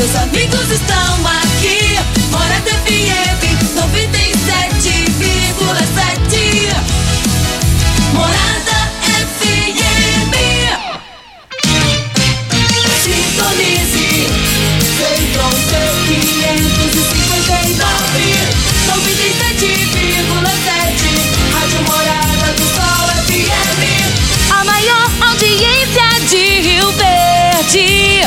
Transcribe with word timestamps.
seus 0.00 0.16
amigos 0.16 0.70
estão 0.70 1.26
aqui. 1.26 1.98
Morada 2.30 2.70
FM 2.70 3.42
97,7. 3.76 6.72
Morada 8.14 8.88
FM. 9.28 10.32
Sintonize. 13.02 14.08
Central 14.96 15.52
C 15.68 15.72
559. 16.08 17.84
97,7. 18.88 21.52
Rádio 21.52 21.80
Morada 21.84 22.48
do 22.56 22.64
Sol 22.74 23.04
FM. 23.26 24.48
A 24.50 24.64
maior 24.64 25.10
audiência 25.28 26.08
de 26.26 26.42
Rio 26.62 26.88
Verde. 26.92 28.24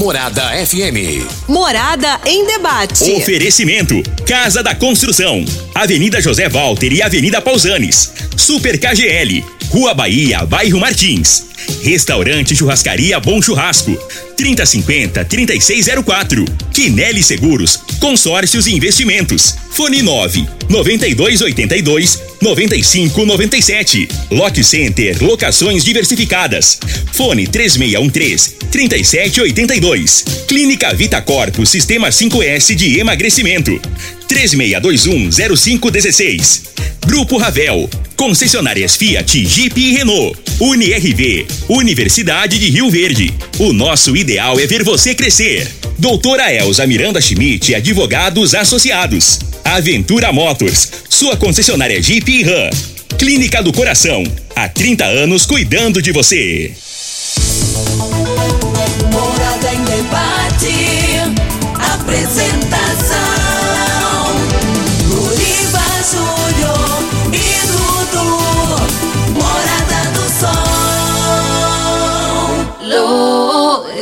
Morada 0.00 0.44
FM. 0.64 1.28
Morada 1.46 2.18
em 2.24 2.46
debate. 2.46 3.04
Oferecimento: 3.12 4.02
Casa 4.26 4.62
da 4.62 4.74
Construção, 4.74 5.44
Avenida 5.74 6.22
José 6.22 6.48
Walter 6.48 6.90
e 6.90 7.02
Avenida 7.02 7.38
Pausanes. 7.42 8.10
Super 8.34 8.80
KGL, 8.80 9.44
Rua 9.68 9.92
Bahia, 9.92 10.46
Bairro 10.46 10.80
Martins. 10.80 11.44
Restaurante 11.82 12.56
Churrascaria 12.56 13.20
Bom 13.20 13.42
Churrasco. 13.42 13.94
3050-3604. 14.40 16.48
Quinelli 16.72 17.22
Seguros, 17.22 17.78
Consórcios 17.98 18.66
e 18.66 18.74
Investimentos. 18.74 19.54
Fone 19.70 20.02
9 20.02 20.46
9282 20.68 22.22
9597. 22.40 24.08
Lock 24.30 24.64
Center 24.64 25.22
Locações 25.22 25.84
Diversificadas. 25.84 26.78
Fone 27.12 27.46
3613 27.46 28.56
3782. 28.70 30.24
Clínica 30.48 30.94
Vita 30.94 31.20
Corpo 31.20 31.66
Sistema 31.66 32.08
5S 32.08 32.74
de 32.74 32.98
Emagrecimento. 32.98 33.78
36210516. 34.30 36.62
Grupo 37.04 37.36
Ravel. 37.36 37.90
Concessionárias 38.16 38.96
Fiat, 38.96 39.44
Jeep 39.44 39.78
e 39.80 39.92
Renault. 39.92 40.38
UniRV. 40.60 41.46
Universidade 41.68 42.58
de 42.58 42.70
Rio 42.70 42.90
Verde. 42.90 43.32
O 43.58 43.72
nosso 43.72 44.16
ideal 44.16 44.58
é 44.60 44.66
ver 44.66 44.84
você 44.84 45.14
crescer. 45.14 45.66
Doutora 45.98 46.52
Elza 46.52 46.86
Miranda 46.86 47.20
Schmidt, 47.20 47.74
advogados 47.74 48.54
associados. 48.54 49.40
Aventura 49.64 50.32
Motors. 50.32 50.90
Sua 51.08 51.36
concessionária 51.36 52.00
Jeep 52.00 52.30
e 52.30 52.42
Ram. 52.42 52.70
Clínica 53.18 53.60
do 53.62 53.72
Coração. 53.72 54.22
Há 54.54 54.68
30 54.68 55.04
anos 55.04 55.44
cuidando 55.44 56.00
de 56.00 56.12
você. 56.12 56.72
Morada 59.12 59.74
em 59.74 59.84
debate. 59.84 60.72
Apresentação: 61.74 63.39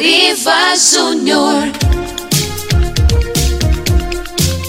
Luriva 0.09 0.75
Júnior. 0.75 1.71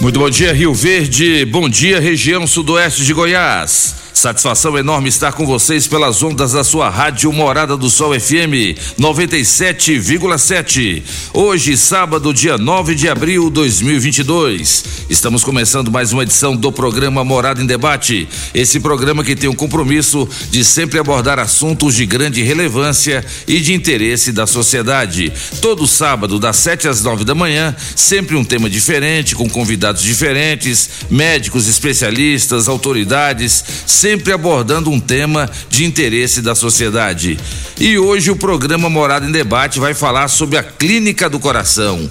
Muito 0.02 0.18
bom 0.18 0.28
dia, 0.28 0.52
Rio 0.52 0.74
Verde. 0.74 1.46
Bom 1.46 1.66
dia, 1.66 1.98
região 1.98 2.46
sudoeste 2.46 3.06
de 3.06 3.14
Goiás. 3.14 3.94
Satisfação 4.20 4.76
enorme 4.76 5.08
estar 5.08 5.32
com 5.32 5.46
vocês 5.46 5.86
pelas 5.86 6.22
ondas 6.22 6.52
da 6.52 6.62
sua 6.62 6.90
rádio 6.90 7.32
Morada 7.32 7.74
do 7.74 7.88
Sol 7.88 8.12
FM 8.12 8.76
97,7. 9.00 11.02
Hoje, 11.32 11.74
sábado, 11.74 12.34
dia 12.34 12.58
9 12.58 12.94
de 12.94 13.08
abril 13.08 13.44
de 13.44 13.52
2022. 13.52 14.84
Estamos 15.08 15.42
começando 15.42 15.90
mais 15.90 16.12
uma 16.12 16.22
edição 16.22 16.54
do 16.54 16.70
programa 16.70 17.24
Morada 17.24 17.62
em 17.62 17.66
Debate. 17.66 18.28
Esse 18.52 18.78
programa 18.78 19.24
que 19.24 19.34
tem 19.34 19.48
o 19.48 19.54
compromisso 19.54 20.28
de 20.50 20.66
sempre 20.66 20.98
abordar 20.98 21.38
assuntos 21.38 21.94
de 21.94 22.04
grande 22.04 22.42
relevância 22.42 23.24
e 23.48 23.58
de 23.58 23.72
interesse 23.72 24.32
da 24.32 24.46
sociedade. 24.46 25.32
Todo 25.62 25.86
sábado, 25.86 26.38
das 26.38 26.56
7 26.56 26.88
às 26.88 27.02
9 27.02 27.24
da 27.24 27.34
manhã, 27.34 27.74
sempre 27.96 28.36
um 28.36 28.44
tema 28.44 28.68
diferente, 28.68 29.34
com 29.34 29.48
convidados 29.48 30.02
diferentes, 30.02 30.90
médicos, 31.08 31.66
especialistas, 31.66 32.68
autoridades, 32.68 33.64
sempre 33.86 34.09
abordando 34.32 34.90
um 34.90 34.98
tema 34.98 35.50
de 35.68 35.84
interesse 35.84 36.40
da 36.40 36.54
sociedade. 36.54 37.38
E 37.78 37.98
hoje 37.98 38.30
o 38.30 38.36
programa 38.36 38.88
Morada 38.88 39.26
em 39.26 39.32
Debate 39.32 39.78
vai 39.78 39.94
falar 39.94 40.28
sobre 40.28 40.56
a 40.56 40.62
Clínica 40.62 41.28
do 41.28 41.38
Coração. 41.38 42.08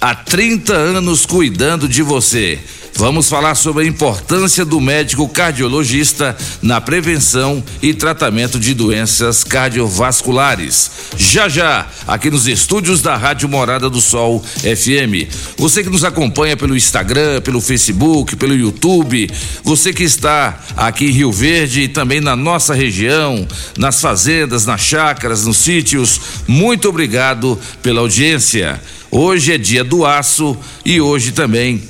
Há 0.00 0.14
30 0.14 0.72
anos 0.72 1.26
cuidando 1.26 1.88
de 1.88 2.02
você. 2.02 2.58
Vamos 2.94 3.28
falar 3.28 3.54
sobre 3.54 3.84
a 3.84 3.86
importância 3.86 4.64
do 4.64 4.80
médico 4.80 5.26
cardiologista 5.28 6.36
na 6.60 6.80
prevenção 6.80 7.62
e 7.82 7.94
tratamento 7.94 8.60
de 8.60 8.74
doenças 8.74 9.42
cardiovasculares. 9.42 10.90
Já 11.16 11.48
já, 11.48 11.86
aqui 12.06 12.30
nos 12.30 12.46
estúdios 12.46 13.00
da 13.00 13.16
Rádio 13.16 13.48
Morada 13.48 13.88
do 13.88 14.00
Sol 14.00 14.42
FM. 14.42 15.32
Você 15.56 15.82
que 15.82 15.88
nos 15.88 16.04
acompanha 16.04 16.56
pelo 16.56 16.76
Instagram, 16.76 17.40
pelo 17.40 17.60
Facebook, 17.60 18.36
pelo 18.36 18.54
YouTube, 18.54 19.30
você 19.64 19.92
que 19.92 20.02
está 20.02 20.60
aqui 20.76 21.06
em 21.06 21.12
Rio 21.12 21.32
Verde 21.32 21.82
e 21.82 21.88
também 21.88 22.20
na 22.20 22.36
nossa 22.36 22.74
região, 22.74 23.46
nas 23.78 24.00
fazendas, 24.00 24.66
nas 24.66 24.80
chácaras, 24.80 25.46
nos 25.46 25.56
sítios, 25.56 26.20
muito 26.46 26.88
obrigado 26.88 27.58
pela 27.82 28.00
audiência. 28.00 28.80
Hoje 29.10 29.52
é 29.52 29.58
dia 29.58 29.82
do 29.82 30.04
aço 30.04 30.56
e 30.84 31.00
hoje 31.00 31.32
também 31.32 31.82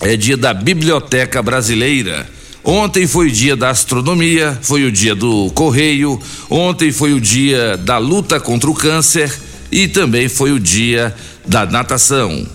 é 0.00 0.16
dia 0.16 0.36
da 0.36 0.52
Biblioteca 0.52 1.42
Brasileira. 1.42 2.26
Ontem 2.62 3.06
foi 3.06 3.28
o 3.28 3.30
dia 3.30 3.54
da 3.54 3.70
astronomia, 3.70 4.58
foi 4.62 4.84
o 4.84 4.92
dia 4.92 5.14
do 5.14 5.50
correio, 5.50 6.20
ontem 6.48 6.90
foi 6.90 7.12
o 7.12 7.20
dia 7.20 7.76
da 7.76 7.98
luta 7.98 8.40
contra 8.40 8.70
o 8.70 8.74
câncer 8.74 9.30
e 9.70 9.86
também 9.86 10.28
foi 10.28 10.50
o 10.50 10.58
dia 10.58 11.14
da 11.46 11.66
natação. 11.66 12.46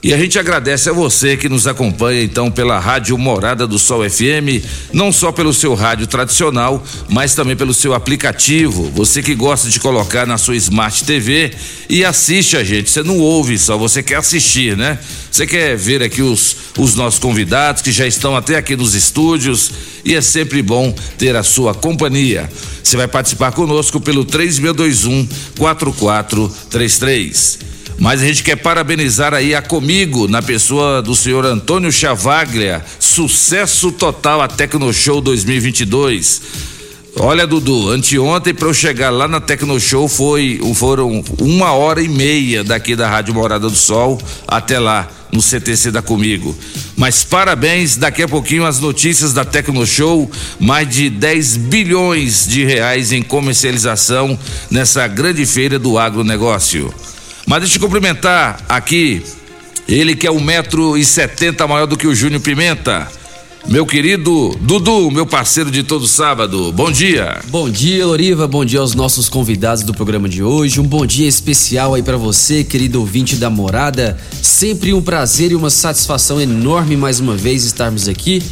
E 0.00 0.14
a 0.14 0.16
gente 0.16 0.38
agradece 0.38 0.88
a 0.88 0.92
você 0.92 1.36
que 1.36 1.48
nos 1.48 1.66
acompanha 1.66 2.22
então 2.22 2.52
pela 2.52 2.78
Rádio 2.78 3.18
Morada 3.18 3.66
do 3.66 3.80
Sol 3.80 4.08
FM, 4.08 4.64
não 4.92 5.10
só 5.10 5.32
pelo 5.32 5.52
seu 5.52 5.74
rádio 5.74 6.06
tradicional, 6.06 6.80
mas 7.08 7.34
também 7.34 7.56
pelo 7.56 7.74
seu 7.74 7.92
aplicativo. 7.92 8.92
Você 8.94 9.20
que 9.20 9.34
gosta 9.34 9.68
de 9.68 9.80
colocar 9.80 10.24
na 10.24 10.38
sua 10.38 10.54
Smart 10.54 11.02
TV 11.02 11.50
e 11.88 12.04
assiste 12.04 12.56
a 12.56 12.62
gente. 12.62 12.90
Você 12.90 13.02
não 13.02 13.18
ouve 13.18 13.58
só, 13.58 13.76
você 13.76 14.00
quer 14.00 14.16
assistir, 14.16 14.76
né? 14.76 15.00
Você 15.32 15.48
quer 15.48 15.76
ver 15.76 16.00
aqui 16.00 16.22
os, 16.22 16.56
os 16.78 16.94
nossos 16.94 17.18
convidados 17.18 17.82
que 17.82 17.90
já 17.90 18.06
estão 18.06 18.36
até 18.36 18.56
aqui 18.56 18.76
nos 18.76 18.94
estúdios 18.94 19.72
e 20.04 20.14
é 20.14 20.20
sempre 20.20 20.62
bom 20.62 20.94
ter 21.18 21.34
a 21.34 21.42
sua 21.42 21.74
companhia. 21.74 22.48
Você 22.84 22.96
vai 22.96 23.08
participar 23.08 23.50
conosco 23.50 24.00
pelo 24.00 24.24
3621 24.24 25.28
4433. 25.58 27.77
Mas 27.98 28.22
a 28.22 28.26
gente 28.26 28.44
quer 28.44 28.56
parabenizar 28.56 29.34
aí 29.34 29.54
a 29.56 29.60
Comigo, 29.60 30.28
na 30.28 30.40
pessoa 30.40 31.02
do 31.02 31.16
senhor 31.16 31.44
Antônio 31.44 31.90
Chavaglia. 31.90 32.84
Sucesso 33.00 33.90
total 33.90 34.40
a 34.40 34.46
Tecno 34.46 34.92
Show 34.92 35.20
2022. 35.20 36.42
Olha, 37.16 37.44
Dudu, 37.44 37.90
anteontem 37.90 38.54
para 38.54 38.68
eu 38.68 38.74
chegar 38.74 39.10
lá 39.10 39.26
na 39.26 39.40
Tecno 39.40 39.80
Show 39.80 40.08
foi, 40.08 40.60
foram 40.76 41.24
uma 41.40 41.72
hora 41.72 42.00
e 42.00 42.08
meia 42.08 42.62
daqui 42.62 42.94
da 42.94 43.08
Rádio 43.08 43.34
Morada 43.34 43.68
do 43.68 43.74
Sol 43.74 44.20
até 44.46 44.78
lá 44.78 45.08
no 45.32 45.42
CTC 45.42 45.90
da 45.90 46.00
Comigo. 46.00 46.56
Mas 46.96 47.24
parabéns, 47.24 47.96
daqui 47.96 48.22
a 48.22 48.28
pouquinho 48.28 48.64
as 48.64 48.78
notícias 48.78 49.32
da 49.32 49.44
Tecno 49.44 49.84
Show, 49.84 50.30
mais 50.60 50.88
de 50.88 51.10
10 51.10 51.56
bilhões 51.56 52.46
de 52.46 52.64
reais 52.64 53.10
em 53.10 53.22
comercialização 53.22 54.38
nessa 54.70 55.08
grande 55.08 55.44
feira 55.44 55.80
do 55.80 55.98
agronegócio. 55.98 56.94
Mas 57.48 57.60
deixa 57.60 57.78
eu 57.78 57.80
cumprimentar 57.80 58.62
aqui 58.68 59.22
ele 59.88 60.14
que 60.14 60.26
é 60.26 60.30
um 60.30 60.38
metro 60.38 60.98
e 60.98 61.04
setenta 61.04 61.66
maior 61.66 61.86
do 61.86 61.96
que 61.96 62.06
o 62.06 62.14
Júnior 62.14 62.42
Pimenta. 62.42 63.08
Meu 63.66 63.86
querido 63.86 64.54
Dudu, 64.60 65.10
meu 65.10 65.24
parceiro 65.24 65.70
de 65.70 65.82
todo 65.82 66.06
sábado. 66.06 66.70
Bom 66.72 66.92
dia. 66.92 67.40
Bom 67.48 67.70
dia, 67.70 68.06
Loriva. 68.06 68.46
Bom 68.46 68.66
dia 68.66 68.80
aos 68.80 68.94
nossos 68.94 69.30
convidados 69.30 69.82
do 69.82 69.94
programa 69.94 70.28
de 70.28 70.42
hoje. 70.42 70.78
Um 70.78 70.84
bom 70.84 71.06
dia 71.06 71.26
especial 71.26 71.94
aí 71.94 72.02
para 72.02 72.18
você, 72.18 72.62
querido 72.62 73.00
ouvinte 73.00 73.36
da 73.36 73.48
Morada. 73.48 74.18
Sempre 74.42 74.92
um 74.92 75.00
prazer 75.00 75.50
e 75.50 75.54
uma 75.54 75.70
satisfação 75.70 76.38
enorme 76.38 76.98
mais 76.98 77.18
uma 77.18 77.34
vez 77.34 77.64
estarmos 77.64 78.08
aqui, 78.08 78.42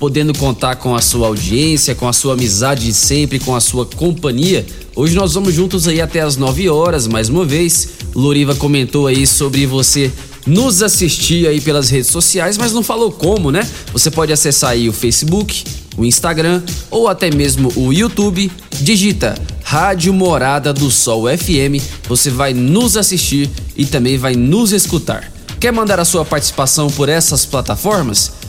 podendo 0.00 0.32
contar 0.32 0.76
com 0.76 0.96
a 0.96 1.02
sua 1.02 1.26
audiência, 1.26 1.94
com 1.94 2.08
a 2.08 2.12
sua 2.12 2.32
amizade 2.32 2.86
de 2.86 2.94
sempre, 2.94 3.38
com 3.38 3.54
a 3.54 3.60
sua 3.60 3.84
companhia. 3.84 4.64
Hoje 4.96 5.14
nós 5.14 5.34
vamos 5.34 5.54
juntos 5.54 5.86
aí 5.86 6.00
até 6.00 6.22
as 6.22 6.38
9 6.38 6.70
horas, 6.70 7.06
mais 7.06 7.28
uma 7.28 7.44
vez. 7.44 7.90
Loriva 8.14 8.54
comentou 8.54 9.06
aí 9.06 9.26
sobre 9.26 9.66
você 9.66 10.10
nos 10.46 10.82
assistir 10.82 11.46
aí 11.46 11.60
pelas 11.60 11.90
redes 11.90 12.08
sociais, 12.10 12.56
mas 12.56 12.72
não 12.72 12.82
falou 12.82 13.12
como, 13.12 13.50
né? 13.50 13.68
Você 13.92 14.10
pode 14.10 14.32
acessar 14.32 14.70
aí 14.70 14.88
o 14.88 14.92
Facebook, 14.92 15.64
o 15.98 16.04
Instagram 16.06 16.62
ou 16.90 17.06
até 17.06 17.30
mesmo 17.30 17.70
o 17.76 17.92
YouTube, 17.92 18.50
digita 18.80 19.34
Rádio 19.62 20.14
Morada 20.14 20.72
do 20.72 20.90
Sol 20.90 21.24
FM, 21.28 21.78
você 22.08 22.30
vai 22.30 22.54
nos 22.54 22.96
assistir 22.96 23.50
e 23.76 23.84
também 23.84 24.16
vai 24.16 24.34
nos 24.34 24.72
escutar. 24.72 25.30
Quer 25.60 25.74
mandar 25.74 26.00
a 26.00 26.06
sua 26.06 26.24
participação 26.24 26.88
por 26.88 27.10
essas 27.10 27.44
plataformas? 27.44 28.39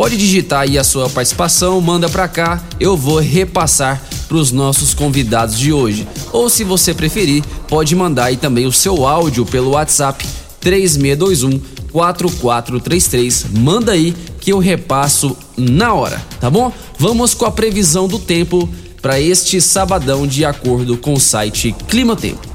Pode 0.00 0.16
digitar 0.16 0.62
aí 0.62 0.78
a 0.78 0.82
sua 0.82 1.10
participação, 1.10 1.78
manda 1.78 2.08
para 2.08 2.26
cá, 2.26 2.64
eu 2.80 2.96
vou 2.96 3.18
repassar 3.18 4.00
para 4.26 4.38
os 4.38 4.50
nossos 4.50 4.94
convidados 4.94 5.58
de 5.58 5.74
hoje. 5.74 6.08
Ou 6.32 6.48
se 6.48 6.64
você 6.64 6.94
preferir, 6.94 7.44
pode 7.68 7.94
mandar 7.94 8.24
aí 8.24 8.38
também 8.38 8.64
o 8.64 8.72
seu 8.72 9.06
áudio 9.06 9.44
pelo 9.44 9.72
WhatsApp 9.72 10.26
3621 10.58 11.60
4433. 11.92 13.44
Manda 13.58 13.92
aí 13.92 14.16
que 14.40 14.50
eu 14.50 14.58
repasso 14.58 15.36
na 15.54 15.92
hora, 15.92 16.24
tá 16.40 16.48
bom? 16.48 16.72
Vamos 16.98 17.34
com 17.34 17.44
a 17.44 17.50
previsão 17.50 18.08
do 18.08 18.18
tempo 18.18 18.66
para 19.02 19.20
este 19.20 19.60
sabadão 19.60 20.26
de 20.26 20.46
acordo 20.46 20.96
com 20.96 21.12
o 21.12 21.20
site 21.20 21.76
Clima 21.86 22.16
Tempo. 22.16 22.48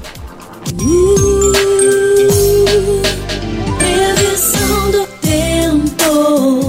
Previsão 3.78 4.90
do 4.90 5.06
tempo. 5.20 6.65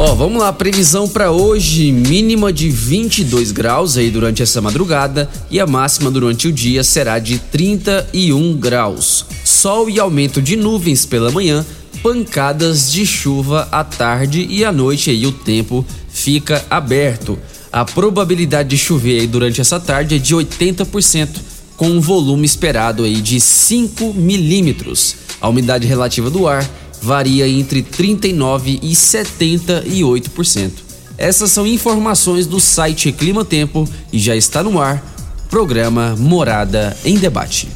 Ó, 0.00 0.14
vamos 0.14 0.40
lá, 0.40 0.52
previsão 0.52 1.08
para 1.08 1.32
hoje, 1.32 1.90
mínima 1.90 2.52
de 2.52 2.70
22 2.70 3.50
graus 3.50 3.96
aí 3.96 4.12
durante 4.12 4.40
essa 4.40 4.60
madrugada 4.60 5.28
e 5.50 5.58
a 5.58 5.66
máxima 5.66 6.08
durante 6.08 6.46
o 6.46 6.52
dia 6.52 6.84
será 6.84 7.18
de 7.18 7.40
31 7.40 8.56
graus. 8.58 9.26
Sol 9.44 9.90
e 9.90 9.98
aumento 9.98 10.40
de 10.40 10.54
nuvens 10.56 11.04
pela 11.04 11.32
manhã, 11.32 11.66
pancadas 12.00 12.92
de 12.92 13.04
chuva 13.04 13.66
à 13.72 13.82
tarde 13.82 14.46
e 14.48 14.64
à 14.64 14.70
noite 14.70 15.10
aí 15.10 15.26
o 15.26 15.32
tempo 15.32 15.84
fica 16.08 16.64
aberto. 16.70 17.36
A 17.72 17.84
probabilidade 17.84 18.68
de 18.68 18.78
chover 18.78 19.18
aí 19.18 19.26
durante 19.26 19.60
essa 19.60 19.80
tarde 19.80 20.14
é 20.14 20.18
de 20.18 20.32
80%, 20.32 21.28
com 21.76 21.88
um 21.88 22.00
volume 22.00 22.46
esperado 22.46 23.02
aí 23.02 23.20
de 23.20 23.40
5 23.40 24.14
milímetros. 24.14 25.16
A 25.40 25.48
umidade 25.48 25.88
relativa 25.88 26.30
do 26.30 26.46
ar 26.46 26.64
varia 27.00 27.48
entre 27.48 27.82
39 27.82 28.78
e 28.82 28.92
78%. 28.92 30.70
Essas 31.16 31.50
são 31.50 31.66
informações 31.66 32.46
do 32.46 32.60
site 32.60 33.10
Clima 33.10 33.44
Tempo 33.44 33.88
e 34.12 34.18
já 34.18 34.36
está 34.36 34.62
no 34.62 34.80
ar 34.80 35.02
programa 35.50 36.14
Morada 36.16 36.96
em 37.04 37.16
Debate. 37.16 37.68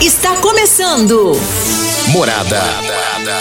Está 0.00 0.36
começando. 0.36 1.38
Morada. 2.08 2.62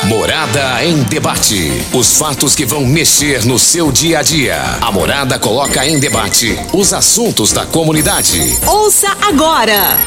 Morada 0.06 0.84
em 0.84 1.04
debate. 1.04 1.72
Os 1.94 2.18
fatos 2.18 2.56
que 2.56 2.66
vão 2.66 2.86
mexer 2.86 3.46
no 3.46 3.58
seu 3.58 3.92
dia 3.92 4.20
a 4.20 4.22
dia. 4.22 4.60
A 4.82 4.92
Morada 4.92 5.40
coloca 5.40 5.86
em 5.86 6.00
debate 6.00 6.58
os 6.74 6.94
assuntos 6.94 7.54
da 7.54 7.66
comunidade. 7.66 8.58
Ouça 8.66 9.16
agora. 9.22 9.98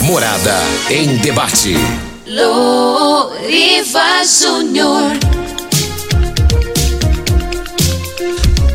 Morada 0.00 0.56
em 0.90 1.16
debate. 1.18 1.76
Loriva 2.28 4.22
Júnior. 4.22 5.12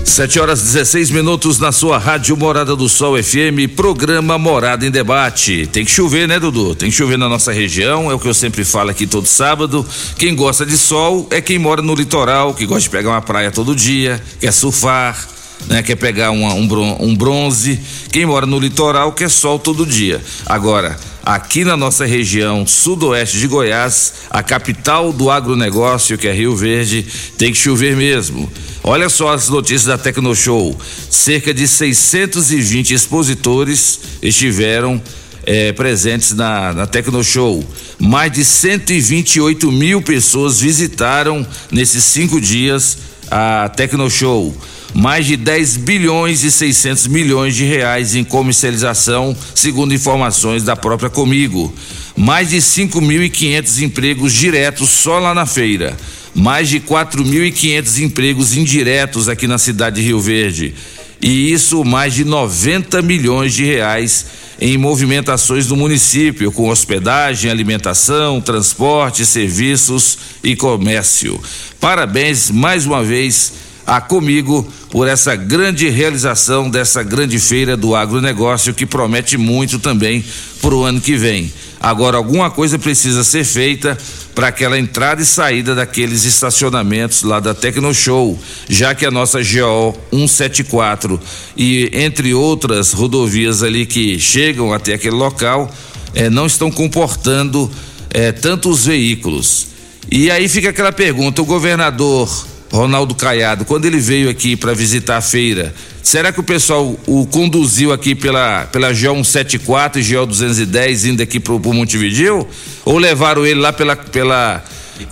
7 0.03 0.39
horas 0.39 0.61
16 0.63 1.11
minutos 1.11 1.59
na 1.59 1.71
sua 1.71 2.00
rádio 2.00 2.35
Morada 2.35 2.75
do 2.75 2.89
Sol 2.89 3.15
FM, 3.21 3.69
programa 3.75 4.39
Morada 4.39 4.85
em 4.88 4.89
Debate. 4.91 5.67
Tem 5.71 5.85
que 5.85 5.91
chover, 5.91 6.27
né, 6.27 6.39
Dudu? 6.39 6.73
Tem 6.73 6.89
que 6.89 6.95
chover 6.95 7.17
na 7.17 7.29
nossa 7.29 7.51
região, 7.51 8.09
é 8.09 8.15
o 8.15 8.19
que 8.19 8.27
eu 8.27 8.33
sempre 8.33 8.63
falo 8.63 8.89
aqui 8.89 9.05
todo 9.05 9.27
sábado. 9.27 9.85
Quem 10.17 10.35
gosta 10.35 10.65
de 10.65 10.75
sol 10.77 11.27
é 11.29 11.39
quem 11.39 11.59
mora 11.59 11.81
no 11.83 11.94
litoral, 11.94 12.55
que 12.55 12.65
gosta 12.65 12.81
de 12.81 12.89
pegar 12.89 13.11
uma 13.11 13.21
praia 13.21 13.51
todo 13.51 13.75
dia, 13.75 14.19
quer 14.39 14.51
surfar, 14.51 15.27
né, 15.67 15.83
quer 15.83 15.95
pegar 15.95 16.31
uma- 16.31 16.53
um, 16.55 16.67
bron- 16.67 16.97
um 17.00 17.15
bronze. 17.15 17.79
Quem 18.11 18.25
mora 18.25 18.45
no 18.47 18.59
litoral 18.59 19.11
quer 19.13 19.29
sol 19.29 19.59
todo 19.59 19.85
dia. 19.85 20.19
Agora, 20.45 20.97
aqui 21.24 21.64
na 21.64 21.78
nossa 21.78 22.06
região 22.06 22.68
sudoeste 22.68 23.38
de 23.40 23.48
Goiás, 23.48 24.14
a 24.30 24.44
capital 24.44 25.14
do 25.14 25.31
agronegócio, 25.31 26.18
que 26.18 26.28
é 26.28 26.34
Rio 26.34 26.56
Verde, 26.56 27.06
tem 27.38 27.52
que 27.52 27.58
chover 27.58 27.96
mesmo. 27.96 28.52
Olha 28.84 29.08
só 29.08 29.34
as 29.34 29.48
notícias 29.48 29.86
da 29.86 29.98
Tecnoshow. 29.98 30.78
Cerca 31.10 31.54
de 31.54 31.66
620 31.66 32.94
expositores 32.94 34.00
estiveram 34.22 35.02
eh, 35.46 35.72
presentes 35.72 36.34
na, 36.34 36.74
na 36.74 36.86
Tecnoshow. 36.86 37.64
Mais 37.98 38.30
de 38.30 38.44
128 38.44 39.72
mil 39.72 40.02
pessoas 40.02 40.60
visitaram 40.60 41.48
nesses 41.72 42.04
cinco 42.04 42.42
dias 42.42 42.98
a 43.31 43.70
Tecnoshow. 43.70 44.54
Mais 44.94 45.25
de 45.25 45.36
10 45.36 45.78
bilhões 45.78 46.44
e 46.44 46.51
600 46.51 47.07
milhões 47.07 47.56
de 47.56 47.66
reais 47.66 48.16
em 48.16 48.24
comercialização, 48.24 49.36
segundo 49.56 49.94
informações 49.94 50.63
da 50.63 50.75
própria 50.75 51.10
Comigo. 51.10 51.74
Mais 52.16 52.50
de 52.50 52.57
5.500 52.57 53.81
empregos 53.81 54.34
diretos 54.34 54.90
só 54.90 55.18
lá 55.18 55.34
na 55.34 55.48
feira. 55.48 55.98
Mais 56.36 56.69
de 56.69 56.80
4.500 56.80 58.04
empregos 58.04 58.56
indiretos 58.56 59.28
aqui 59.28 59.48
na 59.48 59.57
cidade 59.57 59.95
de 59.95 60.04
Rio 60.04 60.19
Verde. 60.19 60.75
E 61.22 61.51
isso 61.51 61.84
mais 61.84 62.13
de 62.13 62.25
90 62.25 63.01
milhões 63.01 63.54
de 63.54 63.63
reais 63.63 64.25
em 64.60 64.78
movimentações 64.78 65.68
do 65.68 65.75
município, 65.75 66.51
com 66.51 66.69
hospedagem, 66.69 67.50
alimentação, 67.50 68.39
transporte, 68.39 69.25
serviços 69.25 70.18
e 70.44 70.56
comércio. 70.56 71.42
Parabéns 71.80 72.51
mais 72.51 72.86
uma 72.86 73.04
vez 73.04 73.54
a 73.85 74.00
comigo 74.00 74.68
por 74.89 75.07
essa 75.07 75.35
grande 75.35 75.89
realização 75.89 76.69
dessa 76.69 77.03
grande 77.03 77.39
feira 77.39 77.75
do 77.75 77.95
agronegócio 77.95 78.74
que 78.74 78.85
promete 78.85 79.38
muito 79.38 79.80
também 79.80 80.24
para 80.62 80.74
o 80.74 80.83
ano 80.83 81.01
que 81.01 81.15
vem. 81.15 81.51
Agora, 81.80 82.15
alguma 82.15 82.50
coisa 82.50 82.80
precisa 82.80 83.25
ser 83.25 83.44
feita 83.44 83.97
para 84.33 84.47
aquela 84.47 84.80
entrada 84.80 85.21
e 85.21 85.25
saída 85.25 85.75
daqueles 85.75 86.24
estacionamentos 86.24 87.24
lá 87.24 87.41
da 87.41 87.53
Tecnoshow, 87.53 88.39
já 88.69 88.95
que 88.95 89.06
a 89.06 89.12
nossa 89.12 89.39
GO 89.39 89.94
174 90.12 91.19
e 91.57 91.89
entre 91.91 92.33
outras 92.33 92.94
rodovias 92.94 93.62
ali 93.62 93.86
que 93.86 94.18
chegam 94.18 94.74
até 94.74 94.94
aquele 94.94 95.15
local 95.15 95.69
eh, 96.15 96.29
não 96.29 96.45
estão 96.45 96.71
comportando 96.71 97.69
eh, 98.09 98.31
tantos 98.31 98.86
veículos. 98.86 99.68
E 100.09 100.31
aí 100.31 100.47
fica 100.47 100.69
aquela 100.69 100.91
pergunta: 100.91 101.41
o 101.41 101.45
governador 101.45 102.29
Ronaldo 102.74 103.14
Caiado, 103.14 103.66
quando 103.66 103.86
ele 103.86 104.00
veio 104.00 104.28
aqui 104.30 104.56
para 104.56 104.74
visitar 104.74 105.18
a 105.18 105.22
feira, 105.22 105.74
será 106.01 106.32
que 106.32 106.39
o 106.39 106.44
pessoal 106.44 107.00
o 107.06 107.27
conduziu 107.27 107.94
aqui 107.94 108.15
pela, 108.15 108.65
pela 108.65 108.89
GO 108.89 109.24
174 109.24 110.01
e 110.01 110.03
GO 110.03 110.25
210 110.25 111.06
indo 111.06 111.22
aqui 111.22 111.39
pro, 111.39 111.60
pro 111.60 111.72
Montevideo? 111.72 112.48
Ou 112.84 112.98
levaram 112.98 113.46
ele 113.46 113.60
lá 113.60 113.72
pela, 113.72 113.96
pela, 113.96 114.63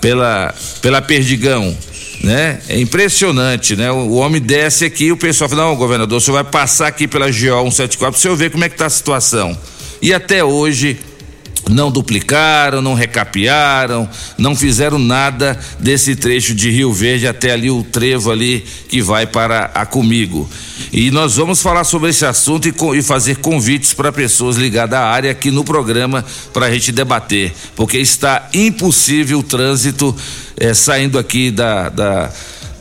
pela, 0.02 0.56
pela 0.82 1.02
Perdigão? 1.04 1.78
Né? 2.24 2.60
É 2.68 2.80
impressionante, 2.80 3.76
né? 3.76 3.92
O, 3.92 3.96
o 3.96 4.16
homem 4.16 4.42
desce 4.42 4.86
aqui 4.86 5.06
e 5.06 5.12
o 5.12 5.18
pessoal 5.18 5.48
fala: 5.48 5.64
não, 5.64 5.76
governador, 5.76 6.18
o 6.18 6.22
senhor 6.22 6.42
vai 6.42 6.52
passar 6.52 6.88
aqui 6.88 7.08
pela 7.08 7.28
GO 7.28 7.34
174 7.36 7.98
para 7.98 8.10
o 8.10 8.20
senhor 8.20 8.36
ver 8.36 8.50
como 8.50 8.64
é 8.64 8.70
que 8.70 8.78
tá 8.78 8.88
a 8.88 8.90
situação. 8.90 9.56
E 10.02 10.12
até 10.12 10.44
hoje 10.44 11.00
não 11.70 11.92
duplicaram, 11.92 12.82
não 12.82 12.94
recapearam, 12.94 14.10
não 14.38 14.56
fizeram 14.56 14.98
nada 15.00 15.58
desse 15.80 16.16
trecho 16.16 16.54
de 16.54 16.70
Rio 16.70 16.92
Verde 16.92 17.28
até 17.28 17.52
ali 17.52 17.70
o 17.70 17.84
trevo 17.84 18.32
ali 18.32 18.66
que 18.90 19.02
vai 19.02 19.26
para 19.28 19.72
a 19.74 19.86
Comigo. 19.86 20.50
E 20.92 21.12
nós 21.12 21.36
vamos 21.38 21.62
falar 21.62 21.84
sobre 21.84 22.10
esse 22.10 22.26
assunto 22.26 22.68
e, 22.68 22.74
e 22.98 23.02
fazer 23.02 23.38
convites 23.38 23.94
para 23.94 24.12
pessoas 24.12 24.58
ligadas 24.58 25.00
à 25.00 25.04
área 25.06 25.32
aqui 25.32 25.52
no 25.52 25.64
programa 25.64 26.26
para 26.52 26.66
a 26.66 26.72
gente 26.72 26.92
debater, 26.92 27.54
porque 27.76 27.98
está 27.98 28.50
impossível 28.54 29.40
o 29.40 29.44
trânsito 29.44 30.16
eh, 30.58 30.74
saindo 30.74 31.18
aqui 31.20 31.52
da, 31.52 31.90
da 31.90 32.32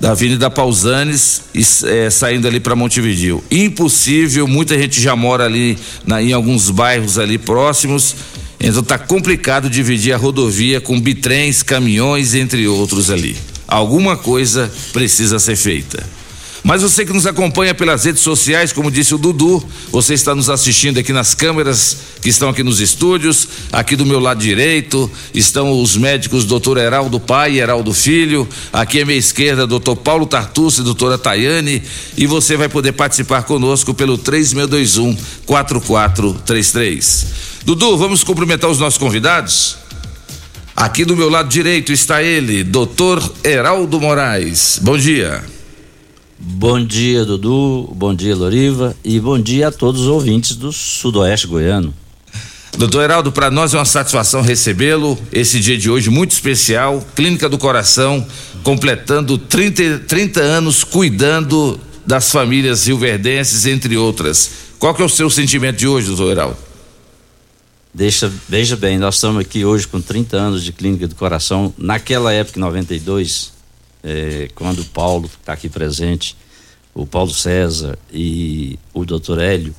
da 0.01 0.13
Avenida 0.13 0.49
Pausanes 0.49 1.43
e 1.55 1.61
eh, 1.87 2.09
saindo 2.09 2.49
ali 2.49 2.59
para 2.59 2.75
Montevideo. 2.75 3.45
Impossível, 3.51 4.49
muita 4.49 4.75
gente 4.79 4.99
já 4.99 5.15
mora 5.15 5.45
ali 5.45 5.77
na- 6.07 6.23
em 6.23 6.33
alguns 6.33 6.71
bairros 6.71 7.19
ali 7.19 7.37
próximos. 7.37 8.17
Então 8.61 8.83
tá 8.83 8.99
complicado 8.99 9.71
dividir 9.71 10.13
a 10.13 10.19
rodovia 10.19 10.81
com 10.81 11.01
bitrens, 11.01 11.63
caminhões, 11.63 12.35
entre 12.35 12.69
outros 12.69 13.11
ali. 13.11 13.37
Alguma 13.67 14.17
coisa 14.17 14.71
precisa 14.93 15.39
ser 15.39 15.57
feita. 15.57 16.05
Mas 16.63 16.83
você 16.83 17.07
que 17.07 17.13
nos 17.13 17.27
acompanha 17.27 17.75
pelas 17.75 18.05
redes 18.05 18.23
sociais, 18.23 18.73
como 18.73 18.91
disse 18.91 19.15
o 19.15 19.19
Dudu, 19.19 19.65
você 19.91 20.13
está 20.13 20.35
nos 20.35 20.51
assistindo 20.51 20.99
aqui 20.99 21.13
nas 21.13 21.35
câmeras 21.35 21.97
que 22.21 22.29
estão 22.29 22.51
aqui 22.51 22.63
nos 22.63 22.81
estúdios. 22.81 23.49
Aqui 23.73 23.97
do 23.97 24.05
meu 24.05 24.21
lado 24.21 24.41
direito 24.41 25.11
estão 25.33 25.81
os 25.81 25.97
médicos 25.97 26.45
doutor 26.45 26.77
Heraldo 26.77 27.19
Pai 27.19 27.53
e 27.53 27.61
Heraldo 27.61 27.95
Filho. 27.95 28.47
Aqui 28.73 29.01
à 29.01 29.07
minha 29.07 29.19
esquerda, 29.19 29.67
doutor 29.67 29.97
Paulo 29.97 30.27
Tartucci 30.27 30.83
e 30.83 30.85
doutora 30.85 31.17
Tayane. 31.17 31.83
E 32.15 32.27
você 32.27 32.59
vai 32.59 32.69
poder 32.69 32.93
participar 32.93 33.43
conosco 33.45 33.95
pelo 33.95 34.19
3621 34.19 35.17
4433. 35.47 37.50
Dudu, 37.65 37.97
vamos 37.97 38.25
cumprimentar 38.25 38.71
os 38.71 38.79
nossos 38.79 38.99
convidados? 38.99 39.77
Aqui 40.75 41.05
do 41.05 41.15
meu 41.15 41.29
lado 41.29 41.49
direito 41.49 41.93
está 41.93 42.23
ele, 42.23 42.65
doutor 42.65 43.23
Heraldo 43.45 44.01
Moraes. 44.01 44.79
Bom 44.81 44.97
dia. 44.97 45.45
Bom 46.39 46.83
dia, 46.83 47.23
Dudu. 47.23 47.93
Bom 47.95 48.15
dia, 48.15 48.35
Loriva. 48.35 48.97
E 49.05 49.21
bom 49.21 49.39
dia 49.39 49.69
a 49.69 49.71
todos 49.71 50.01
os 50.03 50.07
ouvintes 50.07 50.57
do 50.57 50.73
Sudoeste 50.73 51.47
Goiano. 51.47 51.93
Doutor 52.79 53.03
Heraldo, 53.03 53.31
para 53.31 53.51
nós 53.51 53.75
é 53.75 53.77
uma 53.77 53.85
satisfação 53.85 54.41
recebê-lo. 54.41 55.19
Esse 55.31 55.61
dia 55.61 55.77
de 55.77 55.91
hoje 55.91 56.09
muito 56.09 56.31
especial. 56.31 57.07
Clínica 57.15 57.47
do 57.47 57.59
Coração, 57.59 58.27
completando 58.63 59.37
30, 59.37 60.05
30 60.09 60.41
anos 60.41 60.83
cuidando 60.83 61.79
das 62.07 62.31
famílias 62.31 62.87
rioverdenses, 62.87 63.67
entre 63.67 63.99
outras. 63.99 64.51
Qual 64.79 64.95
que 64.95 65.03
é 65.03 65.05
o 65.05 65.11
seu 65.11 65.29
sentimento 65.29 65.77
de 65.77 65.87
hoje, 65.87 66.07
doutor 66.07 66.31
Heraldo? 66.31 66.70
Deixa, 67.93 68.33
veja 68.49 68.77
bem, 68.77 68.99
nós 68.99 69.17
estamos 69.17 69.41
aqui 69.41 69.65
hoje 69.65 69.89
com 69.89 70.01
30 70.01 70.37
anos 70.37 70.63
de 70.63 70.73
Clínica 70.73 71.09
do 71.09 71.17
Coração. 71.17 71.75
Naquela 71.77 72.33
época, 72.33 72.59
em 72.59 72.63
92, 72.63 73.53
é, 74.05 74.49
quando 74.55 74.81
o 74.81 74.85
Paulo 74.85 75.29
está 75.41 75.55
aqui 75.55 75.69
presente, 75.69 76.37
o 76.95 77.05
Paulo 77.05 77.33
César 77.35 77.99
e 78.13 78.79
o 78.95 79.05
doutor 79.05 79.41
Hélio 79.41 79.75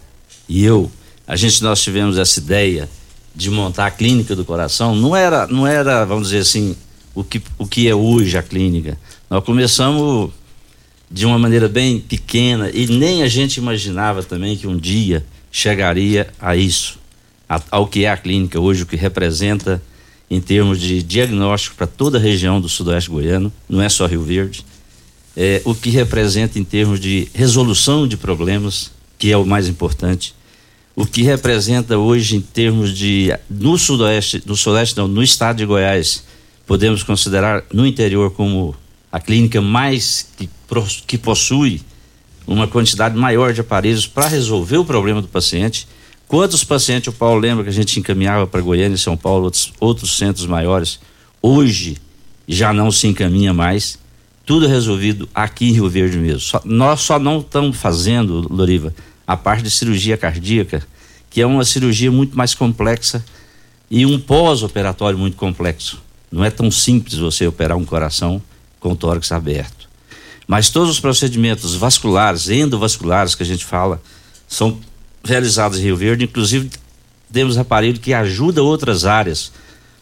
e 0.48 0.65
eu, 0.65 0.91
a 1.25 1.38
gente 1.38 1.63
nós 1.63 1.82
tivemos 1.82 2.18
essa 2.18 2.38
ideia 2.38 2.89
de 3.34 3.50
montar 3.50 3.86
a 3.86 3.91
clínica 3.91 4.36
do 4.36 4.44
coração. 4.44 4.94
Não 4.94 5.15
era, 5.15 5.48
não 5.48 5.65
era, 5.65 6.03
vamos 6.03 6.27
dizer 6.27 6.39
assim, 6.39 6.75
o 7.15 7.24
que, 7.24 7.41
o 7.58 7.65
que 7.65 7.88
é 7.88 7.96
hoje 7.96 8.38
a 8.38 8.44
clínica. 8.44 8.98
Nós 9.30 9.41
começamos 9.41 10.32
de 11.10 11.25
uma 11.25 11.39
maneira 11.39 11.70
bem 11.70 12.01
pequena 12.01 12.70
e 12.74 12.88
nem 12.88 13.24
a 13.24 13.30
gente 13.30 13.56
imaginava 13.56 14.22
também 14.22 14.58
que 14.58 14.68
um 14.68 14.77
dia 14.77 15.25
chegaria 15.50 16.27
a 16.39 16.58
isso, 16.58 17.00
ao 17.70 17.88
que 17.88 18.05
é 18.05 18.10
a 18.10 18.17
clínica 18.17 18.60
hoje, 18.60 18.84
o 18.84 18.86
que 18.86 18.96
representa 18.96 19.81
em 20.29 20.39
termos 20.39 20.79
de 20.79 21.03
diagnóstico 21.03 21.75
para 21.75 21.88
toda 21.88 22.17
a 22.17 22.22
região 22.22 22.62
do 22.62 22.70
sudoeste 22.70 23.10
goiano, 23.10 23.51
não 23.67 23.81
é 23.81 23.89
só 23.89 24.05
Rio 24.05 24.24
Verde, 24.24 24.65
é, 25.36 25.62
o 25.65 25.74
que 25.75 25.89
representa 25.89 26.60
em 26.60 26.63
termos 26.63 27.00
de 27.00 27.27
resolução 27.34 28.08
de 28.08 28.17
problemas, 28.17 28.91
que 29.17 29.31
é 29.31 29.38
o 29.38 29.46
mais 29.46 29.67
importante, 29.67 30.34
o 30.96 31.05
que 31.05 31.24
representa 31.24 31.98
hoje 31.98 32.36
em 32.36 32.41
termos 32.41 32.96
de 32.98 33.34
no 33.50 33.77
sudoeste, 33.77 34.41
no 34.46 34.55
sudeste 34.55 34.98
não, 34.98 35.08
no 35.08 35.24
estado 35.24 35.58
de 35.58 35.65
Goiás, 35.65 36.24
podemos 36.65 37.03
considerar 37.03 37.63
no 37.74 37.86
interior 37.86 38.31
como 38.31 38.75
a 39.12 39.20
clínica 39.20 39.62
mais 39.62 40.27
que, 40.38 40.50
que 41.08 41.17
possui 41.17 41.81
uma 42.48 42.67
quantidade 42.67 43.17
maior 43.17 43.53
de 43.53 43.62
aparelhos 43.62 44.08
para 44.08 44.27
resolver 44.27 44.77
o 44.77 44.86
problema 44.86 45.22
do 45.22 45.27
paciente. 45.27 45.88
Quantos 46.31 46.63
pacientes 46.63 47.09
o 47.09 47.11
Paulo 47.11 47.41
lembra 47.41 47.61
que 47.61 47.69
a 47.69 47.73
gente 47.73 48.00
encaminhava 48.00 48.47
para 48.47 48.61
Goiânia 48.61 48.97
São 48.97 49.17
Paulo, 49.17 49.43
outros, 49.43 49.73
outros 49.81 50.17
centros 50.17 50.45
maiores, 50.45 50.97
hoje 51.41 51.97
já 52.47 52.71
não 52.71 52.89
se 52.89 53.05
encaminha 53.05 53.53
mais. 53.53 54.00
Tudo 54.45 54.65
resolvido 54.65 55.27
aqui 55.35 55.67
em 55.67 55.73
Rio 55.73 55.89
Verde 55.89 56.17
mesmo. 56.17 56.39
Só, 56.39 56.61
nós 56.63 57.01
só 57.01 57.19
não 57.19 57.41
estamos 57.41 57.75
fazendo, 57.75 58.47
Loriva, 58.50 58.95
a 59.27 59.35
parte 59.35 59.63
de 59.63 59.69
cirurgia 59.69 60.15
cardíaca, 60.15 60.81
que 61.29 61.41
é 61.41 61.45
uma 61.45 61.65
cirurgia 61.65 62.09
muito 62.09 62.38
mais 62.38 62.55
complexa 62.55 63.25
e 63.89 64.05
um 64.05 64.17
pós-operatório 64.17 65.19
muito 65.19 65.35
complexo. 65.35 66.01
Não 66.31 66.45
é 66.45 66.50
tão 66.50 66.71
simples 66.71 67.15
você 67.15 67.45
operar 67.45 67.75
um 67.75 67.83
coração 67.83 68.41
com 68.79 68.93
o 68.93 68.95
tórax 68.95 69.33
aberto. 69.33 69.89
Mas 70.47 70.69
todos 70.69 70.91
os 70.91 71.00
procedimentos 71.01 71.75
vasculares, 71.75 72.47
endovasculares 72.50 73.35
que 73.35 73.43
a 73.43 73.45
gente 73.45 73.65
fala, 73.65 74.01
são 74.47 74.79
realizados 75.23 75.79
em 75.79 75.83
Rio 75.83 75.97
Verde, 75.97 76.25
inclusive 76.25 76.69
temos 77.31 77.57
aparelho 77.57 77.99
que 77.99 78.13
ajuda 78.13 78.61
outras 78.63 79.05
áreas. 79.05 79.51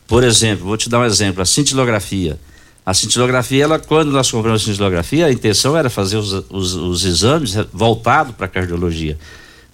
Por 0.08 0.24
exemplo, 0.24 0.66
vou 0.66 0.78
te 0.78 0.90
dar 0.90 1.00
um 1.00 1.06
exemplo, 1.06 1.42
a 1.42 1.46
cintilografia. 1.46 2.40
A 2.86 2.94
cintilografia, 2.94 3.64
ela, 3.64 3.78
quando 3.78 4.12
nós 4.12 4.32
compramos 4.32 4.64
a 4.64 4.66
cintilografia, 4.66 5.28
a 5.28 5.32
intenção 5.32 5.78
era 5.78 5.90
fazer 5.90 6.18
os, 6.18 6.34
os, 6.50 6.74
os 6.74 7.06
exames 7.06 7.54
voltado 7.72 8.34
para 8.34 8.46
a 8.46 8.50
cardiologia. 8.50 9.18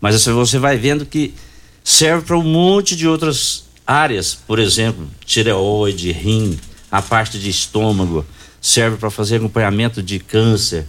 Mas 0.01 0.15
assim, 0.15 0.33
você 0.33 0.59
vai 0.59 0.77
vendo 0.77 1.05
que 1.05 1.33
serve 1.83 2.25
para 2.25 2.37
um 2.37 2.43
monte 2.43 2.95
de 2.95 3.07
outras 3.07 3.65
áreas, 3.87 4.35
por 4.35 4.59
exemplo, 4.59 5.07
tireoide, 5.23 6.11
rim, 6.11 6.59
a 6.91 7.01
parte 7.01 7.39
de 7.39 7.49
estômago, 7.49 8.25
serve 8.59 8.97
para 8.97 9.09
fazer 9.09 9.37
acompanhamento 9.37 10.01
de 10.01 10.19
câncer, 10.19 10.85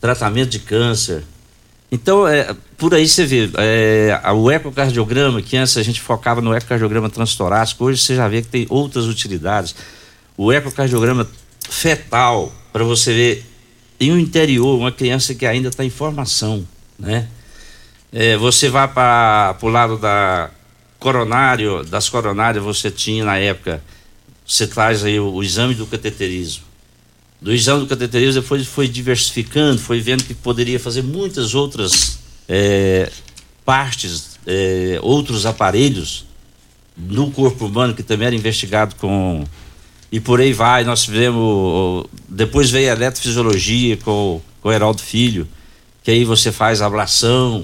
tratamento 0.00 0.50
de 0.50 0.58
câncer. 0.58 1.22
Então, 1.94 2.26
é, 2.26 2.56
por 2.78 2.94
aí 2.94 3.06
você 3.06 3.26
vê, 3.26 3.50
é, 3.58 4.18
o 4.32 4.50
ecocardiograma, 4.50 5.42
que 5.42 5.58
antes 5.58 5.76
a 5.76 5.82
gente 5.82 6.00
focava 6.00 6.40
no 6.40 6.54
ecocardiograma 6.54 7.10
transtorácico, 7.10 7.84
hoje 7.84 8.00
você 8.00 8.16
já 8.16 8.26
vê 8.26 8.40
que 8.40 8.48
tem 8.48 8.66
outras 8.70 9.04
utilidades. 9.04 9.74
O 10.34 10.50
ecocardiograma 10.50 11.28
fetal, 11.68 12.50
para 12.72 12.82
você 12.82 13.12
ver 13.12 13.46
em 14.00 14.10
um 14.10 14.18
interior, 14.18 14.78
uma 14.78 14.90
criança 14.90 15.34
que 15.34 15.44
ainda 15.44 15.68
está 15.68 15.84
em 15.84 15.90
formação, 15.90 16.66
né? 16.98 17.28
É, 18.10 18.38
você 18.38 18.70
vai 18.70 18.88
para 18.88 19.58
o 19.60 19.68
lado 19.68 19.98
da 19.98 20.50
coronário, 20.98 21.84
das 21.84 22.08
coronárias, 22.08 22.64
você 22.64 22.90
tinha 22.90 23.22
na 23.22 23.36
época, 23.36 23.82
você 24.46 24.66
traz 24.66 25.04
aí 25.04 25.20
o, 25.20 25.30
o 25.30 25.42
exame 25.42 25.74
do 25.74 25.86
cateterismo. 25.86 26.64
Do 27.42 27.52
exame 27.52 27.80
do 27.80 27.88
cateterismo 27.88 28.40
depois 28.40 28.64
foi 28.68 28.86
diversificando, 28.86 29.80
foi 29.80 30.00
vendo 30.00 30.22
que 30.22 30.32
poderia 30.32 30.78
fazer 30.78 31.02
muitas 31.02 31.56
outras 31.56 32.20
é, 32.48 33.10
partes, 33.64 34.38
é, 34.46 35.00
outros 35.02 35.44
aparelhos 35.44 36.24
no 36.96 37.32
corpo 37.32 37.66
humano 37.66 37.94
que 37.94 38.02
também 38.02 38.28
era 38.28 38.36
investigado 38.36 38.94
com 38.94 39.44
e 40.12 40.20
por 40.20 40.40
aí 40.40 40.52
vai. 40.52 40.84
Nós 40.84 41.02
tivemos 41.02 42.06
depois 42.28 42.70
veio 42.70 42.90
a 42.90 42.94
eletrofisiologia 42.94 43.96
com, 43.96 44.40
com 44.60 44.68
o 44.68 44.72
Heraldo 44.72 45.02
Filho, 45.02 45.48
que 46.04 46.12
aí 46.12 46.24
você 46.24 46.52
faz 46.52 46.80
ablação 46.80 47.60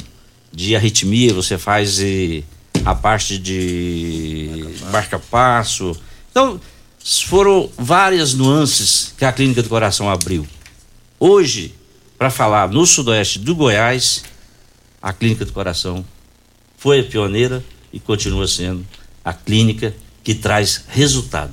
de 0.53 0.75
arritmia, 0.75 1.33
você 1.33 1.57
faz 1.57 2.01
e, 2.01 2.43
a 2.85 2.97
parte 2.97 3.39
de 3.39 4.75
marca-passo. 4.91 5.97
Então, 6.33 6.61
foram 7.05 7.71
várias 7.77 8.35
nuances 8.35 9.15
que 9.17 9.25
a 9.25 9.33
Clínica 9.33 9.63
do 9.63 9.69
Coração 9.69 10.11
abriu. 10.11 10.47
Hoje, 11.19 11.75
para 12.19 12.31
falar 12.31 12.69
no 12.69 12.87
sudoeste 12.87 13.39
do 13.39 13.55
Goiás, 13.55 14.25
a 15.01 15.13
Clínica 15.13 15.45
do 15.45 15.53
Coração 15.53 16.05
foi 16.77 17.01
a 17.01 17.05
pioneira 17.05 17.65
e 17.93 17.99
continua 17.99 18.47
sendo 18.47 18.87
a 19.25 19.33
clínica 19.33 19.95
que 20.23 20.35
traz 20.35 20.85
resultado. 20.89 21.53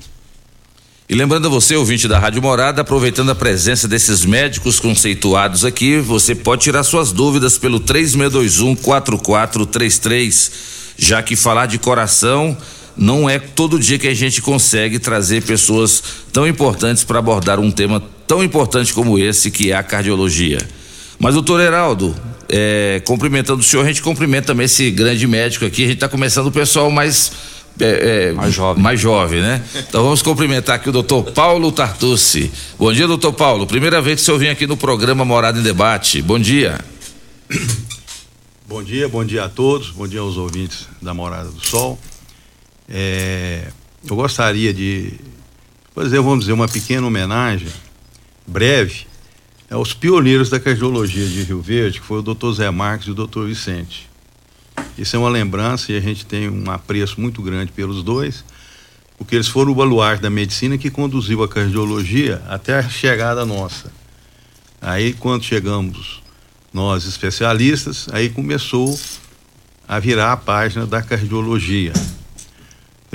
E 1.08 1.14
lembrando 1.14 1.48
a 1.48 1.52
você, 1.52 1.76
ouvinte 1.76 2.08
da 2.08 2.18
Rádio 2.18 2.42
Morada, 2.42 2.82
aproveitando 2.82 3.30
a 3.30 3.36
presença 3.36 3.88
desses 3.88 4.26
médicos 4.26 4.80
conceituados 4.80 5.64
aqui, 5.64 6.00
você 6.00 6.34
pode 6.34 6.64
tirar 6.64 6.84
suas 6.84 7.12
dúvidas 7.12 7.58
pelo 7.60 7.80
3621 7.80 8.76
4433, 8.76 10.52
já 10.98 11.22
que 11.22 11.36
falar 11.36 11.68
de 11.68 11.78
coração 11.78 12.58
não 12.98 13.30
é 13.30 13.40
todo 13.40 13.80
dia 13.80 14.00
que 14.00 14.08
a 14.08 14.14
gente 14.14 14.42
consegue 14.42 15.00
trazer 15.00 15.44
pessoas 15.44 16.04
tão 16.32 16.48
importantes 16.48 17.04
para 17.04 17.20
abordar 17.20 17.60
um 17.60 17.72
tema 17.72 18.02
tão 18.28 18.44
importante 18.44 18.94
como 18.94 19.20
esse, 19.20 19.52
que 19.52 19.72
é 19.72 19.76
a 19.76 19.84
cardiologia. 19.84 20.60
Mas, 21.20 21.34
doutor 21.34 21.62
Heraldo, 21.62 22.16
é, 22.50 23.02
cumprimentando 23.06 23.60
o 23.62 23.64
senhor, 23.64 23.84
a 23.84 23.88
gente 23.88 24.02
cumprimenta 24.02 24.48
também 24.48 24.66
esse 24.66 24.90
grande 24.92 25.28
médico 25.28 25.66
aqui. 25.66 25.84
A 25.84 25.88
gente 25.88 25.96
está 25.96 26.10
começando 26.10 26.48
o 26.48 26.52
pessoal 26.52 26.90
mais 26.90 27.32
é, 27.80 28.30
é, 28.30 28.32
mais 28.32 28.54
jovem. 28.54 28.82
Mais 28.82 29.00
jovem, 29.00 29.42
né? 29.42 29.62
Então 29.76 30.04
vamos 30.04 30.22
cumprimentar 30.22 30.78
aqui 30.78 30.90
o 30.90 30.92
doutor 30.92 31.32
Paulo 31.32 31.72
Tartucci. 31.72 32.52
Bom 32.80 32.92
dia, 32.94 33.08
doutor 33.08 33.34
Paulo. 33.34 33.68
Primeira 33.68 34.02
vez 34.02 34.18
que 34.18 34.22
o 34.22 34.26
senhor 34.26 34.38
vem 34.38 34.50
aqui 34.50 34.66
no 34.66 34.78
programa 34.78 35.26
Morada 35.26 35.60
em 35.60 35.64
Debate. 35.64 36.22
Bom 36.22 36.40
dia. 36.40 36.80
Bom 38.68 38.82
dia, 38.82 39.08
bom 39.08 39.24
dia 39.24 39.44
a 39.44 39.50
todos, 39.50 39.92
bom 39.92 40.08
dia 40.08 40.22
aos 40.22 40.38
ouvintes 40.38 40.88
da 41.02 41.14
Morada 41.14 41.50
do 41.50 41.66
Sol. 41.66 42.00
É, 42.88 43.72
eu 44.08 44.16
gostaria 44.16 44.74
de 44.74 45.14
fazer, 45.94 46.20
vamos 46.22 46.42
dizer, 46.42 46.54
uma 46.54 46.68
pequena 46.68 47.08
homenagem, 47.08 47.70
breve, 48.46 49.08
aos 49.70 49.94
pioneiros 49.94 50.50
da 50.50 50.60
cardiologia 50.60 51.26
de 51.26 51.44
Rio 51.44 51.62
Verde, 51.62 52.00
que 52.00 52.06
foi 52.06 52.20
o 52.20 52.22
doutor 52.22 52.54
Zé 52.54 52.70
Marques 52.70 53.08
e 53.08 53.12
o 53.12 53.16
doutor 53.16 53.48
Vicente. 53.48 54.10
Isso 54.98 55.16
é 55.16 55.20
uma 55.20 55.30
lembrança 55.30 55.92
e 55.92 55.98
a 55.98 56.00
gente 56.00 56.26
tem 56.26 56.50
um 56.50 56.70
apreço 56.70 57.20
muito 57.20 57.42
grande 57.42 57.72
pelos 57.72 58.04
dois, 58.04 58.44
porque 59.18 59.36
eles 59.36 59.48
foram 59.48 59.72
o 59.72 59.76
baluarte 59.76 60.22
da 60.22 60.30
medicina 60.30 60.78
que 60.78 60.90
conduziu 60.90 61.44
a 61.44 61.48
cardiologia 61.48 62.44
até 62.48 62.78
a 62.78 62.90
chegada 62.90 63.46
nossa. 63.46 63.92
Aí, 64.82 65.14
quando 65.14 65.44
chegamos 65.44 66.22
nós 66.74 67.06
especialistas, 67.06 68.08
aí 68.12 68.30
começou 68.30 69.00
a 69.88 70.00
virar 70.00 70.34
a 70.34 70.38
página 70.38 70.86
da 70.86 71.02
cardiologia. 71.02 71.94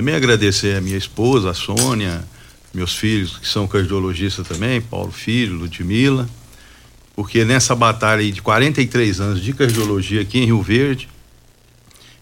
Também 0.01 0.15
agradecer 0.15 0.75
a 0.75 0.81
minha 0.81 0.97
esposa, 0.97 1.51
a 1.51 1.53
Sônia, 1.53 2.27
meus 2.73 2.95
filhos 2.95 3.37
que 3.37 3.47
são 3.47 3.67
cardiologistas 3.67 4.47
também, 4.47 4.81
Paulo 4.81 5.11
Filho, 5.11 5.53
Ludmila, 5.53 6.27
porque 7.15 7.45
nessa 7.45 7.75
batalha 7.75 8.23
de 8.31 8.41
43 8.41 9.21
anos 9.21 9.43
de 9.43 9.53
cardiologia 9.53 10.21
aqui 10.21 10.39
em 10.39 10.45
Rio 10.45 10.59
Verde, 10.59 11.07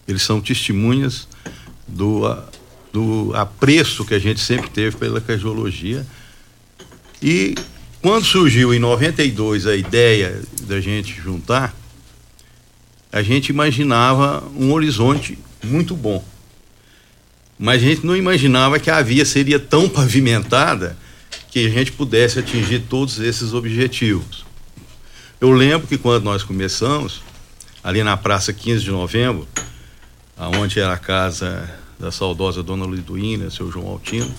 eles 0.06 0.20
são 0.20 0.42
testemunhas 0.42 1.26
do, 1.88 2.20
do 2.92 3.32
apreço 3.34 4.04
que 4.04 4.12
a 4.12 4.18
gente 4.18 4.40
sempre 4.40 4.68
teve 4.68 4.98
pela 4.98 5.18
cardiologia. 5.18 6.06
E 7.22 7.54
quando 8.02 8.26
surgiu 8.26 8.74
em 8.74 8.78
92 8.78 9.66
a 9.66 9.74
ideia 9.74 10.42
da 10.64 10.82
gente 10.82 11.14
juntar, 11.14 11.74
a 13.10 13.22
gente 13.22 13.48
imaginava 13.48 14.46
um 14.54 14.70
horizonte 14.70 15.38
muito 15.64 15.96
bom. 15.96 16.22
Mas 17.62 17.82
a 17.82 17.84
gente 17.84 18.06
não 18.06 18.16
imaginava 18.16 18.80
que 18.80 18.88
a 18.88 19.02
via 19.02 19.22
seria 19.26 19.58
tão 19.58 19.86
pavimentada 19.86 20.96
que 21.50 21.66
a 21.66 21.68
gente 21.68 21.92
pudesse 21.92 22.38
atingir 22.38 22.84
todos 22.88 23.20
esses 23.20 23.52
objetivos. 23.52 24.46
Eu 25.38 25.50
lembro 25.50 25.86
que 25.86 25.98
quando 25.98 26.24
nós 26.24 26.42
começamos, 26.42 27.20
ali 27.84 28.02
na 28.02 28.16
Praça 28.16 28.50
15 28.50 28.82
de 28.82 28.90
Novembro, 28.90 29.46
aonde 30.38 30.80
era 30.80 30.94
a 30.94 30.98
casa 30.98 31.70
da 31.98 32.10
saudosa 32.10 32.62
Dona 32.62 32.86
Liduína, 32.86 33.50
seu 33.50 33.70
João 33.70 33.88
Altino, 33.88 34.34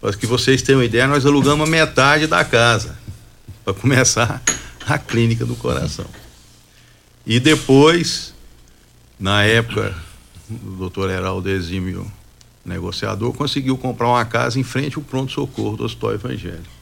para 0.00 0.14
que 0.14 0.26
vocês 0.26 0.62
tenham 0.62 0.78
uma 0.78 0.86
ideia, 0.86 1.06
nós 1.06 1.26
alugamos 1.26 1.68
a 1.68 1.70
metade 1.70 2.26
da 2.26 2.42
casa 2.46 2.98
para 3.62 3.74
começar 3.74 4.42
a 4.86 4.98
clínica 4.98 5.44
do 5.44 5.54
coração. 5.54 6.06
E 7.26 7.38
depois, 7.38 8.32
na 9.20 9.42
época, 9.42 9.94
o 10.50 10.70
doutor 10.78 11.10
Heraldo 11.10 11.50
Exímio, 11.50 12.10
negociador, 12.64 13.32
conseguiu 13.32 13.76
comprar 13.76 14.08
uma 14.08 14.24
casa 14.24 14.58
em 14.58 14.62
frente 14.62 14.96
ao 14.96 15.02
pronto-socorro 15.02 15.76
do 15.76 15.84
Hospital 15.84 16.14
Evangélico. 16.14 16.74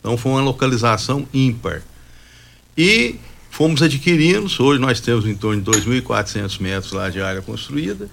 Então 0.00 0.16
foi 0.16 0.32
uma 0.32 0.42
localização 0.42 1.26
ímpar. 1.34 1.82
E 2.76 3.16
fomos 3.50 3.82
adquirindo, 3.82 4.46
hoje 4.62 4.80
nós 4.80 5.00
temos 5.00 5.26
em 5.26 5.34
torno 5.34 5.60
de 5.60 5.70
2.400 5.70 6.60
metros 6.60 6.92
lá 6.92 7.10
de 7.10 7.20
área 7.20 7.42
construída. 7.42 8.08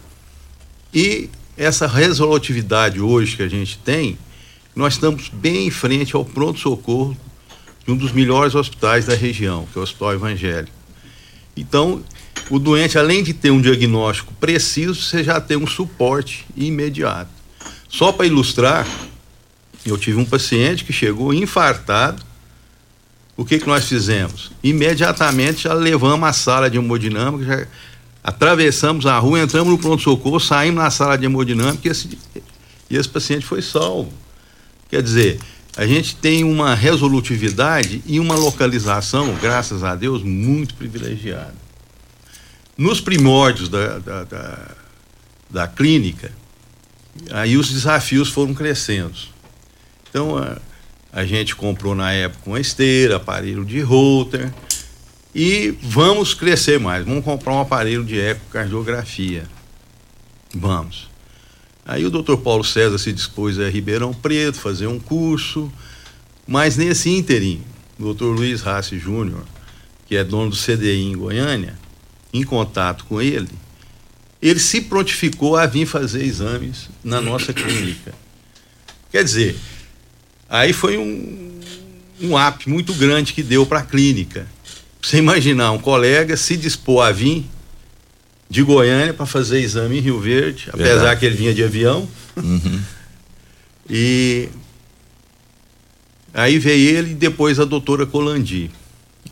E 0.93 1.29
essa 1.57 1.85
resolutividade 1.87 2.99
hoje 2.99 3.35
que 3.35 3.43
a 3.43 3.47
gente 3.47 3.77
tem, 3.77 4.17
nós 4.75 4.93
estamos 4.93 5.29
bem 5.29 5.67
em 5.67 5.71
frente 5.71 6.15
ao 6.15 6.25
pronto-socorro 6.25 7.15
de 7.85 7.91
um 7.91 7.97
dos 7.97 8.11
melhores 8.11 8.55
hospitais 8.55 9.05
da 9.05 9.13
região, 9.13 9.67
que 9.71 9.77
é 9.77 9.79
o 9.79 9.83
Hospital 9.83 10.13
Evangélico. 10.13 10.75
Então, 11.55 12.03
o 12.49 12.59
doente, 12.59 12.97
além 12.97 13.23
de 13.23 13.33
ter 13.33 13.51
um 13.51 13.61
diagnóstico 13.61 14.33
preciso, 14.35 15.01
você 15.01 15.23
já 15.23 15.39
tem 15.39 15.57
um 15.57 15.67
suporte 15.67 16.45
imediato. 16.55 17.31
Só 17.87 18.11
para 18.11 18.25
ilustrar, 18.25 18.87
eu 19.85 19.97
tive 19.97 20.19
um 20.19 20.25
paciente 20.25 20.83
que 20.83 20.93
chegou 20.93 21.33
infartado. 21.33 22.23
O 23.35 23.43
que, 23.43 23.59
que 23.59 23.67
nós 23.67 23.87
fizemos? 23.87 24.51
Imediatamente 24.63 25.63
já 25.63 25.73
levamos 25.73 26.27
a 26.27 26.33
sala 26.33 26.69
de 26.69 26.77
hemodinâmica, 26.77 27.45
já 27.45 27.67
atravessamos 28.23 29.05
a 29.05 29.17
rua, 29.17 29.39
entramos 29.39 29.71
no 29.71 29.77
pronto-socorro, 29.77 30.39
saímos 30.39 30.83
na 30.83 30.89
sala 30.89 31.17
de 31.17 31.25
hemodinâmica 31.25 31.87
e 31.87 31.91
esse, 31.91 32.17
e 32.89 32.95
esse 32.95 33.09
paciente 33.09 33.45
foi 33.45 33.61
salvo. 33.61 34.13
Quer 34.89 35.01
dizer, 35.01 35.39
a 35.75 35.87
gente 35.87 36.15
tem 36.15 36.43
uma 36.43 36.75
resolutividade 36.75 38.03
e 38.05 38.19
uma 38.19 38.35
localização, 38.35 39.33
graças 39.41 39.83
a 39.83 39.95
Deus, 39.95 40.21
muito 40.23 40.75
privilegiada. 40.75 41.62
Nos 42.77 42.99
primórdios 42.99 43.69
da, 43.69 43.99
da, 43.99 44.23
da, 44.23 44.71
da 45.49 45.67
clínica, 45.67 46.31
aí 47.31 47.57
os 47.57 47.69
desafios 47.69 48.29
foram 48.29 48.53
crescendo. 48.53 49.13
Então, 50.09 50.37
a, 50.37 50.57
a 51.11 51.25
gente 51.25 51.55
comprou 51.55 51.93
na 51.93 52.11
época 52.11 52.49
uma 52.49 52.59
esteira, 52.59 53.17
aparelho 53.17 53.63
de 53.63 53.79
Holter, 53.81 54.51
e 55.35 55.77
vamos 55.81 56.33
crescer 56.33 56.79
mais. 56.79 57.05
Vamos 57.05 57.23
comprar 57.23 57.53
um 57.53 57.61
aparelho 57.61 58.03
de 58.03 58.19
ecocardiografia. 58.19 59.43
Vamos. 60.53 61.09
Aí 61.85 62.05
o 62.05 62.09
doutor 62.09 62.37
Paulo 62.37 62.63
César 62.63 62.97
se 62.97 63.11
dispôs 63.11 63.59
a 63.59 63.69
Ribeirão 63.69 64.13
Preto 64.13 64.57
fazer 64.57 64.87
um 64.87 64.99
curso, 64.99 65.71
mas 66.47 66.77
nesse 66.77 67.09
ínterim, 67.09 67.61
o 67.99 68.03
doutor 68.03 68.33
Luiz 68.33 68.61
Rassi 68.61 68.97
Júnior, 68.97 69.43
que 70.07 70.15
é 70.15 70.23
dono 70.23 70.51
do 70.51 70.55
CDI 70.55 71.11
em 71.11 71.17
Goiânia, 71.17 71.77
em 72.33 72.43
contato 72.43 73.05
com 73.05 73.21
ele, 73.21 73.49
ele 74.41 74.59
se 74.59 74.81
prontificou 74.81 75.55
a 75.55 75.65
vir 75.65 75.85
fazer 75.85 76.23
exames 76.25 76.89
na 77.03 77.21
nossa 77.21 77.53
clínica. 77.53 78.13
Quer 79.11 79.23
dizer, 79.23 79.55
aí 80.49 80.73
foi 80.73 80.97
um, 80.97 81.61
um 82.19 82.37
app 82.37 82.67
muito 82.67 82.93
grande 82.95 83.31
que 83.31 83.43
deu 83.43 83.65
para 83.65 83.79
a 83.79 83.85
clínica. 83.85 84.47
Você 85.01 85.17
imaginar 85.17 85.71
um 85.71 85.79
colega 85.79 86.35
se 86.35 86.57
dispor 86.57 87.05
a 87.05 87.11
vir 87.11 87.45
de 88.49 88.63
Goiânia 88.63 89.13
para 89.13 89.25
fazer 89.25 89.61
exame 89.61 89.97
em 89.97 90.01
Rio 90.01 90.19
Verde, 90.19 90.69
apesar 90.69 90.95
Verdade. 90.95 91.19
que 91.19 91.25
ele 91.25 91.35
vinha 91.35 91.53
de 91.53 91.63
avião. 91.63 92.07
Uhum. 92.35 92.81
E 93.89 94.47
aí 96.33 96.57
veio 96.57 96.97
ele 96.97 97.11
e 97.11 97.15
depois 97.15 97.59
a 97.59 97.65
doutora 97.65 98.05
Colandi. 98.05 98.71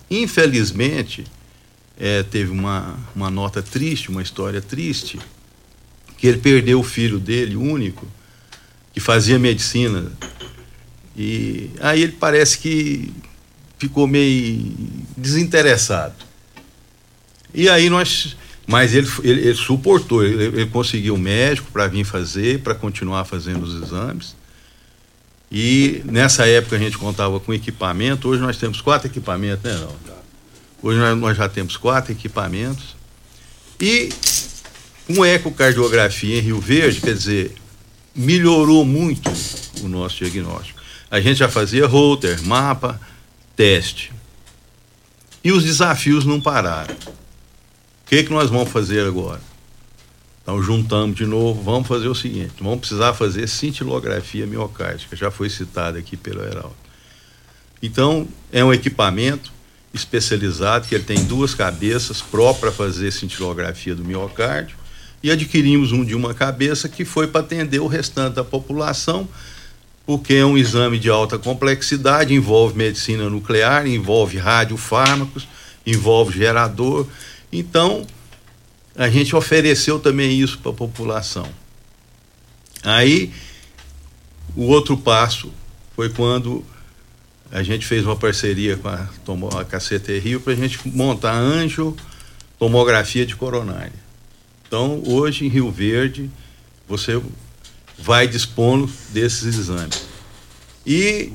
Infelizmente, 0.09 1.23
eh, 2.03 2.23
teve 2.23 2.49
uma, 2.49 2.97
uma 3.15 3.29
nota 3.29 3.61
triste, 3.61 4.09
uma 4.09 4.23
história 4.23 4.59
triste, 4.59 5.19
que 6.17 6.25
ele 6.25 6.39
perdeu 6.39 6.79
o 6.79 6.83
filho 6.83 7.19
dele, 7.19 7.55
único, 7.55 8.07
que 8.91 8.99
fazia 8.99 9.37
medicina. 9.37 10.11
E 11.15 11.69
aí 11.79 12.01
ele 12.01 12.13
parece 12.13 12.57
que 12.57 13.13
ficou 13.77 14.07
meio 14.07 14.73
desinteressado. 15.15 16.15
E 17.53 17.69
aí 17.69 17.87
nós. 17.87 18.35
Mas 18.65 18.95
ele, 18.95 19.07
ele, 19.23 19.41
ele 19.41 19.55
suportou, 19.55 20.23
ele, 20.23 20.43
ele 20.45 20.65
conseguiu 20.67 21.15
um 21.15 21.19
médico 21.19 21.71
para 21.71 21.87
vir 21.87 22.05
fazer, 22.05 22.61
para 22.61 22.73
continuar 22.73 23.25
fazendo 23.25 23.63
os 23.63 23.83
exames. 23.83 24.35
E 25.51 26.01
nessa 26.05 26.47
época 26.47 26.77
a 26.77 26.79
gente 26.79 26.97
contava 26.97 27.39
com 27.39 27.53
equipamento, 27.53 28.29
hoje 28.29 28.41
nós 28.41 28.57
temos 28.57 28.79
quatro 28.79 29.07
equipamentos, 29.07 29.63
né, 29.63 29.77
não? 29.77 30.20
Hoje 30.81 30.99
nós, 31.15 31.37
já 31.37 31.47
temos 31.47 31.77
quatro 31.77 32.11
equipamentos. 32.11 32.95
E 33.79 34.09
com 35.05 35.25
ecocardiografia 35.25 36.37
em 36.37 36.41
Rio 36.41 36.59
Verde, 36.59 37.01
quer 37.01 37.13
dizer, 37.13 37.55
melhorou 38.15 38.83
muito 38.83 39.29
o 39.81 39.87
nosso 39.87 40.17
diagnóstico. 40.17 40.79
A 41.09 41.19
gente 41.19 41.37
já 41.37 41.49
fazia 41.49 41.85
holter, 41.85 42.41
mapa, 42.43 42.99
teste. 43.55 44.11
E 45.43 45.51
os 45.51 45.63
desafios 45.63 46.25
não 46.25 46.39
pararam. 46.39 46.95
O 46.95 48.05
que, 48.05 48.23
que 48.23 48.31
nós 48.31 48.49
vamos 48.49 48.69
fazer 48.69 49.05
agora? 49.05 49.41
Então 50.41 50.61
juntamos 50.61 51.15
de 51.15 51.25
novo, 51.25 51.61
vamos 51.61 51.87
fazer 51.87 52.07
o 52.07 52.15
seguinte, 52.15 52.55
vamos 52.59 52.79
precisar 52.79 53.13
fazer 53.13 53.47
cintilografia 53.47 54.47
miocárdica, 54.47 55.15
já 55.15 55.29
foi 55.29 55.49
citado 55.49 55.97
aqui 55.97 56.17
pelo 56.17 56.41
Heraldo. 56.41 56.75
Então, 57.81 58.27
é 58.51 58.63
um 58.63 58.73
equipamento 58.73 59.51
especializado 59.93 60.87
que 60.87 60.95
ele 60.95 61.03
tem 61.03 61.23
duas 61.25 61.53
cabeças 61.53 62.21
próprias 62.21 62.59
para 62.59 62.71
fazer 62.71 63.11
cintilografia 63.11 63.93
do 63.93 64.03
miocárdio 64.03 64.77
e 65.23 65.29
adquirimos 65.29 65.91
um 65.91 66.03
de 66.03 66.15
uma 66.15 66.33
cabeça 66.33 66.89
que 66.89 67.05
foi 67.05 67.27
para 67.27 67.41
atender 67.41 67.79
o 67.79 67.87
restante 67.87 68.35
da 68.35 68.43
população, 68.43 69.27
porque 70.05 70.33
é 70.35 70.45
um 70.45 70.57
exame 70.57 70.97
de 70.97 71.09
alta 71.09 71.37
complexidade, 71.37 72.33
envolve 72.33 72.75
medicina 72.75 73.29
nuclear, 73.29 73.85
envolve 73.85 74.37
radiofármacos, 74.37 75.47
envolve 75.85 76.37
gerador. 76.37 77.05
Então, 77.51 78.05
a 78.95 79.09
gente 79.09 79.35
ofereceu 79.35 79.99
também 79.99 80.39
isso 80.39 80.57
para 80.57 80.71
a 80.71 80.75
população. 80.75 81.47
Aí, 82.83 83.31
o 84.55 84.63
outro 84.63 84.97
passo 84.97 85.51
foi 85.95 86.09
quando 86.09 86.65
a 87.51 87.61
gente 87.63 87.85
fez 87.85 88.05
uma 88.05 88.15
parceria 88.15 88.77
com 88.77 88.87
a, 88.87 89.07
tomo, 89.25 89.49
a 89.49 89.65
KCT 89.65 90.19
Rio 90.19 90.39
para 90.39 90.53
a 90.53 90.55
gente 90.55 90.87
montar 90.87 91.33
anjo 91.33 91.95
tomografia 92.57 93.25
de 93.25 93.35
coronária. 93.35 93.91
Então, 94.67 95.03
hoje 95.05 95.45
em 95.45 95.49
Rio 95.49 95.69
Verde, 95.69 96.29
você 96.87 97.21
vai 97.97 98.27
dispondo 98.27 98.89
desses 99.09 99.57
exames. 99.57 100.05
E 100.85 101.31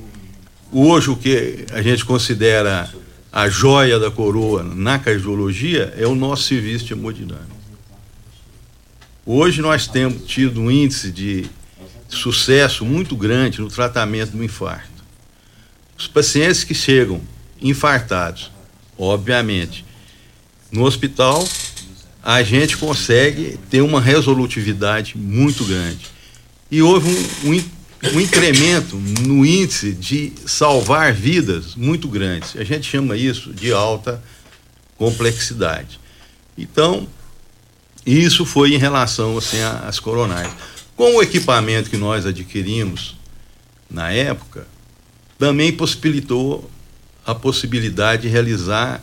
hoje 0.72 1.10
o 1.10 1.16
que 1.16 1.66
a 1.72 1.82
gente 1.82 2.04
considera 2.04 2.90
a 3.30 3.48
joia 3.48 3.98
da 3.98 4.10
coroa 4.10 4.62
na 4.62 4.98
cardiologia 4.98 5.92
é 5.98 6.06
o 6.06 6.14
nosso 6.14 6.44
serviço 6.44 6.86
de 6.86 6.94
hemodinâmica. 6.94 7.56
Hoje 9.26 9.60
nós 9.60 9.86
temos 9.86 10.24
tido 10.24 10.60
um 10.60 10.70
índice 10.70 11.10
de 11.10 11.46
sucesso 12.08 12.84
muito 12.84 13.16
grande 13.16 13.60
no 13.60 13.68
tratamento 13.68 14.30
do 14.30 14.42
infarto. 14.42 14.95
Os 15.96 16.06
pacientes 16.06 16.62
que 16.62 16.74
chegam 16.74 17.20
infartados, 17.60 18.50
obviamente, 18.98 19.84
no 20.70 20.84
hospital, 20.84 21.46
a 22.22 22.42
gente 22.42 22.76
consegue 22.76 23.58
ter 23.70 23.80
uma 23.80 24.00
resolutividade 24.00 25.16
muito 25.16 25.64
grande. 25.64 26.06
E 26.70 26.82
houve 26.82 27.08
um, 27.08 27.50
um, 27.50 27.64
um 28.14 28.20
incremento 28.20 28.96
no 28.96 29.46
índice 29.46 29.92
de 29.92 30.32
salvar 30.44 31.12
vidas 31.12 31.74
muito 31.76 32.08
grande. 32.08 32.58
A 32.58 32.64
gente 32.64 32.90
chama 32.90 33.16
isso 33.16 33.52
de 33.52 33.72
alta 33.72 34.22
complexidade. 34.98 36.00
Então, 36.58 37.06
isso 38.04 38.44
foi 38.44 38.74
em 38.74 38.78
relação 38.78 39.38
assim 39.38 39.60
às 39.60 39.98
coronárias. 39.98 40.52
Com 40.96 41.16
o 41.16 41.22
equipamento 41.22 41.90
que 41.90 41.96
nós 41.96 42.26
adquirimos 42.26 43.16
na 43.90 44.10
época, 44.10 44.66
também 45.38 45.72
possibilitou 45.72 46.70
a 47.24 47.34
possibilidade 47.34 48.22
de 48.22 48.28
realizar 48.28 49.02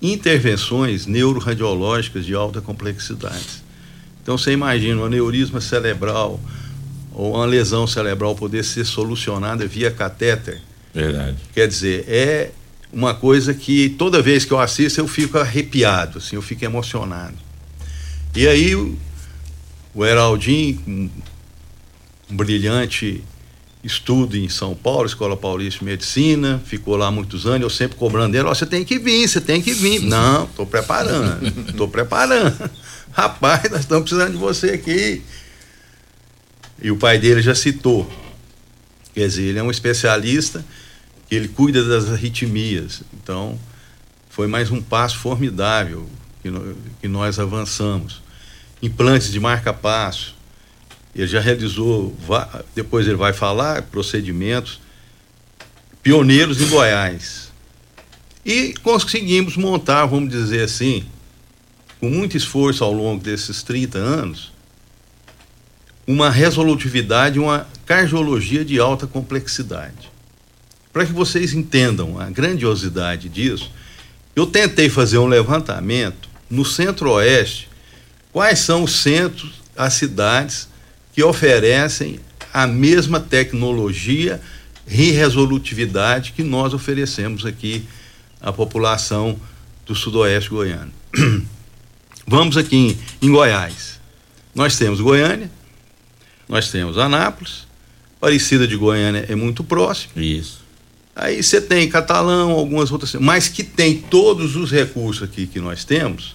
intervenções 0.00 1.06
neuroradiológicas 1.06 2.24
de 2.24 2.34
alta 2.34 2.60
complexidade. 2.60 3.62
Então 4.22 4.36
você 4.38 4.52
imagina 4.52 5.00
um 5.00 5.04
aneurisma 5.04 5.60
cerebral 5.60 6.40
ou 7.12 7.34
uma 7.34 7.44
lesão 7.44 7.86
cerebral 7.86 8.34
poder 8.34 8.64
ser 8.64 8.84
solucionada 8.84 9.66
via 9.66 9.90
catéter. 9.90 10.60
Verdade. 10.94 11.36
Quer 11.52 11.68
dizer, 11.68 12.04
é 12.08 12.50
uma 12.92 13.14
coisa 13.14 13.52
que 13.54 13.90
toda 13.90 14.22
vez 14.22 14.44
que 14.44 14.52
eu 14.52 14.58
assisto 14.58 15.00
eu 15.00 15.06
fico 15.06 15.38
arrepiado, 15.38 16.18
assim, 16.18 16.36
eu 16.36 16.42
fico 16.42 16.64
emocionado. 16.64 17.36
E 18.34 18.46
aí 18.46 18.74
o, 18.74 18.96
o 19.94 20.04
Heraldinho, 20.04 20.80
um, 20.86 21.10
um 22.30 22.36
brilhante 22.36 23.22
estudo 23.82 24.36
em 24.36 24.48
São 24.48 24.74
Paulo, 24.74 25.06
Escola 25.06 25.36
Paulista 25.36 25.80
de 25.80 25.86
Medicina, 25.86 26.60
ficou 26.64 26.96
lá 26.96 27.10
muitos 27.10 27.46
anos, 27.46 27.62
eu 27.62 27.70
sempre 27.70 27.96
cobrando 27.96 28.36
ele, 28.36 28.46
ó, 28.46 28.54
você 28.54 28.66
tem 28.66 28.84
que 28.84 28.98
vir, 28.98 29.26
você 29.26 29.40
tem 29.40 29.62
que 29.62 29.72
vir. 29.72 30.02
Não, 30.02 30.44
estou 30.44 30.66
preparando, 30.66 31.46
estou 31.68 31.88
preparando. 31.88 32.70
Rapaz, 33.12 33.70
nós 33.70 33.80
estamos 33.80 34.04
precisando 34.04 34.32
de 34.32 34.38
você 34.38 34.70
aqui. 34.70 35.22
E 36.82 36.90
o 36.90 36.96
pai 36.96 37.18
dele 37.18 37.42
já 37.42 37.54
citou. 37.54 38.10
Quer 39.14 39.26
dizer, 39.26 39.42
ele 39.42 39.58
é 39.58 39.62
um 39.62 39.70
especialista, 39.70 40.64
ele 41.30 41.48
cuida 41.48 41.84
das 41.84 42.08
arritmias. 42.10 43.02
Então, 43.12 43.58
foi 44.28 44.46
mais 44.46 44.70
um 44.70 44.80
passo 44.80 45.18
formidável 45.18 46.08
que 47.00 47.08
nós 47.08 47.38
avançamos. 47.38 48.22
Implantes 48.82 49.30
de 49.30 49.40
marca-passo, 49.40 50.34
ele 51.14 51.26
já 51.26 51.40
realizou, 51.40 52.16
depois 52.74 53.06
ele 53.06 53.16
vai 53.16 53.32
falar, 53.32 53.82
procedimentos 53.82 54.80
pioneiros 56.02 56.60
em 56.60 56.68
Goiás. 56.68 57.50
E 58.44 58.74
conseguimos 58.82 59.56
montar, 59.56 60.06
vamos 60.06 60.30
dizer 60.30 60.62
assim, 60.62 61.04
com 61.98 62.08
muito 62.08 62.36
esforço 62.36 62.82
ao 62.82 62.92
longo 62.92 63.22
desses 63.22 63.62
30 63.62 63.98
anos, 63.98 64.52
uma 66.06 66.30
resolutividade, 66.30 67.38
uma 67.38 67.66
cardiologia 67.84 68.64
de 68.64 68.80
alta 68.80 69.06
complexidade. 69.06 70.10
Para 70.92 71.04
que 71.06 71.12
vocês 71.12 71.52
entendam 71.52 72.18
a 72.18 72.30
grandiosidade 72.30 73.28
disso, 73.28 73.70
eu 74.34 74.46
tentei 74.46 74.88
fazer 74.88 75.18
um 75.18 75.26
levantamento 75.26 76.28
no 76.48 76.64
centro-oeste, 76.64 77.68
quais 78.32 78.60
são 78.60 78.84
os 78.84 79.00
centros, 79.00 79.60
as 79.76 79.94
cidades 79.94 80.69
que 81.20 81.24
oferecem 81.24 82.18
a 82.50 82.66
mesma 82.66 83.20
tecnologia 83.20 84.40
e 84.88 85.10
resolutividade 85.10 86.32
que 86.32 86.42
nós 86.42 86.72
oferecemos 86.72 87.44
aqui 87.44 87.84
à 88.40 88.50
população 88.50 89.38
do 89.84 89.94
sudoeste 89.94 90.48
goiano. 90.48 90.90
Vamos 92.26 92.56
aqui 92.56 92.74
em, 92.74 92.98
em 93.20 93.30
Goiás. 93.30 94.00
Nós 94.54 94.78
temos 94.78 94.98
Goiânia, 94.98 95.50
nós 96.48 96.70
temos 96.70 96.96
Anápolis, 96.96 97.66
Aparecida 98.16 98.66
de 98.66 98.76
Goiânia 98.76 99.26
é 99.28 99.34
muito 99.34 99.62
próximo. 99.62 100.22
Isso. 100.22 100.64
Aí 101.14 101.42
você 101.42 101.60
tem 101.60 101.86
Catalão, 101.86 102.52
algumas 102.52 102.90
outras, 102.90 103.14
mas 103.16 103.46
que 103.46 103.62
tem 103.62 103.98
todos 103.98 104.56
os 104.56 104.70
recursos 104.70 105.22
aqui 105.22 105.46
que 105.46 105.60
nós 105.60 105.84
temos, 105.84 106.34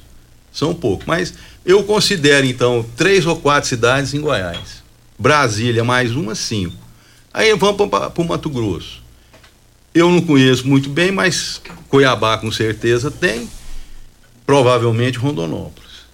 são 0.55 0.73
poucos. 0.73 1.05
Mas 1.05 1.33
eu 1.65 1.83
considero, 1.83 2.47
então, 2.47 2.85
três 2.95 3.25
ou 3.25 3.35
quatro 3.35 3.67
cidades 3.67 4.13
em 4.13 4.21
Goiás. 4.21 4.83
Brasília, 5.19 5.83
mais 5.83 6.15
uma, 6.15 6.33
cinco. 6.33 6.75
Aí 7.33 7.53
vamos 7.55 7.89
para 7.89 8.11
o 8.15 8.23
Mato 8.23 8.49
Grosso. 8.49 9.03
Eu 9.93 10.09
não 10.09 10.21
conheço 10.21 10.67
muito 10.67 10.89
bem, 10.89 11.11
mas 11.11 11.61
Cuiabá 11.89 12.37
com 12.37 12.51
certeza 12.51 13.11
tem. 13.11 13.49
Provavelmente 14.45 15.17
Rondonópolis. 15.17 16.05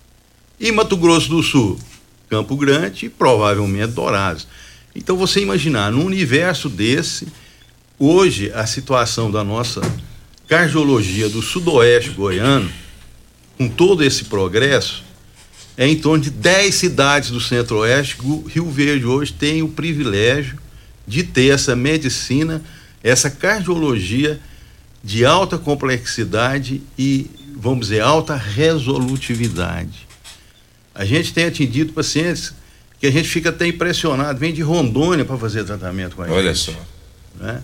E 0.60 0.72
Mato 0.72 0.98
Grosso 0.98 1.30
do 1.30 1.44
Sul, 1.44 1.80
Campo 2.30 2.56
Grande 2.56 3.06
e 3.06 3.10
provavelmente 3.10 3.92
Dourados. 3.92 4.48
Então 4.96 5.18
você 5.18 5.42
imaginar, 5.42 5.92
num 5.92 6.06
universo 6.06 6.70
desse, 6.70 7.28
hoje 7.98 8.52
a 8.54 8.66
situação 8.66 9.32
da 9.32 9.44
nossa 9.44 9.82
cardiologia 10.48 11.30
do 11.30 11.42
sudoeste 11.42 12.12
goiano, 12.12 12.70
com 13.62 13.70
todo 13.70 14.04
esse 14.04 14.26
progresso, 14.26 15.04
é 15.78 15.88
em 15.88 15.96
torno 15.96 16.24
de 16.24 16.32
10 16.32 16.74
cidades 16.74 17.30
do 17.30 17.40
Centro-Oeste. 17.40 18.18
Rio 18.48 18.68
Verde 18.72 19.06
hoje 19.06 19.32
tem 19.32 19.62
o 19.62 19.68
privilégio 19.68 20.58
de 21.06 21.22
ter 21.22 21.54
essa 21.54 21.76
medicina, 21.76 22.64
essa 23.04 23.30
cardiologia 23.30 24.40
de 25.04 25.24
alta 25.26 25.60
complexidade 25.60 26.82
e, 26.98 27.30
vamos 27.56 27.88
dizer, 27.88 28.02
alta 28.02 28.36
resolutividade. 28.36 30.08
A 30.96 31.06
gente 31.06 31.32
tem 31.32 31.46
atendido 31.46 31.94
pacientes 31.94 32.54
que 33.00 33.06
a 33.06 33.12
gente 33.12 33.30
fica 33.30 33.50
até 33.50 33.68
impressionado, 33.68 34.40
vem 34.40 34.54
de 34.54 34.64
Rondônia 34.64 35.24
para 35.24 35.38
fazer 35.38 35.64
tratamento 35.66 36.16
com 36.16 36.24
a 36.24 36.32
Olha 36.32 36.54
gente. 36.54 36.76
só. 36.76 36.86
Né? 37.40 37.62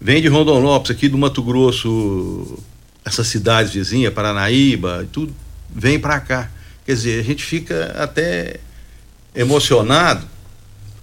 Vem 0.00 0.22
de 0.22 0.28
Rondonópolis, 0.28 0.90
aqui 0.90 1.06
do 1.06 1.18
Mato 1.18 1.42
Grosso, 1.42 2.58
essas 3.04 3.26
cidades 3.26 3.72
vizinhas, 3.72 4.12
Paranaíba, 4.12 5.08
tudo, 5.12 5.34
vem 5.74 5.98
para 5.98 6.20
cá. 6.20 6.50
Quer 6.84 6.94
dizer, 6.94 7.20
a 7.20 7.22
gente 7.22 7.44
fica 7.44 7.94
até 7.96 8.60
emocionado 9.34 10.26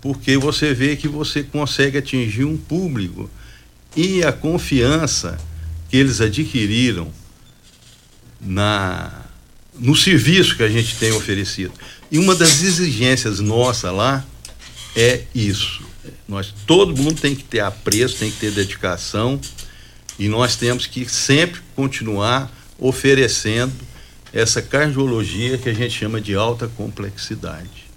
porque 0.02 0.38
você 0.38 0.74
vê 0.74 0.96
que 0.96 1.08
você 1.08 1.44
consegue 1.44 1.98
atingir 1.98 2.46
um 2.46 2.58
público 2.58 3.30
e 3.96 4.24
a 4.24 4.32
confiança 4.32 5.38
que 5.90 5.98
eles 5.98 6.22
adquiriram 6.22 7.12
na 8.40 9.26
no 9.78 9.96
serviço 9.96 10.58
que 10.58 10.64
a 10.64 10.68
gente 10.68 10.98
tem 10.98 11.12
oferecido. 11.14 11.72
E 12.12 12.20
uma 12.20 12.36
das 12.36 12.62
exigências 12.62 13.40
nossa 13.40 13.92
lá 13.92 14.26
é 14.94 15.24
isso. 15.34 15.82
Nós 16.28 16.54
todo 16.66 16.96
mundo 16.96 17.20
tem 17.22 17.34
que 17.34 17.44
ter 17.44 17.62
apreço, 17.62 18.18
tem 18.18 18.30
que 18.30 18.38
ter 18.38 18.52
dedicação 18.52 19.40
e 20.19 20.27
nós 20.27 20.58
temos 20.58 20.86
que 20.86 21.10
sempre 21.10 21.62
continuar 21.75 22.51
oferecendo 22.77 23.73
essa 24.34 24.62
cardiologia 24.62 25.58
que 25.58 25.69
a 25.69 25.73
gente 25.73 25.97
chama 25.97 26.19
de 26.19 26.36
alta 26.36 26.67
complexidade. 26.67 27.89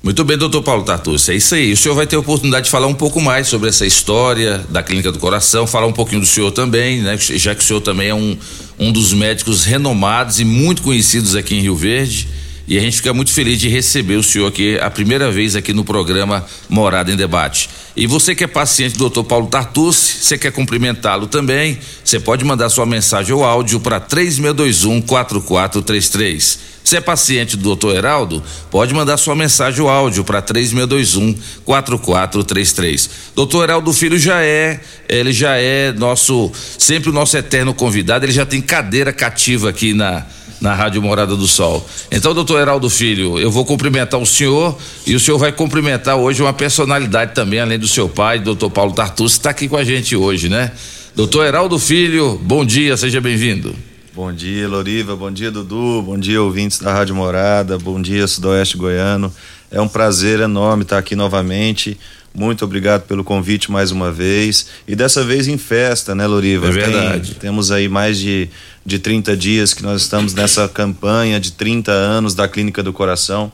Muito 0.00 0.24
bem, 0.24 0.38
doutor 0.38 0.62
Paulo 0.62 0.84
Tartucci, 0.84 1.32
é 1.32 1.34
isso 1.34 1.56
aí. 1.56 1.72
O 1.72 1.76
senhor 1.76 1.94
vai 1.94 2.06
ter 2.06 2.14
a 2.14 2.20
oportunidade 2.20 2.66
de 2.66 2.70
falar 2.70 2.86
um 2.86 2.94
pouco 2.94 3.20
mais 3.20 3.48
sobre 3.48 3.68
essa 3.68 3.84
história 3.84 4.58
da 4.70 4.80
Clínica 4.80 5.10
do 5.10 5.18
Coração, 5.18 5.66
falar 5.66 5.86
um 5.86 5.92
pouquinho 5.92 6.20
do 6.20 6.26
senhor 6.26 6.52
também, 6.52 7.02
né? 7.02 7.16
Já 7.18 7.52
que 7.52 7.60
o 7.60 7.64
senhor 7.64 7.80
também 7.80 8.10
é 8.10 8.14
um, 8.14 8.38
um 8.78 8.92
dos 8.92 9.12
médicos 9.12 9.64
renomados 9.64 10.38
e 10.38 10.44
muito 10.44 10.82
conhecidos 10.82 11.34
aqui 11.34 11.56
em 11.56 11.62
Rio 11.62 11.74
Verde. 11.74 12.28
E 12.68 12.76
a 12.76 12.82
gente 12.82 12.98
fica 12.98 13.14
muito 13.14 13.32
feliz 13.32 13.58
de 13.58 13.66
receber 13.66 14.16
o 14.16 14.22
senhor 14.22 14.46
aqui 14.46 14.78
a 14.78 14.90
primeira 14.90 15.32
vez 15.32 15.56
aqui 15.56 15.72
no 15.72 15.82
programa 15.82 16.44
Morada 16.68 17.10
em 17.10 17.16
Debate. 17.16 17.70
E 17.96 18.06
você 18.06 18.34
que 18.34 18.44
é 18.44 18.46
paciente 18.46 18.98
do 18.98 19.08
Dr. 19.08 19.22
Paulo 19.22 19.46
Tartucci, 19.46 20.18
você 20.22 20.36
quer 20.36 20.52
cumprimentá-lo 20.52 21.26
também, 21.26 21.78
você 22.04 22.20
pode 22.20 22.44
mandar 22.44 22.68
sua 22.68 22.84
mensagem 22.84 23.34
ou 23.34 23.42
áudio 23.42 23.80
para 23.80 23.98
3621 23.98 25.00
4433. 25.00 26.58
Você 26.84 26.98
é 26.98 27.00
paciente 27.00 27.56
do 27.56 27.74
Dr. 27.74 27.96
Heraldo? 27.96 28.42
Pode 28.70 28.92
mandar 28.92 29.16
sua 29.16 29.34
mensagem 29.34 29.80
ou 29.80 29.88
áudio 29.88 30.22
para 30.22 30.42
3621 30.42 31.38
4433. 31.64 33.10
Doutor 33.34 33.64
Heraldo 33.64 33.94
Filho 33.94 34.18
já 34.18 34.42
é, 34.42 34.78
ele 35.08 35.32
já 35.32 35.56
é 35.56 35.90
nosso, 35.92 36.52
sempre 36.78 37.08
o 37.08 37.14
nosso 37.14 37.34
eterno 37.34 37.72
convidado, 37.72 38.26
ele 38.26 38.32
já 38.32 38.44
tem 38.44 38.60
cadeira 38.60 39.10
cativa 39.10 39.70
aqui 39.70 39.94
na 39.94 40.26
na 40.60 40.74
Rádio 40.74 41.00
Morada 41.00 41.36
do 41.36 41.46
Sol. 41.46 41.86
Então, 42.10 42.34
doutor 42.34 42.60
Heraldo 42.60 42.90
Filho, 42.90 43.38
eu 43.38 43.50
vou 43.50 43.64
cumprimentar 43.64 44.20
o 44.20 44.26
senhor 44.26 44.76
e 45.06 45.14
o 45.14 45.20
senhor 45.20 45.38
vai 45.38 45.52
cumprimentar 45.52 46.16
hoje 46.16 46.42
uma 46.42 46.52
personalidade 46.52 47.34
também, 47.34 47.60
além 47.60 47.78
do 47.78 47.88
seu 47.88 48.08
pai, 48.08 48.38
doutor 48.38 48.70
Paulo 48.70 48.92
Tartus, 48.92 49.32
está 49.32 49.50
aqui 49.50 49.68
com 49.68 49.76
a 49.76 49.84
gente 49.84 50.16
hoje, 50.16 50.48
né? 50.48 50.72
Doutor 51.14 51.46
Heraldo 51.46 51.78
Filho, 51.78 52.40
bom 52.42 52.64
dia, 52.64 52.96
seja 52.96 53.20
bem-vindo. 53.20 53.74
Bom 54.14 54.32
dia, 54.32 54.68
Loriva, 54.68 55.14
bom 55.14 55.30
dia, 55.30 55.50
Dudu, 55.50 56.02
bom 56.02 56.18
dia, 56.18 56.42
ouvintes 56.42 56.80
da 56.80 56.92
Rádio 56.92 57.14
Morada, 57.14 57.78
bom 57.78 58.02
dia, 58.02 58.26
Sudoeste 58.26 58.76
Goiano. 58.76 59.32
É 59.70 59.80
um 59.80 59.86
prazer 59.86 60.40
enorme 60.40 60.82
estar 60.82 60.98
aqui 60.98 61.14
novamente. 61.14 61.96
Muito 62.34 62.64
obrigado 62.64 63.02
pelo 63.02 63.24
convite 63.24 63.70
mais 63.70 63.90
uma 63.90 64.12
vez. 64.12 64.66
E 64.86 64.94
dessa 64.94 65.24
vez 65.24 65.48
em 65.48 65.58
festa, 65.58 66.14
né, 66.14 66.26
Loriva? 66.26 66.68
É 66.68 66.70
verdade. 66.70 67.30
Tem, 67.32 67.40
temos 67.40 67.70
aí 67.70 67.88
mais 67.88 68.18
de, 68.18 68.48
de 68.88 68.98
30 68.98 69.36
dias 69.36 69.74
que 69.74 69.82
nós 69.82 70.00
estamos 70.00 70.32
nessa 70.32 70.66
campanha 70.66 71.38
de 71.38 71.52
30 71.52 71.92
anos 71.92 72.34
da 72.34 72.48
Clínica 72.48 72.82
do 72.82 72.90
Coração. 72.90 73.52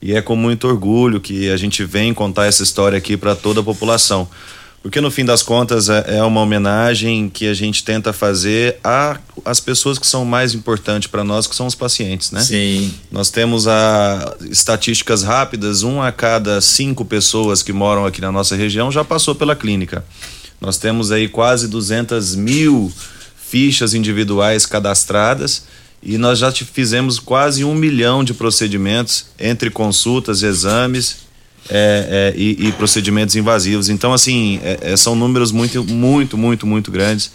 E 0.00 0.14
é 0.14 0.22
com 0.22 0.36
muito 0.36 0.68
orgulho 0.68 1.20
que 1.20 1.50
a 1.50 1.56
gente 1.56 1.84
vem 1.84 2.14
contar 2.14 2.46
essa 2.46 2.62
história 2.62 2.96
aqui 2.96 3.16
para 3.16 3.34
toda 3.34 3.58
a 3.60 3.64
população. 3.64 4.28
porque 4.80 5.00
no 5.00 5.10
fim 5.10 5.24
das 5.24 5.42
contas 5.42 5.88
é, 5.88 6.18
é 6.18 6.22
uma 6.22 6.40
homenagem 6.40 7.28
que 7.28 7.48
a 7.48 7.54
gente 7.54 7.82
tenta 7.82 8.12
fazer 8.12 8.78
a 8.84 9.18
as 9.44 9.58
pessoas 9.58 9.98
que 9.98 10.06
são 10.06 10.24
mais 10.24 10.54
importantes 10.54 11.08
para 11.08 11.24
nós, 11.24 11.48
que 11.48 11.56
são 11.56 11.66
os 11.66 11.74
pacientes, 11.74 12.30
né? 12.30 12.40
Sim. 12.40 12.94
Nós 13.10 13.30
temos 13.30 13.66
a 13.66 14.36
estatísticas 14.48 15.24
rápidas, 15.24 15.82
um 15.82 16.00
a 16.00 16.12
cada 16.12 16.60
cinco 16.60 17.04
pessoas 17.04 17.64
que 17.64 17.72
moram 17.72 18.06
aqui 18.06 18.20
na 18.20 18.30
nossa 18.30 18.54
região 18.54 18.92
já 18.92 19.02
passou 19.04 19.34
pela 19.34 19.56
clínica. 19.56 20.04
Nós 20.60 20.78
temos 20.78 21.10
aí 21.10 21.28
quase 21.28 21.66
200 21.66 22.36
mil 22.36 22.92
fichas 23.50 23.94
individuais 23.94 24.66
cadastradas 24.66 25.64
e 26.02 26.16
nós 26.16 26.38
já 26.38 26.52
fizemos 26.52 27.18
quase 27.18 27.64
um 27.64 27.74
milhão 27.74 28.22
de 28.22 28.32
procedimentos 28.32 29.26
entre 29.38 29.70
consultas, 29.70 30.42
exames 30.42 31.28
é, 31.68 32.32
é, 32.34 32.40
e, 32.40 32.68
e 32.68 32.72
procedimentos 32.72 33.34
invasivos. 33.36 33.88
Então, 33.88 34.12
assim, 34.12 34.60
é, 34.62 34.92
é, 34.92 34.96
são 34.96 35.14
números 35.14 35.50
muito, 35.50 35.82
muito, 35.84 36.38
muito, 36.38 36.66
muito 36.66 36.90
grandes. 36.90 37.30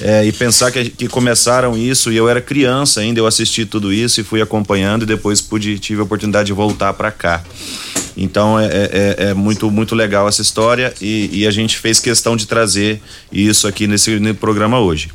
É, 0.00 0.24
e 0.26 0.32
pensar 0.32 0.72
que, 0.72 0.90
que 0.90 1.06
começaram 1.06 1.76
isso 1.76 2.10
e 2.10 2.16
eu 2.16 2.28
era 2.28 2.40
criança 2.40 3.00
ainda, 3.00 3.20
eu 3.20 3.26
assisti 3.26 3.64
tudo 3.64 3.92
isso 3.92 4.20
e 4.20 4.24
fui 4.24 4.42
acompanhando 4.42 5.02
e 5.02 5.06
depois 5.06 5.40
pude, 5.40 5.78
tive 5.78 6.00
a 6.00 6.04
oportunidade 6.04 6.46
de 6.46 6.52
voltar 6.52 6.92
para 6.94 7.12
cá. 7.12 7.44
Então 8.16 8.58
é, 8.58 8.88
é, 9.16 9.34
muito, 9.34 9.70
muito 9.70 9.94
legal 9.94 10.26
essa 10.26 10.42
história 10.42 10.92
e, 11.00 11.30
e 11.32 11.46
a 11.46 11.52
gente 11.52 11.78
fez 11.78 12.00
questão 12.00 12.36
de 12.36 12.46
trazer 12.46 13.00
isso 13.30 13.68
aqui 13.68 13.86
nesse, 13.86 14.18
no 14.18 14.34
programa 14.34 14.80
hoje. 14.80 15.08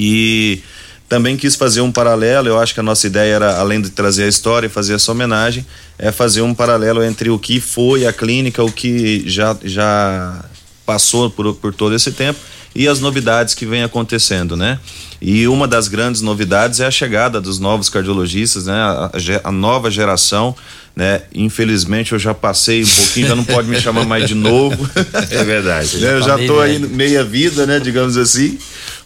E 0.00 0.62
também 1.08 1.36
quis 1.36 1.56
fazer 1.56 1.80
um 1.80 1.90
paralelo, 1.90 2.46
eu 2.48 2.60
acho 2.60 2.72
que 2.72 2.78
a 2.78 2.82
nossa 2.82 3.06
ideia 3.06 3.34
era, 3.34 3.58
além 3.58 3.80
de 3.80 3.90
trazer 3.90 4.24
a 4.24 4.28
história 4.28 4.66
e 4.66 4.70
fazer 4.70 4.94
essa 4.94 5.10
homenagem, 5.10 5.66
é 5.98 6.12
fazer 6.12 6.42
um 6.42 6.54
paralelo 6.54 7.02
entre 7.02 7.30
o 7.30 7.38
que 7.38 7.60
foi 7.60 8.06
a 8.06 8.12
clínica, 8.12 8.62
o 8.62 8.70
que 8.70 9.28
já, 9.28 9.56
já 9.64 10.44
passou 10.88 11.28
por, 11.28 11.54
por 11.56 11.74
todo 11.74 11.94
esse 11.94 12.12
tempo 12.12 12.40
e 12.74 12.88
as 12.88 12.98
novidades 12.98 13.52
que 13.52 13.66
vem 13.66 13.82
acontecendo, 13.82 14.56
né? 14.56 14.78
E 15.20 15.46
uma 15.46 15.68
das 15.68 15.86
grandes 15.86 16.22
novidades 16.22 16.80
é 16.80 16.86
a 16.86 16.90
chegada 16.90 17.42
dos 17.42 17.58
novos 17.58 17.90
cardiologistas, 17.90 18.64
né? 18.64 18.72
A, 18.72 19.10
a 19.44 19.52
nova 19.52 19.90
geração, 19.90 20.56
né? 20.96 21.22
Infelizmente 21.34 22.12
eu 22.12 22.18
já 22.18 22.32
passei 22.32 22.84
um 22.84 22.88
pouquinho, 22.88 23.28
já 23.28 23.34
não 23.34 23.44
pode 23.44 23.68
me 23.68 23.78
chamar 23.78 24.06
mais 24.06 24.26
de 24.26 24.34
novo. 24.34 24.88
É 25.30 25.44
verdade. 25.44 25.98
né? 25.98 26.14
Eu 26.16 26.20
tá 26.20 26.26
já 26.28 26.36
meio 26.36 26.48
tô 26.48 26.60
aí 26.60 26.78
velho. 26.78 26.88
meia 26.88 27.24
vida, 27.24 27.66
né, 27.66 27.78
digamos 27.78 28.16
assim, 28.16 28.58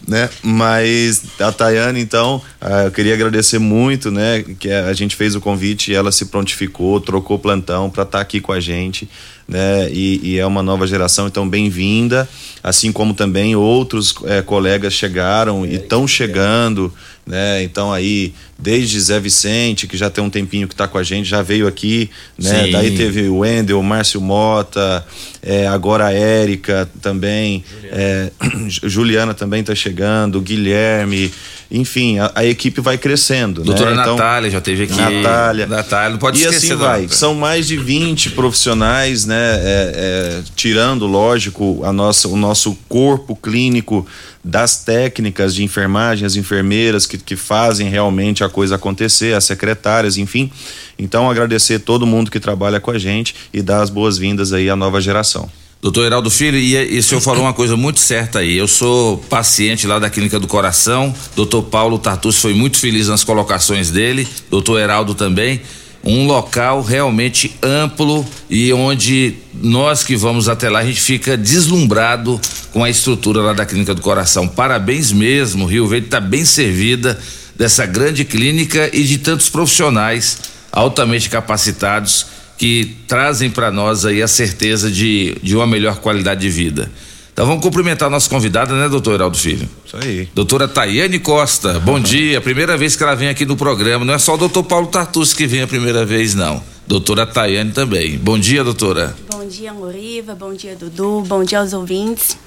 né? 0.07 0.29
Mas 0.41 1.23
a 1.37 1.51
Tayane, 1.51 1.99
então, 1.99 2.41
ah, 2.61 2.83
eu 2.85 2.91
queria 2.91 3.13
agradecer 3.13 3.59
muito, 3.59 4.09
né, 4.09 4.43
que 4.57 4.71
a 4.71 4.93
gente 4.93 5.15
fez 5.17 5.35
o 5.35 5.41
convite 5.41 5.91
e 5.91 5.95
ela 5.95 6.11
se 6.13 6.25
prontificou, 6.27 7.01
trocou 7.01 7.37
plantão 7.37 7.89
para 7.89 8.03
estar 8.03 8.21
aqui 8.21 8.39
com 8.39 8.53
a 8.53 8.59
gente, 8.59 9.09
né? 9.47 9.89
E, 9.91 10.19
e 10.23 10.39
é 10.39 10.45
uma 10.45 10.63
nova 10.63 10.87
geração, 10.87 11.27
então 11.27 11.47
bem-vinda, 11.47 12.27
assim 12.63 12.91
como 12.91 13.13
também 13.13 13.55
outros 13.55 14.15
eh, 14.25 14.41
colegas 14.41 14.93
chegaram 14.93 15.65
e 15.65 15.75
estão 15.75 16.07
chegando, 16.07 16.93
né? 17.25 17.63
Então 17.63 17.91
aí 17.91 18.33
desde 18.57 18.99
Zé 18.99 19.19
Vicente, 19.19 19.87
que 19.87 19.97
já 19.97 20.09
tem 20.09 20.23
um 20.23 20.29
tempinho 20.29 20.67
que 20.67 20.73
está 20.73 20.87
com 20.87 20.97
a 20.97 21.03
gente, 21.03 21.27
já 21.27 21.41
veio 21.41 21.67
aqui, 21.67 22.09
né? 22.37 22.65
Sim. 22.65 22.71
Daí 22.71 22.95
teve 22.95 23.27
o 23.27 23.39
Wendel, 23.39 23.77
o 23.77 23.83
Márcio 23.83 24.21
Mota, 24.21 25.05
é, 25.41 25.67
agora 25.67 26.05
a 26.05 26.13
Érica 26.13 26.89
também, 27.01 27.63
é, 27.91 28.31
Juliana 28.67 29.33
também 29.33 29.59
está 29.59 29.75
chegando, 29.75 30.39
Guilherme, 30.39 31.33
enfim, 31.69 32.19
a, 32.19 32.31
a 32.35 32.45
equipe 32.45 32.79
vai 32.79 32.97
crescendo. 32.97 33.63
Doutora 33.63 33.95
né? 33.95 34.01
Então, 34.01 34.15
Natália 34.15 34.49
já 34.49 34.61
teve 34.61 34.83
aqui. 34.83 34.95
Natália. 34.95 35.67
Natália, 35.67 36.09
não 36.11 36.19
pode 36.19 36.37
e 36.37 36.41
esquecer 36.41 36.57
assim 36.57 36.69
da 36.69 36.75
vai. 36.75 37.01
Natália. 37.01 37.09
São 37.09 37.33
mais 37.33 37.67
de 37.67 37.75
20 37.75 38.31
profissionais, 38.31 39.25
né? 39.25 39.53
é, 39.63 39.91
é, 39.95 40.43
tirando, 40.55 41.07
lógico, 41.07 41.81
a 41.83 41.91
nossa, 41.91 42.27
o 42.27 42.37
nosso 42.37 42.77
corpo 42.87 43.35
clínico 43.35 44.07
das 44.43 44.83
técnicas 44.83 45.55
de 45.55 45.63
enfermagem, 45.63 46.25
as 46.25 46.35
enfermeiras 46.35 47.05
que, 47.05 47.17
que 47.17 47.35
fazem 47.35 47.89
realmente 47.89 48.43
a 48.43 48.49
coisa 48.49 48.75
acontecer, 48.75 49.33
as 49.33 49.45
secretárias, 49.45 50.17
enfim. 50.17 50.51
Então, 50.99 51.29
agradecer 51.29 51.79
todo 51.79 52.05
mundo 52.05 52.29
que 52.29 52.39
trabalha 52.39 52.79
com 52.79 52.91
a 52.91 52.99
gente 52.99 53.33
e 53.53 53.61
dar 53.61 53.81
as 53.81 53.89
boas-vindas 53.89 54.51
aí 54.51 54.69
à 54.69 54.75
nova 54.75 54.99
geração. 54.99 55.49
Doutor 55.81 56.05
Heraldo 56.05 56.29
Filho, 56.29 56.57
e, 56.57 56.95
e 56.95 56.99
o 56.99 57.03
senhor 57.03 57.19
falou 57.19 57.43
uma 57.43 57.53
coisa 57.53 57.75
muito 57.75 57.99
certa 57.99 58.39
aí. 58.39 58.57
Eu 58.57 58.69
sou 58.69 59.17
paciente 59.17 59.85
lá 59.85 59.99
da 59.99 60.09
Clínica 60.09 60.39
do 60.39 60.47
Coração. 60.47 61.13
Doutor 61.35 61.63
Paulo 61.63 61.99
Tartus 61.99 62.39
foi 62.39 62.53
muito 62.53 62.77
feliz 62.77 63.09
nas 63.09 63.21
colocações 63.23 63.91
dele. 63.91 64.25
Doutor 64.49 64.79
Heraldo 64.79 65.13
também. 65.13 65.61
Um 66.03 66.27
local 66.27 66.81
realmente 66.81 67.55
amplo 67.61 68.25
e 68.49 68.73
onde 68.73 69.35
nós 69.53 70.03
que 70.03 70.17
vamos 70.17 70.49
até 70.49 70.69
lá, 70.69 70.79
a 70.79 70.85
gente 70.85 70.99
fica 70.99 71.37
deslumbrado 71.37 72.39
com 72.71 72.83
a 72.83 72.89
estrutura 72.89 73.41
lá 73.41 73.53
da 73.53 73.65
Clínica 73.65 73.93
do 73.93 74.01
Coração. 74.01 74.47
Parabéns 74.47 75.11
mesmo, 75.11 75.65
Rio 75.65 75.87
Verde 75.87 76.07
está 76.07 76.19
bem 76.19 76.43
servida 76.43 77.17
dessa 77.55 77.85
grande 77.85 78.25
clínica 78.25 78.89
e 78.91 79.03
de 79.03 79.19
tantos 79.19 79.47
profissionais 79.47 80.39
altamente 80.71 81.29
capacitados 81.29 82.25
que 82.57 82.95
trazem 83.07 83.49
para 83.49 83.71
nós 83.71 84.05
aí 84.05 84.21
a 84.21 84.27
certeza 84.27 84.91
de, 84.91 85.37
de 85.41 85.55
uma 85.55 85.67
melhor 85.67 85.97
qualidade 85.97 86.41
de 86.41 86.49
vida. 86.49 86.91
Então 87.33 87.47
vamos 87.47 87.63
cumprimentar 87.63 88.09
a 88.09 88.11
nossa 88.11 88.29
convidada, 88.29 88.75
né, 88.75 88.87
doutor 88.87 89.15
Heraldo 89.15 89.35
Filho? 89.35 89.67
Isso 89.83 89.97
aí. 89.97 90.29
Doutora 90.35 90.67
Tayane 90.67 91.17
Costa, 91.17 91.79
bom 91.79 91.99
dia. 91.99 92.39
Primeira 92.39 92.77
vez 92.77 92.95
que 92.95 93.01
ela 93.01 93.15
vem 93.15 93.27
aqui 93.27 93.43
no 93.43 93.57
programa. 93.57 94.05
Não 94.05 94.13
é 94.13 94.19
só 94.19 94.35
o 94.35 94.37
doutor 94.37 94.63
Paulo 94.63 94.85
Tartus 94.85 95.33
que 95.33 95.47
vem 95.47 95.63
a 95.63 95.67
primeira 95.67 96.05
vez, 96.05 96.35
não. 96.35 96.61
Doutora 96.85 97.25
Tayane 97.25 97.71
também. 97.71 98.19
Bom 98.19 98.37
dia, 98.37 98.63
doutora. 98.63 99.15
Bom 99.31 99.47
dia, 99.47 99.73
Loriva. 99.73 100.35
Bom 100.35 100.53
dia, 100.53 100.75
Dudu. 100.75 101.23
Bom 101.25 101.43
dia 101.43 101.59
aos 101.59 101.73
ouvintes. 101.73 102.37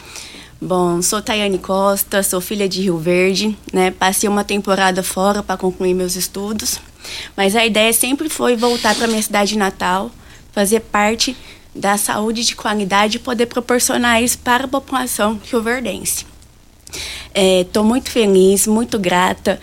Bom, 0.63 1.03
sou 1.03 1.21
Tayane 1.21 1.59
Costa, 1.59 2.23
sou 2.23 2.41
filha 2.41 2.69
de 2.69 2.81
Rio 2.81 2.97
Verde, 2.97 3.59
né? 3.73 3.91
Passei 3.91 4.29
uma 4.29 4.45
temporada 4.45 5.03
fora 5.03 5.43
para 5.43 5.57
concluir 5.57 5.95
meus 5.95 6.15
estudos, 6.15 6.81
mas 7.37 7.55
a 7.57 7.67
ideia 7.67 7.93
sempre 7.93 8.29
foi 8.29 8.57
voltar 8.57 8.95
para 8.95 9.07
minha 9.07 9.21
cidade 9.21 9.59
natal, 9.59 10.11
fazer 10.53 10.81
parte 10.81 11.37
da 11.77 11.97
saúde 11.97 12.45
de 12.45 12.57
qualidade 12.57 13.17
e 13.17 13.21
poder 13.21 13.47
proporcionar 13.47 14.23
isso 14.23 14.39
para 14.39 14.65
a 14.65 14.69
população 14.69 15.41
rioverdense. 15.45 16.27
Estou 17.35 17.85
muito 17.85 18.11
feliz, 18.11 18.67
muito 18.67 18.99
grata. 18.99 19.61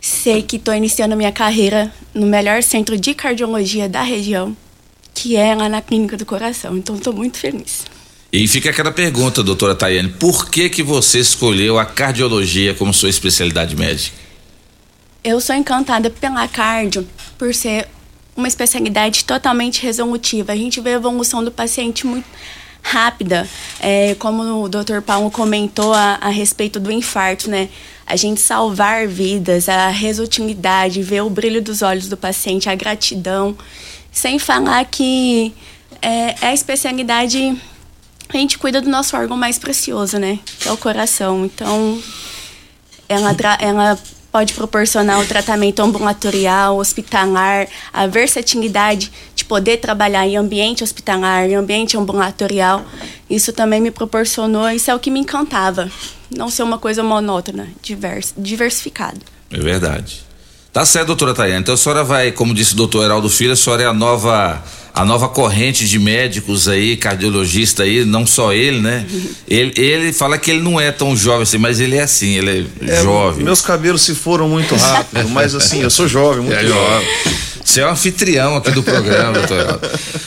Sei 0.00 0.42
que 0.42 0.56
estou 0.56 0.74
iniciando 0.74 1.16
minha 1.16 1.32
carreira 1.32 1.92
no 2.12 2.26
melhor 2.26 2.62
centro 2.62 2.98
de 2.98 3.14
cardiologia 3.14 3.88
da 3.88 4.02
região, 4.02 4.56
que 5.14 5.36
é 5.36 5.54
lá 5.54 5.68
na 5.68 5.80
Clínica 5.80 6.16
do 6.16 6.26
Coração. 6.26 6.76
Então, 6.76 6.96
estou 6.96 7.12
muito 7.12 7.38
feliz. 7.38 7.84
E 8.32 8.46
fica 8.46 8.70
aquela 8.70 8.92
pergunta, 8.92 9.42
doutora 9.42 9.74
Tayane, 9.74 10.10
por 10.10 10.50
que 10.50 10.68
que 10.68 10.82
você 10.82 11.20
escolheu 11.20 11.78
a 11.78 11.84
cardiologia 11.84 12.74
como 12.74 12.92
sua 12.92 13.08
especialidade 13.08 13.74
médica? 13.74 14.16
Eu 15.24 15.40
sou 15.40 15.56
encantada 15.56 16.10
pela 16.10 16.46
cardio 16.46 17.06
por 17.38 17.54
ser 17.54 17.88
uma 18.36 18.48
especialidade 18.48 19.24
totalmente 19.24 19.82
resolutiva. 19.82 20.52
A 20.52 20.56
gente 20.56 20.80
vê 20.80 20.90
a 20.90 20.94
evolução 20.94 21.42
do 21.42 21.50
paciente 21.50 22.06
muito 22.06 22.26
rápida, 22.82 23.48
é, 23.80 24.14
como 24.14 24.62
o 24.62 24.68
Dr. 24.68 25.00
Paulo 25.04 25.30
comentou 25.30 25.92
a, 25.92 26.18
a 26.20 26.28
respeito 26.28 26.78
do 26.78 26.92
infarto, 26.92 27.50
né? 27.50 27.68
A 28.06 28.14
gente 28.14 28.40
salvar 28.40 29.08
vidas, 29.08 29.68
a 29.68 29.88
resolutividade, 29.88 31.02
ver 31.02 31.22
o 31.22 31.30
brilho 31.30 31.60
dos 31.60 31.82
olhos 31.82 32.08
do 32.08 32.16
paciente, 32.16 32.68
a 32.68 32.74
gratidão, 32.76 33.56
sem 34.12 34.38
falar 34.38 34.84
que 34.84 35.52
é, 36.00 36.36
é 36.40 36.46
a 36.48 36.54
especialidade 36.54 37.60
a 38.28 38.36
gente 38.36 38.58
cuida 38.58 38.80
do 38.80 38.88
nosso 38.88 39.16
órgão 39.16 39.36
mais 39.36 39.58
precioso, 39.58 40.18
né? 40.18 40.38
Que 40.58 40.68
é 40.68 40.72
o 40.72 40.76
coração. 40.76 41.44
Então, 41.44 42.00
ela, 43.08 43.34
ela 43.60 43.98
pode 44.36 44.52
proporcionar 44.52 45.18
o 45.18 45.24
tratamento 45.24 45.80
ambulatorial, 45.80 46.76
hospitalar, 46.76 47.66
a 47.90 48.06
versatilidade 48.06 49.10
de 49.34 49.46
poder 49.46 49.78
trabalhar 49.78 50.26
em 50.26 50.36
ambiente 50.36 50.84
hospitalar, 50.84 51.48
em 51.48 51.54
ambiente 51.54 51.96
ambulatorial. 51.96 52.84
Isso 53.30 53.50
também 53.50 53.80
me 53.80 53.90
proporcionou, 53.90 54.68
isso 54.68 54.90
é 54.90 54.94
o 54.94 54.98
que 54.98 55.10
me 55.10 55.20
encantava. 55.20 55.90
Não 56.30 56.50
ser 56.50 56.64
uma 56.64 56.76
coisa 56.76 57.02
monótona, 57.02 57.66
divers, 57.80 58.34
diversificado. 58.36 59.20
É 59.50 59.58
verdade. 59.58 60.20
Tá 60.70 60.84
certo, 60.84 61.06
doutora 61.06 61.32
Tayane. 61.32 61.62
Então 61.62 61.72
a 61.72 61.78
senhora 61.78 62.04
vai, 62.04 62.30
como 62.30 62.52
disse 62.52 62.74
o 62.74 62.76
doutor 62.76 63.06
Heraldo 63.06 63.30
Filho, 63.30 63.52
a 63.52 63.56
senhora 63.56 63.84
é 63.84 63.86
a 63.86 63.94
nova, 63.94 64.62
a 64.96 65.04
nova 65.04 65.28
corrente 65.28 65.86
de 65.86 65.98
médicos 65.98 66.66
aí, 66.66 66.96
cardiologista 66.96 67.82
aí, 67.82 68.02
não 68.04 68.26
só 68.26 68.52
ele, 68.52 68.80
né? 68.80 69.04
Ele, 69.48 69.72
ele 69.76 70.12
fala 70.12 70.36
que 70.38 70.50
ele 70.50 70.60
não 70.60 70.80
é 70.80 70.90
tão 70.90 71.16
jovem 71.16 71.42
assim, 71.42 71.56
mas 71.58 71.78
ele 71.78 71.94
é 71.94 72.02
assim, 72.02 72.34
ele 72.34 72.68
é, 72.82 72.94
É, 72.94 73.02
jovem. 73.02 73.44
Meus 73.44 73.60
cabelos 73.62 74.02
se 74.02 74.12
foram 74.12 74.48
muito 74.48 74.74
rápido, 74.74 75.28
mas 75.28 75.54
assim, 75.54 75.82
eu 75.82 75.90
sou 75.90 76.08
jovem, 76.08 76.42
muito 76.42 76.56
É 76.58 76.66
jovem. 76.66 77.06
jovem. 77.06 77.36
Você 77.64 77.80
é 77.80 77.86
o 77.86 77.90
anfitrião 77.90 78.56
aqui 78.56 78.70
do 78.70 78.82
programa, 78.82 79.32
doutor. 79.40 79.80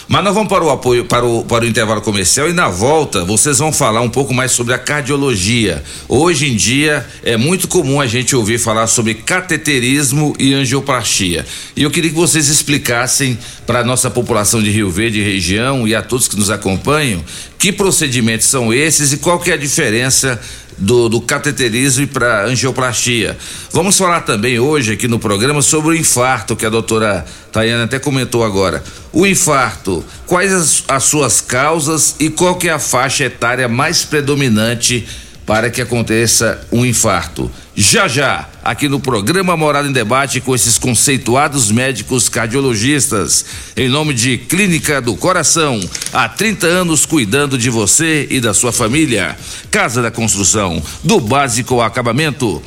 Mas 0.10 0.23
nós 0.23 0.34
vamos 0.34 0.49
para 0.49 0.63
o 0.63 0.69
apoio, 0.69 1.05
para 1.05 1.25
o, 1.25 1.43
para 1.45 1.63
o 1.63 1.67
intervalo 1.67 2.01
comercial 2.01 2.49
e 2.49 2.53
na 2.53 2.67
volta 2.69 3.23
vocês 3.23 3.60
vão 3.60 3.71
falar 3.71 4.01
um 4.01 4.10
pouco 4.10 4.34
mais 4.34 4.51
sobre 4.51 4.73
a 4.73 4.77
cardiologia. 4.77 5.82
Hoje 6.08 6.49
em 6.51 6.55
dia 6.55 7.05
é 7.23 7.38
muito 7.38 7.67
comum 7.67 7.99
a 8.01 8.08
gente 8.08 8.36
ouvir 8.36 8.58
falar 8.58 8.88
sobre 8.88 9.13
cateterismo 9.13 10.36
e 10.38 10.53
angioplastia. 10.53 11.45
E 11.75 11.84
eu 11.84 11.91
queria 11.91 12.10
que 12.10 12.15
vocês 12.15 12.47
explicassem 12.49 13.38
para 13.65 13.79
a 13.79 13.84
nossa 13.84 14.10
população 14.10 14.59
de 14.62 14.69
Rio 14.72 14.89
Verde 14.89 15.19
e 15.19 15.24
região 15.24 15.88
e 15.88 15.95
a 15.95 16.02
todos 16.02 16.28
que 16.28 16.36
nos 16.36 16.50
acompanham 16.50 17.24
que 17.58 17.72
procedimentos 17.72 18.48
são 18.48 18.74
esses 18.74 19.12
e 19.13 19.17
qual 19.17 19.39
que 19.39 19.52
é 19.52 19.54
a 19.54 19.58
diferença 19.58 20.39
do, 20.80 21.10
do 21.10 21.22
cateterismo 21.22 22.08
para 22.08 22.45
angioplastia. 22.45 23.38
Vamos 23.72 23.98
falar 23.98 24.22
também 24.22 24.60
hoje 24.60 24.93
aqui 24.93 25.08
no 25.08 25.19
programa 25.19 25.62
sobre 25.62 25.89
o 25.89 25.95
infarto, 25.95 26.56
que 26.56 26.65
a 26.65 26.69
doutora 26.69 27.26
Tayana 27.52 27.84
até 27.84 28.00
comentou 28.00 28.43
agora. 28.43 28.84
O 29.12 29.28
infarto, 29.28 30.04
quais 30.26 30.54
as, 30.54 30.84
as 30.88 31.04
suas 31.04 31.41
causas 31.41 32.15
e 32.19 32.30
qual 32.30 32.56
que 32.56 32.69
é 32.69 32.72
a 32.72 32.80
faixa 32.80 33.26
etária 33.26 33.67
mais 33.67 34.06
predominante 34.06 35.06
para 35.49 35.69
que 35.71 35.81
aconteça 35.81 36.62
um 36.71 36.85
infarto? 36.85 37.49
Já 37.75 38.07
já, 38.07 38.47
aqui 38.63 38.88
no 38.88 38.99
programa 38.99 39.57
Morada 39.57 39.88
em 39.88 39.91
Debate 39.91 40.39
com 40.39 40.53
esses 40.53 40.77
conceituados 40.77 41.71
médicos 41.71 42.29
cardiologistas, 42.29 43.43
em 43.75 43.89
nome 43.89 44.13
de 44.13 44.38
Clínica 44.38 45.01
do 45.01 45.15
Coração, 45.15 45.79
há 46.13 46.29
30 46.29 46.67
anos 46.67 47.03
cuidando 47.03 47.57
de 47.57 47.71
você 47.71 48.27
e 48.29 48.39
da 48.39 48.53
sua 48.53 48.71
família. 48.71 49.35
Casa 49.71 50.03
da 50.03 50.12
Construção, 50.12 50.79
do 51.03 51.19
básico 51.19 51.73
ao 51.73 51.81
acabamento. 51.81 52.62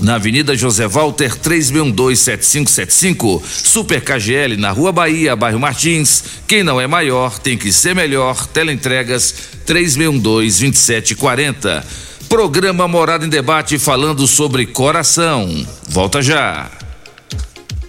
Na 0.00 0.14
Avenida 0.14 0.56
José 0.56 0.88
Walter 0.88 1.36
3627575, 1.36 3.42
Super 3.44 4.00
KGL 4.00 4.56
na 4.56 4.70
Rua 4.70 4.92
Bahia, 4.92 5.36
bairro 5.36 5.60
Martins. 5.60 6.24
Quem 6.48 6.64
não 6.64 6.80
é 6.80 6.86
maior 6.86 7.38
tem 7.38 7.58
que 7.58 7.70
ser 7.70 7.94
melhor. 7.94 8.46
Teleentregas 8.46 9.34
36122740. 9.66 11.84
Programa 12.34 12.88
Morada 12.88 13.24
em 13.24 13.28
Debate 13.28 13.78
falando 13.78 14.26
sobre 14.26 14.66
coração. 14.66 15.64
Volta 15.88 16.20
já. 16.20 16.68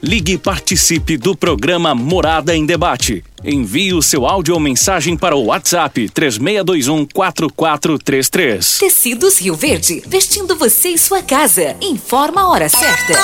Ligue 0.03 0.33
e 0.33 0.37
participe 0.37 1.17
do 1.17 1.35
programa 1.35 1.95
Morada 1.95 2.55
em 2.55 2.63
Debate. 2.63 3.23
Envie 3.43 3.95
o 3.95 4.03
seu 4.03 4.23
áudio 4.23 4.53
ou 4.53 4.59
mensagem 4.59 5.17
para 5.17 5.35
o 5.35 5.45
WhatsApp 5.45 6.09
3621 6.09 7.07
4433. 7.11 8.77
Tecidos 8.77 9.41
Rio 9.41 9.55
Verde, 9.55 10.03
vestindo 10.05 10.55
você 10.55 10.89
e 10.89 10.97
sua 10.99 11.23
casa. 11.23 11.75
Informa 11.81 12.41
a 12.41 12.49
hora 12.49 12.69
certa. 12.69 13.19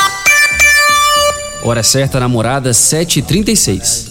Hora 1.62 1.84
certa, 1.84 2.20
namorada, 2.20 2.72
7h36. 2.72 4.11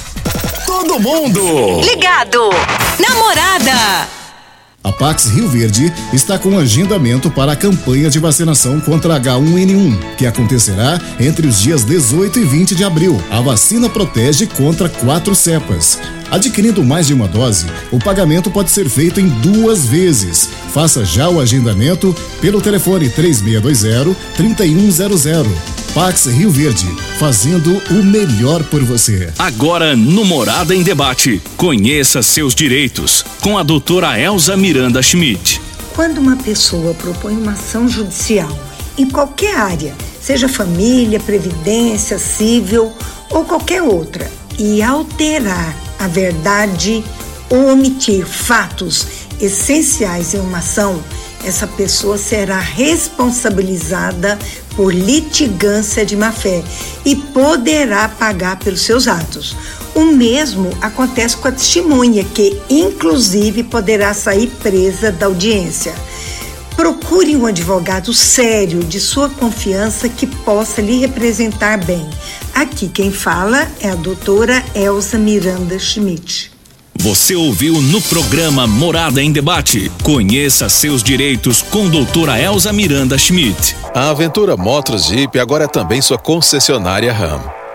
Todo 0.65 0.99
mundo 0.99 1.81
Ligado. 1.81 2.49
Namorada. 2.99 4.07
A 4.83 4.91
Pax 4.91 5.27
Rio 5.27 5.47
Verde 5.47 5.93
está 6.11 6.39
com 6.39 6.57
agendamento 6.57 7.29
para 7.29 7.51
a 7.51 7.55
campanha 7.55 8.09
de 8.09 8.17
vacinação 8.17 8.79
contra 8.79 9.19
H1N1, 9.19 10.15
que 10.17 10.25
acontecerá 10.25 10.99
entre 11.19 11.47
os 11.47 11.59
dias 11.59 11.83
18 11.83 12.39
e 12.39 12.43
20 12.43 12.75
de 12.75 12.83
abril. 12.83 13.21
A 13.29 13.41
vacina 13.41 13.87
protege 13.87 14.47
contra 14.47 14.89
quatro 14.89 15.35
cepas. 15.35 15.99
Adquirindo 16.31 16.81
mais 16.81 17.07
de 17.07 17.13
uma 17.13 17.27
dose, 17.27 17.65
o 17.91 17.99
pagamento 17.99 18.49
pode 18.49 18.71
ser 18.71 18.89
feito 18.89 19.19
em 19.19 19.27
duas 19.27 19.85
vezes. 19.85 20.47
Faça 20.73 21.03
já 21.03 21.27
o 21.27 21.41
agendamento 21.41 22.15
pelo 22.39 22.61
telefone 22.61 23.09
3620-3100. 23.09 25.45
Pax 25.93 26.27
Rio 26.27 26.49
Verde, 26.49 26.87
fazendo 27.19 27.81
o 27.89 28.01
melhor 28.01 28.63
por 28.63 28.81
você. 28.81 29.29
Agora 29.37 29.93
no 29.93 30.23
Morada 30.23 30.73
em 30.73 30.83
Debate, 30.83 31.41
conheça 31.57 32.21
seus 32.21 32.55
direitos 32.55 33.25
com 33.41 33.57
a 33.57 33.63
doutora 33.63 34.17
Elza 34.17 34.55
Miranda 34.55 35.01
Schmidt. 35.01 35.59
Quando 35.93 36.19
uma 36.19 36.37
pessoa 36.37 36.93
propõe 36.93 37.35
uma 37.35 37.51
ação 37.51 37.89
judicial 37.89 38.57
em 38.97 39.09
qualquer 39.09 39.57
área, 39.57 39.93
seja 40.21 40.47
família, 40.47 41.19
previdência, 41.19 42.17
civil 42.17 42.93
ou 43.29 43.43
qualquer 43.43 43.81
outra, 43.81 44.31
e 44.57 44.81
alterar 44.81 45.75
a 46.01 46.07
verdade 46.07 47.03
ou 47.47 47.71
omitir 47.71 48.25
fatos 48.25 49.05
essenciais 49.39 50.33
em 50.33 50.39
uma 50.39 50.57
ação, 50.57 51.03
essa 51.43 51.67
pessoa 51.67 52.17
será 52.17 52.59
responsabilizada 52.59 54.37
por 54.75 54.93
litigância 54.93 56.05
de 56.05 56.15
má-fé 56.15 56.63
e 57.05 57.15
poderá 57.15 58.09
pagar 58.09 58.57
pelos 58.57 58.81
seus 58.81 59.07
atos. 59.07 59.55
O 59.93 60.05
mesmo 60.05 60.69
acontece 60.81 61.37
com 61.37 61.47
a 61.47 61.51
testemunha, 61.51 62.23
que 62.23 62.59
inclusive 62.69 63.63
poderá 63.63 64.13
sair 64.13 64.47
presa 64.47 65.11
da 65.11 65.27
audiência. 65.27 65.93
Procure 66.75 67.35
um 67.35 67.45
advogado 67.45 68.13
sério, 68.13 68.79
de 68.83 68.99
sua 68.99 69.29
confiança, 69.29 70.09
que 70.09 70.25
possa 70.25 70.81
lhe 70.81 70.99
representar 70.99 71.77
bem. 71.77 72.09
Aqui 72.53 72.89
quem 72.89 73.11
fala 73.11 73.67
é 73.79 73.89
a 73.89 73.95
doutora 73.95 74.63
Elza 74.75 75.17
Miranda 75.17 75.79
Schmidt. 75.79 76.51
Você 76.95 77.35
ouviu 77.35 77.81
no 77.81 78.01
programa 78.01 78.67
Morada 78.67 79.21
em 79.21 79.31
Debate. 79.31 79.91
Conheça 80.03 80.69
seus 80.69 81.01
direitos 81.01 81.61
com 81.61 81.89
doutora 81.89 82.39
Elza 82.39 82.71
Miranda 82.71 83.17
Schmidt. 83.17 83.75
A 83.95 84.09
Aventura 84.09 84.55
Motors 84.57 85.05
Jeep 85.05 85.39
agora 85.39 85.63
é 85.63 85.67
também 85.67 86.01
sua 86.01 86.17
concessionária 86.17 87.11
RAM. 87.11 87.60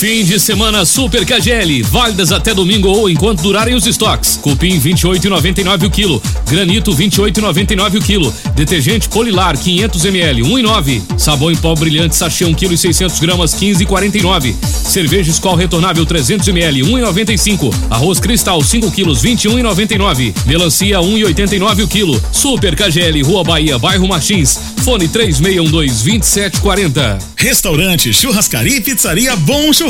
Fim 0.00 0.24
de 0.24 0.40
semana 0.40 0.86
Super 0.86 1.26
KGL, 1.26 1.82
válidas 1.82 2.32
até 2.32 2.54
domingo 2.54 2.88
ou 2.88 3.10
enquanto 3.10 3.42
durarem 3.42 3.74
os 3.74 3.86
estoques. 3.86 4.38
Cupim 4.40 4.80
28,99 4.80 5.86
o 5.86 5.90
quilo, 5.90 6.22
granito 6.48 6.96
28,99 6.96 7.98
o 7.98 8.02
quilo, 8.02 8.34
detergente 8.56 9.10
Polilar 9.10 9.58
500 9.58 10.04
ml 10.06 10.40
1,9, 10.40 11.02
sabão 11.18 11.50
em 11.50 11.56
pó 11.56 11.74
brilhante 11.74 12.16
sachê 12.16 12.46
1 12.46 12.54
kg 12.54 12.72
e 12.72 12.78
600 12.78 13.20
gramas 13.20 13.54
15,49, 13.54 14.54
cerveja 14.62 15.32
Skol 15.32 15.54
retornável 15.54 16.06
300 16.06 16.48
ml 16.48 16.80
1,95, 16.80 17.70
arroz 17.90 18.18
Cristal 18.18 18.64
5 18.64 18.90
quilos 18.92 19.22
21,99, 19.22 20.34
melancia 20.46 20.98
1,89 20.98 21.84
o 21.84 21.88
quilo. 21.88 22.22
Super 22.32 22.74
KGL, 22.74 23.20
Rua 23.20 23.44
Bahia, 23.44 23.78
bairro 23.78 24.08
Martins. 24.08 24.58
Fone 24.82 25.08
3612 25.08 26.04
2740. 26.04 27.18
Restaurante, 27.36 28.14
churrascaria 28.14 28.78
e 28.78 28.80
pizzaria 28.80 29.36
Bom 29.36 29.70
Churrasco 29.74 29.89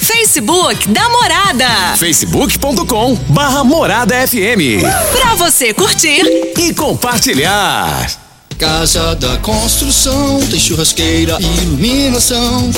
Facebook 0.00 0.88
da 0.90 1.08
Morada. 1.08 1.96
facebook.com 1.96 3.16
barra 3.28 3.64
Morada 3.64 4.14
FM. 4.24 4.84
Pra 5.10 5.34
você 5.34 5.74
curtir 5.74 6.22
e 6.56 6.72
compartilhar. 6.72 8.08
Casa 8.56 9.16
da 9.16 9.36
Construção 9.38 10.38
tem 10.48 10.60
churrasqueira 10.60 11.38
e 11.40 11.62
iluminação, 11.62 12.70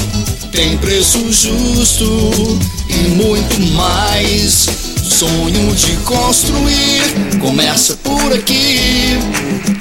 tem 0.52 0.78
preço 0.78 1.18
justo 1.30 2.58
e 2.88 3.08
muito 3.08 3.60
mais. 3.74 4.68
Sonho 5.10 5.74
de 5.74 5.96
construir 6.04 7.02
começa 7.40 7.96
por 7.96 8.32
aqui. 8.32 9.18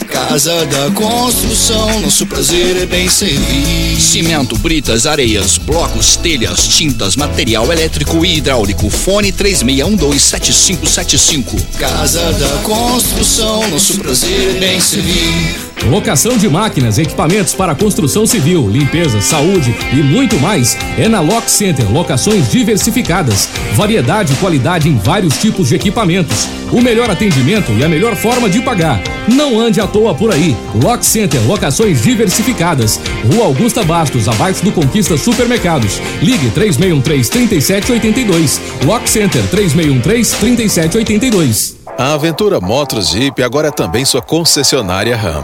Casa 0.09 0.65
da 0.65 0.89
Construção, 0.91 2.01
nosso 2.01 2.25
prazer 2.25 2.77
é 2.77 2.87
bem 2.87 3.07
servir. 3.07 4.01
Cimento, 4.01 4.57
britas, 4.57 5.05
areias, 5.05 5.59
blocos, 5.59 6.15
telhas, 6.15 6.67
tintas, 6.67 7.15
material 7.15 7.71
elétrico 7.71 8.25
e 8.25 8.37
hidráulico. 8.37 8.89
Fone 8.89 9.31
36127575. 9.31 11.61
Casa 11.77 12.33
da 12.33 12.49
Construção, 12.63 13.69
nosso 13.69 13.99
prazer 13.99 14.55
é 14.55 14.59
bem 14.59 14.81
servir. 14.81 15.69
Locação 15.85 16.37
de 16.37 16.49
máquinas, 16.49 16.97
equipamentos 16.97 17.53
para 17.53 17.73
construção 17.73 18.25
civil, 18.25 18.69
limpeza, 18.69 19.21
saúde 19.21 19.73
e 19.93 20.03
muito 20.03 20.37
mais 20.37 20.77
é 20.97 21.07
na 21.07 21.21
Lock 21.21 21.49
Center. 21.49 21.89
Locações 21.91 22.51
diversificadas, 22.51 23.47
variedade 23.75 24.33
e 24.33 24.35
qualidade 24.35 24.89
em 24.89 24.97
vários 24.97 25.18
tipos 25.27 25.67
de 25.67 25.75
equipamentos, 25.75 26.47
o 26.71 26.81
melhor 26.81 27.09
atendimento 27.09 27.73
e 27.73 27.83
a 27.83 27.89
melhor 27.89 28.15
forma 28.15 28.49
de 28.49 28.61
pagar. 28.61 29.01
Não 29.27 29.59
ande 29.59 29.81
à 29.81 29.87
toa 29.87 30.15
por 30.15 30.31
aí. 30.31 30.55
Lock 30.81 31.05
Center, 31.05 31.41
locações 31.45 32.01
diversificadas. 32.01 32.99
Rua 33.31 33.45
Augusta 33.45 33.83
Bastos, 33.83 34.27
abaixo 34.27 34.63
do 34.63 34.71
Conquista 34.71 35.17
Supermercados. 35.17 35.99
Ligue 36.21 36.49
3613-3782. 36.51 38.59
Lock 38.85 39.09
Center 39.09 39.41
3613-3782. 39.51 41.73
A 41.97 42.13
Aventura 42.13 42.61
Motos 42.61 43.09
Jeep 43.09 43.43
agora 43.43 43.67
é 43.67 43.71
também 43.71 44.05
sua 44.05 44.21
concessionária 44.21 45.17
RAM. 45.17 45.43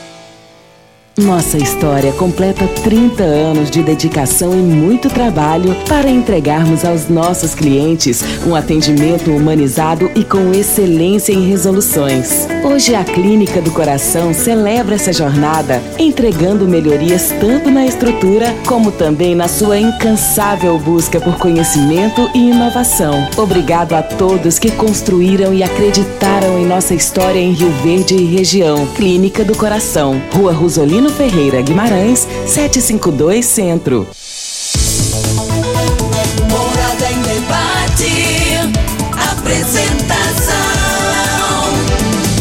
Nossa 1.17 1.57
história 1.57 2.13
completa 2.13 2.65
30 2.83 3.21
anos 3.21 3.69
de 3.69 3.83
dedicação 3.83 4.53
e 4.53 4.61
muito 4.61 5.09
trabalho 5.09 5.75
para 5.85 6.09
entregarmos 6.09 6.85
aos 6.85 7.09
nossos 7.09 7.53
clientes 7.53 8.23
um 8.47 8.55
atendimento 8.55 9.29
humanizado 9.29 10.09
e 10.15 10.23
com 10.23 10.53
excelência 10.53 11.33
em 11.33 11.49
resoluções. 11.49 12.47
Hoje 12.63 12.95
a 12.95 13.03
Clínica 13.03 13.61
do 13.61 13.71
Coração 13.71 14.33
celebra 14.33 14.95
essa 14.95 15.11
jornada, 15.11 15.81
entregando 15.99 16.65
melhorias 16.65 17.33
tanto 17.41 17.69
na 17.69 17.85
estrutura 17.85 18.55
como 18.65 18.89
também 18.89 19.35
na 19.35 19.49
sua 19.49 19.77
incansável 19.77 20.79
busca 20.79 21.19
por 21.19 21.37
conhecimento 21.37 22.29
e 22.33 22.51
inovação. 22.51 23.27
Obrigado 23.35 23.95
a 23.95 24.01
todos 24.01 24.57
que 24.57 24.71
construíram 24.71 25.53
e 25.53 25.61
acreditaram 25.61 26.57
em 26.57 26.65
nossa 26.65 26.93
história 26.93 27.39
em 27.39 27.51
Rio 27.51 27.71
Verde 27.83 28.15
e 28.15 28.25
região. 28.25 28.87
Clínica 28.95 29.43
do 29.43 29.57
Coração, 29.57 30.21
Rua 30.31 30.53
Rosolino 31.01 31.09
Ferreira 31.09 31.61
Guimarães, 31.61 32.27
752 32.45 33.43
Centro. 33.45 34.07
Morada 36.47 37.11
em 37.11 37.21
debate. 37.21 38.59
Apresentação. 39.31 40.55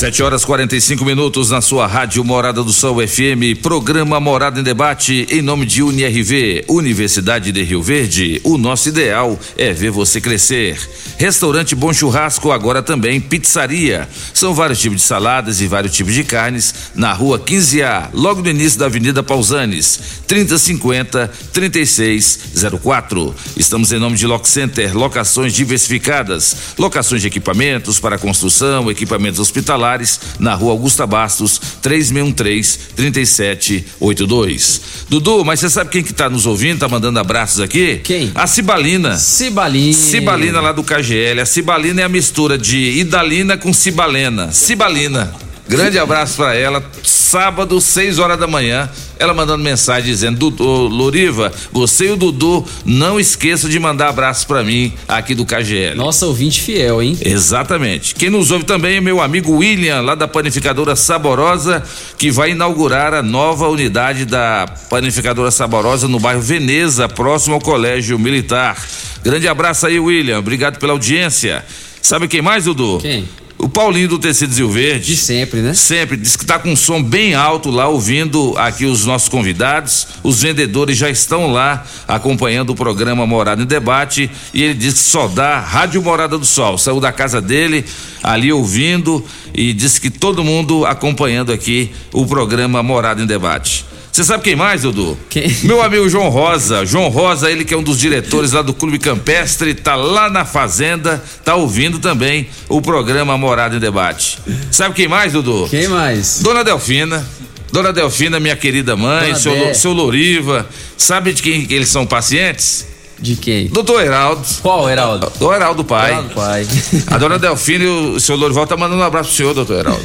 7 0.05 0.23
horas 0.23 0.45
45 0.45 1.03
minutos 1.03 1.49
na 1.49 1.63
sua 1.63 1.87
rádio 1.87 2.23
Morada 2.23 2.63
do 2.63 2.71
Sol 2.75 2.97
FM, 2.97 3.59
programa 3.63 4.21
Morada 4.21 4.61
em 4.61 4.63
Debate, 4.63 5.27
em 5.31 5.41
nome 5.41 5.65
de 5.65 5.83
UniRV, 5.83 6.67
Universidade 6.69 7.51
de 7.51 7.63
Rio 7.63 7.83
Verde. 7.83 8.39
O 8.45 8.59
nosso 8.59 8.91
ideal 8.91 9.41
é 9.57 9.73
ver 9.73 9.91
você 9.91 10.21
crescer. 10.21 10.79
Restaurante 11.17 11.75
Bom 11.75 11.91
Churrasco, 11.91 12.53
agora 12.53 12.83
também 12.83 13.19
pizzaria. 13.19 14.07
São 14.35 14.53
vários 14.53 14.79
tipos 14.79 14.99
de 14.99 15.05
saladas 15.05 15.63
e 15.63 15.67
vários 15.67 15.95
tipos 15.95 16.13
de 16.13 16.23
carnes 16.23 16.75
na 16.95 17.15
rua 17.15 17.39
15A, 17.39 18.11
logo 18.13 18.43
no 18.43 18.51
início 18.51 18.79
da 18.79 18.85
Avenida 18.85 19.23
Pausanes, 19.23 19.99
3050 20.27 21.33
3604. 21.51 23.35
Estamos 23.57 23.91
em 23.91 23.99
nome 23.99 24.19
de 24.19 24.27
Lock 24.27 24.47
Center, 24.47 24.95
locações 24.95 25.55
diversificadas, 25.55 26.75
locações 26.77 27.23
de 27.23 27.29
equipamentos 27.29 27.99
para 27.99 28.19
construção, 28.19 28.91
equipamentos 28.91 29.41
hospitalares 29.41 29.94
na 30.39 30.55
rua 30.55 30.73
Augusta 30.73 31.07
Bastos, 31.07 31.61
3613-3782. 31.83 34.81
Dudu, 35.09 35.45
mas 35.45 35.61
você 35.61 35.71
sabe 35.71 35.91
quem 35.91 36.03
que 36.03 36.13
tá 36.13 36.29
nos 36.29 36.47
ouvindo, 36.47 36.81
tá 36.81 36.89
mandando 36.89 37.19
abraços 37.19 37.61
aqui? 37.61 38.01
Quem? 38.03 38.33
A 38.35 38.47
Cibalina. 38.47 39.17
Cibalina. 39.17 39.93
Cibalina 39.93 40.61
lá 40.61 40.73
do 40.73 40.83
KGL. 40.83 41.41
A 41.41 41.47
Cibalina 41.47 42.01
é 42.01 42.05
a 42.05 42.09
mistura 42.09 42.59
de 42.59 42.99
Idalina 42.99 43.57
com 43.57 43.73
Cibalena. 43.73 44.51
Cibalina. 44.53 45.44
Grande 45.67 45.99
abraço 45.99 46.37
para 46.37 46.55
ela. 46.55 46.85
Sábado, 47.03 47.81
6 47.81 48.19
horas 48.19 48.39
da 48.39 48.47
manhã, 48.47 48.89
ela 49.19 49.33
mandando 49.33 49.65
mensagem 49.65 50.05
dizendo: 50.05 50.39
Dudu, 50.39 50.65
Loriva, 50.65 51.51
você 51.73 52.07
e 52.07 52.11
o 52.11 52.17
Dudu, 52.17 52.65
não 52.85 53.19
esqueça 53.19 53.69
de 53.69 53.79
mandar 53.81 54.09
abraços 54.09 54.45
para 54.45 54.62
mim 54.62 54.93
aqui 55.09 55.35
do 55.35 55.47
KGL. 55.47 55.97
Nossa 55.97 56.27
ouvinte 56.27 56.61
fiel, 56.61 57.03
hein? 57.03 57.19
Exatamente. 57.21 58.15
Quem 58.15 58.29
nos 58.29 58.51
ouve 58.51 58.65
também 58.65 58.97
é 58.97 59.01
meu 59.01 59.21
amigo 59.21 59.57
William, 59.57 60.01
lá 60.03 60.15
da 60.15 60.29
Panificadora 60.29 60.95
Saborosa, 60.95 61.83
que 62.19 62.31
vai 62.31 62.51
inaugurar 62.51 63.15
a 63.15 63.23
nova 63.23 63.67
unidade 63.69 64.27
da 64.27 64.67
Panificadora 64.91 65.51
Saborosa 65.51 66.07
no 66.07 66.21
bairro 66.21 66.43
Veneza, 66.43 67.09
próximo 67.09 67.55
ao 67.55 67.61
Colégio 67.61 68.19
Militar. 68.19 68.77
Grande 69.23 69.49
abraço 69.49 69.87
aí, 69.87 69.99
William. 69.99 70.39
Obrigado 70.39 70.79
pela 70.79 70.93
audiência. 70.93 71.65
Sabe 72.03 72.29
quem 72.29 72.43
mais, 72.43 72.65
Dudu? 72.65 72.99
Quem? 73.01 73.27
O 73.65 73.69
Paulinho 73.69 74.09
do 74.09 74.19
Tecidos 74.19 74.59
Rio 74.59 74.69
Verde. 74.69 75.07
De 75.07 75.17
sempre, 75.17 75.62
né? 75.62 75.73
Sempre. 75.73 76.19
Diz 76.19 76.37
que 76.37 76.45
tá 76.45 76.59
com 76.59 76.71
um 76.71 76.77
som 76.77 77.03
bem 77.03 77.35
alto 77.35 77.71
lá, 77.71 77.89
ouvindo 77.89 78.53
aqui 78.59 78.85
os 78.85 79.07
nossos 79.07 79.27
convidados. 79.27 80.07
Os 80.23 80.43
vendedores 80.43 80.99
já 80.99 81.09
estão 81.09 81.51
lá 81.51 81.83
acompanhando 82.07 82.71
o 82.71 82.75
programa 82.75 83.27
Morada 83.27 83.62
em 83.62 83.65
Debate. 83.65 84.31
E 84.53 84.62
ele 84.62 84.75
diz 84.75 84.93
que 84.93 85.01
só 85.01 85.29
dá 85.29 85.61
Rádio 85.61 86.03
Morada 86.03 86.37
do 86.37 86.45
Sol. 86.45 86.77
Saiu 86.77 87.01
da 87.01 87.11
casa 87.11 87.41
dele, 87.41 87.87
ali 88.23 88.53
ouvindo, 88.53 89.25
e 89.55 89.73
disse 89.73 89.99
que 89.99 90.11
todo 90.11 90.45
mundo 90.45 90.85
acompanhando 90.85 91.51
aqui 91.51 91.91
o 92.12 92.27
programa 92.27 92.83
Morada 92.83 93.23
em 93.23 93.27
Debate. 93.27 93.87
Você 94.15 94.23
sabe 94.23 94.45
quem 94.45 94.55
mais, 94.55 94.83
Dudu? 94.83 95.19
Quem? 95.29 95.53
Meu 95.67 95.83
amigo 95.83 96.09
João 96.09 96.29
Rosa. 96.29 96.87
João 96.87 97.09
Rosa, 97.09 97.51
ele 97.51 97.65
que 97.65 97.75
é 97.75 97.77
um 97.77 97.83
dos 97.83 97.99
diretores 97.99 98.53
lá 98.53 98.62
do 98.62 98.73
Clube 98.73 98.97
Campestre, 99.01 99.75
tá 99.75 99.97
lá 99.97 100.31
na 100.31 100.45
fazenda, 100.45 101.21
tá 101.45 101.57
ouvindo 101.57 101.99
também 101.99 102.47
o 102.69 102.81
programa 102.81 103.37
Morada 103.37 103.75
em 103.75 103.81
Debate. 103.81 104.39
Sabe 104.71 104.95
quem 104.95 105.09
mais, 105.09 105.33
Dudu? 105.33 105.67
Quem 105.69 105.89
mais? 105.89 106.39
Dona 106.43 106.62
Delfina. 106.62 107.27
Dona 107.73 107.93
Delfina, 107.93 108.39
minha 108.39 108.55
querida 108.55 108.95
mãe, 108.95 109.31
Dona 109.31 109.35
seu, 109.41 109.53
Dé. 109.53 109.69
Lo- 109.71 109.75
seu 109.75 109.93
Loriva. 109.93 110.65
Sabe 110.97 111.33
de 111.33 111.43
quem 111.43 111.67
que 111.67 111.75
eles 111.75 111.89
são 111.89 112.07
pacientes? 112.07 112.87
De 113.19 113.35
quem? 113.35 113.67
Doutor 113.67 114.01
Heraldo. 114.01 114.47
Qual 114.62 114.89
Heraldo? 114.89 115.33
Do 115.41 115.53
Heraldo 115.53 115.83
Pai. 115.85 116.12
Heraldo 116.12 116.31
Pai. 116.31 116.65
A 117.11 117.19
dona 117.19 117.37
Delfine 117.37 117.85
e 117.85 117.89
o 117.89 118.21
senhor 118.21 118.39
Lorival 118.39 118.65
tá 118.65 118.77
mandando 118.77 119.01
um 119.01 119.05
abraço 119.05 119.31
pro 119.31 119.37
senhor, 119.39 119.55
doutor 119.55 119.81
Heraldo. 119.81 120.05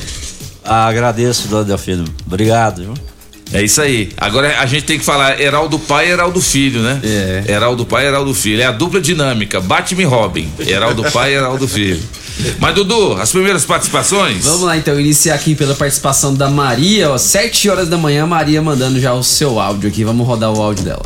Ah, 0.66 0.88
agradeço, 0.88 1.48
dona 1.48 1.64
Delfino. 1.64 2.06
Obrigado, 2.26 2.82
viu? 2.82 2.94
É 3.52 3.64
isso 3.64 3.82
aí. 3.82 4.12
Agora 4.16 4.60
a 4.60 4.66
gente 4.66 4.84
tem 4.84 5.00
que 5.00 5.06
falar 5.06 5.40
Heraldo 5.40 5.80
Pai 5.80 6.08
e 6.08 6.12
Heraldo 6.12 6.40
Filho, 6.40 6.82
né? 6.82 7.02
É. 7.04 7.52
Heraldo 7.52 7.86
Pai 7.86 8.06
e 8.06 8.08
Heraldo 8.08 8.34
Filho. 8.34 8.62
É 8.62 8.66
a 8.66 8.72
dupla 8.72 9.02
dinâmica. 9.02 9.60
Batman 9.60 10.02
e 10.04 10.06
Robin. 10.06 10.52
Heraldo 10.60 11.04
Pai 11.12 11.32
e 11.32 11.36
Heraldo 11.36 11.68
Filho. 11.68 12.02
Mas, 12.60 12.76
Dudu, 12.76 13.14
as 13.14 13.32
primeiras 13.32 13.66
participações? 13.66 14.46
Vamos 14.46 14.62
lá 14.62 14.78
então, 14.78 15.00
iniciar 15.00 15.36
aqui 15.36 15.56
pela 15.56 15.76
participação 15.76 16.34
da 16.34 16.50
Maria, 16.50 17.10
ó, 17.12 17.18
7 17.18 17.70
horas 17.70 17.90
da 17.90 17.98
manhã, 17.98 18.26
Maria 18.26 18.62
mandando 18.62 19.00
já 19.00 19.14
o 19.14 19.24
seu 19.24 19.60
áudio 19.60 19.90
aqui. 19.90 20.06
Vamos 20.06 20.26
rodar 20.26 20.52
o 20.54 20.62
áudio 20.62 20.86
dela. 20.86 21.06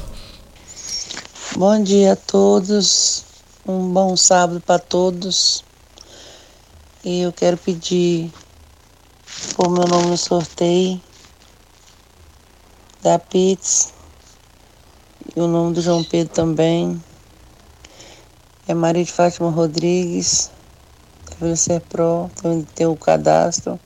Bom 1.56 1.82
dia 1.82 2.14
a 2.14 2.16
todos, 2.16 3.24
um 3.66 3.89
bom 3.89 4.16
sábado 4.16 4.62
para 4.64 4.78
todos. 4.78 5.64
E 7.04 7.22
eu 7.22 7.32
quero 7.32 7.58
pedir 7.58 8.32
por 9.56 9.70
meu 9.70 9.88
nome 9.88 10.08
no 10.08 10.18
sorteio 10.18 11.02
da 13.04 13.20
Pits 13.20 13.93
e 15.36 15.39
o 15.39 15.47
nome 15.47 15.74
do 15.74 15.82
João 15.82 16.04
Pedro 16.04 16.34
também. 16.34 17.01
É 18.68 18.74
Maria 18.74 19.04
de 19.04 19.12
Fátima 19.12 19.49
Rodrigues, 19.49 20.49
da 21.30 21.36
Vila 21.36 21.56
Serpro, 21.56 22.32
também 22.41 22.66
tem 22.74 22.88
o 22.88 22.95
cadastro. 22.95 23.78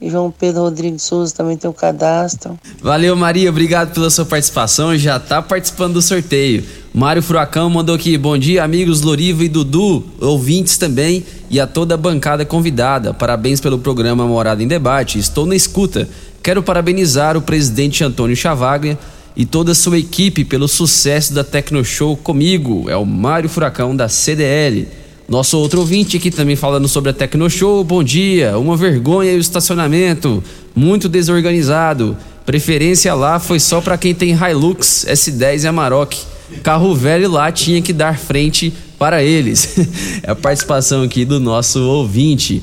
E 0.00 0.08
João 0.10 0.30
Pedro 0.30 0.62
Rodrigues 0.62 1.02
Souza 1.02 1.34
também 1.34 1.56
tem 1.56 1.68
o 1.68 1.72
cadastro. 1.72 2.56
Valeu, 2.80 3.16
Maria, 3.16 3.50
obrigado 3.50 3.92
pela 3.92 4.10
sua 4.10 4.24
participação. 4.24 4.96
Já 4.96 5.18
tá 5.18 5.42
participando 5.42 5.94
do 5.94 6.02
sorteio. 6.02 6.64
Mário 6.94 7.22
Furacão 7.22 7.68
mandou 7.68 7.96
aqui: 7.96 8.16
bom 8.16 8.38
dia, 8.38 8.62
amigos 8.62 9.00
Loriva 9.00 9.42
e 9.42 9.48
Dudu, 9.48 10.04
ouvintes 10.20 10.76
também 10.76 11.24
e 11.50 11.58
a 11.58 11.66
toda 11.66 11.94
a 11.94 11.96
bancada 11.96 12.44
convidada. 12.44 13.12
Parabéns 13.12 13.60
pelo 13.60 13.78
programa 13.78 14.24
Morada 14.24 14.62
em 14.62 14.68
Debate. 14.68 15.18
Estou 15.18 15.46
na 15.46 15.56
escuta. 15.56 16.08
Quero 16.42 16.62
parabenizar 16.62 17.36
o 17.36 17.42
presidente 17.42 18.02
Antônio 18.04 18.36
Chavaglia 18.36 18.98
e 19.36 19.44
toda 19.44 19.72
a 19.72 19.74
sua 19.74 19.98
equipe 19.98 20.44
pelo 20.44 20.66
sucesso 20.66 21.32
da 21.32 21.44
Tecnoshow 21.44 22.16
comigo. 22.16 22.88
É 22.88 22.96
o 22.96 23.04
Mário 23.04 23.48
Furacão 23.48 23.94
da 23.94 24.08
CDL. 24.08 24.88
Nosso 25.28 25.58
outro 25.58 25.80
ouvinte 25.80 26.16
aqui 26.16 26.30
também 26.30 26.56
falando 26.56 26.88
sobre 26.88 27.10
a 27.10 27.12
Tecnoshow. 27.12 27.84
Bom 27.84 28.02
dia, 28.02 28.58
uma 28.58 28.76
vergonha 28.76 29.34
o 29.34 29.38
estacionamento, 29.38 30.42
muito 30.74 31.08
desorganizado. 31.08 32.16
Preferência 32.46 33.12
lá 33.14 33.38
foi 33.38 33.60
só 33.60 33.80
para 33.80 33.98
quem 33.98 34.14
tem 34.14 34.30
Hilux, 34.30 35.04
S10 35.06 35.64
e 35.64 35.66
Amarok. 35.66 36.18
Carro 36.62 36.94
velho 36.94 37.30
lá 37.30 37.52
tinha 37.52 37.82
que 37.82 37.92
dar 37.92 38.18
frente 38.18 38.72
para 38.98 39.22
eles. 39.22 39.76
é 40.24 40.30
a 40.30 40.34
participação 40.34 41.02
aqui 41.02 41.24
do 41.24 41.38
nosso 41.38 41.80
ouvinte. 41.80 42.62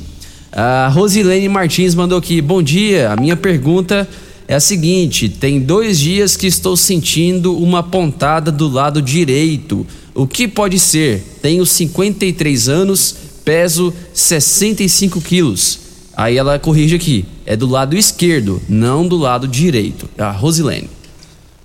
A 0.56 0.88
Rosilene 0.88 1.50
Martins 1.50 1.94
mandou 1.94 2.18
aqui: 2.18 2.40
Bom 2.40 2.64
dia, 2.64 3.12
a 3.12 3.18
minha 3.18 3.36
pergunta 3.36 4.08
é 4.48 4.56
a 4.56 4.60
seguinte: 4.62 5.28
tem 5.28 5.60
dois 5.60 6.00
dias 6.00 6.38
que 6.38 6.48
estou 6.48 6.78
sentindo 6.78 7.58
uma 7.58 7.84
pontada 7.84 8.54
do 8.54 8.70
lado 8.70 9.02
direito. 9.02 9.86
O 10.14 10.26
que 10.26 10.48
pode 10.48 10.80
ser? 10.80 11.22
Tenho 11.42 11.66
53 11.66 12.70
anos, 12.70 13.16
peso 13.44 13.94
65 14.14 15.20
quilos. 15.20 15.80
Aí 16.16 16.38
ela 16.38 16.58
corrige 16.58 16.96
aqui: 16.96 17.26
é 17.46 17.58
do 17.58 17.68
lado 17.68 17.98
esquerdo, 17.98 18.62
não 18.70 19.06
do 19.06 19.18
lado 19.18 19.50
direito. 19.50 20.10
A 20.18 20.32
Rosilene. 20.32 20.95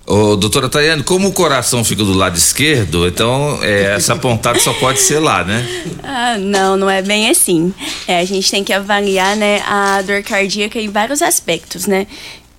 Ô, 0.05 0.35
doutora 0.35 0.67
Tayane, 0.67 1.03
como 1.03 1.27
o 1.27 1.31
coração 1.31 1.83
fica 1.83 2.03
do 2.03 2.13
lado 2.13 2.35
esquerdo, 2.35 3.07
então 3.07 3.59
é, 3.61 3.93
essa 3.95 4.15
pontada 4.15 4.59
só 4.59 4.73
pode 4.73 4.99
ser 4.99 5.19
lá, 5.19 5.43
né? 5.43 5.65
Ah, 6.03 6.37
não, 6.37 6.75
não 6.75 6.89
é 6.89 7.01
bem 7.01 7.29
assim. 7.29 7.73
É, 8.07 8.19
a 8.19 8.25
gente 8.25 8.49
tem 8.49 8.63
que 8.63 8.73
avaliar 8.73 9.35
né, 9.35 9.61
a 9.61 10.01
dor 10.01 10.23
cardíaca 10.23 10.79
em 10.79 10.89
vários 10.89 11.21
aspectos, 11.21 11.85
né? 11.85 12.07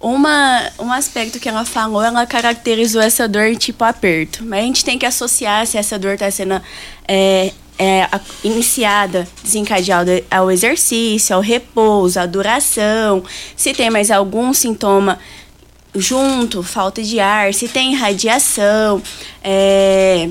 Uma, 0.01 0.71
um 0.79 0.93
aspecto 0.93 1.39
que 1.39 1.49
ela 1.49 1.65
falou, 1.65 2.03
ela 2.03 2.27
caracterizou 2.27 3.01
essa 3.03 3.29
dor 3.29 3.55
tipo 3.57 3.85
aperto. 3.85 4.45
Mas 4.45 4.61
a 4.61 4.67
gente 4.67 4.85
tem 4.85 4.99
que 4.99 5.07
associar 5.07 5.67
se 5.67 5.77
essa 5.77 5.99
dor 5.99 6.15
está 6.15 6.31
sendo 6.31 6.61
é, 7.07 7.53
é, 7.79 8.09
iniciada, 8.45 9.27
desencadeada 9.43 10.23
ao 10.31 10.51
exercício, 10.51 11.35
ao 11.35 11.43
repouso, 11.43 12.19
à 12.19 12.27
duração, 12.27 13.23
se 13.57 13.73
tem 13.73 13.91
mais 13.91 14.11
algum 14.11 14.53
sintoma 14.53 15.19
junto, 15.95 16.63
falta 16.63 17.03
de 17.03 17.21
ar, 17.21 17.53
se 17.53 17.69
tem 17.69 17.95
radiação, 17.95 19.03
é, 19.43 20.31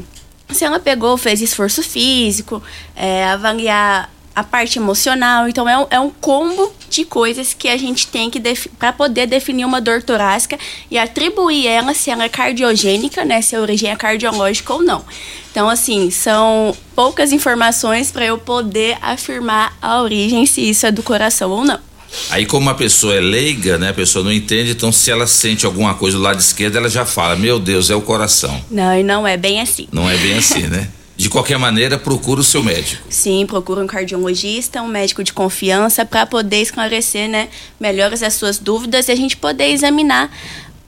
se 0.49 0.65
ela 0.65 0.79
pegou, 0.79 1.17
fez 1.17 1.41
esforço 1.41 1.83
físico, 1.83 2.61
é, 2.95 3.25
avaliar 3.25 4.09
a 4.35 4.43
parte 4.43 4.79
emocional. 4.79 5.47
Então, 5.47 5.67
é 5.67 5.77
um, 5.77 5.87
é 5.89 5.99
um 5.99 6.09
combo 6.09 6.71
de 6.89 7.05
coisas 7.05 7.53
que 7.53 7.67
a 7.67 7.77
gente 7.77 8.07
tem 8.07 8.29
que 8.29 8.41
para 8.77 8.93
poder 8.93 9.27
definir 9.27 9.65
uma 9.65 9.81
dor 9.81 10.01
torácica 10.01 10.57
e 10.89 10.97
atribuir 10.97 11.67
ela 11.67 11.93
se 11.93 12.09
ela 12.09 12.23
é 12.23 12.29
cardiogênica, 12.29 13.23
né, 13.23 13.41
se 13.41 13.55
a 13.55 13.61
origem 13.61 13.91
é 13.91 13.95
cardiológica 13.95 14.73
ou 14.73 14.81
não. 14.81 15.03
Então, 15.51 15.69
assim, 15.69 16.09
são 16.09 16.75
poucas 16.95 17.31
informações 17.31 18.11
para 18.11 18.25
eu 18.25 18.37
poder 18.37 18.97
afirmar 19.01 19.77
a 19.81 20.01
origem, 20.01 20.45
se 20.45 20.61
isso 20.61 20.85
é 20.85 20.91
do 20.91 21.03
coração 21.03 21.51
ou 21.51 21.65
não. 21.65 21.90
Aí, 22.29 22.45
como 22.45 22.69
a 22.69 22.73
pessoa 22.73 23.15
é 23.15 23.19
leiga, 23.19 23.77
né? 23.77 23.89
A 23.89 23.93
pessoa 23.93 24.23
não 24.23 24.31
entende, 24.31 24.71
então 24.71 24.91
se 24.91 25.09
ela 25.09 25.25
sente 25.27 25.65
alguma 25.65 25.93
coisa 25.93 26.17
do 26.17 26.23
lado 26.23 26.39
esquerdo, 26.39 26.77
ela 26.77 26.89
já 26.89 27.05
fala: 27.05 27.35
Meu 27.35 27.59
Deus, 27.59 27.89
é 27.89 27.95
o 27.95 28.01
coração. 28.01 28.63
Não, 28.69 28.97
e 28.97 29.03
não 29.03 29.27
é 29.27 29.37
bem 29.37 29.61
assim. 29.61 29.87
Não 29.91 30.09
é 30.09 30.17
bem 30.17 30.37
assim, 30.37 30.67
né? 30.67 30.89
De 31.15 31.29
qualquer 31.29 31.59
maneira, 31.59 31.99
procura 31.99 32.41
o 32.41 32.43
seu 32.43 32.63
médico. 32.63 33.03
Sim, 33.09 33.45
procura 33.45 33.83
um 33.83 33.87
cardiologista, 33.87 34.81
um 34.81 34.87
médico 34.87 35.23
de 35.23 35.31
confiança 35.31 36.03
para 36.03 36.25
poder 36.25 36.61
esclarecer, 36.61 37.29
né, 37.29 37.49
melhor 37.79 38.11
as 38.11 38.33
suas 38.33 38.57
dúvidas 38.57 39.07
e 39.07 39.11
a 39.11 39.15
gente 39.15 39.37
poder 39.37 39.67
examinar 39.67 40.35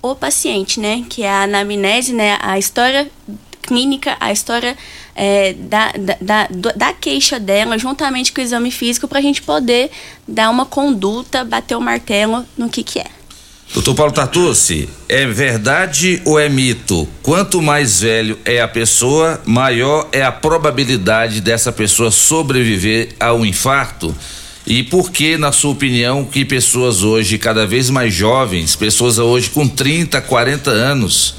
o 0.01 0.15
paciente, 0.15 0.79
né, 0.79 1.05
que 1.07 1.21
é 1.21 1.29
a 1.29 1.43
anamnese, 1.43 2.13
né, 2.13 2.39
a 2.41 2.57
história 2.57 3.07
clínica, 3.61 4.17
a 4.19 4.31
história 4.31 4.75
é, 5.15 5.53
da, 5.53 5.91
da, 5.91 6.47
da, 6.49 6.71
da 6.75 6.93
queixa 6.93 7.39
dela, 7.39 7.77
juntamente 7.77 8.31
com 8.31 8.41
o 8.41 8.43
exame 8.43 8.71
físico, 8.71 9.07
para 9.07 9.19
a 9.19 9.21
gente 9.21 9.41
poder 9.41 9.91
dar 10.27 10.49
uma 10.49 10.65
conduta, 10.65 11.43
bater 11.43 11.75
o 11.75 11.81
martelo 11.81 12.45
no 12.57 12.69
que 12.69 12.83
que 12.83 12.99
é. 12.99 13.07
Doutor 13.73 13.95
Paulo 13.95 14.11
Tartucci, 14.11 14.87
é 15.09 15.25
verdade 15.25 16.21
ou 16.25 16.39
é 16.39 16.47
mito? 16.47 17.07
Quanto 17.23 17.59
mais 17.59 18.01
velho 18.01 18.37
é 18.45 18.61
a 18.61 18.67
pessoa, 18.67 19.41
maior 19.45 20.07
é 20.11 20.21
a 20.21 20.31
probabilidade 20.31 21.41
dessa 21.41 21.71
pessoa 21.71 22.11
sobreviver 22.11 23.15
a 23.19 23.33
um 23.33 23.43
infarto? 23.43 24.15
E 24.65 24.83
por 24.83 25.11
que, 25.11 25.37
na 25.37 25.51
sua 25.51 25.71
opinião, 25.71 26.23
que 26.23 26.45
pessoas 26.45 27.03
hoje, 27.03 27.39
cada 27.39 27.65
vez 27.65 27.89
mais 27.89 28.13
jovens, 28.13 28.75
pessoas 28.75 29.17
hoje 29.17 29.49
com 29.49 29.67
30, 29.67 30.21
40 30.21 30.69
anos, 30.69 31.35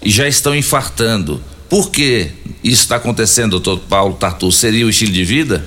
e 0.00 0.08
já 0.08 0.28
estão 0.28 0.54
infartando? 0.54 1.42
Por 1.72 1.90
que 1.90 2.30
isso 2.62 2.82
está 2.82 2.96
acontecendo, 2.96 3.58
doutor 3.58 3.80
Paulo 3.88 4.12
Tartucci? 4.16 4.58
Seria 4.58 4.84
o 4.84 4.90
estilo 4.90 5.10
de 5.10 5.24
vida? 5.24 5.66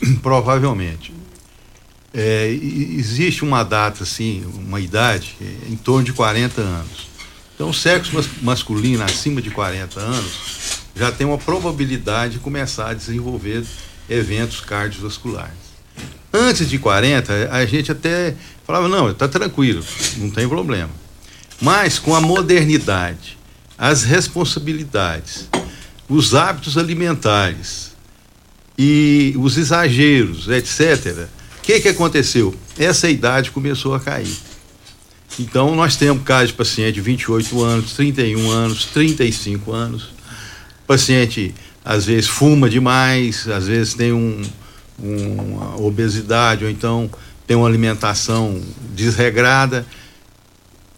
Provavelmente. 0.22 1.12
É, 2.14 2.48
existe 2.48 3.44
uma 3.44 3.62
data, 3.62 4.04
assim, 4.04 4.42
uma 4.66 4.80
idade, 4.80 5.36
é, 5.42 5.70
em 5.70 5.76
torno 5.76 6.04
de 6.04 6.14
40 6.14 6.62
anos. 6.62 7.06
Então, 7.54 7.68
o 7.68 7.74
sexo 7.74 8.12
mas- 8.14 8.30
masculino 8.40 9.04
acima 9.04 9.42
de 9.42 9.50
40 9.50 10.00
anos 10.00 10.80
já 10.96 11.12
tem 11.12 11.26
uma 11.26 11.36
probabilidade 11.36 12.32
de 12.32 12.38
começar 12.38 12.88
a 12.88 12.94
desenvolver 12.94 13.66
eventos 14.08 14.60
cardiovasculares. 14.60 15.52
Antes 16.32 16.66
de 16.66 16.78
40, 16.78 17.50
a 17.52 17.66
gente 17.66 17.92
até 17.92 18.34
falava, 18.66 18.88
não, 18.88 19.10
está 19.10 19.28
tranquilo, 19.28 19.84
não 20.16 20.30
tem 20.30 20.48
problema. 20.48 20.90
Mas 21.60 21.98
com 21.98 22.14
a 22.14 22.22
modernidade, 22.22 23.37
as 23.78 24.02
responsabilidades, 24.02 25.48
os 26.08 26.34
hábitos 26.34 26.76
alimentares, 26.76 27.88
e 28.78 29.34
os 29.36 29.58
exageros, 29.58 30.48
etc. 30.48 31.26
O 31.58 31.62
que, 31.62 31.80
que 31.80 31.88
aconteceu? 31.88 32.54
Essa 32.78 33.10
idade 33.10 33.50
começou 33.50 33.92
a 33.92 33.98
cair. 34.00 34.32
Então, 35.38 35.74
nós 35.74 35.96
temos 35.96 36.22
casos 36.22 36.50
de 36.50 36.54
paciente 36.54 36.94
de 36.94 37.00
28 37.00 37.62
anos, 37.62 37.92
31 37.92 38.50
anos, 38.50 38.84
35 38.86 39.72
anos. 39.72 40.10
Paciente, 40.86 41.54
às 41.84 42.06
vezes, 42.06 42.28
fuma 42.28 42.70
demais, 42.70 43.48
às 43.48 43.66
vezes 43.66 43.94
tem 43.94 44.12
um, 44.12 44.42
uma 44.98 45.80
obesidade, 45.80 46.64
ou 46.64 46.70
então 46.70 47.10
tem 47.46 47.56
uma 47.56 47.66
alimentação 47.66 48.60
desregrada. 48.94 49.84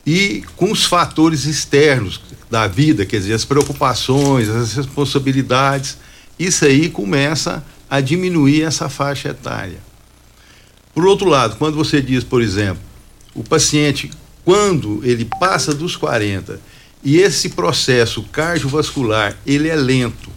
E 0.07 0.43
com 0.57 0.73
os 0.73 0.85
fatores 0.85 1.45
externos 1.45 2.21
da 2.51 2.67
vida, 2.67 3.05
quer 3.07 3.19
dizer, 3.19 3.35
as 3.35 3.45
preocupações, 3.45 4.49
as 4.49 4.73
responsabilidades, 4.73 5.99
isso 6.39 6.65
aí 6.65 6.89
começa 6.89 7.65
a 7.89 8.01
diminuir 8.01 8.63
essa 8.63 8.89
faixa 8.89 9.29
etária. 9.29 9.79
Por 10.95 11.07
outro 11.07 11.29
lado, 11.29 11.57
quando 11.57 11.77
você 11.77 12.01
diz, 12.01 12.25
por 12.25 12.43
exemplo, 12.43 12.83
o 13.35 13.45
paciente, 13.45 14.11
quando 14.45 15.01
ele 15.05 15.25
passa 15.39 15.73
dos 15.75 15.97
40 15.97 16.61
E 17.03 17.19
esse 17.19 17.51
processo 17.51 18.23
cardiovascular, 18.25 19.37
ele 19.47 19.69
é 19.69 19.77
lento. 19.77 20.31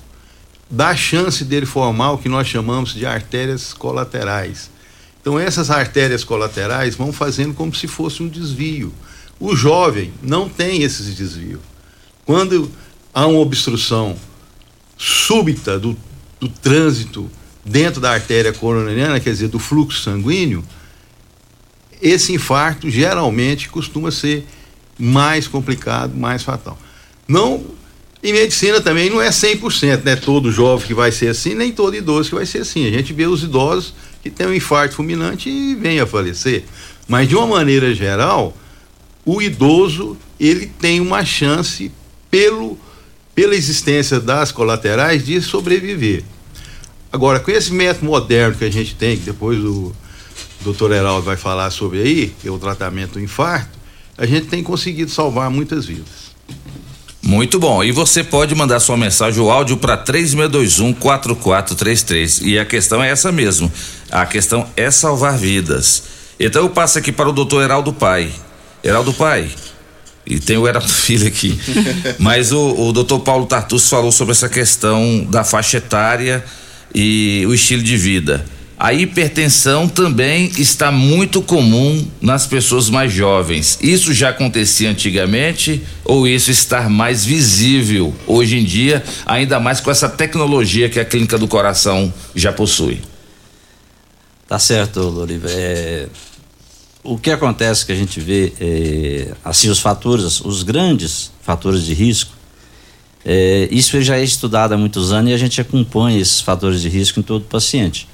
Dá 0.70 0.96
chance 0.96 1.44
dele 1.44 1.66
formar 1.66 2.12
o 2.12 2.18
que 2.18 2.30
nós 2.30 2.48
chamamos 2.48 2.94
de 2.94 3.06
artérias 3.06 3.74
colaterais. 3.74 4.70
Então 5.20 5.38
essas 5.38 5.70
artérias 5.70 6.24
colaterais 6.24 6.96
vão 6.96 7.12
fazendo 7.12 7.54
como 7.54 7.76
se 7.76 7.88
fosse 7.88 8.24
um 8.24 8.30
desvio. 8.30 8.94
O 9.44 9.58
jovem 9.58 10.14
não 10.22 10.48
tem 10.48 10.84
esses 10.84 11.14
desvios. 11.16 11.60
Quando 12.24 12.72
há 13.14 13.28
uma 13.28 13.42
obstrução 13.42 14.16
súbita 14.98 15.78
do, 15.78 15.98
do 16.40 16.48
trânsito 16.48 17.30
dentro 17.66 18.00
da 18.00 18.14
artéria 18.14 18.54
coronariana, 18.54 19.20
quer 19.20 19.32
dizer, 19.32 19.50
do 19.50 19.60
fluxo 19.60 20.02
sanguíneo, 20.02 20.64
esse 22.02 22.32
infarto 22.32 22.90
geralmente 22.90 23.68
costuma 23.68 24.12
ser 24.12 24.48
mais 24.98 25.46
complicado, 25.46 26.16
mais 26.16 26.42
fatal. 26.42 26.80
Não, 27.28 27.66
em 28.24 28.32
medicina 28.32 28.80
também 28.80 29.10
não 29.10 29.22
é 29.22 29.28
100%, 29.28 30.06
né? 30.06 30.16
Todo 30.16 30.54
jovem 30.54 30.88
que 30.88 30.94
vai 30.94 31.12
ser 31.12 31.28
assim, 31.28 31.54
nem 31.54 31.74
todo 31.74 31.98
idoso 31.98 32.30
que 32.30 32.36
vai 32.36 32.46
ser 32.46 32.60
assim. 32.60 32.88
A 32.88 32.92
gente 32.92 33.12
vê 33.12 33.28
os 33.28 33.44
idosos 33.44 33.94
que 34.22 34.30
têm 34.30 34.48
um 34.48 34.54
infarto 34.54 34.96
fulminante 34.96 35.50
e 35.50 35.76
vêm 35.76 36.00
a 36.00 36.08
falecer. 36.08 36.64
Mas 37.10 37.28
de 37.28 37.36
uma 37.36 37.46
maneira 37.46 37.94
geral, 37.94 38.56
o 39.26 39.42
idoso, 39.42 40.18
ele 40.40 40.66
tem 40.66 41.00
uma 41.00 41.24
chance 41.24 41.92
pelo 42.30 42.78
pela 43.36 43.56
existência 43.56 44.20
das 44.20 44.52
colaterais 44.52 45.26
de 45.26 45.42
sobreviver. 45.42 46.24
Agora, 47.12 47.40
com 47.40 47.50
esse 47.52 47.74
método 47.74 48.06
moderno 48.06 48.56
que 48.56 48.66
a 48.66 48.72
gente 48.72 48.96
tem, 48.96 49.18
que 49.18 49.24
depois 49.24 49.60
o 49.60 49.92
doutor 50.62 50.92
Heraldo 50.92 51.24
vai 51.24 51.38
falar 51.38 51.70
sobre 51.72 52.00
aí, 52.00 52.34
que 52.42 52.48
é 52.48 52.52
o 52.52 52.58
tratamento 52.58 53.14
do 53.14 53.20
infarto, 53.20 53.78
a 54.18 54.26
gente 54.26 54.48
tem 54.48 54.64
conseguido 54.64 55.12
salvar 55.12 55.50
muitas 55.50 55.86
vidas. 55.86 56.34
Muito 57.22 57.60
bom. 57.60 57.84
E 57.84 57.92
você 57.92 58.24
pode 58.24 58.54
mandar 58.54 58.80
sua 58.80 58.98
mensagem, 58.98 59.42
o 59.42 59.50
áudio 59.50 59.78
para 59.78 59.98
3621-4433. 60.04 62.42
E 62.44 62.60
a 62.60 62.66
questão 62.66 63.02
é 63.02 63.10
essa 63.10 63.32
mesmo. 63.32 63.72
A 64.12 64.26
questão 64.26 64.68
é 64.76 64.92
salvar 64.92 65.38
vidas. 65.38 66.04
Então 66.40 66.64
eu 66.64 66.70
passo 66.70 67.00
aqui 67.00 67.12
para 67.12 67.30
o 67.30 67.34
doutor 67.34 67.64
Heraldo 67.64 67.94
Pai. 67.94 68.32
Heraldo 68.84 69.14
Pai, 69.14 69.50
e 70.26 70.40
tem 70.40 70.58
o 70.58 70.68
Heraldo 70.68 70.90
Filho 70.92 71.28
aqui. 71.28 71.58
Mas 72.20 72.52
o, 72.52 72.88
o 72.88 72.94
doutor 72.94 73.20
Paulo 73.20 73.46
Tartus 73.46 73.90
falou 73.90 74.12
sobre 74.12 74.32
essa 74.32 74.50
questão 74.50 75.26
da 75.30 75.44
faixa 75.44 75.78
etária 75.78 76.44
e 76.94 77.44
o 77.48 77.54
estilo 77.54 77.82
de 77.82 77.98
vida. 77.98 78.46
A 78.78 78.94
hipertensão 78.94 79.88
também 79.88 80.52
está 80.58 80.92
muito 80.92 81.42
comum 81.42 82.06
nas 82.20 82.46
pessoas 82.46 82.90
mais 82.90 83.14
jovens. 83.14 83.80
Isso 83.82 84.14
já 84.14 84.30
acontecia 84.30 84.90
antigamente 84.90 85.82
ou 86.04 86.28
isso 86.28 86.52
está 86.52 86.90
mais 86.90 87.24
visível 87.24 88.14
hoje 88.28 88.58
em 88.58 88.66
dia, 88.66 89.02
ainda 89.26 89.60
mais 89.60 89.80
com 89.80 89.90
essa 89.90 90.10
tecnologia 90.10 90.90
que 90.90 91.00
a 91.00 91.06
Clínica 91.06 91.38
do 91.38 91.48
Coração 91.48 92.14
já 92.36 92.52
possui? 92.52 93.00
Tá 94.48 94.60
certo, 94.60 95.00
Loriva. 95.00 95.48
É, 95.50 96.08
o 97.04 97.18
que 97.18 97.32
acontece 97.32 97.86
que 97.86 97.92
a 97.92 97.96
gente 97.96 98.20
vê, 98.20 98.54
é, 98.60 99.34
assim, 99.44 99.70
os 99.70 99.80
fatores, 99.80 100.40
os 100.42 100.64
grandes 100.64 101.32
fatores 101.42 101.84
de 101.84 101.94
risco, 101.94 102.32
é, 103.26 103.68
isso 103.72 104.02
já 104.02 104.18
é 104.18 104.24
estudado 104.24 104.74
há 104.74 104.78
muitos 104.78 105.12
anos 105.12 105.32
e 105.32 105.34
a 105.34 105.38
gente 105.38 105.60
acompanha 105.60 106.20
esses 106.20 106.40
fatores 106.40 106.82
de 106.82 106.90
risco 106.90 107.20
em 107.20 107.24
todo 107.24 107.44
paciente. 107.46 108.08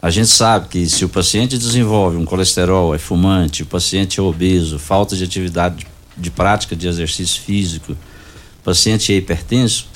A 0.00 0.10
gente 0.10 0.28
sabe 0.28 0.68
que 0.68 0.86
se 0.86 1.04
o 1.04 1.08
paciente 1.08 1.58
desenvolve 1.58 2.16
um 2.16 2.24
colesterol, 2.24 2.94
é 2.94 2.98
fumante, 2.98 3.62
o 3.62 3.66
paciente 3.66 4.20
é 4.20 4.22
obeso, 4.22 4.78
falta 4.78 5.16
de 5.16 5.24
atividade 5.24 5.86
de, 6.16 6.30
prática 6.30 6.76
de 6.76 6.86
exercício 6.86 7.42
físico, 7.42 7.92
o 7.92 8.64
paciente 8.64 9.12
é 9.12 9.16
hipertenso, 9.16 9.88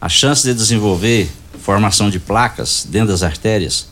a 0.00 0.08
chance 0.08 0.46
de 0.46 0.54
desenvolver 0.54 1.28
formação 1.60 2.08
de 2.08 2.20
placas 2.20 2.86
dentro 2.88 3.08
das 3.08 3.22
artérias 3.24 3.88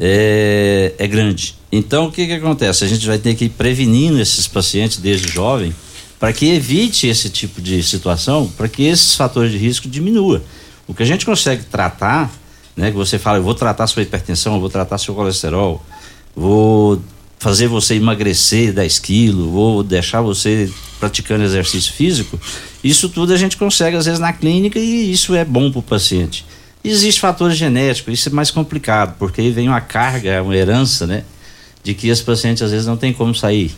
é, 0.00 0.94
é 0.98 1.06
grande. 1.06 1.54
Então 1.70 2.06
o 2.06 2.12
que, 2.12 2.26
que 2.26 2.32
acontece? 2.32 2.82
A 2.82 2.88
gente 2.88 3.06
vai 3.06 3.18
ter 3.18 3.34
que 3.34 3.44
ir 3.44 3.50
prevenindo 3.50 4.18
esses 4.20 4.48
pacientes 4.48 4.96
desde 4.96 5.28
jovem 5.28 5.74
para 6.18 6.32
que 6.32 6.50
evite 6.50 7.06
esse 7.06 7.30
tipo 7.30 7.62
de 7.62 7.82
situação, 7.82 8.50
para 8.56 8.68
que 8.68 8.82
esses 8.82 9.14
fatores 9.14 9.52
de 9.52 9.58
risco 9.58 9.88
diminuam. 9.88 10.40
O 10.88 10.94
que 10.94 11.02
a 11.02 11.06
gente 11.06 11.24
consegue 11.24 11.64
tratar 11.64 12.30
né? 12.80 12.90
Que 12.90 12.96
você 12.96 13.18
fala, 13.18 13.38
eu 13.38 13.42
vou 13.42 13.54
tratar 13.54 13.86
sua 13.86 14.02
hipertensão, 14.02 14.54
eu 14.54 14.60
vou 14.60 14.70
tratar 14.70 14.96
seu 14.96 15.14
colesterol, 15.14 15.84
vou 16.34 17.00
fazer 17.38 17.66
você 17.66 17.94
emagrecer 17.94 18.72
10 18.72 18.98
quilos, 18.98 19.50
vou 19.50 19.82
deixar 19.82 20.20
você 20.20 20.70
praticando 20.98 21.44
exercício 21.44 21.92
físico. 21.92 22.40
Isso 22.82 23.08
tudo 23.08 23.32
a 23.32 23.36
gente 23.36 23.56
consegue 23.56 23.96
às 23.96 24.06
vezes 24.06 24.20
na 24.20 24.32
clínica 24.32 24.78
e 24.78 25.12
isso 25.12 25.34
é 25.34 25.44
bom 25.44 25.70
para 25.70 25.78
o 25.80 25.82
paciente. 25.82 26.44
Existem 26.82 27.20
fatores 27.20 27.56
genéticos, 27.56 28.14
isso 28.14 28.28
é 28.28 28.32
mais 28.32 28.50
complicado, 28.50 29.16
porque 29.18 29.40
aí 29.40 29.50
vem 29.50 29.68
uma 29.68 29.80
carga, 29.80 30.42
uma 30.42 30.56
herança, 30.56 31.06
né? 31.06 31.24
De 31.82 31.94
que 31.94 32.08
esse 32.08 32.22
paciente 32.22 32.64
às 32.64 32.70
vezes 32.70 32.86
não 32.86 32.96
tem 32.96 33.12
como 33.12 33.34
sair. 33.34 33.74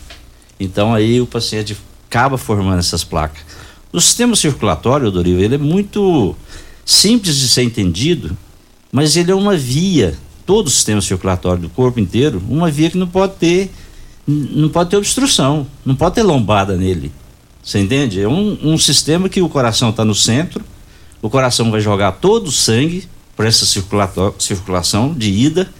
Então 0.59 0.93
aí 0.93 1.19
o 1.19 1.25
paciente 1.27 1.77
acaba 2.09 2.37
formando 2.37 2.79
essas 2.79 3.03
placas. 3.03 3.41
O 3.91 3.99
sistema 3.99 4.35
circulatório, 4.35 5.11
Dorival, 5.11 5.41
ele 5.41 5.55
é 5.55 5.57
muito 5.57 6.35
simples 6.85 7.37
de 7.37 7.47
ser 7.47 7.63
entendido 7.63 8.37
mas 8.93 9.17
ele 9.17 9.31
é 9.31 9.35
uma 9.35 9.57
via, 9.57 10.13
todo 10.45 10.67
o 10.67 10.69
sistema 10.69 11.01
circulatório 11.01 11.63
do 11.63 11.69
corpo 11.69 11.99
inteiro, 11.99 12.39
uma 12.47 12.69
via 12.69 12.91
que 12.91 12.97
não 12.97 13.07
pode 13.07 13.33
ter, 13.37 13.71
não 14.27 14.69
pode 14.69 14.91
ter 14.91 14.97
obstrução, 14.97 15.65
não 15.83 15.95
pode 15.95 16.13
ter 16.13 16.21
lombada 16.21 16.77
nele. 16.77 17.11
Você 17.63 17.79
entende? 17.79 18.21
É 18.21 18.27
um, 18.27 18.55
um 18.61 18.77
sistema 18.77 19.27
que 19.27 19.41
o 19.41 19.49
coração 19.49 19.89
está 19.89 20.05
no 20.05 20.13
centro, 20.13 20.63
o 21.23 21.29
coração 21.29 21.71
vai 21.71 21.79
jogar 21.79 22.11
todo 22.11 22.47
o 22.47 22.51
sangue 22.51 23.07
para 23.35 23.47
essa 23.47 23.65
circulação 24.37 25.13
de 25.13 25.31
ida 25.31 25.71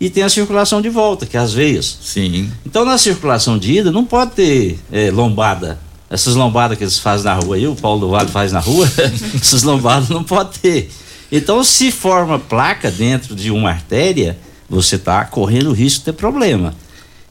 e 0.00 0.10
tem 0.10 0.24
a 0.24 0.28
circulação 0.28 0.82
de 0.82 0.88
volta, 0.88 1.24
que 1.24 1.36
é 1.36 1.40
as 1.40 1.52
veias. 1.52 1.98
Sim. 2.02 2.50
Então 2.66 2.84
na 2.84 2.98
circulação 2.98 3.56
de 3.56 3.78
ida 3.78 3.92
não 3.92 4.04
pode 4.04 4.32
ter 4.32 4.78
é, 4.90 5.12
lombada. 5.12 5.78
Essas 6.10 6.34
lombadas 6.34 6.76
que 6.76 6.82
eles 6.82 6.98
fazem 6.98 7.26
na 7.26 7.34
rua 7.34 7.54
aí, 7.54 7.68
o 7.68 7.76
Paulo 7.76 8.00
do 8.00 8.08
Vale 8.10 8.28
faz 8.28 8.50
na 8.50 8.58
rua, 8.58 8.90
essas 9.40 9.62
lombadas 9.62 10.08
não 10.08 10.24
pode 10.24 10.58
ter. 10.58 10.90
Então, 11.30 11.62
se 11.62 11.92
forma 11.92 12.38
placa 12.38 12.90
dentro 12.90 13.36
de 13.36 13.50
uma 13.50 13.68
artéria, 13.68 14.36
você 14.68 14.96
está 14.96 15.24
correndo 15.26 15.68
o 15.68 15.74
risco 15.74 16.00
de 16.00 16.06
ter 16.06 16.12
problema. 16.14 16.74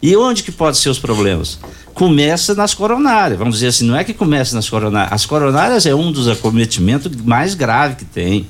E 0.02 0.16
onde 0.16 0.44
que 0.44 0.52
pode 0.52 0.78
ser 0.78 0.90
os 0.90 1.00
problemas? 1.00 1.58
Começa 1.98 2.54
nas 2.54 2.76
coronárias. 2.76 3.40
Vamos 3.40 3.56
dizer 3.56 3.70
assim, 3.70 3.84
não 3.84 3.98
é 3.98 4.04
que 4.04 4.14
começa 4.14 4.56
nas 4.56 4.70
coronárias. 4.70 5.12
As 5.12 5.26
coronárias 5.26 5.88
é 5.88 5.96
um 5.96 6.12
dos 6.12 6.28
acometimentos 6.28 7.12
mais 7.24 7.56
graves 7.56 7.98
que 7.98 8.06
tem. 8.06 8.46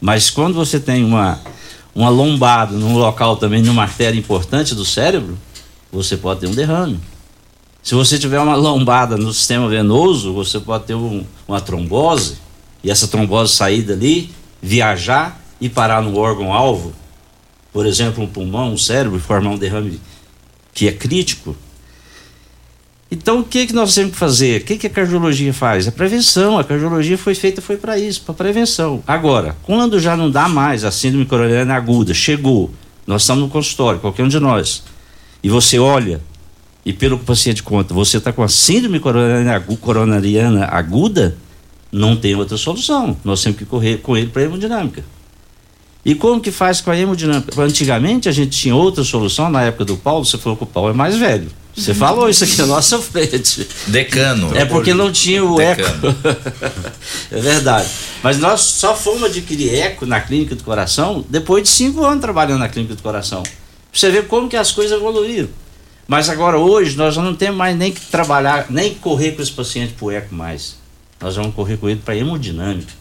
Mas 0.00 0.30
quando 0.30 0.54
você 0.54 0.80
tem 0.80 1.04
uma, 1.04 1.38
uma 1.94 2.08
lombada 2.08 2.72
num 2.74 2.96
local 2.96 3.36
também, 3.36 3.60
numa 3.60 3.82
artéria 3.82 4.18
importante 4.18 4.74
do 4.74 4.82
cérebro, 4.82 5.36
você 5.92 6.16
pode 6.16 6.40
ter 6.40 6.46
um 6.46 6.54
derrame. 6.54 6.98
Se 7.82 7.94
você 7.94 8.18
tiver 8.18 8.40
uma 8.40 8.56
lombada 8.56 9.18
no 9.18 9.30
sistema 9.30 9.68
venoso, 9.68 10.32
você 10.32 10.58
pode 10.58 10.84
ter 10.84 10.94
um, 10.94 11.22
uma 11.46 11.60
trombose, 11.60 12.38
e 12.82 12.90
essa 12.90 13.06
trombose 13.08 13.52
sair 13.52 13.82
dali, 13.82 14.32
viajar 14.62 15.38
e 15.60 15.68
parar 15.68 16.00
no 16.00 16.16
órgão-alvo, 16.16 16.94
por 17.74 17.84
exemplo, 17.84 18.24
um 18.24 18.26
pulmão, 18.26 18.72
um 18.72 18.78
cérebro, 18.78 19.20
formar 19.20 19.50
um 19.50 19.58
derrame 19.58 20.00
que 20.72 20.88
é 20.88 20.92
crítico. 20.92 21.54
Então, 23.08 23.38
o 23.38 23.44
que, 23.44 23.68
que 23.68 23.72
nós 23.72 23.94
temos 23.94 24.12
que 24.12 24.18
fazer? 24.18 24.62
O 24.62 24.64
que, 24.64 24.76
que 24.78 24.86
a 24.88 24.90
cardiologia 24.90 25.52
faz? 25.52 25.86
A 25.86 25.92
prevenção. 25.92 26.58
A 26.58 26.64
cardiologia 26.64 27.16
foi 27.16 27.34
feita 27.34 27.62
foi 27.62 27.76
para 27.76 27.96
isso, 27.96 28.22
para 28.22 28.34
prevenção. 28.34 29.02
Agora, 29.06 29.56
quando 29.62 30.00
já 30.00 30.16
não 30.16 30.28
dá 30.28 30.48
mais 30.48 30.82
a 30.82 30.90
síndrome 30.90 31.24
coronariana 31.24 31.74
aguda, 31.74 32.12
chegou, 32.12 32.70
nós 33.06 33.22
estamos 33.22 33.44
no 33.44 33.48
consultório, 33.48 34.00
qualquer 34.00 34.24
um 34.24 34.28
de 34.28 34.40
nós, 34.40 34.82
e 35.42 35.48
você 35.48 35.78
olha, 35.78 36.20
e 36.84 36.92
pelo 36.92 37.16
que 37.16 37.22
o 37.22 37.26
paciente 37.26 37.62
conta, 37.62 37.94
você 37.94 38.16
está 38.16 38.32
com 38.32 38.42
a 38.42 38.48
síndrome 38.48 39.00
coronariana 39.00 40.64
aguda, 40.64 41.36
não 41.92 42.16
tem 42.16 42.34
outra 42.34 42.56
solução. 42.56 43.16
Nós 43.24 43.42
temos 43.42 43.58
que 43.58 43.64
correr 43.64 43.98
com 43.98 44.16
ele 44.16 44.28
para 44.28 44.42
a 44.42 44.44
hemodinâmica. 44.46 45.04
E 46.04 46.14
como 46.14 46.40
que 46.40 46.50
faz 46.50 46.80
com 46.80 46.90
a 46.90 46.96
hemodinâmica? 46.96 47.60
Antigamente 47.60 48.28
a 48.28 48.32
gente 48.32 48.56
tinha 48.56 48.74
outra 48.74 49.04
solução, 49.04 49.48
na 49.48 49.62
época 49.62 49.84
do 49.84 49.96
Paulo, 49.96 50.24
você 50.24 50.36
falou 50.38 50.56
que 50.56 50.64
o 50.64 50.66
Paulo 50.66 50.90
é 50.90 50.92
mais 50.92 51.16
velho. 51.16 51.48
Você 51.76 51.92
falou 51.92 52.28
isso 52.28 52.42
aqui 52.42 52.56
na 52.58 52.66
nossa 52.66 52.98
frente. 52.98 53.68
Decano. 53.86 54.56
É 54.56 54.64
porque 54.64 54.94
não 54.94 55.12
tinha 55.12 55.44
o 55.44 55.56
Decano. 55.56 56.08
eco. 56.08 56.18
é 57.30 57.40
verdade. 57.40 57.88
Mas 58.22 58.38
nós 58.38 58.62
só 58.62 58.96
fomos 58.96 59.24
adquirir 59.24 59.74
eco 59.74 60.06
na 60.06 60.20
clínica 60.20 60.54
do 60.54 60.64
coração 60.64 61.24
depois 61.28 61.62
de 61.64 61.68
cinco 61.68 62.02
anos 62.02 62.22
trabalhando 62.22 62.60
na 62.60 62.68
clínica 62.68 62.94
do 62.94 63.02
coração. 63.02 63.42
Pra 63.42 63.52
você 63.92 64.10
ver 64.10 64.26
como 64.26 64.48
que 64.48 64.56
as 64.56 64.72
coisas 64.72 64.96
evoluíram. 64.96 65.48
Mas 66.08 66.30
agora 66.30 66.56
hoje 66.56 66.96
nós 66.96 67.16
não 67.16 67.34
temos 67.34 67.56
mais 67.58 67.76
nem 67.76 67.92
que 67.92 68.00
trabalhar, 68.00 68.66
nem 68.70 68.94
correr 68.94 69.32
com 69.32 69.42
esse 69.42 69.52
paciente 69.52 69.92
pro 69.92 70.10
eco 70.10 70.34
mais. 70.34 70.76
Nós 71.20 71.36
vamos 71.36 71.54
correr 71.54 71.76
com 71.76 71.88
ele 71.88 72.00
para 72.02 72.16
hemodinâmica. 72.16 72.92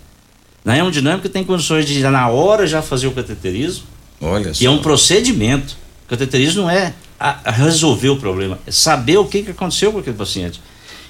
Na 0.66 0.78
hemodinâmica 0.78 1.30
tem 1.30 1.44
condições 1.44 1.86
de 1.86 2.02
na 2.02 2.28
hora 2.28 2.66
já 2.66 2.82
fazer 2.82 3.08
o 3.08 3.12
cateterismo. 3.12 3.84
Olha 4.20 4.50
que 4.50 4.58
só. 4.58 4.66
é 4.66 4.70
um 4.70 4.80
procedimento. 4.80 5.78
O 6.06 6.10
cateterismo 6.10 6.64
não 6.64 6.70
é 6.70 6.94
a, 7.20 7.52
resolver 7.52 8.10
o 8.10 8.18
problema, 8.18 8.60
é 8.66 8.72
saber 8.72 9.18
o 9.18 9.26
que, 9.26 9.44
que 9.44 9.52
aconteceu 9.52 9.92
com 9.92 10.00
aquele 10.00 10.18
paciente. 10.18 10.62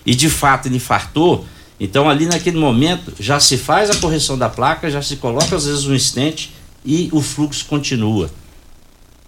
E 0.06 0.14
de 0.14 0.30
fato 0.30 0.68
ele 0.68 0.78
infartou, 0.78 1.46
Então 1.80 2.10
ali 2.10 2.26
naquele 2.26 2.58
momento 2.58 3.14
já 3.20 3.40
se 3.40 3.58
faz 3.58 3.90
a 3.90 3.96
correção 3.96 4.38
da 4.38 4.48
placa, 4.50 4.90
já 4.90 5.02
se 5.02 5.18
coloca 5.18 5.56
às 5.56 5.66
vezes 5.66 5.86
um 5.86 5.96
estente 5.96 6.54
e 6.86 7.10
o 7.12 7.22
fluxo 7.22 7.66
continua. 7.66 8.30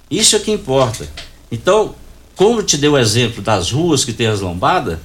Isso 0.10 0.36
é 0.36 0.40
que 0.40 0.52
importa. 0.52 1.08
Então, 1.52 1.96
como 2.36 2.64
te 2.64 2.78
dei 2.78 2.90
o 2.90 2.98
exemplo 2.98 3.42
das 3.42 3.72
ruas 3.72 4.06
que 4.06 4.14
tem 4.14 4.28
as 4.28 4.40
lombadas, 4.40 5.00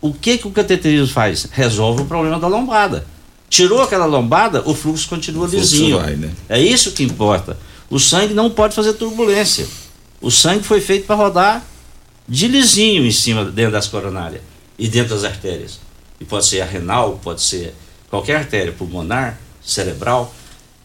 o 0.00 0.12
que, 0.14 0.38
que 0.38 0.46
o 0.46 0.50
cateterismo 0.50 1.08
faz? 1.08 1.48
Resolve 1.50 2.02
o 2.02 2.06
problema 2.06 2.38
da 2.38 2.46
lombada. 2.46 3.04
Tirou 3.50 3.82
aquela 3.82 4.06
lombada, 4.06 4.62
o 4.64 4.74
fluxo 4.74 5.08
continua 5.08 5.46
O 5.46 5.48
fluxo 5.48 5.74
lisinho. 5.74 5.98
vai, 5.98 6.14
né? 6.14 6.30
É 6.48 6.60
isso 6.60 6.92
que 6.92 7.02
importa. 7.02 7.58
O 7.90 7.98
sangue 7.98 8.32
não 8.34 8.48
pode 8.50 8.74
fazer 8.74 8.92
turbulência. 8.92 9.66
O 10.20 10.30
sangue 10.30 10.64
foi 10.64 10.80
feito 10.80 11.06
para 11.06 11.16
rodar 11.16 11.64
de 12.28 12.48
lisinho 12.48 13.06
em 13.06 13.10
cima, 13.10 13.44
dentro 13.44 13.72
das 13.72 13.86
coronárias 13.86 14.42
e 14.78 14.88
dentro 14.88 15.14
das 15.14 15.24
artérias. 15.24 15.80
E 16.20 16.24
pode 16.24 16.46
ser 16.46 16.60
a 16.60 16.64
renal, 16.64 17.18
pode 17.22 17.40
ser 17.40 17.74
qualquer 18.10 18.36
artéria 18.36 18.72
pulmonar, 18.72 19.38
cerebral. 19.62 20.34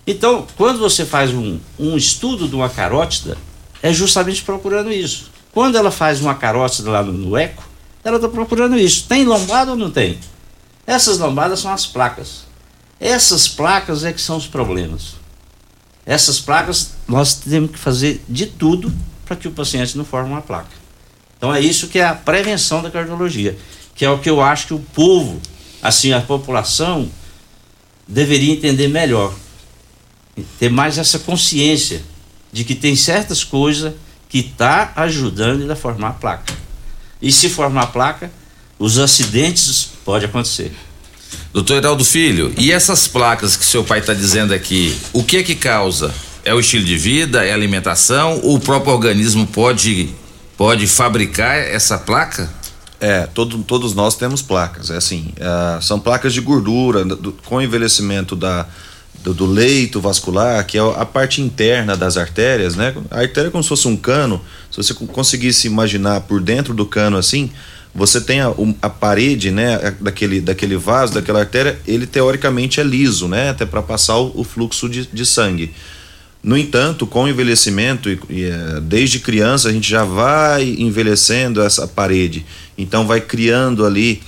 Então, 0.05 0.45
quando 0.55 0.79
você 0.79 1.05
faz 1.05 1.31
um, 1.31 1.59
um 1.79 1.97
estudo 1.97 2.47
de 2.47 2.55
uma 2.55 2.69
carótida, 2.69 3.37
é 3.81 3.91
justamente 3.91 4.43
procurando 4.43 4.91
isso. 4.91 5.31
Quando 5.51 5.77
ela 5.77 5.91
faz 5.91 6.21
uma 6.21 6.35
carótida 6.35 6.89
lá 6.89 7.03
no, 7.03 7.11
no 7.11 7.37
eco, 7.37 7.63
ela 8.03 8.17
está 8.17 8.29
procurando 8.29 8.77
isso. 8.77 9.05
Tem 9.07 9.25
lombada 9.25 9.71
ou 9.71 9.77
não 9.77 9.89
tem? 9.89 10.19
Essas 10.85 11.17
lombadas 11.17 11.59
são 11.59 11.71
as 11.71 11.85
placas. 11.85 12.43
Essas 12.99 13.47
placas 13.47 14.03
é 14.03 14.13
que 14.13 14.21
são 14.21 14.37
os 14.37 14.47
problemas. 14.47 15.15
Essas 16.05 16.39
placas 16.39 16.91
nós 17.07 17.35
temos 17.35 17.71
que 17.71 17.77
fazer 17.77 18.21
de 18.27 18.45
tudo 18.45 18.93
para 19.33 19.41
que 19.41 19.47
o 19.47 19.51
paciente 19.51 19.97
não 19.97 20.05
forme 20.05 20.29
uma 20.29 20.41
placa. 20.41 20.69
Então 21.37 21.53
é 21.53 21.59
isso 21.59 21.87
que 21.87 21.99
é 21.99 22.05
a 22.05 22.13
prevenção 22.13 22.81
da 22.81 22.91
cardiologia, 22.91 23.57
que 23.95 24.05
é 24.05 24.09
o 24.09 24.19
que 24.19 24.29
eu 24.29 24.41
acho 24.41 24.67
que 24.67 24.73
o 24.73 24.79
povo, 24.79 25.41
assim 25.81 26.13
a 26.13 26.21
população 26.21 27.09
deveria 28.07 28.53
entender 28.53 28.87
melhor, 28.87 29.33
ter 30.59 30.69
mais 30.69 30.97
essa 30.97 31.19
consciência 31.19 32.03
de 32.51 32.63
que 32.63 32.75
tem 32.75 32.95
certas 32.95 33.43
coisas 33.43 33.93
que 34.29 34.39
está 34.39 34.93
ajudando 34.95 35.61
ele 35.61 35.71
a 35.71 35.75
formar 35.75 36.13
placa. 36.13 36.53
E 37.21 37.31
se 37.31 37.49
formar 37.49 37.87
placa, 37.87 38.31
os 38.77 38.99
acidentes 38.99 39.89
podem 40.05 40.27
acontecer. 40.27 40.71
Doutor 41.51 41.77
Heraldo 41.77 42.05
Filho, 42.05 42.53
e 42.57 42.71
essas 42.71 43.07
placas 43.07 43.55
que 43.55 43.65
seu 43.65 43.83
pai 43.83 43.99
está 43.99 44.13
dizendo 44.13 44.53
aqui, 44.53 44.97
o 45.11 45.23
que 45.23 45.37
é 45.37 45.43
que 45.43 45.55
causa? 45.55 46.13
É 46.45 46.53
o 46.53 46.59
estilo 46.59 46.83
de 46.83 46.97
vida, 46.97 47.45
é 47.45 47.51
a 47.51 47.55
alimentação? 47.55 48.39
O 48.43 48.59
próprio 48.59 48.93
organismo 48.93 49.47
pode, 49.47 50.09
pode 50.57 50.87
fabricar 50.87 51.57
essa 51.57 51.97
placa? 51.97 52.49
É, 52.99 53.27
todo, 53.33 53.59
todos 53.63 53.93
nós 53.93 54.15
temos 54.15 54.41
placas. 54.41 54.89
É 54.89 54.97
assim, 54.97 55.29
ah, 55.39 55.79
são 55.81 55.99
placas 55.99 56.33
de 56.33 56.41
gordura 56.41 57.03
do- 57.05 57.31
com 57.45 57.61
envelhecimento 57.61 58.35
da, 58.35 58.65
do, 59.23 59.33
do 59.33 59.45
leito 59.45 60.01
vascular, 60.01 60.65
que 60.65 60.77
é 60.77 60.81
a 60.81 61.05
parte 61.05 61.41
interna 61.41 61.95
das 61.95 62.17
artérias, 62.17 62.75
né? 62.75 62.93
A 63.09 63.19
artéria 63.21 63.47
é 63.47 63.51
como 63.51 63.63
se 63.63 63.69
fosse 63.69 63.87
um 63.87 63.95
cano. 63.95 64.41
Se 64.69 64.77
você 64.77 64.93
co- 64.93 65.05
conseguisse 65.07 65.67
imaginar 65.67 66.21
por 66.21 66.41
dentro 66.41 66.73
do 66.73 66.85
cano 66.85 67.15
assim, 67.17 67.51
você 67.95 68.19
tem 68.19 68.41
a, 68.41 68.53
a 68.81 68.89
parede, 68.89 69.51
né, 69.51 69.95
daquele, 70.01 70.41
daquele 70.41 70.75
vaso, 70.77 71.13
daquela 71.13 71.39
artéria, 71.41 71.79
ele 71.87 72.07
teoricamente 72.07 72.79
é 72.81 72.83
liso, 72.83 73.27
né? 73.29 73.49
Até 73.49 73.65
para 73.65 73.81
passar 73.81 74.17
o, 74.17 74.31
o 74.35 74.43
fluxo 74.43 74.89
de, 74.89 75.05
de 75.05 75.25
sangue. 75.25 75.73
No 76.43 76.57
entanto, 76.57 77.07
com 77.07 77.23
o 77.23 77.27
envelhecimento, 77.29 78.09
eh, 78.09 78.81
desde 78.81 79.19
criança, 79.19 79.69
a 79.69 79.71
gente 79.71 79.89
já 79.89 80.03
vai 80.03 80.75
envelhecendo 80.77 81.61
essa 81.61 81.87
parede. 81.87 82.45
Então, 82.77 83.07
vai 83.07 83.21
criando 83.21 83.85
ali, 83.85 84.21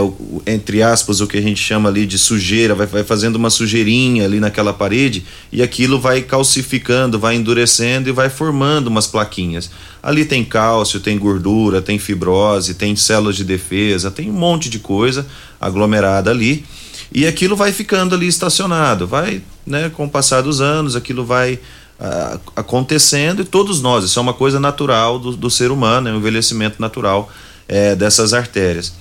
o- 0.00 0.42
entre 0.46 0.82
aspas, 0.82 1.20
o 1.20 1.26
que 1.26 1.38
a 1.38 1.40
gente 1.40 1.58
chama 1.60 1.88
ali 1.88 2.04
de 2.06 2.18
sujeira, 2.18 2.74
vai, 2.74 2.86
vai 2.86 3.04
fazendo 3.04 3.36
uma 3.36 3.48
sujeirinha 3.50 4.24
ali 4.24 4.38
naquela 4.38 4.72
parede 4.72 5.24
e 5.50 5.62
aquilo 5.62 5.98
vai 5.98 6.20
calcificando, 6.22 7.18
vai 7.18 7.36
endurecendo 7.36 8.08
e 8.08 8.12
vai 8.12 8.28
formando 8.28 8.88
umas 8.88 9.06
plaquinhas. 9.06 9.70
Ali 10.02 10.24
tem 10.26 10.44
cálcio, 10.44 11.00
tem 11.00 11.18
gordura, 11.18 11.80
tem 11.82 11.98
fibrose, 11.98 12.74
tem 12.74 12.94
células 12.96 13.36
de 13.36 13.44
defesa, 13.44 14.10
tem 14.10 14.28
um 14.30 14.34
monte 14.34 14.68
de 14.68 14.78
coisa 14.78 15.26
aglomerada 15.60 16.30
ali. 16.30 16.64
E 17.12 17.26
aquilo 17.26 17.56
vai 17.56 17.72
ficando 17.72 18.14
ali 18.14 18.26
estacionado, 18.26 19.06
vai, 19.06 19.42
né, 19.66 19.90
com 19.90 20.04
o 20.04 20.10
passar 20.10 20.42
dos 20.42 20.60
anos, 20.60 20.96
aquilo 20.96 21.24
vai 21.24 21.58
ah, 21.98 22.38
acontecendo 22.54 23.40
e 23.40 23.44
todos 23.44 23.80
nós, 23.80 24.04
isso 24.04 24.18
é 24.18 24.22
uma 24.22 24.34
coisa 24.34 24.60
natural 24.60 25.18
do, 25.18 25.34
do 25.34 25.50
ser 25.50 25.70
humano, 25.70 26.08
é 26.08 26.12
um 26.12 26.18
envelhecimento 26.18 26.80
natural 26.80 27.30
eh, 27.66 27.94
dessas 27.94 28.34
artérias. 28.34 28.92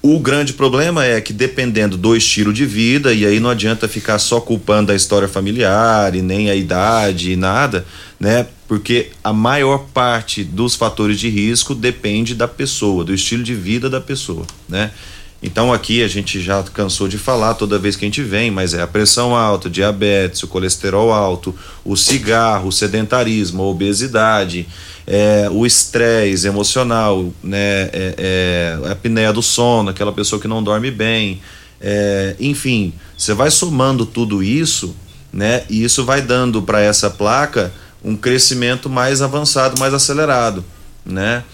O 0.00 0.18
grande 0.18 0.52
problema 0.52 1.04
é 1.04 1.20
que 1.20 1.32
dependendo 1.32 1.96
do 1.96 2.16
estilo 2.16 2.52
de 2.52 2.66
vida, 2.66 3.12
e 3.12 3.24
aí 3.24 3.38
não 3.38 3.50
adianta 3.50 3.86
ficar 3.86 4.18
só 4.18 4.40
culpando 4.40 4.90
a 4.90 4.94
história 4.94 5.28
familiar 5.28 6.14
e 6.14 6.22
nem 6.22 6.50
a 6.50 6.56
idade 6.56 7.32
e 7.32 7.36
nada, 7.36 7.84
né? 8.18 8.46
Porque 8.66 9.10
a 9.22 9.32
maior 9.32 9.86
parte 9.94 10.42
dos 10.42 10.74
fatores 10.74 11.18
de 11.18 11.28
risco 11.28 11.74
depende 11.74 12.34
da 12.34 12.48
pessoa, 12.48 13.04
do 13.04 13.14
estilo 13.14 13.42
de 13.44 13.54
vida 13.54 13.88
da 13.88 14.00
pessoa, 14.00 14.44
né? 14.68 14.90
Então 15.42 15.72
aqui 15.72 16.04
a 16.04 16.08
gente 16.08 16.40
já 16.40 16.62
cansou 16.62 17.08
de 17.08 17.18
falar 17.18 17.54
toda 17.54 17.78
vez 17.78 17.96
que 17.96 18.04
a 18.04 18.08
gente 18.08 18.22
vem, 18.22 18.50
mas 18.50 18.74
é 18.74 18.80
a 18.80 18.86
pressão 18.86 19.34
alta, 19.34 19.68
diabetes, 19.68 20.42
o 20.44 20.48
colesterol 20.48 21.12
alto, 21.12 21.52
o 21.84 21.96
cigarro, 21.96 22.68
o 22.68 22.72
sedentarismo, 22.72 23.62
a 23.62 23.66
obesidade, 23.66 24.68
é, 25.04 25.48
o 25.50 25.66
estresse 25.66 26.46
emocional, 26.46 27.32
né, 27.42 27.58
é, 27.92 28.14
é, 28.82 28.88
a 28.88 28.92
apneia 28.92 29.32
do 29.32 29.42
sono, 29.42 29.90
aquela 29.90 30.12
pessoa 30.12 30.40
que 30.40 30.46
não 30.46 30.62
dorme 30.62 30.92
bem, 30.92 31.42
é, 31.80 32.36
enfim, 32.38 32.92
você 33.18 33.34
vai 33.34 33.50
somando 33.50 34.06
tudo 34.06 34.44
isso, 34.44 34.94
né, 35.32 35.64
e 35.68 35.82
isso 35.82 36.04
vai 36.04 36.22
dando 36.22 36.62
para 36.62 36.80
essa 36.80 37.10
placa 37.10 37.72
um 38.04 38.16
crescimento 38.16 38.88
mais 38.88 39.20
avançado, 39.20 39.78
mais 39.78 39.94
acelerado, 39.94 40.64
né? 41.04 41.44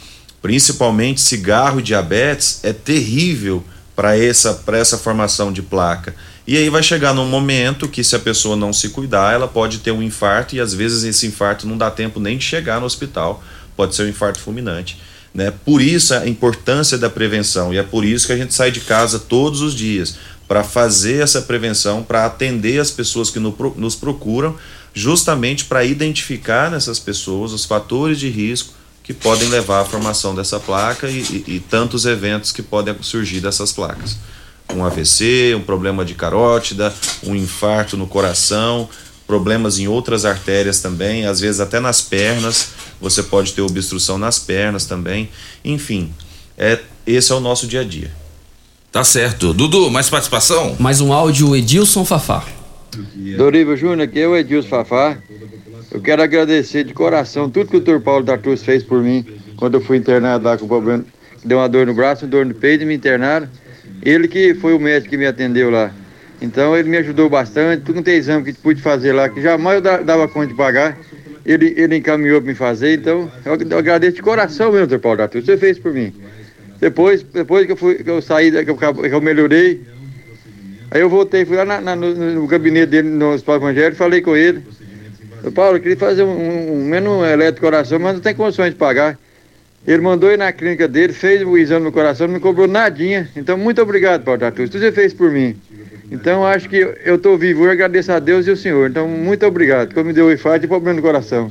Principalmente 0.41 1.21
cigarro 1.21 1.81
e 1.81 1.83
diabetes 1.83 2.61
é 2.63 2.73
terrível 2.73 3.63
para 3.99 4.17
essa 4.17 4.63
essa 4.75 4.97
formação 4.97 5.53
de 5.53 5.61
placa. 5.61 6.15
E 6.47 6.57
aí 6.57 6.71
vai 6.71 6.85
chegar 6.85 7.13
num 7.13 7.27
momento 7.27 7.89
que 7.89 8.05
se 8.05 8.15
a 8.15 8.21
pessoa 8.21 8.55
não 8.55 8.73
se 8.73 8.91
cuidar, 8.91 9.35
ela 9.35 9.49
pode 9.49 9.79
ter 9.79 9.91
um 9.91 10.01
infarto 10.01 10.55
e 10.55 10.61
às 10.61 10.73
vezes 10.73 11.03
esse 11.03 11.27
infarto 11.27 11.67
não 11.67 11.77
dá 11.77 11.91
tempo 11.91 12.21
nem 12.21 12.39
de 12.39 12.45
chegar 12.45 12.79
no 12.79 12.87
hospital, 12.87 13.43
pode 13.77 13.97
ser 13.97 14.05
um 14.05 14.09
infarto 14.09 14.39
fulminante, 14.39 15.01
né? 15.35 15.53
Por 15.65 15.83
isso 15.83 16.15
a 16.15 16.29
importância 16.29 16.97
da 16.97 17.11
prevenção 17.11 17.75
e 17.75 17.77
é 17.77 17.83
por 17.83 18.05
isso 18.05 18.29
que 18.29 18.33
a 18.33 18.37
gente 18.37 18.55
sai 18.55 18.71
de 18.71 18.83
casa 18.83 19.19
todos 19.19 19.63
os 19.63 19.75
dias 19.75 20.15
para 20.47 20.63
fazer 20.63 21.21
essa 21.21 21.43
prevenção, 21.43 22.05
para 22.05 22.25
atender 22.25 22.79
as 22.79 22.93
pessoas 22.93 23.31
que 23.31 23.41
nos 23.41 23.97
procuram, 23.97 24.55
justamente 24.95 25.65
para 25.65 25.85
identificar 25.85 26.71
nessas 26.71 27.01
pessoas 27.01 27.53
os 27.53 27.65
fatores 27.65 28.21
de 28.21 28.29
risco 28.29 28.78
que 29.09 29.15
podem 29.15 29.49
levar 29.49 29.81
à 29.81 29.85
formação 29.87 30.35
dessa 30.35 30.61
placa 30.61 31.09
e, 31.09 31.21
e- 31.21 31.45
e 31.57 31.61
tantos 31.61 32.05
eventos 32.05 32.53
que 32.53 32.61
podem 32.61 32.95
surgir 33.01 33.41
dessas 33.41 33.73
placas. 33.73 34.19
Um 34.71 34.85
AVC, 34.85 35.55
um 35.57 35.63
problema 35.63 36.05
de 36.05 36.13
carótida, 36.13 36.95
um 37.25 37.35
infarto 37.35 37.97
no 37.97 38.07
coração, 38.07 38.87
problemas 39.27 39.79
em 39.79 39.89
outras 39.89 40.27
artérias 40.27 40.81
também, 40.81 41.25
às 41.25 41.41
vezes 41.41 41.59
até 41.59 41.81
nas 41.81 42.03
pernas, 42.03 42.69
você 43.01 43.23
pode 43.23 43.55
ter 43.55 43.63
obstrução 43.63 44.19
nas 44.19 44.39
pernas 44.39 44.85
também. 44.85 45.31
Enfim, 45.65 46.13
é, 46.59 46.79
esse 47.07 47.33
é 47.33 47.35
o 47.35 47.41
nosso 47.41 47.67
dia 47.67 47.81
a 47.81 47.85
dia. 47.85 48.11
Tá 48.93 49.03
certo. 49.05 49.55
Dudu, 49.55 49.91
mais 49.91 50.11
participação? 50.11 50.77
Mais 50.79 51.01
um 51.01 51.15
áudio, 51.15 51.57
Edilson 51.57 52.05
Fafá. 52.05 52.45
Dorival 53.39 53.75
Júnior, 53.75 54.03
aqui 54.03 54.21
é 54.21 54.29
o 54.29 54.37
Edilson 54.37 54.69
Fafá. 54.69 55.17
Eu 55.93 56.01
quero 56.03 56.23
agradecer 56.23 56.85
de 56.85 56.93
coração 56.93 57.49
tudo 57.49 57.71
que 57.71 57.77
o 57.77 57.81
Dr. 57.81 58.01
Paulo 58.01 58.25
da 58.25 58.37
Cruz 58.37 58.63
fez 58.63 58.83
por 58.83 59.03
mim 59.03 59.25
quando 59.57 59.75
eu 59.75 59.81
fui 59.81 59.97
internado 59.97 60.45
lá 60.45 60.57
com 60.57 60.69
problema. 60.69 61.05
Deu 61.45 61.59
uma 61.59 61.69
dor 61.69 61.87
no 61.87 61.95
braço, 61.95 62.25
uma 62.25 62.31
dor 62.31 62.45
no 62.45 62.55
peito 62.55 62.83
e 62.83 62.87
me 62.87 62.95
internaram. 62.95 63.49
Ele 64.03 64.29
que 64.29 64.55
foi 64.55 64.75
o 64.75 64.79
médico 64.79 65.11
que 65.11 65.17
me 65.17 65.27
atendeu 65.27 65.71
lá. 65.71 65.91
Então 66.41 66.77
ele 66.77 66.89
me 66.89 66.99
ajudou 66.99 67.29
bastante, 67.29 67.83
tudo 67.83 68.03
tem 68.03 68.17
exame 68.17 68.45
que 68.45 68.53
pude 68.53 68.81
fazer 68.81 69.13
lá, 69.13 69.29
que 69.29 69.41
jamais 69.41 69.77
eu 69.77 69.81
da- 69.81 69.97
dava 69.99 70.29
conta 70.29 70.47
de 70.49 70.55
pagar. 70.55 70.97
Ele, 71.45 71.73
ele 71.77 71.97
encaminhou 71.97 72.41
para 72.41 72.51
me 72.51 72.55
fazer, 72.55 72.99
então 72.99 73.31
eu, 73.45 73.79
agradeço 73.79 74.17
de 74.17 74.23
coração 74.23 74.71
mesmo, 74.71 74.87
Dr. 74.87 74.99
Paulo 74.99 75.19
da 75.19 75.27
Cruz. 75.29 75.47
Você 75.47 75.57
fez 75.57 75.79
por 75.79 75.93
mim. 75.93 76.13
Depois, 76.81 77.23
depois 77.23 77.67
que 77.67 77.73
eu, 77.73 77.77
fui, 77.77 77.95
que 77.97 78.11
eu 78.11 78.21
saí, 78.23 78.53
que 78.53 78.71
eu, 78.71 78.77
que 78.77 78.85
eu 79.15 79.21
melhorei, 79.21 79.81
Aí 80.91 81.03
eu 81.03 81.11
voltei, 81.11 81.45
fui 81.45 81.55
lá 81.57 81.67
na- 81.67 81.81
na- 81.83 81.97
no, 81.97 82.15
no 82.15 82.47
gabinete 82.47 82.87
dele, 82.89 83.09
no 83.11 83.33
Hospital 83.35 83.57
Evangélico, 83.57 83.97
falei 83.97 84.23
com 84.23 84.35
ele. 84.35 84.63
Eu, 85.43 85.53
Paulo, 85.53 85.77
eu 85.77 85.81
queria 85.81 85.97
fazer 85.97 86.23
um, 86.23 86.73
um, 86.73 86.85
menos 86.85 87.13
um 87.13 87.25
eletro 87.25 87.61
coração, 87.61 87.99
mas 87.99 88.15
não 88.15 88.21
tem 88.21 88.35
condições 88.35 88.71
de 88.71 88.77
pagar. 88.77 89.19
Ele 89.87 90.03
mandou 90.03 90.31
ir 90.31 90.37
na 90.37 90.53
clínica 90.53 90.89
dele, 90.89 91.13
fez 91.13 91.43
o 91.43 91.57
exame 91.57 91.85
no 91.85 91.93
coração, 91.93 92.27
não 92.27 92.35
me 92.35 92.41
cobrou 92.41 92.67
nadinha. 92.67 93.29
Então, 93.37 93.57
muito 93.57 93.81
obrigado, 93.81 94.25
Paulo 94.25 94.41
Tatu. 94.41 94.69
Tudo 94.69 94.81
você 94.81 94.93
fez 94.93 95.15
por 95.15 95.31
mim. 95.31 95.57
Então, 96.11 96.45
acho 96.45 96.69
que 96.69 96.77
eu 96.77 97.17
estou 97.17 97.39
vivo, 97.39 97.65
eu 97.65 97.71
agradeço 97.71 98.11
a 98.13 98.19
Deus 98.19 98.47
e 98.47 98.51
o 98.51 98.57
Senhor. 98.57 98.91
Então, 98.91 99.07
muito 99.07 99.47
obrigado, 99.47 99.95
que 99.95 100.03
me 100.03 100.13
deu 100.13 100.27
o 100.27 100.33
infarto 100.33 100.65
e 100.65 100.69
problema 100.69 100.97
no 100.97 101.03
coração. 101.03 101.51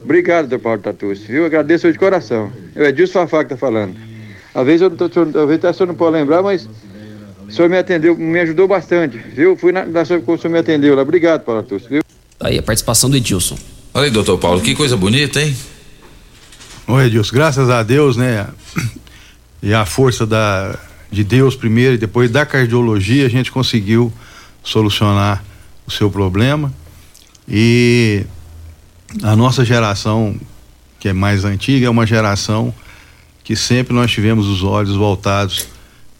Obrigado, 0.00 0.48
doutor 0.48 0.62
Paulo 0.62 0.82
Tatu, 0.82 1.14
viu? 1.14 1.46
Agradeço 1.46 1.90
de 1.90 1.98
coração. 1.98 2.52
Eu 2.74 2.84
é 2.84 2.88
Edilson 2.88 3.20
Fafá 3.20 3.44
que 3.44 3.50
tá 3.50 3.56
falando. 3.56 3.96
Às 4.54 4.66
vezes 4.66 4.82
eu 4.82 4.90
não 4.90 4.96
tô, 4.96 5.04
às 5.06 5.48
vezes 5.48 5.64
o 5.64 5.72
senhor 5.72 5.86
não 5.86 5.94
pode 5.94 6.16
lembrar, 6.16 6.42
mas 6.42 6.68
O 7.46 7.50
senhor 7.50 7.68
me 7.68 7.76
atendeu, 7.76 8.16
me 8.16 8.40
ajudou 8.40 8.66
bastante, 8.66 9.18
viu? 9.18 9.56
Fui 9.56 9.72
na, 9.72 10.04
sua 10.04 10.20
que 10.20 10.30
o 10.30 10.38
senhor 10.38 10.52
me 10.52 10.58
atendeu 10.58 10.94
lá. 10.94 11.02
Obrigado, 11.02 11.44
Paulo 11.44 11.60
Atus, 11.60 11.86
viu? 11.86 12.00
Aí 12.42 12.58
a 12.58 12.62
participação 12.62 13.08
do 13.08 13.16
Edilson. 13.16 13.56
Olha 13.94 14.06
aí, 14.06 14.10
doutor 14.10 14.36
Paulo, 14.38 14.60
que 14.60 14.74
coisa 14.74 14.96
bonita, 14.96 15.40
hein? 15.40 15.56
Oi, 16.88 17.06
Edilson, 17.06 17.32
graças 17.32 17.70
a 17.70 17.82
Deus, 17.82 18.16
né? 18.16 18.48
E 19.62 19.72
a 19.72 19.86
força 19.86 20.26
da, 20.26 20.76
de 21.10 21.22
Deus 21.22 21.54
primeiro 21.54 21.94
e 21.94 21.98
depois 21.98 22.30
da 22.30 22.44
cardiologia, 22.44 23.24
a 23.24 23.28
gente 23.28 23.52
conseguiu 23.52 24.12
solucionar 24.64 25.44
o 25.86 25.90
seu 25.90 26.10
problema. 26.10 26.72
E 27.46 28.24
a 29.22 29.36
nossa 29.36 29.64
geração, 29.64 30.34
que 30.98 31.08
é 31.08 31.12
mais 31.12 31.44
antiga, 31.44 31.86
é 31.86 31.90
uma 31.90 32.06
geração 32.06 32.74
que 33.44 33.54
sempre 33.54 33.94
nós 33.94 34.10
tivemos 34.10 34.48
os 34.48 34.64
olhos 34.64 34.96
voltados 34.96 35.68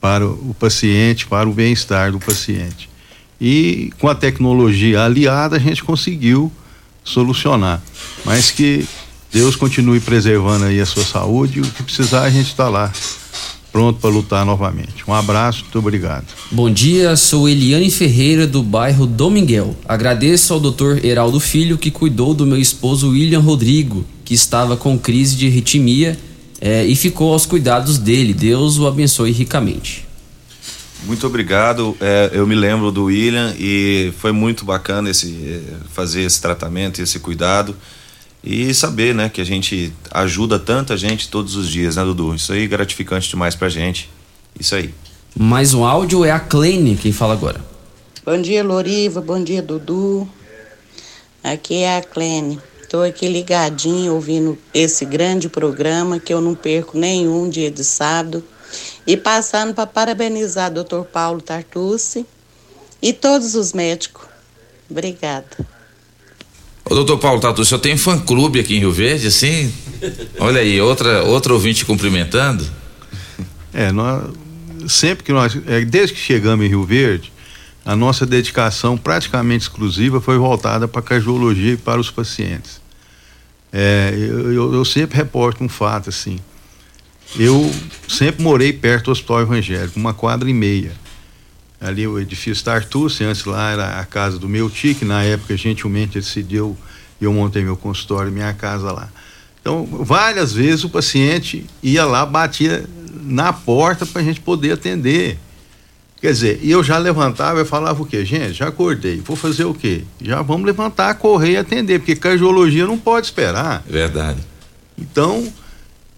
para 0.01 0.27
o 0.27 0.55
paciente, 0.59 1.27
para 1.27 1.49
o 1.49 1.53
bem-estar 1.53 2.13
do 2.13 2.21
paciente. 2.21 2.92
E 3.45 3.91
com 3.99 4.07
a 4.07 4.15
tecnologia 4.15 5.03
aliada, 5.03 5.57
a 5.57 5.59
gente 5.59 5.83
conseguiu 5.83 6.51
solucionar. 7.03 7.83
Mas 8.25 8.53
que 8.53 8.87
Deus 9.33 9.57
continue 9.57 9.99
preservando 9.99 10.67
aí 10.67 10.81
a 10.81 10.87
sua 10.87 11.05
saúde 11.05 11.61
o 11.61 11.65
que 11.65 11.83
precisar 11.83 12.23
a 12.23 12.31
gente 12.31 12.47
está 12.47 12.69
lá 12.69 12.93
pronto 13.73 13.99
para 13.99 14.11
lutar 14.11 14.47
novamente. 14.47 15.03
Um 15.09 15.13
abraço, 15.13 15.63
muito 15.63 15.79
obrigado. 15.79 16.27
Bom 16.53 16.71
dia, 16.71 17.17
sou 17.17 17.49
Eliane 17.49 17.91
Ferreira 17.91 18.47
do 18.47 18.63
bairro 18.63 19.07
Dominguel. 19.07 19.75
Agradeço 19.89 20.55
ao 20.55 20.61
Dr. 20.61 21.05
Heraldo 21.05 21.41
Filho 21.41 21.77
que 21.77 21.91
cuidou 21.91 22.35
do 22.35 22.47
meu 22.47 22.59
esposo 22.59 23.11
William 23.11 23.41
Rodrigo, 23.41 24.05
que 24.25 24.35
estava 24.35 24.77
com 24.77 24.97
crise 24.97 25.35
de 25.35 25.49
arritmia 25.49 26.17
eh, 26.61 26.87
e 26.87 26.95
ficou 26.95 27.33
aos 27.33 27.45
cuidados 27.45 27.99
dele. 27.99 28.33
Deus 28.33 28.79
o 28.79 28.87
abençoe 28.87 29.33
ricamente. 29.33 30.12
Muito 31.05 31.27
obrigado. 31.27 31.97
É, 32.01 32.31
eu 32.33 32.47
me 32.47 32.55
lembro 32.55 32.93
do 32.93 33.05
William 33.05 33.55
e 33.59 34.13
foi 34.19 34.33
muito 34.33 34.65
bacana 34.65 35.11
esse 35.11 35.35
eh, 35.45 35.77
fazer 35.93 36.23
esse 36.23 36.41
tratamento, 36.41 37.03
esse 37.03 37.19
cuidado 37.19 37.77
e 38.45 38.75
saber, 38.75 39.15
né, 39.15 39.29
que 39.29 39.41
a 39.41 39.45
gente 39.45 39.93
ajuda 40.11 40.59
tanta 40.59 40.97
gente 40.97 41.29
todos 41.29 41.55
os 41.55 41.69
dias, 41.69 41.97
né, 41.97 42.05
Dudu? 42.05 42.35
Isso 42.35 42.53
aí 42.53 42.65
é 42.65 42.67
gratificante 42.67 43.29
demais 43.29 43.55
pra 43.55 43.69
gente. 43.69 44.11
Isso 44.59 44.75
aí. 44.75 44.93
Mais 45.37 45.75
um 45.75 45.85
áudio 45.85 46.25
é 46.25 46.31
a 46.31 46.41
Kleine 46.41 46.97
quem 46.97 47.13
fala 47.13 47.35
agora. 47.35 47.61
Bom 48.25 48.41
dia, 48.41 48.63
Loriva. 48.63 49.21
Bom 49.21 49.43
dia, 49.43 49.63
Dudu. 49.63 50.29
Aqui 51.43 51.77
é 51.83 51.99
a 51.99 52.03
Clene. 52.03 52.61
Estou 52.83 53.03
aqui 53.03 53.27
ligadinho 53.27 54.15
ouvindo 54.15 54.59
esse 54.75 55.05
grande 55.05 55.49
programa 55.49 56.21
que 56.21 56.33
eu 56.33 56.41
não 56.41 56.55
perco 56.55 56.99
nenhum 56.99 57.49
dia 57.49 57.71
de 57.71 57.83
sábado. 57.83 58.45
E 59.07 59.17
passando 59.17 59.75
para 59.75 59.87
parabenizar 59.87 60.71
o 60.71 60.85
Dr. 60.85 61.03
Paulo 61.03 61.41
Tartucci 61.41 62.25
e 63.01 63.13
todos 63.13 63.55
os 63.55 63.73
médicos. 63.73 64.25
Obrigada. 64.89 65.47
Ô, 66.85 66.95
doutor 66.95 67.19
Paulo 67.19 67.41
Tatu, 67.41 67.63
o 67.63 67.65
senhor 67.65 67.81
tem 67.81 67.97
fã-clube 67.97 68.61
aqui 68.61 68.77
em 68.77 68.81
Rio 68.81 68.93
Verde, 68.93 69.29
assim? 69.29 69.73
Olha 70.39 70.61
aí, 70.61 70.81
outra, 70.81 71.23
outra 71.25 71.53
ouvinte 71.53 71.85
cumprimentando. 71.85 72.65
É, 73.73 73.91
nós, 73.91 74.31
sempre 74.89 75.25
que 75.25 75.33
nós, 75.33 75.57
é, 75.67 75.85
desde 75.85 76.15
que 76.15 76.21
chegamos 76.21 76.67
em 76.67 76.69
Rio 76.69 76.85
Verde, 76.85 77.33
a 77.85 77.97
nossa 77.97 78.27
dedicação 78.27 78.97
praticamente 78.97 79.63
exclusiva 79.63 80.21
foi 80.21 80.37
voltada 80.37 80.87
para 80.87 81.01
a 81.01 81.03
cardiologia 81.03 81.73
e 81.73 81.77
para 81.77 82.01
os 82.01 82.11
pacientes. 82.11 82.81
É, 83.73 84.13
eu, 84.15 84.53
eu, 84.53 84.75
eu 84.75 84.85
sempre 84.85 85.17
reporto 85.17 85.65
um 85.65 85.69
fato 85.69 86.11
assim. 86.11 86.39
Eu 87.37 87.71
sempre 88.09 88.43
morei 88.43 88.73
perto 88.73 89.07
do 89.07 89.11
Hospital 89.13 89.41
Evangélico, 89.43 89.99
uma 89.99 90.13
quadra 90.13 90.49
e 90.49 90.55
meia. 90.55 90.93
Ali 91.81 92.07
o 92.07 92.21
edifício 92.21 92.63
Tartucci, 92.63 93.25
antes 93.25 93.45
lá 93.45 93.71
era 93.71 93.99
a 93.99 94.05
casa 94.05 94.39
do 94.39 94.49
meu 94.49 94.71
tio, 94.71 94.95
que 94.95 95.05
na 95.05 95.23
época 95.25 95.57
gentilmente 95.57 96.19
decidiu 96.19 96.77
e 97.21 97.25
eu 97.25 97.33
montei 97.33 97.63
meu 97.63 97.77
consultório, 97.77 98.31
minha 98.31 98.53
casa 98.53 98.93
lá. 98.93 99.09
Então, 99.61 99.87
várias 99.87 100.53
vezes 100.53 100.85
o 100.85 100.91
paciente 100.91 101.65
ia 101.83 102.05
lá, 102.05 102.27
batia 102.27 102.85
na 103.23 103.53
porta 103.53 104.05
para 104.05 104.21
a 104.21 104.25
gente 104.25 104.41
poder 104.41 104.73
atender. 104.73 105.39
Quer 106.21 106.33
dizer, 106.33 106.61
e 106.63 106.71
eu 106.71 106.85
já 106.85 106.99
levantava 106.99 107.63
e 107.63 107.65
falava 107.65 108.03
o 108.03 108.07
quê? 108.07 108.25
Gente, 108.25 108.55
já 108.55 108.69
acordei, 108.69 109.21
vou 109.21 109.37
fazer 109.37 109.65
o 109.65 109.75
quê? 109.75 110.05
Já 110.21 110.43
vamos 110.43 110.67
levantar, 110.67 111.15
correr 111.15 111.53
e 111.53 111.57
atender, 111.57 111.99
porque 111.99 112.15
cardiologia 112.15 112.87
não 112.87 112.99
pode 112.99 113.27
esperar. 113.27 113.83
Verdade. 113.89 114.41
Então, 114.99 115.53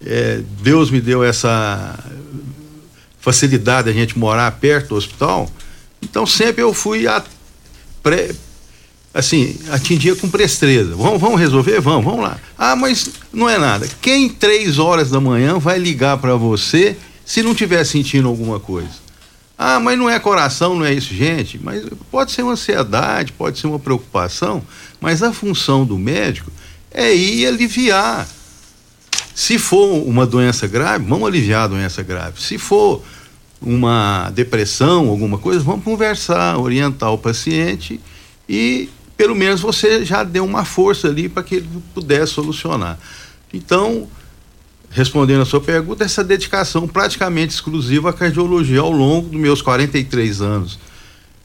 é, 0.05 0.41
Deus 0.63 0.91
me 0.91 1.01
deu 1.01 1.25
essa 1.25 1.99
facilidade 3.21 3.89
a 3.89 3.93
gente 3.93 4.19
morar 4.19 4.51
perto 4.53 4.89
do 4.89 4.97
hospital. 4.97 5.51
Então 6.03 6.27
sempre 6.27 6.63
eu 6.63 6.75
fui 6.75 7.07
a 7.07 7.25
pré, 8.03 8.31
assim, 9.15 9.57
atingia 9.71 10.15
com 10.15 10.29
presteza. 10.29 10.95
Vamos, 10.95 11.21
vamos 11.21 11.41
resolver? 11.41 11.81
Vamos, 11.81 12.05
vamos 12.05 12.21
lá. 12.21 12.39
Ah, 12.59 12.77
mas 12.77 13.11
não 13.33 13.49
é 13.49 13.59
nada. 13.59 13.89
Quem 14.03 14.29
três 14.29 14.79
horas 14.79 15.11
da 15.11 15.21
manhã 15.21 15.59
vai 15.59 15.79
ligar 15.79 16.19
para 16.19 16.37
você 16.37 16.97
se 17.25 17.43
não 17.43 17.55
tiver 17.55 17.83
sentindo 17.85 18.29
alguma 18.29 18.61
coisa? 18.61 19.05
Ah, 19.57 19.81
mas 19.81 19.97
não 19.97 20.11
é 20.11 20.19
coração, 20.19 20.77
não 20.77 20.85
é 20.85 20.93
isso, 20.93 21.15
gente. 21.15 21.59
Mas 21.63 21.83
pode 22.11 22.33
ser 22.33 22.43
uma 22.43 22.53
ansiedade, 22.53 23.33
pode 23.33 23.59
ser 23.59 23.69
uma 23.69 23.79
preocupação, 23.79 24.63
mas 25.01 25.23
a 25.23 25.33
função 25.33 25.87
do 25.87 25.97
médico 25.97 26.51
é 26.91 27.15
ir 27.15 27.47
aliviar. 27.47 28.29
Se 29.35 29.59
for 29.59 30.07
uma 30.07 30.25
doença 30.25 30.67
grave, 30.67 31.05
vamos 31.05 31.27
aliviar 31.27 31.65
a 31.65 31.69
doença 31.69 32.03
grave. 32.03 32.41
Se 32.41 32.57
for 32.57 33.03
uma 33.61 34.31
depressão, 34.31 35.09
alguma 35.09 35.39
coisa, 35.39 35.61
vamos 35.61 35.85
conversar, 35.85 36.59
orientar 36.59 37.13
o 37.13 37.19
paciente 37.19 38.01
e 38.49 38.89
pelo 39.17 39.35
menos 39.35 39.61
você 39.61 40.05
já 40.05 40.23
deu 40.23 40.45
uma 40.45 40.65
força 40.65 41.09
ali 41.09 41.29
para 41.29 41.43
que 41.43 41.57
ele 41.57 41.69
pudesse 41.93 42.33
solucionar. 42.33 42.99
Então, 43.53 44.09
respondendo 44.91 45.43
a 45.43 45.45
sua 45.45 45.61
pergunta, 45.61 46.05
essa 46.05 46.23
dedicação 46.23 46.87
praticamente 46.87 47.55
exclusiva 47.55 48.11
à 48.11 48.13
cardiologia 48.13 48.81
ao 48.81 48.93
longo 48.93 49.29
dos 49.29 49.41
meus 49.41 49.63
43 49.63 50.41
anos 50.41 50.79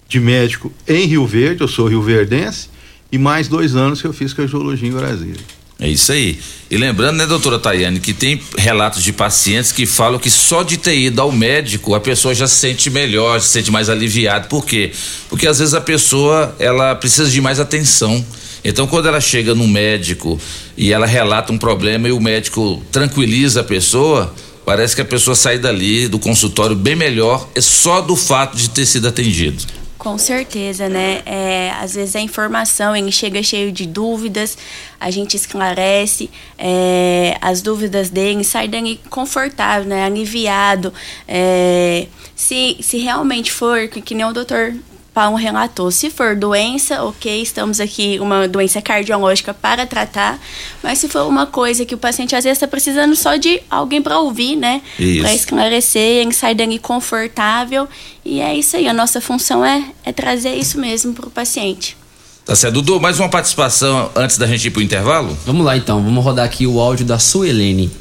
de 0.07 0.19
médico 0.19 0.71
em 0.87 1.05
Rio 1.05 1.25
Verde, 1.25 1.61
eu 1.61 1.67
sou 1.67 1.87
rio-verdense, 1.87 2.69
e 3.11 3.17
mais 3.17 3.47
dois 3.47 3.75
anos 3.75 4.01
que 4.01 4.07
eu 4.07 4.13
fiz 4.13 4.33
cardiologia 4.33 4.89
em 4.89 4.91
Brasília. 4.91 5.58
É 5.79 5.87
isso 5.87 6.11
aí. 6.11 6.37
E 6.69 6.77
lembrando, 6.77 7.17
né, 7.17 7.25
doutora 7.25 7.57
Tayane, 7.57 7.99
que 8.01 8.13
tem 8.13 8.41
relatos 8.57 9.01
de 9.01 9.13
pacientes 9.13 9.71
que 9.71 9.85
falam 9.85 10.19
que 10.19 10.29
só 10.29 10.61
de 10.61 10.77
ter 10.77 10.97
ido 10.97 11.21
ao 11.21 11.31
médico 11.31 11.95
a 11.95 11.99
pessoa 11.99 12.35
já 12.35 12.47
se 12.47 12.55
sente 12.55 12.89
melhor, 12.89 13.39
se 13.39 13.47
sente 13.47 13.71
mais 13.71 13.89
aliviada. 13.89 14.47
Por 14.47 14.65
quê? 14.65 14.91
Porque 15.29 15.47
às 15.47 15.59
vezes 15.59 15.73
a 15.73 15.81
pessoa 15.81 16.53
ela 16.59 16.93
precisa 16.95 17.29
de 17.29 17.39
mais 17.39 17.59
atenção. 17.59 18.23
Então, 18.63 18.85
quando 18.87 19.07
ela 19.07 19.21
chega 19.21 19.55
no 19.55 19.67
médico 19.67 20.39
e 20.75 20.91
ela 20.91 21.05
relata 21.05 21.53
um 21.53 21.57
problema 21.57 22.09
e 22.09 22.11
o 22.11 22.19
médico 22.19 22.83
tranquiliza 22.91 23.61
a 23.61 23.63
pessoa, 23.63 24.35
parece 24.65 24.93
que 24.93 25.01
a 25.01 25.05
pessoa 25.05 25.33
sai 25.33 25.57
dali 25.57 26.09
do 26.09 26.19
consultório 26.19 26.75
bem 26.75 26.95
melhor, 26.95 27.47
é 27.55 27.61
só 27.61 28.01
do 28.01 28.17
fato 28.17 28.57
de 28.57 28.69
ter 28.69 28.85
sido 28.85 29.07
atendido. 29.07 29.63
Com 29.99 30.17
certeza, 30.17 30.87
né? 30.87 31.21
É, 31.25 31.71
às 31.71 31.93
vezes 31.93 32.15
a 32.15 32.21
informação 32.21 32.95
ele 32.95 33.11
chega 33.11 33.43
cheio 33.43 33.69
de 33.69 33.85
dúvidas, 33.85 34.57
a 34.97 35.11
gente 35.11 35.35
esclarece 35.35 36.31
é, 36.57 37.37
as 37.41 37.61
dúvidas 37.61 38.09
dele, 38.09 38.45
sai 38.45 38.69
dali 38.69 38.97
confortável, 39.09 39.89
né? 39.89 40.05
Aliviado. 40.05 40.93
É, 41.27 42.07
se, 42.33 42.77
se 42.79 42.97
realmente 42.99 43.51
for, 43.51 43.89
que, 43.89 44.01
que 44.01 44.15
nem 44.15 44.25
o 44.25 44.31
doutor 44.31 44.73
Paulo 45.19 45.35
relatou, 45.35 45.91
se 45.91 46.09
for 46.09 46.33
doença, 46.33 47.03
ok, 47.03 47.41
estamos 47.41 47.81
aqui, 47.81 48.17
uma 48.21 48.47
doença 48.47 48.81
cardiológica 48.81 49.53
para 49.53 49.85
tratar, 49.85 50.39
mas 50.81 50.97
se 50.97 51.09
for 51.09 51.27
uma 51.27 51.45
coisa 51.45 51.83
que 51.83 51.93
o 51.93 51.97
paciente 51.97 52.37
às 52.37 52.45
vezes 52.45 52.55
está 52.55 52.65
precisando 52.65 53.13
só 53.17 53.35
de 53.35 53.61
alguém 53.69 54.01
para 54.01 54.17
ouvir, 54.17 54.55
né? 54.55 54.81
Para 55.19 55.33
esclarecer, 55.33 56.21
ele 56.21 56.31
sai 56.31 56.55
dali 56.55 56.79
confortável. 56.79 57.85
E 58.23 58.39
é 58.39 58.55
isso 58.55 58.77
aí, 58.77 58.87
a 58.87 58.93
nossa 58.93 59.19
função 59.19 59.65
é, 59.65 59.91
é 60.05 60.13
trazer 60.13 60.55
isso 60.55 60.79
mesmo 60.79 61.13
para 61.13 61.27
o 61.27 61.29
paciente. 61.29 61.97
Tá 62.45 62.55
certo. 62.55 62.75
Dudu, 62.75 63.01
mais 63.01 63.19
uma 63.19 63.27
participação 63.27 64.09
antes 64.15 64.37
da 64.37 64.47
gente 64.47 64.69
ir 64.69 64.71
pro 64.71 64.81
intervalo? 64.81 65.37
Vamos 65.45 65.65
lá 65.65 65.75
então, 65.75 66.01
vamos 66.01 66.23
rodar 66.23 66.45
aqui 66.45 66.65
o 66.65 66.79
áudio 66.79 67.05
da 67.05 67.19
Suelene. 67.19 67.91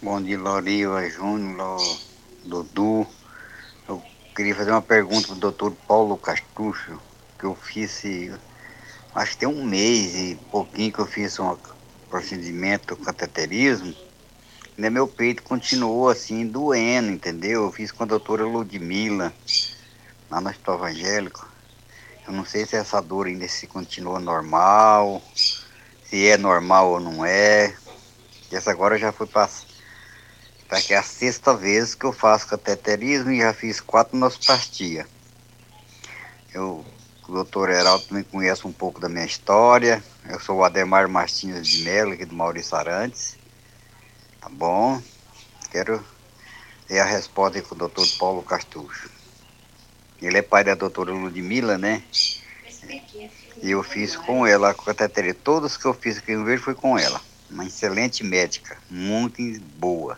Bom 0.00 0.22
dia, 0.22 0.38
Loriva, 0.38 1.02
Júnior, 1.10 1.80
Dudu. 2.44 3.04
Queria 4.34 4.54
fazer 4.54 4.70
uma 4.70 4.80
pergunta 4.80 5.26
pro 5.28 5.36
doutor 5.36 5.72
Paulo 5.86 6.16
Castucho, 6.16 6.98
que 7.38 7.44
eu 7.44 7.54
fiz, 7.54 8.02
acho 9.14 9.32
que 9.32 9.38
tem 9.38 9.48
um 9.48 9.62
mês 9.62 10.14
e 10.14 10.38
pouquinho 10.50 10.90
que 10.90 11.00
eu 11.00 11.06
fiz 11.06 11.38
um 11.38 11.54
procedimento 12.08 12.96
cateterismo, 12.96 13.94
né, 14.78 14.88
meu 14.88 15.06
peito 15.06 15.42
continuou 15.42 16.08
assim, 16.08 16.46
doendo, 16.46 17.10
entendeu? 17.10 17.64
Eu 17.64 17.72
fiz 17.72 17.92
com 17.92 18.04
a 18.04 18.06
doutora 18.06 18.44
Ludmilla, 18.44 19.34
lá 20.30 20.40
no 20.40 20.48
Hospital 20.48 20.76
Evangélico. 20.76 21.46
Eu 22.26 22.32
não 22.32 22.46
sei 22.46 22.64
se 22.64 22.76
essa 22.76 23.02
dor 23.02 23.26
ainda 23.26 23.46
se 23.48 23.66
continua 23.66 24.18
normal, 24.18 25.22
se 26.04 26.26
é 26.26 26.38
normal 26.38 26.92
ou 26.92 27.00
não 27.00 27.22
é. 27.22 27.76
Essa 28.50 28.70
agora 28.70 28.96
já 28.96 29.12
foi 29.12 29.26
passar 29.26 29.71
Tá 30.72 30.80
que 30.80 30.94
é 30.94 30.96
a 30.96 31.02
sexta 31.02 31.54
vez 31.54 31.94
que 31.94 32.06
eu 32.06 32.14
faço 32.14 32.48
cateterismo 32.48 33.30
e 33.30 33.40
já 33.40 33.52
fiz 33.52 33.78
quatro 33.78 34.16
nosoplastia. 34.16 35.06
Eu, 36.50 36.82
o 37.28 37.32
doutor 37.32 37.68
Heraldo 37.68 38.06
também 38.06 38.24
conhece 38.24 38.66
um 38.66 38.72
pouco 38.72 38.98
da 38.98 39.06
minha 39.06 39.26
história. 39.26 40.02
Eu 40.26 40.40
sou 40.40 40.56
o 40.56 40.64
Ademar 40.64 41.06
Martins 41.10 41.68
de 41.68 41.84
Mello, 41.84 42.12
aqui 42.12 42.24
do 42.24 42.34
Maurício 42.34 42.74
Arantes. 42.74 43.36
Tá 44.40 44.48
bom? 44.48 44.98
Quero 45.70 46.02
ter 46.88 47.00
a 47.00 47.04
resposta 47.04 47.58
aí 47.58 47.62
com 47.62 47.74
o 47.74 47.78
doutor 47.78 48.08
Paulo 48.18 48.42
Castucho. 48.42 49.10
Ele 50.22 50.38
é 50.38 50.42
pai 50.42 50.64
da 50.64 50.74
doutora 50.74 51.12
Ludmilla, 51.12 51.76
né? 51.76 52.02
E 53.62 53.70
eu 53.72 53.82
fiz 53.82 54.16
com 54.16 54.46
ela 54.46 54.70
a 54.70 54.74
cateteria. 54.74 55.34
Todas 55.34 55.76
que 55.76 55.84
eu 55.84 55.92
fiz 55.92 56.16
aqui 56.16 56.34
no 56.34 56.46
Verde 56.46 56.64
foi 56.64 56.74
com 56.74 56.98
ela. 56.98 57.20
Uma 57.50 57.66
excelente 57.66 58.24
médica, 58.24 58.78
muito 58.88 59.42
boa. 59.76 60.16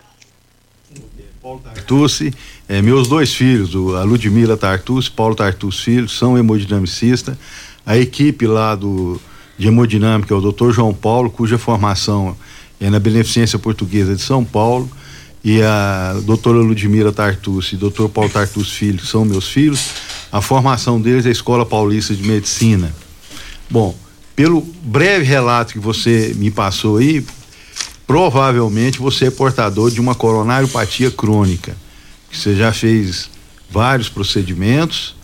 Tartucci, 1.62 2.32
é, 2.66 2.80
meus 2.80 3.07
dois 3.07 3.34
filhos, 3.34 3.74
o, 3.74 3.95
a 3.97 4.03
Ludmila 4.03 4.57
Tartucci, 4.57 5.11
Paulo 5.11 5.34
Tartucci 5.34 5.82
Filho, 5.82 6.09
são 6.09 6.38
hemodinamicistas. 6.38 7.36
A 7.84 7.99
equipe 7.99 8.47
lá 8.47 8.74
do, 8.74 9.20
de 9.59 9.68
hemodinâmica 9.68 10.32
é 10.32 10.36
o 10.36 10.53
Dr. 10.53 10.70
João 10.70 10.95
Paulo, 10.95 11.30
cuja 11.30 11.59
formação 11.59 12.34
é 12.80 12.88
na 12.88 12.99
Beneficência 12.99 13.59
Portuguesa 13.59 14.14
de 14.14 14.22
São 14.22 14.45
Paulo. 14.45 14.90
E 15.45 15.61
a 15.61 16.18
doutora 16.24 16.57
Ludmila 16.57 17.12
Tartucci 17.12 17.74
e 17.74 17.78
doutor 17.78 18.09
Paulo 18.09 18.30
Tartucci 18.30 18.70
Filho 18.70 19.05
são 19.05 19.26
meus 19.26 19.47
filhos. 19.47 19.90
A 20.32 20.40
formação 20.40 20.99
deles 20.99 21.26
é 21.26 21.28
a 21.28 21.32
Escola 21.32 21.66
Paulista 21.66 22.14
de 22.14 22.22
Medicina. 22.26 22.95
Bom, 23.70 23.95
pelo 24.34 24.62
breve 24.82 25.24
relato 25.24 25.74
que 25.74 25.78
você 25.78 26.34
me 26.36 26.51
passou 26.51 26.97
aí, 26.97 27.24
provavelmente 28.07 28.98
você 28.98 29.26
é 29.26 29.30
portador 29.30 29.90
de 29.90 30.00
uma 30.00 30.14
coronariopatia 30.14 31.11
crônica. 31.11 31.76
Você 32.32 32.55
já 32.55 32.72
fez 32.72 33.30
vários 33.70 34.09
procedimentos 34.09 35.14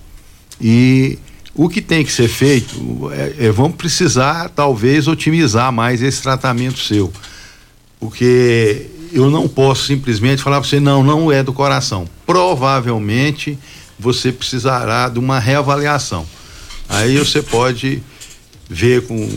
e 0.61 1.19
o 1.55 1.69
que 1.69 1.81
tem 1.81 2.05
que 2.05 2.13
ser 2.13 2.29
feito 2.29 3.11
é, 3.13 3.47
é 3.47 3.51
vamos 3.51 3.77
precisar 3.77 4.49
talvez 4.51 5.09
otimizar 5.09 5.73
mais 5.73 6.03
esse 6.03 6.23
tratamento 6.23 6.79
seu, 6.79 7.13
porque 7.99 8.87
eu 9.13 9.29
não 9.29 9.49
posso 9.49 9.87
simplesmente 9.87 10.43
falar 10.43 10.61
para 10.61 10.69
você 10.69 10.81
não, 10.81 11.03
não 11.03 11.33
é 11.33 11.43
do 11.43 11.53
coração. 11.53 12.09
Provavelmente 12.25 13.59
você 13.99 14.33
precisará 14.33 15.09
de 15.09 15.19
uma 15.19 15.39
reavaliação. 15.39 16.25
Aí 16.89 17.19
você 17.19 17.43
pode 17.43 18.03
ver 18.71 19.05
com, 19.05 19.29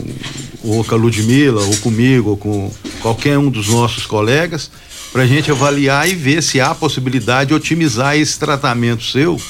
ou 0.62 0.84
com 0.84 0.94
a 0.94 0.98
Ludmilla, 0.98 1.60
ou 1.60 1.76
comigo, 1.78 2.30
ou 2.30 2.36
com 2.36 2.72
qualquer 3.00 3.36
um 3.36 3.50
dos 3.50 3.66
nossos 3.66 4.06
colegas, 4.06 4.70
para 5.12 5.22
a 5.22 5.26
gente 5.26 5.50
avaliar 5.50 6.08
e 6.08 6.14
ver 6.14 6.40
se 6.40 6.60
há 6.60 6.72
possibilidade 6.72 7.48
de 7.48 7.54
otimizar 7.54 8.16
esse 8.16 8.38
tratamento 8.38 9.02
seu. 9.02 9.40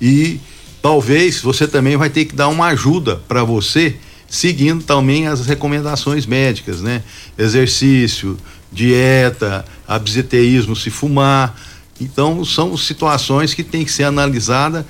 E 0.00 0.40
talvez 0.82 1.40
você 1.40 1.68
também 1.68 1.96
vai 1.96 2.10
ter 2.10 2.24
que 2.24 2.34
dar 2.34 2.48
uma 2.48 2.66
ajuda 2.66 3.16
para 3.28 3.44
você, 3.44 3.94
seguindo 4.28 4.82
também 4.82 5.28
as 5.28 5.46
recomendações 5.46 6.26
médicas, 6.26 6.80
né? 6.80 7.02
Exercício, 7.38 8.36
dieta, 8.72 9.64
absiteísmo 9.86 10.74
se 10.74 10.90
fumar. 10.90 11.56
Então, 12.00 12.44
são 12.44 12.76
situações 12.76 13.54
que 13.54 13.62
tem 13.62 13.84
que 13.84 13.92
ser 13.92 14.04
analisada 14.04 14.84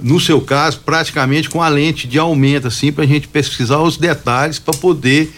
no 0.00 0.20
seu 0.20 0.40
caso, 0.40 0.80
praticamente 0.84 1.50
com 1.50 1.62
a 1.62 1.68
lente 1.68 2.06
de 2.06 2.18
aumento, 2.18 2.68
assim, 2.68 2.92
para 2.92 3.04
a 3.04 3.06
gente 3.06 3.26
pesquisar 3.26 3.80
os 3.80 3.96
detalhes 3.96 4.58
para 4.58 4.76
poder 4.78 5.32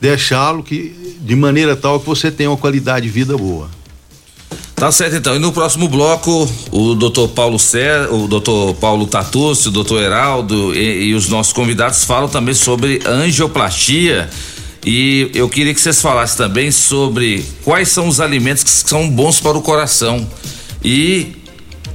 deixá-lo 0.00 0.62
que 0.62 1.16
de 1.20 1.36
maneira 1.36 1.76
tal 1.76 2.00
que 2.00 2.06
você 2.06 2.30
tenha 2.30 2.50
uma 2.50 2.56
qualidade 2.56 3.06
de 3.06 3.12
vida 3.12 3.36
boa. 3.36 3.70
Tá 4.74 4.90
certo 4.90 5.14
então. 5.14 5.36
E 5.36 5.38
no 5.38 5.52
próximo 5.52 5.88
bloco, 5.88 6.50
o 6.72 6.94
doutor 6.94 7.28
Paulo 7.28 7.56
Sé, 7.56 8.08
o 8.08 8.26
doutor 8.26 8.74
Paulo 8.74 9.06
Tatucci, 9.06 9.68
o 9.68 9.70
doutor 9.70 10.02
Heraldo 10.02 10.74
e, 10.74 11.04
e, 11.04 11.14
os 11.14 11.28
nossos 11.28 11.52
convidados 11.52 12.04
falam 12.04 12.28
também 12.28 12.52
sobre 12.52 13.00
angioplastia. 13.06 14.28
E 14.84 15.30
eu 15.34 15.48
queria 15.48 15.72
que 15.72 15.80
vocês 15.80 16.02
falassem 16.02 16.36
também 16.36 16.72
sobre 16.72 17.46
quais 17.62 17.90
são 17.90 18.08
os 18.08 18.20
alimentos 18.20 18.64
que 18.64 18.70
são 18.70 19.08
bons 19.08 19.40
para 19.40 19.56
o 19.56 19.62
coração. 19.62 20.26
E 20.84 21.36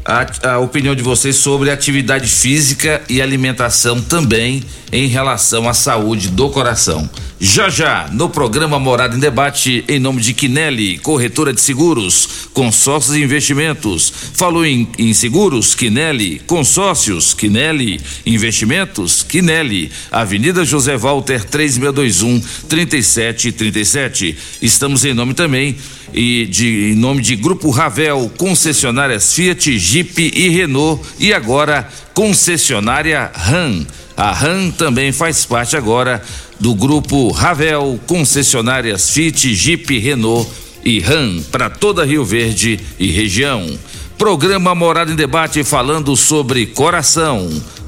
a, 0.08 0.54
a 0.54 0.60
opinião 0.60 0.96
de 0.96 1.04
vocês 1.04 1.36
sobre 1.36 1.70
atividade 1.70 2.30
física 2.30 3.02
e 3.10 3.22
alimentação 3.22 4.02
também 4.02 4.64
em 4.90 5.08
relação 5.08 5.68
à 5.68 5.74
saúde 5.74 6.30
do 6.30 6.50
coração. 6.50 7.10
Já 7.40 7.70
já, 7.70 8.08
no 8.12 8.30
programa 8.30 8.80
Morada 8.80 9.16
em 9.16 9.20
Debate, 9.20 9.84
em 9.88 10.00
nome 10.00 10.22
de 10.22 10.34
Quinelli, 10.34 10.98
corretora 11.00 11.54
de 11.54 11.60
seguros, 11.60 12.48
consórcios 12.54 13.16
e 13.16 13.22
investimentos. 13.22 14.12
Falou 14.34 14.66
em, 14.66 14.88
em 14.98 15.14
seguros? 15.14 15.76
Quinelli, 15.76 16.40
consórcios, 16.48 17.34
Quinelli, 17.34 18.00
investimentos, 18.26 19.24
Quinelli, 19.24 19.92
Avenida 20.10 20.64
José 20.64 20.98
Walter 20.98 21.44
3621 21.44 22.40
3737. 22.68 24.38
Estamos 24.62 25.04
em 25.04 25.14
nome 25.14 25.34
também 25.34 25.76
e 26.14 26.46
de 26.46 26.92
em 26.92 26.96
nome 26.96 27.22
de 27.22 27.36
Grupo 27.36 27.70
Ravel, 27.70 28.32
concessionárias 28.38 29.34
Fiat, 29.34 29.78
Jeep 29.78 30.32
e 30.34 30.50
Renault 30.50 31.02
e 31.20 31.34
agora 31.34 31.88
concessionária 32.14 33.32
RAM. 33.34 33.86
A 34.16 34.32
RAM 34.32 34.72
também 34.72 35.12
faz 35.12 35.46
parte 35.46 35.78
agora 35.78 36.22
do 36.60 36.74
grupo 36.74 37.32
Ravel, 37.32 38.00
concessionárias 38.08 39.10
Fiat, 39.10 39.54
Jeep, 39.54 40.00
Renault 40.00 40.50
e 40.84 41.00
RAM 41.00 41.44
para 41.52 41.70
toda 41.70 42.06
Rio 42.06 42.26
Verde 42.26 42.80
e 42.98 43.12
região. 43.12 43.78
Programa 44.18 44.74
Morada 44.74 45.12
em 45.12 45.16
Debate 45.16 45.64
falando 45.64 46.16
sobre 46.16 46.66
coração. 46.66 47.48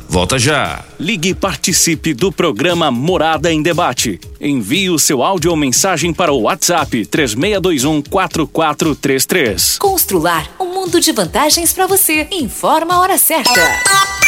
Volta 0.10 0.40
já. 0.40 0.84
Ligue 1.00 1.30
e 1.30 1.36
participe 1.36 2.16
do 2.16 2.32
programa 2.32 2.90
Morada 2.90 3.54
em 3.54 3.62
Debate. 3.62 4.20
Envie 4.42 4.90
o 4.90 4.98
seu 4.98 5.22
áudio 5.22 5.52
ou 5.52 5.56
mensagem 5.56 6.12
para 6.12 6.34
o 6.34 6.42
WhatsApp 6.42 7.06
3621 7.06 8.02
4433. 8.02 9.78
Constrular 9.78 10.50
um 10.60 10.74
mundo 10.74 11.00
de 11.00 11.12
vantagens 11.12 11.72
para 11.74 11.86
você. 11.86 12.28
Informa 12.32 12.96
a 12.96 13.00
hora 13.02 13.20
certa. 13.20 14.19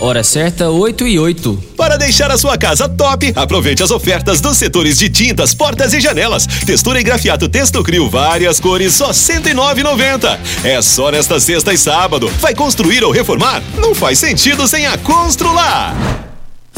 Hora 0.00 0.22
certa, 0.22 0.70
8 0.70 1.06
e 1.06 1.18
8. 1.18 1.64
Para 1.76 1.96
deixar 1.96 2.30
a 2.30 2.38
sua 2.38 2.56
casa 2.56 2.88
top, 2.88 3.32
aproveite 3.34 3.82
as 3.82 3.90
ofertas 3.90 4.40
dos 4.40 4.56
setores 4.56 4.98
de 4.98 5.08
tintas, 5.08 5.54
portas 5.54 5.92
e 5.92 6.00
janelas. 6.00 6.46
Textura 6.46 7.00
e 7.00 7.02
grafiato 7.02 7.48
Texto 7.48 7.82
Crio, 7.82 8.08
várias 8.08 8.60
cores, 8.60 8.94
só 8.94 9.08
R$ 9.08 9.12
109,90. 9.12 10.38
É 10.62 10.80
só 10.80 11.10
nesta 11.10 11.40
sexta 11.40 11.72
e 11.72 11.78
sábado. 11.78 12.28
Vai 12.40 12.54
construir 12.54 13.02
ou 13.02 13.10
reformar? 13.10 13.62
Não 13.76 13.94
faz 13.94 14.18
sentido 14.18 14.68
sem 14.68 14.86
a 14.86 14.96
Constrular. 14.98 16.27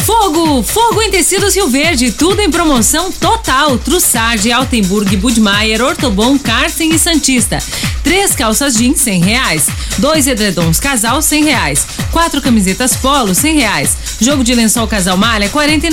Fogo! 0.05 0.63
Fogo 0.63 1.03
em 1.03 1.11
tecidos 1.11 1.55
Rio 1.55 1.69
Verde, 1.69 2.13
tudo 2.13 2.41
em 2.41 2.51
promoção 2.51 3.13
total. 3.13 3.79
Trussardi, 3.79 4.51
Altenburg, 4.51 5.17
Budmeier, 5.17 5.83
Ortobon, 5.83 6.39
Carsten 6.39 6.95
e 6.95 6.99
Santista. 6.99 7.59
Três 8.03 8.35
calças 8.35 8.75
jeans, 8.75 9.01
cem 9.01 9.23
reais. 9.23 9.67
Dois 9.99 10.27
edredons 10.27 10.81
casal, 10.81 11.21
cem 11.21 11.45
reais. 11.45 11.87
Quatro 12.11 12.41
camisetas 12.41 12.97
polo, 12.97 13.35
cem 13.35 13.57
reais. 13.57 13.97
Jogo 14.21 14.43
de 14.43 14.55
lençol 14.55 14.87
casal 14.87 15.17
malha, 15.17 15.49
quarenta 15.49 15.87
e 15.87 15.91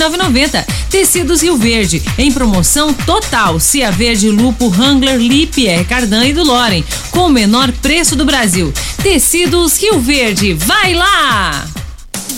Tecidos 0.90 1.42
Rio 1.42 1.56
Verde, 1.56 2.02
em 2.16 2.32
promoção 2.32 2.92
total. 2.92 3.60
Cia 3.60 3.90
Verde, 3.90 4.30
Lupo, 4.30 4.68
Wrangler, 4.68 5.18
Lipier, 5.18 5.86
Cardan 5.86 6.26
e 6.26 6.32
do 6.32 6.44
Loren, 6.44 6.82
com 7.10 7.26
o 7.26 7.30
menor 7.30 7.70
preço 7.72 8.16
do 8.16 8.24
Brasil. 8.24 8.72
Tecidos 9.02 9.76
Rio 9.76 10.00
Verde, 10.00 10.54
vai 10.54 10.94
lá! 10.94 11.66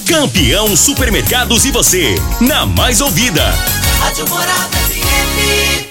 Campeão 0.07 0.77
Supermercados 0.77 1.65
e 1.65 1.71
você, 1.71 2.15
na 2.41 2.67
mais 2.67 3.01
ouvida. 3.01 3.45
Rádio 4.01 4.29
Morada 4.29 4.77
FM. 4.77 5.87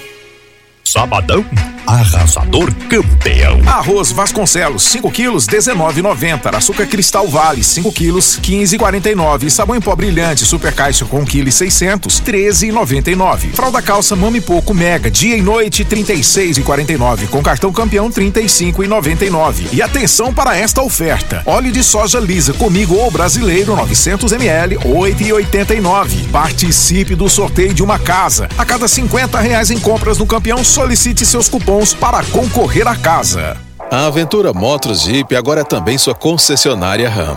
Sabadão 0.84 1.44
arrasador 1.86 2.72
campeão. 2.88 3.60
Arroz 3.66 4.12
Vasconcelos, 4.12 4.82
5 4.84 5.10
quilos, 5.10 5.46
19,90. 5.46 6.54
Açúcar 6.54 6.86
Cristal 6.86 7.26
Vale, 7.28 7.64
5 7.64 7.92
quilos, 7.92 8.38
15,49. 8.40 9.50
Sabão 9.50 9.76
em 9.76 9.80
pó 9.80 9.96
brilhante, 9.96 10.44
super 10.44 10.72
caixa 10.72 11.04
com 11.04 11.20
1 11.20 11.24
kg 11.24 11.50
600, 11.50 12.20
13,99. 12.22 13.52
Fralda 13.52 13.82
calça 13.82 14.14
Mami 14.14 14.40
Pouco 14.40 14.74
Mega, 14.74 15.10
dia 15.10 15.36
e 15.36 15.42
noite, 15.42 15.84
36,49. 15.84 17.28
Com 17.28 17.42
cartão 17.42 17.72
campeão, 17.72 18.10
35,99. 18.10 19.68
E 19.72 19.82
atenção 19.82 20.32
para 20.32 20.56
esta 20.56 20.82
oferta. 20.82 21.42
Óleo 21.46 21.72
de 21.72 21.82
soja 21.82 22.20
lisa 22.20 22.52
comigo 22.52 22.94
ou 22.94 23.10
brasileiro, 23.10 23.74
900 23.74 24.32
ml, 24.32 24.76
8,89. 24.76 26.28
Participe 26.30 27.14
do 27.14 27.28
sorteio 27.28 27.74
de 27.74 27.82
uma 27.82 27.98
casa. 27.98 28.48
A 28.56 28.64
cada 28.64 28.86
50 28.86 29.40
reais 29.40 29.70
em 29.70 29.78
compras 29.78 30.18
no 30.18 30.26
campeão, 30.26 30.62
solicite 30.62 31.24
seus 31.26 31.48
cupons 31.48 31.69
para 31.94 32.24
concorrer 32.24 32.88
à 32.88 32.96
casa. 32.96 33.56
A 33.92 34.06
Aventura 34.06 34.52
Motos 34.52 35.02
Jeep 35.02 35.36
agora 35.36 35.60
é 35.60 35.64
também 35.64 35.96
sua 35.96 36.16
concessionária 36.16 37.08
RAM. 37.08 37.36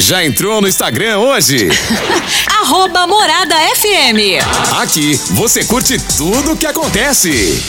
Já 0.00 0.24
entrou 0.24 0.60
no 0.60 0.68
Instagram 0.68 1.18
hoje? 1.18 1.68
Arroba 2.62 3.04
Morada 3.08 3.56
FM. 3.74 4.40
Aqui 4.80 5.16
você 5.32 5.64
curte 5.64 5.98
tudo 6.16 6.52
o 6.52 6.56
que 6.56 6.66
acontece. 6.66 7.60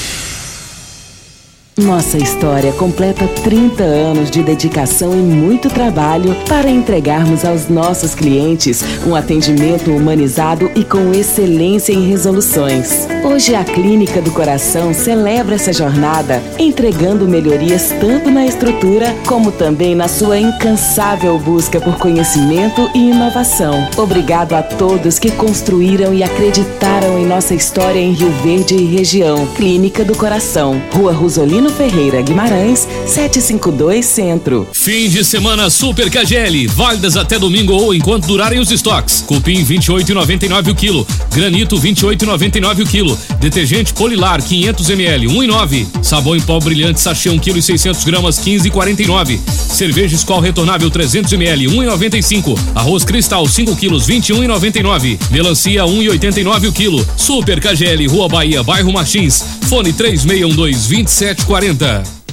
Nossa 1.75 2.19
história 2.19 2.71
completa 2.73 3.27
30 3.27 3.83
anos 3.83 4.29
de 4.29 4.43
dedicação 4.43 5.13
e 5.13 5.17
muito 5.17 5.69
trabalho 5.69 6.35
para 6.47 6.69
entregarmos 6.69 7.43
aos 7.43 7.67
nossos 7.67 8.13
clientes 8.13 8.83
um 9.07 9.15
atendimento 9.15 9.89
humanizado 9.89 10.69
e 10.75 10.83
com 10.83 11.11
excelência 11.13 11.93
em 11.93 12.07
resoluções. 12.07 13.07
Hoje 13.21 13.53
a 13.53 13.65
Clínica 13.65 14.21
do 14.21 14.31
Coração 14.31 14.93
celebra 14.93 15.55
essa 15.55 15.73
jornada, 15.73 16.41
entregando 16.57 17.27
melhorias 17.27 17.93
tanto 17.99 18.31
na 18.31 18.45
estrutura 18.45 19.13
como 19.27 19.51
também 19.51 19.93
na 19.93 20.07
sua 20.07 20.39
incansável 20.39 21.37
busca 21.37 21.81
por 21.81 21.97
conhecimento 21.97 22.89
e 22.95 23.09
inovação. 23.09 23.87
Obrigado 23.97 24.53
a 24.53 24.63
todos 24.63 25.19
que 25.19 25.31
construíram 25.31 26.13
e 26.13 26.23
acreditaram 26.23 27.19
em 27.19 27.25
nossa 27.25 27.53
história 27.53 27.99
em 27.99 28.13
Rio 28.13 28.31
Verde 28.41 28.75
e 28.75 28.85
região. 28.85 29.45
Clínica 29.47 30.05
do 30.05 30.15
Coração, 30.15 30.81
Rua 30.93 31.11
Rosolino 31.11 31.69
Ferreira 31.69 32.21
Guimarães, 32.21 32.87
752 33.05 34.05
Centro. 34.05 34.65
Fim 34.71 35.09
de 35.09 35.25
semana 35.25 35.69
Super 35.69 36.09
KGL, 36.09 36.67
válidas 36.67 37.17
até 37.17 37.37
domingo 37.37 37.73
ou 37.73 37.93
enquanto 37.93 38.27
durarem 38.27 38.59
os 38.59 38.71
estoques. 38.71 39.21
Cupim 39.27 39.65
28,99 39.65 40.71
o 40.71 40.75
quilo, 40.75 41.05
granito 41.33 41.77
28,99 41.77 42.83
o 42.83 42.85
quilo, 42.85 43.08
detergente 43.39 43.93
Polilar 43.93 44.41
500 44.41 44.89
ml 44.89 45.27
1,9, 45.27 45.87
sabão 46.01 46.35
em 46.35 46.41
pó 46.41 46.59
brilhante 46.59 46.99
sachê 46.99 47.29
1 47.29 47.39
kg 47.39 47.57
e 47.57 47.61
600 47.61 48.03
gramas 48.03 48.39
15,49, 48.39 49.39
cerveja 49.69 50.15
Skol 50.15 50.39
retornável 50.39 50.89
300 50.89 51.31
ml 51.33 51.67
1,95, 51.67 52.57
arroz 52.75 53.03
Cristal 53.03 53.47
5 53.47 53.75
quilos 53.75 54.07
21,99, 54.07 55.19
melancia 55.31 55.83
1,89 55.83 56.67
o 56.67 56.71
quilo. 56.71 57.05
Super 57.17 57.59
KGL, 57.59 58.07
Rua 58.07 58.27
Bahia, 58.27 58.63
bairro 58.63 58.91
Martins, 58.91 59.43
fone 59.67 59.93
3612 59.93 62.18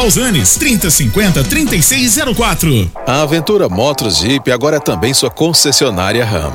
Pausanes, 0.00 0.56
3050 0.56 1.44
3604. 1.44 2.90
A 3.06 3.20
Aventura 3.20 3.68
Motors 3.68 4.16
Jeep 4.20 4.50
agora 4.50 4.78
é 4.78 4.80
também 4.80 5.12
sua 5.12 5.30
concessionária 5.30 6.24
RAM. 6.24 6.54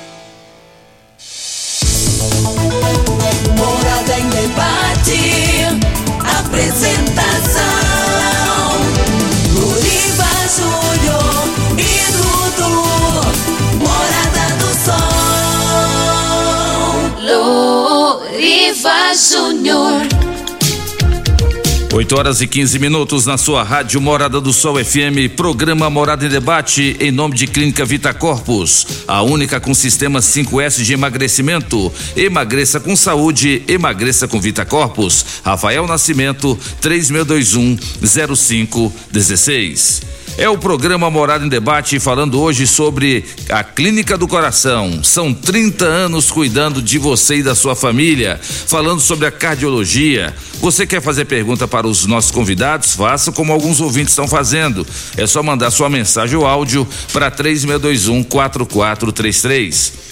Loriva 18.81 19.13
Júnior. 19.13 20.01
8 21.93 22.17
horas 22.17 22.41
e 22.41 22.47
15 22.47 22.79
minutos 22.79 23.27
na 23.27 23.37
sua 23.37 23.61
rádio 23.63 24.01
Morada 24.01 24.41
do 24.41 24.51
Sol 24.51 24.83
FM, 24.83 25.35
programa 25.35 25.87
Morada 25.89 26.25
em 26.25 26.29
Debate, 26.29 26.97
em 26.99 27.11
nome 27.11 27.35
de 27.35 27.45
Clínica 27.45 27.85
Vita 27.85 28.11
Corpus, 28.13 29.03
a 29.07 29.21
única 29.21 29.59
com 29.59 29.73
sistema 29.75 30.19
5S 30.19 30.83
de 30.83 30.93
emagrecimento. 30.93 31.93
Emagreça 32.15 32.79
com 32.79 32.95
saúde, 32.95 33.61
emagreça 33.67 34.27
com 34.27 34.39
Vita 34.39 34.65
Corpus. 34.65 35.25
Rafael 35.43 35.85
Nascimento, 35.85 36.57
3621 36.79 37.77
0516. 38.07 40.01
É 40.37 40.49
o 40.49 40.57
programa 40.57 41.09
Morada 41.09 41.45
em 41.45 41.49
Debate 41.49 41.99
falando 41.99 42.39
hoje 42.39 42.65
sobre 42.65 43.25
a 43.49 43.63
Clínica 43.63 44.17
do 44.17 44.27
Coração. 44.27 45.03
São 45.03 45.33
30 45.33 45.85
anos 45.85 46.31
cuidando 46.31 46.81
de 46.81 46.97
você 46.97 47.37
e 47.37 47.43
da 47.43 47.53
sua 47.53 47.75
família, 47.75 48.39
falando 48.41 49.01
sobre 49.01 49.27
a 49.27 49.31
cardiologia. 49.31 50.33
Você 50.55 50.87
quer 50.87 51.01
fazer 51.01 51.25
pergunta 51.25 51.67
para 51.67 51.85
os 51.85 52.05
nossos 52.05 52.31
convidados? 52.31 52.95
Faça 52.95 53.31
como 53.31 53.51
alguns 53.51 53.81
ouvintes 53.81 54.13
estão 54.13 54.27
fazendo. 54.27 54.87
É 55.17 55.27
só 55.27 55.43
mandar 55.43 55.69
sua 55.69 55.89
mensagem 55.89 56.37
ou 56.37 56.45
áudio 56.45 56.87
para 57.11 57.29
3621 57.29 58.23
4433. 58.23 60.10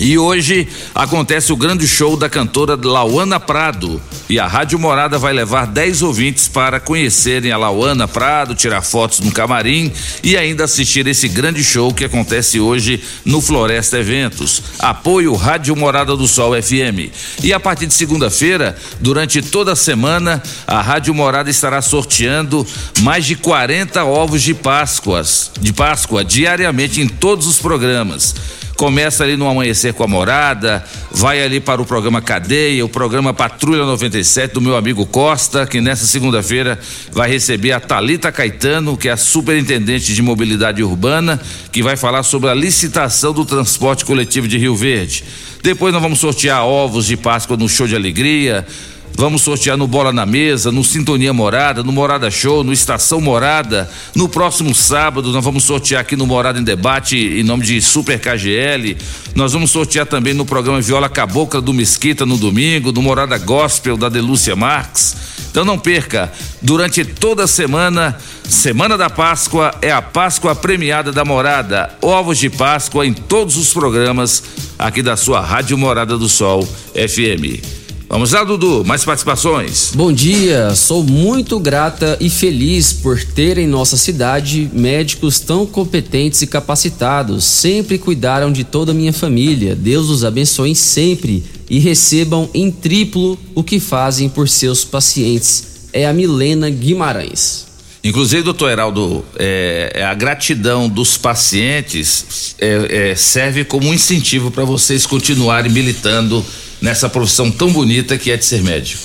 E 0.00 0.16
hoje 0.16 0.66
acontece 0.94 1.52
o 1.52 1.56
grande 1.56 1.86
show 1.86 2.16
da 2.16 2.26
cantora 2.26 2.74
Lauana 2.74 3.38
Prado. 3.38 4.00
E 4.30 4.38
a 4.38 4.46
Rádio 4.46 4.78
Morada 4.78 5.18
vai 5.18 5.34
levar 5.34 5.66
10 5.66 6.00
ouvintes 6.00 6.48
para 6.48 6.80
conhecerem 6.80 7.52
a 7.52 7.58
Lauana 7.58 8.08
Prado, 8.08 8.54
tirar 8.54 8.80
fotos 8.80 9.20
no 9.20 9.30
camarim 9.30 9.92
e 10.24 10.38
ainda 10.38 10.64
assistir 10.64 11.06
esse 11.06 11.28
grande 11.28 11.62
show 11.62 11.92
que 11.92 12.06
acontece 12.06 12.58
hoje 12.58 13.02
no 13.26 13.42
Floresta 13.42 13.98
Eventos. 13.98 14.62
Apoio 14.78 15.34
Rádio 15.34 15.76
Morada 15.76 16.16
do 16.16 16.26
Sol 16.26 16.54
FM. 16.54 17.12
E 17.42 17.52
a 17.52 17.60
partir 17.60 17.86
de 17.86 17.92
segunda-feira, 17.92 18.78
durante 19.00 19.42
toda 19.42 19.72
a 19.72 19.76
semana, 19.76 20.42
a 20.66 20.80
Rádio 20.80 21.12
Morada 21.12 21.50
estará 21.50 21.82
sorteando 21.82 22.66
mais 23.02 23.26
de 23.26 23.36
40 23.36 24.02
ovos 24.04 24.40
de 24.40 24.54
Páscoas, 24.54 25.50
de 25.60 25.74
Páscoa 25.74 26.24
diariamente 26.24 27.02
em 27.02 27.08
todos 27.08 27.46
os 27.46 27.58
programas 27.58 28.34
começa 28.80 29.24
ali 29.24 29.36
no 29.36 29.46
Amanhecer 29.46 29.92
com 29.92 30.02
a 30.02 30.06
Morada, 30.06 30.82
vai 31.10 31.42
ali 31.42 31.60
para 31.60 31.82
o 31.82 31.84
programa 31.84 32.22
Cadeia, 32.22 32.82
o 32.82 32.88
programa 32.88 33.34
Patrulha 33.34 33.84
97 33.84 34.54
do 34.54 34.60
meu 34.62 34.74
amigo 34.74 35.04
Costa, 35.04 35.66
que 35.66 35.82
nessa 35.82 36.06
segunda-feira 36.06 36.78
vai 37.12 37.28
receber 37.28 37.72
a 37.72 37.78
Talita 37.78 38.32
Caetano, 38.32 38.96
que 38.96 39.10
é 39.10 39.12
a 39.12 39.18
superintendente 39.18 40.14
de 40.14 40.22
mobilidade 40.22 40.82
urbana, 40.82 41.38
que 41.70 41.82
vai 41.82 41.94
falar 41.94 42.22
sobre 42.22 42.48
a 42.48 42.54
licitação 42.54 43.34
do 43.34 43.44
transporte 43.44 44.02
coletivo 44.02 44.48
de 44.48 44.56
Rio 44.56 44.74
Verde. 44.74 45.24
Depois 45.62 45.92
nós 45.92 46.02
vamos 46.02 46.18
sortear 46.18 46.64
ovos 46.64 47.04
de 47.04 47.18
Páscoa 47.18 47.58
no 47.58 47.68
Show 47.68 47.86
de 47.86 47.94
Alegria, 47.94 48.66
Vamos 49.14 49.42
sortear 49.42 49.76
no 49.76 49.86
Bola 49.86 50.12
na 50.12 50.24
Mesa, 50.24 50.72
no 50.72 50.82
Sintonia 50.82 51.32
Morada, 51.32 51.82
no 51.82 51.92
Morada 51.92 52.30
Show, 52.30 52.64
no 52.64 52.72
Estação 52.72 53.20
Morada. 53.20 53.90
No 54.14 54.28
próximo 54.28 54.74
sábado, 54.74 55.30
nós 55.30 55.44
vamos 55.44 55.64
sortear 55.64 56.00
aqui 56.00 56.16
no 56.16 56.26
Morada 56.26 56.58
em 56.58 56.64
Debate, 56.64 57.16
em 57.16 57.42
nome 57.42 57.64
de 57.64 57.80
Super 57.82 58.18
KGL. 58.18 58.96
Nós 59.34 59.52
vamos 59.52 59.70
sortear 59.70 60.06
também 60.06 60.32
no 60.32 60.46
programa 60.46 60.80
Viola 60.80 61.08
Cabocla 61.08 61.60
do 61.60 61.74
Mesquita 61.74 62.24
no 62.24 62.36
domingo, 62.36 62.92
no 62.92 63.02
Morada 63.02 63.36
Gospel 63.36 63.96
da 63.96 64.08
Delúcia 64.08 64.56
Marques. 64.56 65.16
Então 65.50 65.64
não 65.64 65.78
perca, 65.78 66.32
durante 66.62 67.04
toda 67.04 67.44
a 67.44 67.46
semana, 67.46 68.16
Semana 68.50 68.98
da 68.98 69.08
Páscoa 69.08 69.72
é 69.80 69.92
a 69.92 70.02
Páscoa 70.02 70.56
premiada 70.56 71.12
da 71.12 71.24
Morada. 71.24 71.96
Ovos 72.02 72.36
de 72.36 72.50
Páscoa 72.50 73.06
em 73.06 73.12
todos 73.12 73.56
os 73.56 73.72
programas 73.72 74.42
aqui 74.76 75.02
da 75.02 75.16
sua 75.16 75.40
Rádio 75.40 75.78
Morada 75.78 76.18
do 76.18 76.28
Sol 76.28 76.66
FM. 76.92 77.79
Vamos 78.10 78.32
lá, 78.32 78.42
Dudu, 78.42 78.84
mais 78.84 79.04
participações. 79.04 79.92
Bom 79.94 80.12
dia, 80.12 80.74
sou 80.74 81.04
muito 81.04 81.60
grata 81.60 82.18
e 82.20 82.28
feliz 82.28 82.92
por 82.92 83.22
ter 83.22 83.56
em 83.56 83.68
nossa 83.68 83.96
cidade 83.96 84.68
médicos 84.72 85.38
tão 85.38 85.64
competentes 85.64 86.42
e 86.42 86.46
capacitados. 86.48 87.44
Sempre 87.44 87.98
cuidaram 87.98 88.50
de 88.50 88.64
toda 88.64 88.90
a 88.90 88.94
minha 88.94 89.12
família. 89.12 89.76
Deus 89.76 90.10
os 90.10 90.24
abençoe 90.24 90.74
sempre 90.74 91.44
e 91.70 91.78
recebam 91.78 92.50
em 92.52 92.68
triplo 92.68 93.38
o 93.54 93.62
que 93.62 93.78
fazem 93.78 94.28
por 94.28 94.48
seus 94.48 94.84
pacientes. 94.84 95.88
É 95.92 96.04
a 96.04 96.12
Milena 96.12 96.68
Guimarães. 96.68 97.66
Inclusive, 98.02 98.42
doutor 98.42 98.72
Heraldo, 98.72 99.24
é, 99.38 99.92
é 99.94 100.04
a 100.04 100.14
gratidão 100.14 100.88
dos 100.88 101.16
pacientes 101.16 102.56
é, 102.58 103.10
é, 103.10 103.14
serve 103.14 103.62
como 103.64 103.88
um 103.88 103.94
incentivo 103.94 104.50
para 104.50 104.64
vocês 104.64 105.06
continuarem 105.06 105.70
militando 105.70 106.44
nessa 106.80 107.08
profissão 107.08 107.50
tão 107.50 107.72
bonita 107.72 108.16
que 108.16 108.30
é 108.30 108.36
de 108.36 108.44
ser 108.44 108.62
médico? 108.62 109.02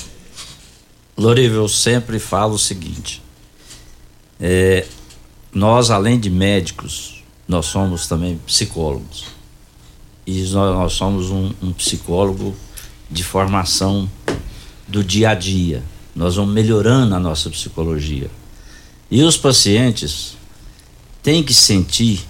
Loriva, 1.16 1.56
eu 1.56 1.68
sempre 1.68 2.18
falo 2.18 2.54
o 2.54 2.58
seguinte: 2.58 3.22
é, 4.40 4.86
nós, 5.52 5.90
além 5.90 6.18
de 6.18 6.30
médicos, 6.30 7.22
nós 7.48 7.66
somos 7.66 8.06
também 8.06 8.38
psicólogos. 8.46 9.24
E 10.26 10.42
nós, 10.42 10.74
nós 10.76 10.92
somos 10.92 11.30
um, 11.30 11.52
um 11.62 11.72
psicólogo 11.72 12.54
de 13.10 13.22
formação 13.22 14.10
do 14.88 15.02
dia 15.02 15.30
a 15.30 15.34
dia. 15.34 15.82
Nós 16.14 16.36
vamos 16.36 16.52
melhorando 16.52 17.14
a 17.14 17.20
nossa 17.20 17.48
psicologia. 17.50 18.30
E 19.10 19.22
os 19.22 19.36
pacientes 19.36 20.36
têm 21.22 21.42
que 21.42 21.54
sentir 21.54 22.26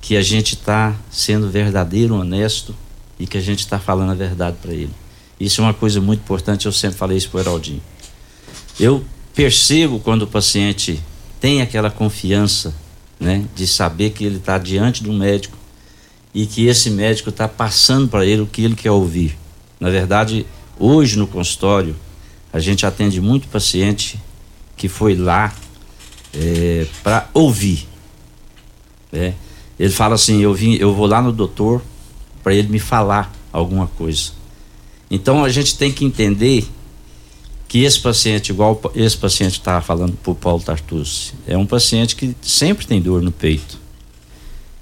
que 0.00 0.16
a 0.16 0.22
gente 0.22 0.54
está 0.54 0.96
sendo 1.10 1.48
verdadeiro, 1.50 2.16
honesto 2.16 2.74
e 3.20 3.26
que 3.26 3.36
a 3.36 3.40
gente 3.40 3.60
está 3.60 3.78
falando 3.78 4.10
a 4.10 4.14
verdade 4.14 4.56
para 4.60 4.72
ele. 4.72 4.90
Isso 5.38 5.60
é 5.60 5.64
uma 5.64 5.74
coisa 5.74 6.00
muito 6.00 6.20
importante, 6.20 6.64
eu 6.64 6.72
sempre 6.72 6.96
falei 6.96 7.18
isso 7.18 7.28
para 7.28 7.38
o 7.38 7.40
Heraldinho. 7.42 7.82
Eu 8.80 9.04
percebo 9.34 10.00
quando 10.00 10.22
o 10.22 10.26
paciente 10.26 10.98
tem 11.38 11.60
aquela 11.60 11.90
confiança 11.90 12.74
né, 13.20 13.44
de 13.54 13.66
saber 13.66 14.10
que 14.10 14.24
ele 14.24 14.38
está 14.38 14.56
diante 14.56 15.02
de 15.02 15.10
um 15.10 15.16
médico 15.16 15.56
e 16.34 16.46
que 16.46 16.66
esse 16.66 16.88
médico 16.88 17.28
está 17.28 17.46
passando 17.46 18.08
para 18.08 18.24
ele 18.24 18.40
o 18.40 18.46
que 18.46 18.62
ele 18.62 18.74
quer 18.74 18.90
ouvir. 18.90 19.36
Na 19.78 19.90
verdade, 19.90 20.46
hoje 20.78 21.18
no 21.18 21.26
consultório, 21.26 21.94
a 22.52 22.58
gente 22.58 22.86
atende 22.86 23.20
muito 23.20 23.48
paciente 23.48 24.18
que 24.76 24.88
foi 24.88 25.14
lá 25.14 25.54
é, 26.34 26.86
para 27.02 27.28
ouvir. 27.34 27.86
Né? 29.12 29.34
Ele 29.78 29.92
fala 29.92 30.14
assim: 30.14 30.40
eu, 30.40 30.54
vim, 30.54 30.74
eu 30.74 30.94
vou 30.94 31.06
lá 31.06 31.20
no 31.20 31.32
doutor 31.32 31.82
para 32.42 32.54
ele 32.54 32.68
me 32.68 32.78
falar 32.78 33.32
alguma 33.52 33.86
coisa. 33.86 34.32
Então 35.10 35.44
a 35.44 35.48
gente 35.48 35.76
tem 35.76 35.92
que 35.92 36.04
entender 36.04 36.68
que 37.66 37.84
esse 37.84 38.00
paciente, 38.00 38.50
igual 38.50 38.80
esse 38.94 39.16
paciente 39.16 39.52
estava 39.52 39.80
falando 39.80 40.16
para 40.16 40.32
o 40.32 40.34
Paulo 40.34 40.62
Tartucci, 40.62 41.34
é 41.46 41.56
um 41.56 41.66
paciente 41.66 42.16
que 42.16 42.34
sempre 42.42 42.86
tem 42.86 43.00
dor 43.00 43.22
no 43.22 43.30
peito. 43.30 43.78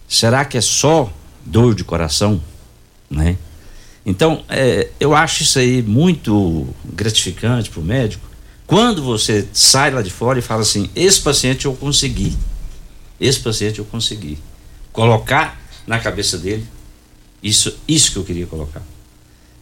Será 0.09 0.45
que 0.45 0.57
é 0.57 0.61
só 0.61 1.13
dor 1.45 1.75
de 1.75 1.85
coração? 1.85 2.41
Né? 3.11 3.37
Então, 4.07 4.43
é, 4.49 4.89
eu 4.99 5.15
acho 5.15 5.43
isso 5.43 5.59
aí 5.59 5.83
muito 5.83 6.67
gratificante 6.83 7.69
para 7.69 7.81
o 7.81 7.85
médico. 7.85 8.27
Quando 8.67 9.03
você 9.03 9.47
sai 9.53 9.91
lá 9.91 10.01
de 10.01 10.11
fora 10.11 10.39
e 10.39 10.43
fala 10.43 10.63
assim: 10.63 10.89
esse 10.97 11.21
paciente 11.21 11.67
eu 11.67 11.75
consegui, 11.75 12.37
esse 13.21 13.41
paciente 13.41 13.81
eu 13.81 13.85
consegui 13.85 14.39
colocar 14.93 15.61
na 15.87 15.99
cabeça 15.99 16.39
dele 16.39 16.67
isso, 17.43 17.77
isso 17.87 18.13
que 18.13 18.19
eu 18.19 18.25
queria 18.25 18.47
colocar. 18.47 18.83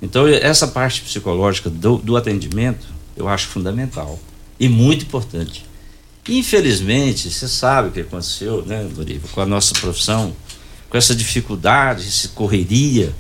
Então, 0.01 0.27
essa 0.29 0.69
parte 0.69 1.03
psicológica 1.03 1.71
do, 1.71 1.99
do 1.99 2.17
atendimento 2.17 2.87
eu 3.17 3.29
acho 3.29 3.49
fundamental 3.49 4.21
e 4.61 4.69
muito 4.69 5.05
importante. 5.05 5.65
Infelizmente, 6.29 7.31
você 7.31 7.49
sabe 7.49 7.89
o 7.89 7.93
que 7.93 8.01
aconteceu, 8.01 8.65
né, 8.67 8.85
Doriva, 8.95 9.27
com 9.29 9.41
a 9.41 9.47
nossa 9.47 9.73
profissão, 9.75 10.35
com 10.91 10.99
essa 10.99 11.15
dificuldade, 11.15 12.07
essa 12.07 12.29
correria, 12.29 13.15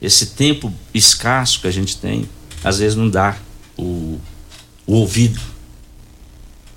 esse 0.00 0.26
tempo 0.26 0.72
escasso 0.92 1.60
que 1.60 1.66
a 1.66 1.70
gente 1.70 1.96
tem, 1.98 2.28
às 2.64 2.78
vezes 2.78 2.96
não 2.96 3.08
dá 3.08 3.36
o, 3.76 4.18
o 4.86 4.94
ouvido 4.94 5.40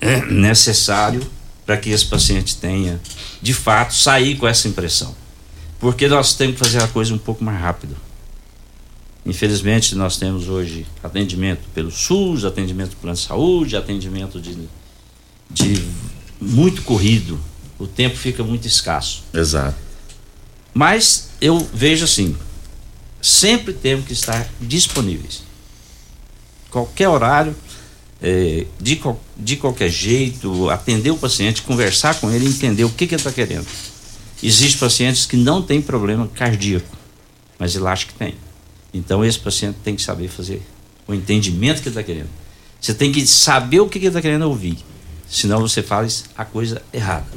necessário 0.29 1.25
para 1.65 1.77
que 1.77 1.89
esse 1.89 2.05
paciente 2.05 2.57
tenha, 2.57 2.99
de 3.41 3.53
fato, 3.53 3.93
sair 3.93 4.37
com 4.37 4.47
essa 4.47 4.67
impressão. 4.67 5.15
Porque 5.79 6.07
nós 6.07 6.33
temos 6.33 6.57
que 6.57 6.63
fazer 6.63 6.83
a 6.83 6.87
coisa 6.87 7.13
um 7.13 7.17
pouco 7.17 7.43
mais 7.43 7.59
rápido. 7.59 7.95
Infelizmente, 9.25 9.95
nós 9.95 10.17
temos 10.17 10.47
hoje 10.47 10.85
atendimento 11.03 11.61
pelo 11.73 11.91
SUS, 11.91 12.45
atendimento 12.45 12.89
pelo 12.89 13.01
plano 13.01 13.17
de 13.17 13.23
saúde, 13.23 13.77
atendimento 13.77 14.41
de, 14.41 14.57
de 15.49 15.85
muito 16.39 16.81
corrido. 16.81 17.39
O 17.77 17.87
tempo 17.87 18.17
fica 18.17 18.43
muito 18.43 18.67
escasso. 18.67 19.23
Exato. 19.33 19.77
Mas 20.73 21.29
eu 21.39 21.57
vejo 21.73 22.05
assim, 22.05 22.35
sempre 23.21 23.73
temos 23.73 24.05
que 24.05 24.13
estar 24.13 24.47
disponíveis. 24.59 25.43
Qualquer 26.69 27.09
horário, 27.09 27.55
é, 28.21 28.65
de, 28.79 29.01
de 29.37 29.55
qualquer 29.55 29.89
jeito, 29.89 30.69
atender 30.69 31.11
o 31.11 31.17
paciente, 31.17 31.61
conversar 31.61 32.19
com 32.19 32.29
ele, 32.31 32.47
entender 32.47 32.83
o 32.83 32.89
que, 32.89 33.07
que 33.07 33.15
ele 33.15 33.21
está 33.21 33.31
querendo. 33.31 33.67
Existem 34.41 34.79
pacientes 34.79 35.25
que 35.25 35.35
não 35.35 35.61
têm 35.61 35.81
problema 35.81 36.27
cardíaco, 36.27 36.97
mas 37.57 37.75
ele 37.75 37.87
acha 37.87 38.05
que 38.05 38.13
tem. 38.13 38.35
Então 38.93 39.23
esse 39.23 39.39
paciente 39.39 39.77
tem 39.83 39.95
que 39.95 40.01
saber 40.01 40.27
fazer 40.29 40.61
o 41.07 41.13
entendimento 41.13 41.81
que 41.81 41.89
ele 41.89 41.99
está 41.99 42.03
querendo. 42.03 42.29
Você 42.79 42.93
tem 42.93 43.11
que 43.11 43.25
saber 43.27 43.81
o 43.81 43.89
que 43.89 43.97
ele 43.97 44.07
está 44.07 44.21
querendo 44.21 44.43
ouvir. 44.43 44.77
Senão 45.29 45.59
você 45.59 45.83
faz 45.83 46.25
a 46.37 46.45
coisa 46.45 46.81
errada. 46.93 47.27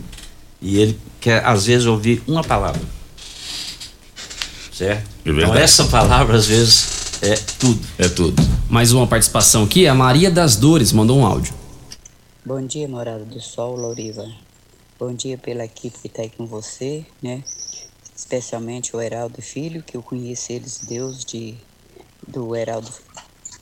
E 0.61 0.79
ele 0.79 0.99
quer, 1.21 1.45
às 1.45 1.67
vezes, 1.67 1.87
ouvir 1.87 2.23
uma 2.27 2.45
palavra. 2.45 2.81
Certo? 4.73 5.09
É 5.27 5.31
então 5.31 5.55
essa 5.55 5.85
palavra, 5.87 6.37
às 6.37 6.47
vezes, 6.47 7.21
é 7.21 7.35
tudo. 7.59 7.81
É 7.99 8.09
tudo. 8.09 8.43
Mais 8.71 8.93
uma 8.93 9.07
participação 9.07 9.65
aqui, 9.65 9.87
a 9.87 9.95
Maria 9.95 10.31
das 10.31 10.57
Dores 10.57 10.93
mandou 10.93 11.19
um 11.19 11.27
áudio. 11.27 11.53
Bom 12.45 12.65
dia, 12.65 12.89
morada 12.89 13.25
do 13.25 13.41
Sol, 13.41 13.77
Louriva. 13.77 14.27
Bom 15.05 15.13
dia 15.13 15.37
pela 15.37 15.65
equipe 15.65 15.99
que 15.99 16.07
está 16.07 16.23
aí 16.23 16.31
com 16.31 16.47
você, 16.47 17.05
né? 17.21 17.43
Especialmente 18.15 18.95
o 18.95 19.01
Heraldo 19.01 19.43
Filho, 19.43 19.83
que 19.83 19.97
eu 19.97 20.01
conheci 20.01 20.53
eles, 20.53 20.79
Deus 20.79 21.25
de 21.25 21.59
do 22.29 22.55
Heraldo 22.55 22.89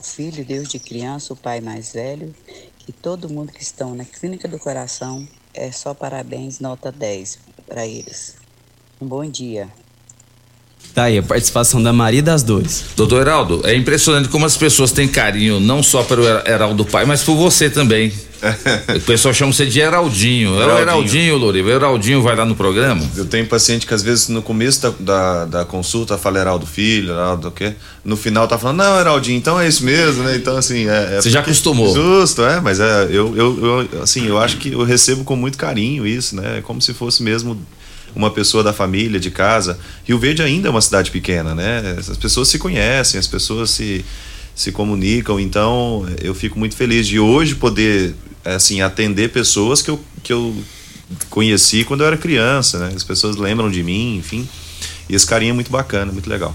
Filho, 0.02 0.44
Deus 0.44 0.68
de 0.68 0.78
criança, 0.78 1.32
o 1.32 1.36
pai 1.36 1.62
mais 1.62 1.94
velho, 1.94 2.34
que 2.80 2.92
todo 2.92 3.30
mundo 3.30 3.54
que 3.54 3.62
estão 3.62 3.94
na 3.94 4.04
Clínica 4.04 4.46
do 4.46 4.58
Coração 4.58 5.26
é 5.54 5.72
só 5.72 5.94
parabéns, 5.94 6.60
nota 6.60 6.92
10 6.92 7.38
para 7.66 7.86
eles. 7.86 8.36
Um 9.00 9.08
bom 9.08 9.24
dia. 9.24 9.72
Tá 10.94 11.04
aí 11.04 11.18
a 11.18 11.22
participação 11.22 11.82
da 11.82 11.92
Maria 11.92 12.22
das 12.22 12.42
Dores. 12.42 12.84
Doutor 12.96 13.20
Heraldo, 13.22 13.60
é 13.64 13.74
impressionante 13.76 14.28
como 14.28 14.44
as 14.44 14.56
pessoas 14.56 14.90
têm 14.90 15.06
carinho 15.06 15.60
não 15.60 15.82
só 15.82 16.02
pelo 16.02 16.24
Her- 16.26 16.42
Heraldo 16.46 16.84
pai, 16.84 17.04
mas 17.04 17.22
por 17.22 17.36
você 17.36 17.70
também. 17.70 18.12
o 18.96 19.00
pessoal 19.02 19.34
chama 19.34 19.52
você 19.52 19.66
de 19.66 19.78
Heraldinho. 19.80 20.54
É 20.54 20.58
o 20.58 20.60
Heraldinho. 20.62 20.80
Heraldinho, 20.80 21.36
Loriva. 21.36 21.68
O 21.68 21.72
Heraldinho 21.72 22.22
vai 22.22 22.34
lá 22.34 22.44
no 22.44 22.54
programa? 22.56 23.04
Eu 23.14 23.26
tenho 23.26 23.46
paciente 23.46 23.86
que 23.86 23.92
às 23.92 24.02
vezes 24.02 24.28
no 24.28 24.40
começo 24.40 24.80
da, 24.80 24.92
da, 24.98 25.44
da 25.44 25.64
consulta 25.64 26.16
fala 26.16 26.38
Heraldo 26.38 26.66
Filho, 26.66 27.10
Heraldo 27.12 27.48
o 27.48 27.50
quê? 27.50 27.74
No 28.02 28.16
final 28.16 28.48
tá 28.48 28.56
falando, 28.56 28.78
não, 28.78 28.98
Heraldinho, 28.98 29.36
então 29.36 29.60
é 29.60 29.68
isso 29.68 29.84
mesmo, 29.84 30.22
né? 30.24 30.36
Então, 30.36 30.56
assim. 30.56 30.88
É, 30.88 31.16
é 31.16 31.20
Você 31.20 31.28
já 31.30 31.40
acostumou. 31.40 31.94
Justo, 31.94 32.42
é, 32.42 32.60
mas 32.60 32.80
é, 32.80 33.04
eu, 33.10 33.36
eu, 33.36 33.86
eu, 33.92 34.02
assim, 34.02 34.26
eu 34.26 34.38
acho 34.38 34.56
que 34.56 34.72
eu 34.72 34.84
recebo 34.84 35.22
com 35.22 35.36
muito 35.36 35.58
carinho 35.58 36.06
isso, 36.06 36.34
né? 36.34 36.58
É 36.58 36.60
como 36.62 36.80
se 36.80 36.94
fosse 36.94 37.22
mesmo 37.22 37.60
uma 38.14 38.30
pessoa 38.30 38.62
da 38.62 38.72
família, 38.72 39.20
de 39.20 39.30
casa. 39.30 39.78
Rio 40.04 40.18
Verde 40.18 40.42
ainda 40.42 40.68
é 40.68 40.70
uma 40.70 40.80
cidade 40.80 41.10
pequena, 41.10 41.54
né? 41.54 41.96
As 41.98 42.16
pessoas 42.16 42.48
se 42.48 42.58
conhecem, 42.58 43.18
as 43.18 43.26
pessoas 43.26 43.70
se, 43.70 44.04
se 44.54 44.72
comunicam, 44.72 45.38
então 45.38 46.06
eu 46.22 46.34
fico 46.34 46.58
muito 46.58 46.76
feliz 46.76 47.06
de 47.06 47.18
hoje 47.18 47.54
poder, 47.54 48.14
assim, 48.44 48.80
atender 48.80 49.30
pessoas 49.30 49.82
que 49.82 49.90
eu, 49.90 50.00
que 50.22 50.32
eu 50.32 50.54
conheci 51.28 51.84
quando 51.84 52.02
eu 52.02 52.06
era 52.06 52.16
criança, 52.16 52.78
né? 52.78 52.92
As 52.94 53.04
pessoas 53.04 53.36
lembram 53.36 53.70
de 53.70 53.82
mim, 53.82 54.16
enfim. 54.16 54.48
E 55.08 55.14
esse 55.14 55.26
carinho 55.26 55.50
é 55.50 55.54
muito 55.54 55.70
bacana, 55.70 56.12
muito 56.12 56.28
legal. 56.28 56.54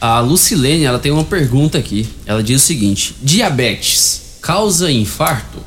A 0.00 0.18
Lucilene, 0.18 0.84
ela 0.84 0.98
tem 0.98 1.12
uma 1.12 1.22
pergunta 1.22 1.78
aqui. 1.78 2.08
Ela 2.26 2.42
diz 2.42 2.60
o 2.60 2.66
seguinte: 2.66 3.14
diabetes 3.22 4.38
causa 4.40 4.90
infarto? 4.90 5.64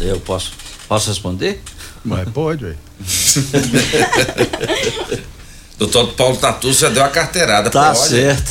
Eu 0.00 0.18
posso, 0.18 0.52
posso 0.88 1.08
responder? 1.08 1.62
Mas 2.04 2.28
pode, 2.30 2.64
ué. 2.64 2.74
Doutor 5.78 6.12
Paulo 6.14 6.36
Tatu 6.36 6.72
já 6.72 6.88
deu 6.88 7.04
a 7.04 7.08
carteirada. 7.08 7.70
Tá 7.70 7.94
certo. 7.94 8.50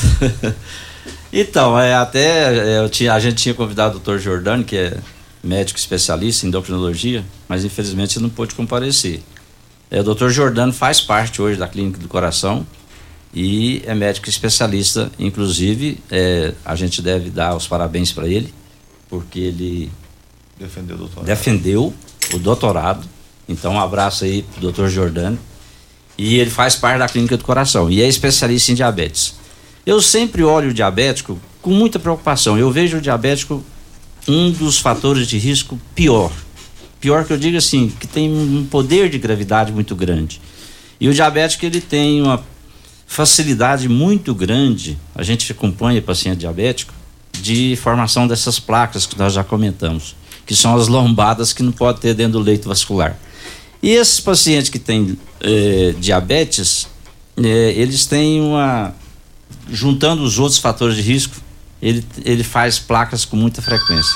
então, 1.32 1.80
é, 1.80 1.96
até 1.96 2.54
é, 2.54 2.80
eu 2.80 2.90
tinha, 2.90 3.14
a 3.14 3.20
gente 3.20 3.36
tinha 3.36 3.56
convidado 3.56 3.98
o 3.98 4.00
Dr. 4.00 4.18
Jordano, 4.18 4.64
que 4.64 4.76
é 4.76 4.98
médico 5.44 5.80
especialista 5.80 6.46
em 6.46 6.50
endocrinologia, 6.50 7.24
mas 7.48 7.64
infelizmente 7.66 8.18
ele 8.18 8.24
não 8.24 8.30
pôde 8.30 8.54
comparecer. 8.56 9.22
É, 9.90 10.02
o 10.02 10.04
Dr. 10.04 10.30
Jordano 10.30 10.74
faz 10.74 11.00
parte 11.00 11.42
hoje 11.42 11.58
da 11.58 11.68
Clínica 11.68 12.00
do 12.00 12.08
Coração 12.08 12.66
e 13.34 13.82
é 13.86 13.94
médico 13.94 14.28
especialista. 14.30 15.12
Inclusive, 15.18 16.00
é, 16.12 16.54
a 16.66 16.76
gente 16.76 17.02
deve 17.02 17.30
dar 17.30 17.56
os 17.56 17.68
parabéns 17.68 18.12
para 18.12 18.28
ele, 18.28 18.54
porque 19.10 19.40
ele 19.40 19.92
Defendeu 20.60 20.96
o 20.96 21.00
doutor. 21.00 21.24
defendeu 21.24 21.94
o 22.34 22.40
doutorado. 22.40 23.08
Então, 23.48 23.74
um 23.74 23.80
abraço 23.80 24.24
aí 24.24 24.44
pro 24.44 24.72
Dr. 24.72 24.88
Jordano. 24.88 25.38
E 26.18 26.38
ele 26.38 26.50
faz 26.50 26.76
parte 26.76 27.00
da 27.00 27.08
clínica 27.08 27.38
do 27.38 27.44
coração 27.44 27.90
e 27.90 28.02
é 28.02 28.08
especialista 28.08 28.72
em 28.72 28.76
diabetes. 28.76 29.36
Eu 29.86 30.02
sempre 30.02 30.44
olho 30.44 30.70
o 30.70 30.74
diabético 30.74 31.40
com 31.62 31.72
muita 31.72 31.98
preocupação. 31.98 32.58
Eu 32.58 32.72
vejo 32.72 32.98
o 32.98 33.02
diabético 33.02 33.64
um 34.28 34.52
dos 34.52 34.78
fatores 34.78 35.28
de 35.28 35.38
risco 35.38 35.80
pior. 35.96 36.32
Pior 37.00 37.26
que 37.26 37.34
eu 37.34 37.38
digo 37.38 37.58
assim, 37.58 37.92
que 38.00 38.08
tem 38.08 38.32
um 38.32 38.66
poder 38.66 39.10
de 39.10 39.18
gravidade 39.18 39.72
muito 39.72 39.96
grande. 39.96 40.40
E 41.00 41.10
o 41.10 41.14
diabético 41.14 41.66
ele 41.66 41.82
tem 41.82 42.22
uma 42.22 42.42
facilidade 43.06 43.90
muito 43.90 44.34
grande, 44.34 44.98
a 45.14 45.22
gente 45.22 45.52
acompanha 45.52 46.02
paciente 46.02 46.40
diabético, 46.40 46.94
de 47.34 47.76
formação 47.76 48.28
dessas 48.28 48.60
placas 48.60 49.06
que 49.06 49.18
nós 49.18 49.34
já 49.34 49.44
comentamos, 49.44 50.16
que 50.46 50.56
são 50.56 50.76
as 50.76 50.88
lombadas 50.88 51.52
que 51.52 51.62
não 51.62 51.72
pode 51.72 52.00
ter 52.00 52.14
dentro 52.14 52.34
do 52.34 52.40
leito 52.40 52.70
vascular. 52.70 53.18
E 53.84 53.92
esses 53.92 54.22
pacientes 54.22 54.70
que 54.70 54.80
têm 54.80 55.20
eh, 55.42 55.94
diabetes, 56.00 56.88
eh, 57.36 57.74
eles 57.76 58.06
têm 58.06 58.40
uma. 58.40 58.96
Juntando 59.70 60.24
os 60.24 60.40
outros 60.40 60.58
fatores 60.58 60.96
de 60.96 61.02
risco, 61.02 61.36
ele, 61.82 62.04
ele 62.24 62.44
faz 62.46 62.80
placas 62.80 63.26
com 63.26 63.36
muita 63.36 63.62
frequência. 63.62 64.14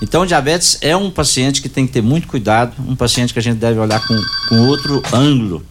Então, 0.00 0.24
diabetes 0.24 0.78
é 0.80 0.96
um 0.96 1.10
paciente 1.10 1.60
que 1.60 1.68
tem 1.68 1.88
que 1.88 1.92
ter 1.92 2.02
muito 2.02 2.28
cuidado, 2.28 2.74
um 2.86 2.94
paciente 2.94 3.32
que 3.32 3.38
a 3.40 3.42
gente 3.42 3.58
deve 3.58 3.80
olhar 3.80 4.00
com, 4.06 4.22
com 4.48 4.68
outro 4.68 5.02
ângulo, 5.12 5.66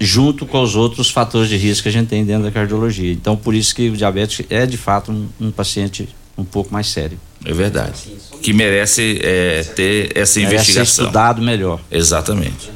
junto 0.00 0.44
com 0.46 0.60
os 0.60 0.74
outros 0.74 1.08
fatores 1.10 1.48
de 1.48 1.56
risco 1.56 1.84
que 1.84 1.88
a 1.88 1.92
gente 1.92 2.08
tem 2.08 2.24
dentro 2.24 2.42
da 2.42 2.50
cardiologia. 2.50 3.12
Então, 3.12 3.36
por 3.36 3.54
isso 3.54 3.72
que 3.72 3.88
o 3.88 3.96
diabetes 3.96 4.44
é 4.50 4.66
de 4.66 4.76
fato 4.76 5.12
um, 5.12 5.28
um 5.40 5.50
paciente 5.52 6.08
um 6.36 6.44
pouco 6.44 6.72
mais 6.72 6.88
sério. 6.88 7.18
É 7.44 7.52
verdade. 7.52 7.94
Que 8.42 8.52
merece 8.52 9.20
é, 9.22 9.62
ter 9.62 10.12
essa 10.14 10.14
Merece 10.14 10.32
ser 10.32 10.40
investigação. 10.42 11.04
estudado 11.04 11.42
melhor. 11.42 11.80
Exatamente. 11.90 12.70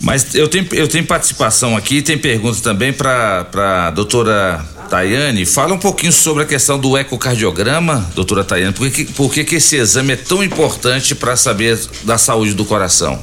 Mas 0.00 0.34
eu 0.34 0.48
tenho, 0.48 0.66
eu 0.72 0.88
tenho 0.88 1.04
participação 1.04 1.76
aqui, 1.76 2.00
tem 2.00 2.16
perguntas 2.16 2.60
também 2.60 2.92
para 2.92 3.46
a 3.54 3.90
doutora 3.90 4.64
Tayane. 4.88 5.44
Fala 5.44 5.74
um 5.74 5.78
pouquinho 5.78 6.12
sobre 6.12 6.44
a 6.44 6.46
questão 6.46 6.78
do 6.78 6.96
ecocardiograma, 6.96 8.10
doutora 8.14 8.42
Tayane. 8.44 8.72
Por 8.72 8.90
que, 8.90 9.04
por 9.04 9.32
que, 9.32 9.44
que 9.44 9.56
esse 9.56 9.76
exame 9.76 10.12
é 10.12 10.16
tão 10.16 10.42
importante 10.42 11.14
para 11.14 11.36
saber 11.36 11.78
da 12.04 12.16
saúde 12.16 12.54
do 12.54 12.64
coração? 12.64 13.22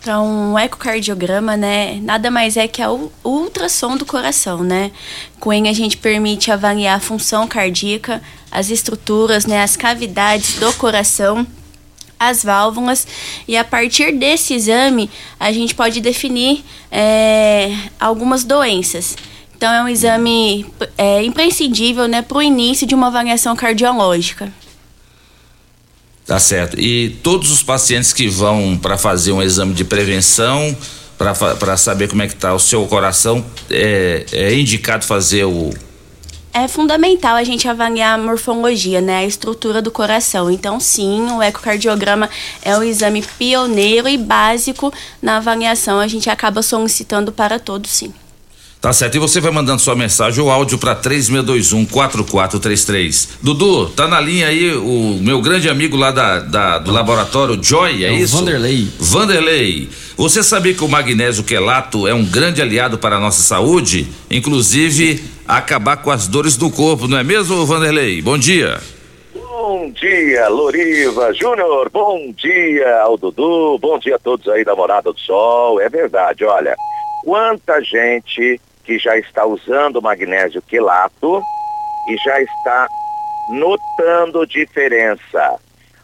Então, 0.00 0.54
o 0.54 0.58
ecocardiograma, 0.58 1.58
né, 1.58 2.00
nada 2.02 2.30
mais 2.30 2.56
é 2.56 2.66
que 2.66 2.80
a 2.80 2.90
ultrassom 3.22 3.98
do 3.98 4.06
coração, 4.06 4.64
né? 4.64 4.90
Com 5.38 5.52
ele 5.52 5.68
a 5.68 5.74
gente 5.74 5.98
permite 5.98 6.50
avaliar 6.50 6.96
a 6.96 7.00
função 7.00 7.46
cardíaca, 7.46 8.22
as 8.50 8.70
estruturas, 8.70 9.44
né, 9.44 9.62
as 9.62 9.76
cavidades 9.76 10.54
do 10.54 10.72
coração, 10.72 11.46
as 12.18 12.42
válvulas, 12.42 13.06
e 13.46 13.58
a 13.58 13.64
partir 13.64 14.12
desse 14.12 14.54
exame 14.54 15.10
a 15.38 15.52
gente 15.52 15.74
pode 15.74 16.00
definir 16.00 16.64
é, 16.90 17.70
algumas 18.00 18.42
doenças. 18.42 19.14
Então, 19.54 19.70
é 19.70 19.82
um 19.82 19.88
exame 19.88 20.64
é, 20.96 21.22
imprescindível, 21.22 22.08
né, 22.08 22.22
para 22.22 22.38
o 22.38 22.42
início 22.42 22.86
de 22.86 22.94
uma 22.94 23.08
avaliação 23.08 23.54
cardiológica. 23.54 24.50
Tá 26.30 26.38
certo. 26.38 26.78
E 26.78 27.18
todos 27.24 27.50
os 27.50 27.60
pacientes 27.60 28.12
que 28.12 28.28
vão 28.28 28.78
para 28.80 28.96
fazer 28.96 29.32
um 29.32 29.42
exame 29.42 29.74
de 29.74 29.82
prevenção, 29.82 30.76
para 31.18 31.76
saber 31.76 32.08
como 32.08 32.22
é 32.22 32.28
que 32.28 32.36
tá 32.36 32.54
o 32.54 32.58
seu 32.60 32.86
coração, 32.86 33.44
é, 33.68 34.24
é 34.30 34.54
indicado 34.54 35.04
fazer 35.04 35.42
o. 35.44 35.70
É 36.54 36.68
fundamental 36.68 37.34
a 37.34 37.42
gente 37.42 37.66
avaliar 37.66 38.16
a 38.16 38.22
morfologia, 38.22 39.00
né, 39.00 39.16
a 39.16 39.24
estrutura 39.24 39.82
do 39.82 39.90
coração. 39.90 40.48
Então, 40.48 40.78
sim, 40.78 41.28
o 41.32 41.42
ecocardiograma 41.42 42.30
é 42.62 42.78
um 42.78 42.84
exame 42.84 43.24
pioneiro 43.36 44.08
e 44.08 44.16
básico 44.16 44.94
na 45.20 45.38
avaliação. 45.38 45.98
A 45.98 46.06
gente 46.06 46.30
acaba 46.30 46.62
solicitando 46.62 47.32
para 47.32 47.58
todos, 47.58 47.90
sim. 47.90 48.14
Tá 48.80 48.92
certo. 48.94 49.16
E 49.16 49.18
você 49.18 49.40
vai 49.40 49.52
mandando 49.52 49.80
sua 49.82 49.94
mensagem 49.94 50.42
ou 50.42 50.50
áudio 50.50 50.78
para 50.78 50.96
3621-4433. 50.96 53.28
Dudu, 53.42 53.90
tá 53.90 54.08
na 54.08 54.18
linha 54.20 54.46
aí 54.48 54.74
o 54.74 55.18
meu 55.20 55.42
grande 55.42 55.68
amigo 55.68 55.96
lá 55.98 56.10
da, 56.10 56.38
da- 56.40 56.78
do 56.78 56.90
laboratório 56.90 57.62
Joy, 57.62 58.02
é, 58.04 58.08
É 58.08 58.12
isso? 58.14 58.38
Vanderlei. 58.38 58.88
Vanderlei. 58.98 59.88
Você 60.16 60.42
sabia 60.42 60.72
que 60.74 60.82
o 60.82 60.88
magnésio 60.88 61.44
quelato 61.44 62.08
é 62.08 62.14
um 62.14 62.24
grande 62.24 62.62
aliado 62.62 62.96
para 62.96 63.16
a 63.16 63.20
nossa 63.20 63.42
saúde? 63.42 64.08
Inclusive, 64.30 65.22
acabar 65.46 65.98
com 65.98 66.10
as 66.10 66.26
dores 66.26 66.56
do 66.56 66.70
corpo, 66.70 67.06
não 67.06 67.18
é 67.18 67.22
mesmo, 67.24 67.66
Vanderlei? 67.66 68.22
Bom 68.22 68.38
dia. 68.38 68.80
Bom 69.34 69.90
dia, 69.92 70.48
Loriva 70.48 71.32
Júnior. 71.34 71.90
Bom 71.92 72.32
dia 72.36 73.00
ao 73.02 73.16
Dudu. 73.18 73.78
Bom 73.78 73.98
dia 73.98 74.16
a 74.16 74.18
todos 74.18 74.48
aí 74.48 74.64
da 74.64 74.74
Morada 74.74 75.12
do 75.12 75.20
Sol. 75.20 75.78
É 75.80 75.88
verdade, 75.88 76.44
olha. 76.44 76.74
Quanta 77.24 77.80
gente 77.82 78.60
que 78.84 78.98
já 78.98 79.16
está 79.18 79.44
usando 79.44 80.02
magnésio 80.02 80.62
quelato 80.62 81.42
e 82.08 82.16
já 82.16 82.40
está 82.40 82.86
notando 83.50 84.46
diferença. 84.46 85.58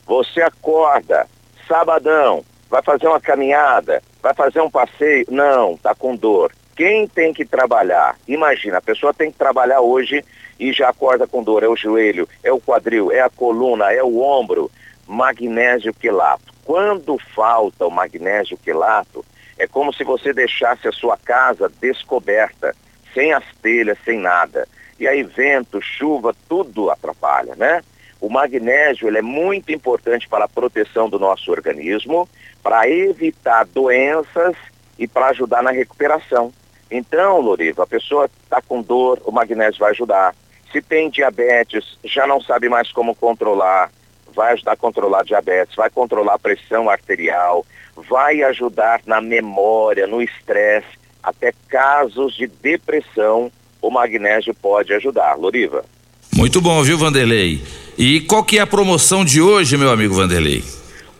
Você 0.06 0.40
acorda, 0.40 1.26
sabadão, 1.66 2.44
vai 2.68 2.82
fazer 2.82 3.08
uma 3.08 3.20
caminhada, 3.20 4.02
vai 4.22 4.34
fazer 4.34 4.60
um 4.60 4.70
passeio. 4.70 5.26
Não, 5.28 5.76
tá 5.76 5.94
com 5.94 6.14
dor. 6.14 6.52
Quem 6.76 7.08
tem 7.08 7.32
que 7.32 7.44
trabalhar? 7.44 8.16
Imagina, 8.28 8.78
a 8.78 8.82
pessoa 8.82 9.14
tem 9.14 9.32
que 9.32 9.38
trabalhar 9.38 9.80
hoje 9.80 10.22
e 10.60 10.72
já 10.72 10.90
acorda 10.90 11.26
com 11.26 11.42
dor. 11.42 11.62
É 11.62 11.68
o 11.68 11.76
joelho, 11.76 12.28
é 12.44 12.52
o 12.52 12.60
quadril, 12.60 13.10
é 13.10 13.20
a 13.20 13.30
coluna, 13.30 13.92
é 13.92 14.02
o 14.02 14.20
ombro. 14.20 14.70
Magnésio 15.06 15.94
quelato. 15.94 16.52
Quando 16.64 17.16
falta 17.34 17.86
o 17.86 17.90
magnésio 17.90 18.58
quelato, 18.58 19.24
é 19.58 19.66
como 19.66 19.92
se 19.92 20.04
você 20.04 20.32
deixasse 20.32 20.86
a 20.86 20.92
sua 20.92 21.16
casa 21.16 21.70
descoberta, 21.80 22.74
sem 23.14 23.32
as 23.32 23.44
telhas, 23.62 23.98
sem 24.04 24.18
nada. 24.18 24.68
E 24.98 25.06
aí 25.06 25.22
vento, 25.22 25.80
chuva, 25.80 26.34
tudo 26.48 26.90
atrapalha, 26.90 27.54
né? 27.54 27.82
O 28.20 28.30
magnésio 28.30 29.08
ele 29.08 29.18
é 29.18 29.22
muito 29.22 29.72
importante 29.72 30.28
para 30.28 30.46
a 30.46 30.48
proteção 30.48 31.08
do 31.08 31.18
nosso 31.18 31.50
organismo, 31.50 32.28
para 32.62 32.88
evitar 32.88 33.66
doenças 33.66 34.56
e 34.98 35.06
para 35.06 35.26
ajudar 35.28 35.62
na 35.62 35.70
recuperação. 35.70 36.52
Então, 36.90 37.40
Loriva, 37.40 37.82
a 37.82 37.86
pessoa 37.86 38.30
está 38.42 38.62
com 38.62 38.80
dor, 38.80 39.20
o 39.24 39.32
magnésio 39.32 39.80
vai 39.80 39.90
ajudar. 39.90 40.34
Se 40.72 40.80
tem 40.80 41.10
diabetes, 41.10 41.98
já 42.04 42.26
não 42.26 42.40
sabe 42.40 42.68
mais 42.68 42.90
como 42.90 43.14
controlar, 43.14 43.90
vai 44.32 44.52
ajudar 44.52 44.72
a 44.72 44.76
controlar 44.76 45.20
a 45.20 45.24
diabetes, 45.24 45.74
vai 45.74 45.90
controlar 45.90 46.34
a 46.34 46.38
pressão 46.38 46.88
arterial, 46.88 47.64
vai 47.96 48.42
ajudar 48.42 49.00
na 49.06 49.20
memória, 49.20 50.06
no 50.06 50.22
estresse, 50.22 50.86
até 51.22 51.52
casos 51.68 52.34
de 52.34 52.46
depressão, 52.46 53.50
o 53.80 53.90
magnésio 53.90 54.54
pode 54.54 54.92
ajudar. 54.92 55.34
Loriva. 55.36 55.84
Muito 56.32 56.60
bom, 56.60 56.82
viu, 56.82 56.98
Vanderlei? 56.98 57.62
E 57.96 58.20
qual 58.20 58.44
que 58.44 58.58
é 58.58 58.60
a 58.60 58.66
promoção 58.66 59.24
de 59.24 59.40
hoje, 59.40 59.76
meu 59.76 59.90
amigo 59.90 60.14
Vanderlei? 60.14 60.62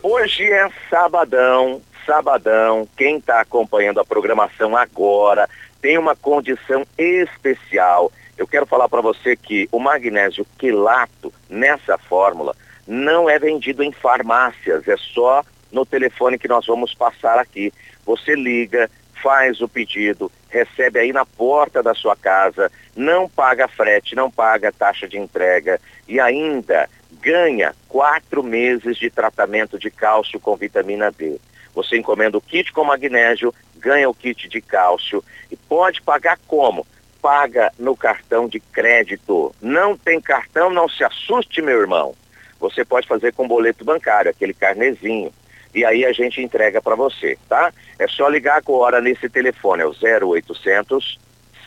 Hoje 0.02 0.44
é 0.44 0.68
sabadão, 0.90 1.80
sabadão. 2.04 2.86
Quem 2.96 3.16
está 3.16 3.40
acompanhando 3.40 3.98
a 3.98 4.04
programação 4.04 4.76
agora 4.76 5.48
tem 5.80 5.98
uma 5.98 6.14
condição 6.14 6.84
especial. 6.98 8.12
Eu 8.36 8.46
quero 8.46 8.66
falar 8.66 8.88
para 8.88 9.00
você 9.00 9.34
que 9.34 9.68
o 9.72 9.78
magnésio 9.78 10.46
quilato 10.58 11.32
nessa 11.48 11.96
fórmula 11.96 12.54
não 12.86 13.28
é 13.28 13.38
vendido 13.38 13.82
em 13.82 13.90
farmácias, 13.90 14.86
é 14.86 14.96
só 14.96 15.42
no 15.70 15.84
telefone 15.84 16.38
que 16.38 16.48
nós 16.48 16.66
vamos 16.66 16.94
passar 16.94 17.38
aqui. 17.38 17.72
Você 18.04 18.34
liga, 18.34 18.90
faz 19.22 19.60
o 19.60 19.68
pedido, 19.68 20.30
recebe 20.48 20.98
aí 20.98 21.12
na 21.12 21.24
porta 21.24 21.82
da 21.82 21.94
sua 21.94 22.14
casa, 22.14 22.70
não 22.94 23.28
paga 23.28 23.66
frete, 23.68 24.14
não 24.14 24.30
paga 24.30 24.72
taxa 24.72 25.08
de 25.08 25.18
entrega 25.18 25.80
e 26.06 26.20
ainda 26.20 26.88
ganha 27.20 27.74
quatro 27.88 28.42
meses 28.42 28.96
de 28.96 29.10
tratamento 29.10 29.78
de 29.78 29.90
cálcio 29.90 30.38
com 30.38 30.56
vitamina 30.56 31.10
D. 31.10 31.40
Você 31.74 31.96
encomenda 31.96 32.38
o 32.38 32.40
kit 32.40 32.72
com 32.72 32.84
magnésio, 32.84 33.54
ganha 33.76 34.08
o 34.08 34.14
kit 34.14 34.48
de 34.48 34.60
cálcio 34.60 35.22
e 35.50 35.56
pode 35.56 36.00
pagar 36.02 36.38
como? 36.46 36.86
Paga 37.20 37.72
no 37.78 37.96
cartão 37.96 38.48
de 38.48 38.60
crédito. 38.60 39.54
Não 39.60 39.96
tem 39.96 40.20
cartão, 40.20 40.70
não 40.70 40.88
se 40.88 41.04
assuste, 41.04 41.60
meu 41.60 41.80
irmão. 41.80 42.14
Você 42.58 42.84
pode 42.84 43.06
fazer 43.06 43.32
com 43.34 43.46
boleto 43.46 43.84
bancário, 43.84 44.30
aquele 44.30 44.54
carnezinho. 44.54 45.32
E 45.76 45.84
aí 45.84 46.04
a 46.06 46.12
gente 46.12 46.40
entrega 46.40 46.80
para 46.80 46.96
você, 46.96 47.36
tá? 47.46 47.70
É 47.98 48.08
só 48.08 48.26
ligar 48.28 48.56
agora 48.56 48.98
nesse 48.98 49.28
telefone, 49.28 49.82
é 49.82 49.86
o 49.86 49.90
0800 49.90 51.18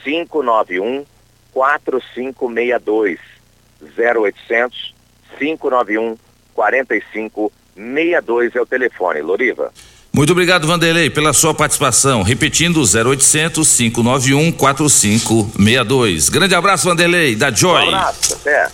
591 0.03 1.05
4562. 1.53 3.19
0800 3.95 4.95
591 5.37 6.17
4562 6.55 8.55
é 8.55 8.61
o 8.61 8.65
telefone. 8.65 9.21
Loriva. 9.21 9.71
Muito 10.11 10.31
obrigado, 10.31 10.65
Vanderlei, 10.65 11.11
pela 11.11 11.31
sua 11.31 11.53
participação. 11.53 12.23
Repetindo, 12.23 12.81
0800 12.81 13.77
591 13.77 14.51
4562. 14.53 16.29
Grande 16.29 16.55
abraço, 16.55 16.89
Vanderlei, 16.89 17.35
da 17.35 17.51
Joy. 17.51 17.85
Um 17.85 17.95
abraço, 17.95 18.33
até. 18.33 18.69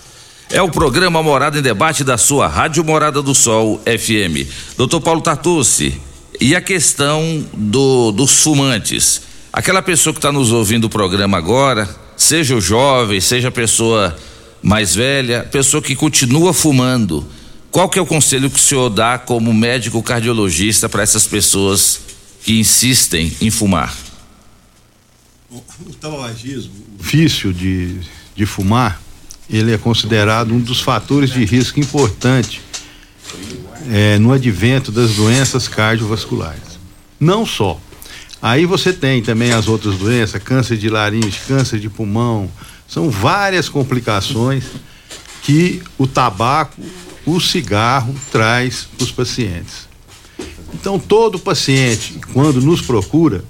É 0.50 0.62
o 0.62 0.70
programa 0.70 1.24
Morada 1.24 1.58
em 1.58 1.62
Debate 1.62 2.04
da 2.04 2.18
sua 2.18 2.48
Rádio 2.48 2.84
Morada 2.84 3.22
do 3.22 3.34
Sol 3.34 3.82
FM. 3.86 4.48
Doutor 4.78 5.02
Paulo 5.02 5.20
Tartucci, 5.20 6.00
e 6.40 6.56
a 6.56 6.62
questão 6.62 7.44
do, 7.52 8.12
dos 8.12 8.44
fumantes? 8.44 9.24
Aquela 9.52 9.82
pessoa 9.82 10.14
que 10.14 10.20
está 10.20 10.32
nos 10.32 10.52
ouvindo 10.52 10.86
o 10.86 10.90
programa 10.90 11.38
agora, 11.38 11.90
seja 12.16 12.56
o 12.56 12.62
jovem, 12.62 13.20
seja 13.20 13.48
a 13.48 13.52
pessoa 13.52 14.16
mais 14.62 14.94
velha, 14.94 15.44
pessoa 15.44 15.82
que 15.82 15.96
continua 15.96 16.54
fumando, 16.54 17.28
qual 17.72 17.90
que 17.90 17.98
é 17.98 18.02
o 18.02 18.06
conselho 18.06 18.50
que 18.50 18.58
o 18.58 18.62
senhor 18.62 18.90
dá 18.90 19.18
como 19.18 19.52
médico 19.52 20.02
cardiologista 20.04 20.88
para 20.88 21.02
essas 21.02 21.26
pessoas 21.26 22.02
que 22.44 22.60
insistem 22.60 23.34
em 23.42 23.50
fumar? 23.50 23.96
O 25.50 25.94
tabagismo, 26.00 26.72
o 27.00 27.04
vício 27.04 27.52
de, 27.52 28.00
de 28.36 28.46
fumar, 28.46 29.02
ele 29.50 29.74
é 29.74 29.78
considerado 29.78 30.54
um 30.54 30.60
dos 30.60 30.82
fatores 30.82 31.30
de 31.30 31.46
risco 31.46 31.80
importante 31.80 32.62
é, 33.90 34.18
no 34.18 34.32
advento 34.32 34.92
das 34.92 35.12
doenças 35.16 35.68
cardiovasculares. 35.68 36.80
Não 37.20 37.46
só. 37.46 37.80
Aí 38.42 38.66
você 38.66 38.92
tem 38.94 39.22
também 39.22 39.52
as 39.52 39.68
outras 39.68 39.96
doenças, 39.98 40.42
câncer 40.42 40.78
de 40.78 40.90
laringe, 40.90 41.40
câncer 41.48 41.80
de 41.80 41.90
pulmão, 41.90 42.50
são 42.88 43.10
várias 43.10 43.68
complicações 43.70 44.64
que 45.42 45.82
o 45.98 46.08
tabaco, 46.08 46.82
o 47.26 47.40
cigarro 47.40 48.14
traz 48.32 48.88
para 48.96 49.04
os 49.04 49.12
pacientes. 49.12 49.88
Então, 50.74 51.00
todo 51.00 51.40
paciente, 51.40 52.20
quando 52.34 52.62
nos 52.62 52.82
procura, 52.82 53.44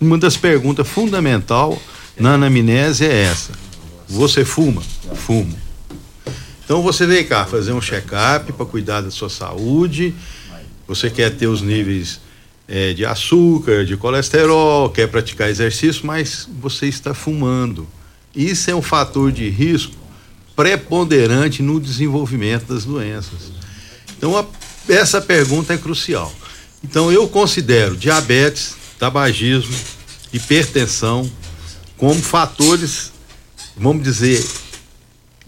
uma 0.00 0.18
das 0.18 0.36
perguntas 0.36 0.86
fundamental 0.86 1.80
na 2.18 2.34
anamnese 2.34 3.06
é 3.06 3.22
essa: 3.22 3.52
Você 4.08 4.44
fuma? 4.44 4.82
Fumo. 5.14 5.58
Então, 6.64 6.82
você 6.82 7.06
vem 7.06 7.24
cá 7.24 7.44
fazer 7.44 7.72
um 7.72 7.80
check-up 7.80 8.52
para 8.52 8.66
cuidar 8.66 9.00
da 9.00 9.10
sua 9.10 9.28
saúde. 9.28 10.14
Você 10.86 11.10
quer 11.10 11.30
ter 11.36 11.46
os 11.46 11.60
níveis 11.60 12.20
é, 12.66 12.92
de 12.94 13.04
açúcar, 13.04 13.84
de 13.84 13.96
colesterol, 13.96 14.88
quer 14.88 15.08
praticar 15.08 15.48
exercício, 15.50 16.06
mas 16.06 16.48
você 16.60 16.86
está 16.86 17.12
fumando. 17.12 17.86
Isso 18.34 18.70
é 18.70 18.74
um 18.74 18.82
fator 18.82 19.30
de 19.30 19.48
risco 19.48 19.94
preponderante 20.56 21.62
no 21.62 21.80
desenvolvimento 21.80 22.72
das 22.72 22.84
doenças. 22.84 23.52
Então, 24.16 24.36
a, 24.36 24.44
essa 24.88 25.20
pergunta 25.20 25.74
é 25.74 25.76
crucial. 25.76 26.32
Então, 26.82 27.10
eu 27.10 27.28
considero 27.28 27.96
diabetes, 27.96 28.74
tabagismo, 28.98 29.74
hipertensão 30.32 31.30
como 31.96 32.20
fatores, 32.20 33.12
vamos 33.76 34.02
dizer, 34.02 34.44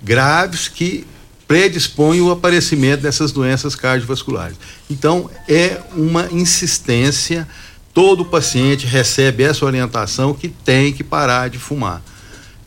graves 0.02 0.68
que 0.68 1.06
predispõem 1.46 2.20
o 2.20 2.30
aparecimento 2.30 3.02
dessas 3.02 3.30
doenças 3.30 3.74
cardiovasculares. 3.76 4.56
Então, 4.90 5.30
é 5.48 5.80
uma 5.94 6.28
insistência, 6.32 7.46
todo 7.94 8.24
paciente 8.24 8.86
recebe 8.86 9.44
essa 9.44 9.64
orientação 9.64 10.34
que 10.34 10.48
tem 10.48 10.92
que 10.92 11.04
parar 11.04 11.48
de 11.48 11.58
fumar. 11.58 12.02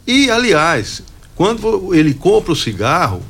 E, 0.08 0.32
aliás, 0.32 1.04
quando 1.36 1.94
ele 1.94 2.14
compra 2.14 2.54
o 2.54 2.56
cigarro, 2.56 3.22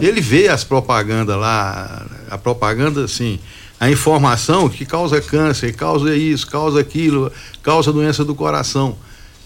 ele 0.00 0.20
vê 0.20 0.48
as 0.48 0.64
propagandas 0.64 1.36
lá, 1.36 2.06
a 2.30 2.38
propaganda 2.38 3.04
assim, 3.04 3.38
a 3.78 3.90
informação 3.90 4.68
que 4.68 4.86
causa 4.86 5.20
câncer, 5.20 5.74
causa 5.74 6.16
isso, 6.16 6.46
causa 6.46 6.80
aquilo, 6.80 7.30
causa 7.62 7.92
doença 7.92 8.24
do 8.24 8.34
coração. 8.34 8.96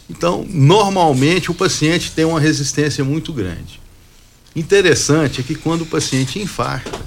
Então, 0.09 0.47
normalmente 0.49 1.51
o 1.51 1.55
paciente 1.55 2.13
tem 2.13 2.25
uma 2.25 2.41
resistência 2.41 3.05
muito 3.05 3.33
grande. 3.33 3.81
Interessante 4.57 5.41
é 5.41 5.45
que 5.45 5.55
quando 5.55 5.83
o 5.83 5.87
paciente 5.87 6.39
infarta, 6.39 6.99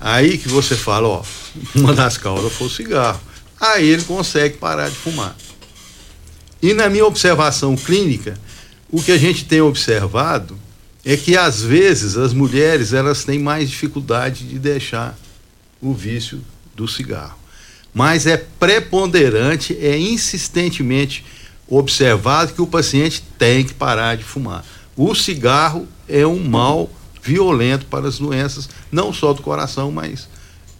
aí 0.00 0.38
que 0.38 0.48
você 0.48 0.74
fala, 0.74 1.08
ó, 1.08 1.22
uma 1.74 1.92
das 1.92 2.16
causas 2.16 2.52
foi 2.52 2.66
o 2.66 2.70
cigarro. 2.70 3.20
Aí 3.60 3.88
ele 3.88 4.04
consegue 4.04 4.56
parar 4.58 4.88
de 4.88 4.96
fumar. 4.96 5.36
E 6.62 6.72
na 6.72 6.88
minha 6.88 7.06
observação 7.06 7.76
clínica, 7.76 8.38
o 8.90 9.02
que 9.02 9.12
a 9.12 9.18
gente 9.18 9.44
tem 9.44 9.60
observado 9.60 10.58
é 11.04 11.16
que 11.16 11.36
às 11.36 11.62
vezes 11.62 12.16
as 12.16 12.32
mulheres 12.32 12.92
elas 12.92 13.24
têm 13.24 13.38
mais 13.38 13.70
dificuldade 13.70 14.44
de 14.44 14.58
deixar 14.58 15.16
o 15.80 15.94
vício 15.94 16.42
do 16.74 16.88
cigarro. 16.88 17.38
Mas 17.94 18.26
é 18.26 18.36
preponderante, 18.36 19.76
é 19.80 19.96
insistentemente 19.98 21.24
observado 21.68 22.52
que 22.52 22.62
o 22.62 22.66
paciente 22.66 23.22
tem 23.38 23.64
que 23.64 23.74
parar 23.74 24.16
de 24.16 24.24
fumar. 24.24 24.64
O 24.96 25.14
cigarro 25.14 25.86
é 26.08 26.26
um 26.26 26.42
mal 26.42 26.90
violento 27.22 27.86
para 27.86 28.06
as 28.06 28.18
doenças, 28.18 28.68
não 28.90 29.12
só 29.12 29.32
do 29.32 29.42
coração, 29.42 29.90
mas 29.90 30.28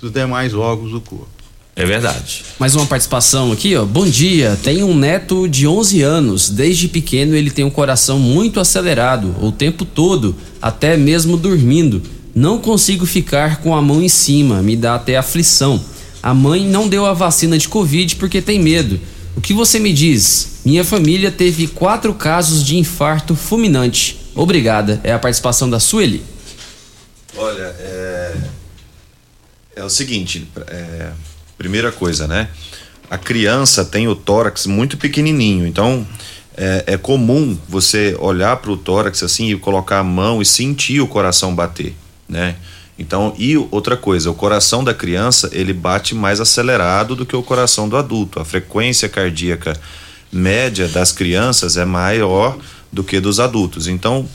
dos 0.00 0.12
demais 0.12 0.54
órgãos 0.54 0.92
do 0.92 1.00
corpo. 1.00 1.36
É 1.78 1.84
verdade. 1.84 2.42
Mais 2.58 2.74
uma 2.74 2.86
participação 2.86 3.52
aqui, 3.52 3.76
ó. 3.76 3.84
Bom 3.84 4.06
dia. 4.06 4.58
Tenho 4.62 4.86
um 4.86 4.96
neto 4.96 5.46
de 5.46 5.66
11 5.66 6.00
anos. 6.00 6.48
Desde 6.48 6.88
pequeno 6.88 7.36
ele 7.36 7.50
tem 7.50 7.66
um 7.66 7.70
coração 7.70 8.18
muito 8.18 8.58
acelerado, 8.58 9.34
o 9.42 9.52
tempo 9.52 9.84
todo, 9.84 10.34
até 10.62 10.96
mesmo 10.96 11.36
dormindo. 11.36 12.02
Não 12.34 12.58
consigo 12.58 13.04
ficar 13.04 13.60
com 13.60 13.76
a 13.76 13.82
mão 13.82 14.02
em 14.02 14.08
cima, 14.08 14.62
me 14.62 14.74
dá 14.74 14.94
até 14.94 15.18
aflição. 15.18 15.78
A 16.22 16.32
mãe 16.32 16.66
não 16.66 16.88
deu 16.88 17.04
a 17.04 17.12
vacina 17.12 17.58
de 17.58 17.68
Covid 17.68 18.16
porque 18.16 18.40
tem 18.40 18.58
medo. 18.58 18.98
O 19.36 19.40
que 19.42 19.52
você 19.52 19.78
me 19.78 19.92
diz? 19.92 20.55
Minha 20.66 20.82
família 20.82 21.30
teve 21.30 21.68
quatro 21.68 22.12
casos 22.12 22.64
de 22.64 22.76
infarto 22.76 23.36
fulminante. 23.36 24.18
Obrigada. 24.34 25.00
É 25.04 25.12
a 25.12 25.18
participação 25.18 25.70
da 25.70 25.78
Sueli. 25.78 26.24
Olha, 27.36 27.72
é, 27.78 28.36
é 29.76 29.84
o 29.84 29.88
seguinte, 29.88 30.48
é, 30.66 31.10
primeira 31.56 31.92
coisa, 31.92 32.26
né? 32.26 32.48
A 33.08 33.16
criança 33.16 33.84
tem 33.84 34.08
o 34.08 34.16
tórax 34.16 34.66
muito 34.66 34.96
pequenininho, 34.96 35.68
então 35.68 36.04
é, 36.56 36.82
é 36.88 36.96
comum 36.96 37.56
você 37.68 38.16
olhar 38.18 38.56
para 38.56 38.72
o 38.72 38.76
tórax 38.76 39.22
assim 39.22 39.52
e 39.52 39.56
colocar 39.56 40.00
a 40.00 40.04
mão 40.04 40.42
e 40.42 40.44
sentir 40.44 41.00
o 41.00 41.06
coração 41.06 41.54
bater, 41.54 41.94
né? 42.28 42.56
Então, 42.98 43.36
e 43.38 43.56
outra 43.56 43.96
coisa, 43.96 44.32
o 44.32 44.34
coração 44.34 44.82
da 44.82 44.92
criança 44.92 45.48
ele 45.52 45.72
bate 45.72 46.12
mais 46.12 46.40
acelerado 46.40 47.14
do 47.14 47.24
que 47.24 47.36
o 47.36 47.42
coração 47.42 47.88
do 47.88 47.96
adulto. 47.96 48.40
A 48.40 48.44
frequência 48.44 49.08
cardíaca 49.08 49.78
média 50.32 50.88
das 50.88 51.12
crianças 51.12 51.76
é 51.76 51.84
maior 51.84 52.58
do 52.92 53.04
que 53.04 53.20
dos 53.20 53.40
adultos. 53.40 53.86
Então, 53.86 54.28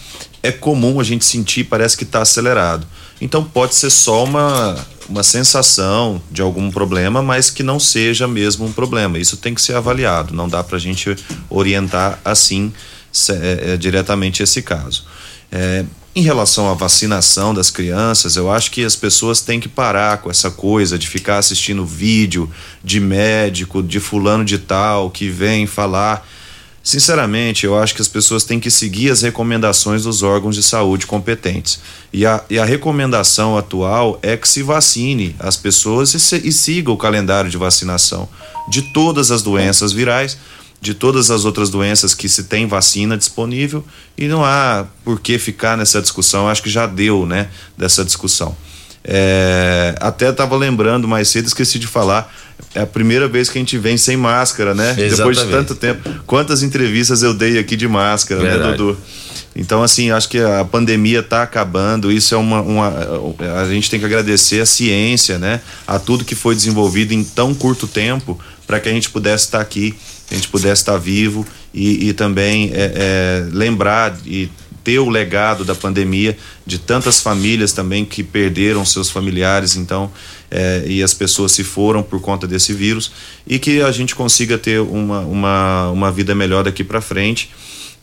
é 0.44 0.52
comum 0.52 1.00
a 1.00 1.04
gente 1.04 1.26
sentir, 1.26 1.66
parece 1.66 1.96
que 1.98 2.04
está 2.04 2.22
acelerado. 2.22 2.86
Então, 3.20 3.44
pode 3.44 3.76
ser 3.76 3.90
só 3.90 4.24
uma, 4.24 4.76
uma 5.08 5.24
sensação 5.24 6.22
de 6.32 6.42
algum 6.42 6.72
problema, 6.72 7.22
mas 7.22 7.50
que 7.50 7.64
não 7.64 7.80
seja 7.80 8.28
mesmo 8.28 8.66
um 8.66 8.72
problema. 8.72 9.20
Isso 9.20 9.38
tem 9.38 9.54
que 9.54 9.62
ser 9.62 9.76
avaliado. 9.76 10.34
Não 10.34 10.50
dá 10.50 10.64
para 10.64 10.78
a 10.78 10.80
gente 10.80 11.16
orientar 11.50 12.20
assim 12.26 12.74
é, 13.30 13.74
é, 13.74 13.78
diretamente 13.78 14.42
esse 14.42 14.62
caso. 14.62 15.06
É, 15.52 15.86
em 16.14 16.22
relação 16.22 16.70
à 16.70 16.74
vacinação 16.74 17.54
das 17.54 17.70
crianças, 17.70 18.36
eu 18.36 18.52
acho 18.52 18.72
que 18.72 18.84
as 18.84 18.96
pessoas 18.96 19.40
têm 19.40 19.60
que 19.60 19.70
parar 19.70 20.18
com 20.18 20.30
essa 20.30 20.52
coisa 20.52 20.98
de 20.98 21.08
ficar 21.08 21.38
assistindo 21.38 21.86
vídeo 21.86 22.52
de 22.84 23.00
médico, 23.00 23.82
de 23.82 24.00
fulano 24.00 24.44
de 24.44 24.58
tal, 24.58 25.10
que 25.10 25.30
vem 25.30 25.66
falar. 25.66 26.28
Sinceramente, 26.84 27.66
eu 27.66 27.78
acho 27.78 27.96
que 27.96 28.02
as 28.02 28.08
pessoas 28.08 28.44
têm 28.44 28.60
que 28.60 28.70
seguir 28.70 29.10
as 29.10 29.22
recomendações 29.22 30.04
dos 30.04 30.22
órgãos 30.22 30.56
de 30.56 30.64
saúde 30.64 31.08
competentes. 31.08 31.80
E 32.12 32.26
a, 32.26 32.44
e 32.50 32.60
a 32.60 32.66
recomendação 32.66 33.58
atual 33.58 34.20
é 34.22 34.36
que 34.36 34.50
se 34.50 34.64
vacine 34.64 35.36
as 35.40 35.56
pessoas 35.56 36.14
e, 36.14 36.20
se, 36.20 36.42
e 36.46 36.52
siga 36.52 36.92
o 36.92 36.98
calendário 36.98 37.50
de 37.50 37.58
vacinação 37.58 38.28
de 38.70 38.82
todas 38.94 39.32
as 39.32 39.42
doenças 39.42 39.94
virais 39.94 40.38
de 40.82 40.96
todas 40.96 41.30
as 41.30 41.46
outras 41.46 41.70
doenças 41.70 42.16
que 42.16 42.28
se 42.28 42.46
tem 42.46 42.66
vacina 42.68 43.16
disponível 43.16 43.86
e 44.18 44.28
não 44.28 44.44
há 44.44 44.88
por 45.06 45.20
que 45.20 45.38
ficar 45.38 45.78
nessa 45.78 46.02
discussão. 46.02 46.50
Acho 46.50 46.64
que 46.64 46.70
já 46.70 46.88
deu, 46.88 47.26
né, 47.26 47.50
dessa 47.78 48.04
discussão. 48.04 48.58
É, 49.04 49.96
até 50.00 50.30
estava 50.30 50.56
lembrando 50.56 51.08
mais 51.08 51.28
cedo, 51.30 51.46
esqueci 51.46 51.80
de 51.80 51.88
falar. 51.88 52.34
É 52.76 52.82
a 52.82 52.88
primeira 52.88 53.28
vez 53.28 53.50
que 53.50 53.58
a 53.58 53.62
gente 53.62 53.78
vem 53.78 53.98
sem 53.98 54.16
máscara, 54.16 54.76
né? 54.76 54.92
Exatamente. 54.92 55.18
Depois 55.18 55.38
de 55.38 55.46
tanto 55.46 55.76
tempo. 55.76 56.10
Quantas 56.28 56.62
entrevistas 56.62 57.24
eu 57.24 57.34
dei 57.34 57.58
aqui 57.58 57.76
de 57.76 57.88
máscara, 57.88 58.42
Verdade. 58.42 58.72
né, 58.72 58.78
Dudu? 58.78 58.98
Então, 59.56 59.84
assim, 59.84 60.12
acho 60.12 60.30
que 60.30 60.40
a 60.40 60.64
pandemia 60.64 61.20
está 61.20 61.44
acabando. 61.44 62.12
Isso 62.12 62.34
é 62.36 62.38
uma, 62.38 62.62
uma. 62.62 62.94
A 63.60 63.68
gente 63.68 63.90
tem 63.90 64.00
que 64.00 64.06
agradecer 64.06 64.62
a 64.62 64.66
ciência, 64.66 65.38
né? 65.38 65.60
A 65.88 66.00
tudo 66.00 66.24
que 66.24 66.36
foi 66.36 66.56
desenvolvido 66.56 67.14
em 67.14 67.24
tão 67.24 67.54
curto 67.54 67.88
tempo 67.88 68.40
para 68.66 68.80
que 68.80 68.88
a 68.88 68.94
gente 68.94 69.10
pudesse 69.10 69.46
estar 69.46 69.60
aqui, 69.60 69.92
que 69.92 70.21
a 70.32 70.36
gente 70.36 70.48
pudesse 70.48 70.82
estar 70.82 70.98
vivo 70.98 71.46
e, 71.74 72.10
e 72.10 72.14
também 72.14 72.72
é, 72.74 72.94
é, 72.96 73.50
lembrar 73.52 74.18
e 74.26 74.50
ter 74.84 75.00
o 75.00 75.10
legado 75.10 75.64
da 75.64 75.76
pandemia 75.76 76.36
de 76.66 76.80
tantas 76.80 77.20
famílias 77.20 77.72
também 77.72 78.04
que 78.04 78.24
perderam 78.24 78.84
seus 78.86 79.10
familiares, 79.10 79.76
então, 79.76 80.12
é, 80.50 80.84
e 80.88 81.04
as 81.04 81.14
pessoas 81.14 81.52
se 81.52 81.64
foram 81.64 82.02
por 82.02 82.20
conta 82.20 82.48
desse 82.48 82.74
vírus 82.74 83.12
e 83.46 83.60
que 83.60 83.82
a 83.82 83.92
gente 83.92 84.16
consiga 84.16 84.58
ter 84.58 84.80
uma, 84.80 85.20
uma, 85.20 85.90
uma 85.90 86.12
vida 86.12 86.34
melhor 86.34 86.64
daqui 86.64 86.84
para 86.84 87.02
frente. 87.02 87.52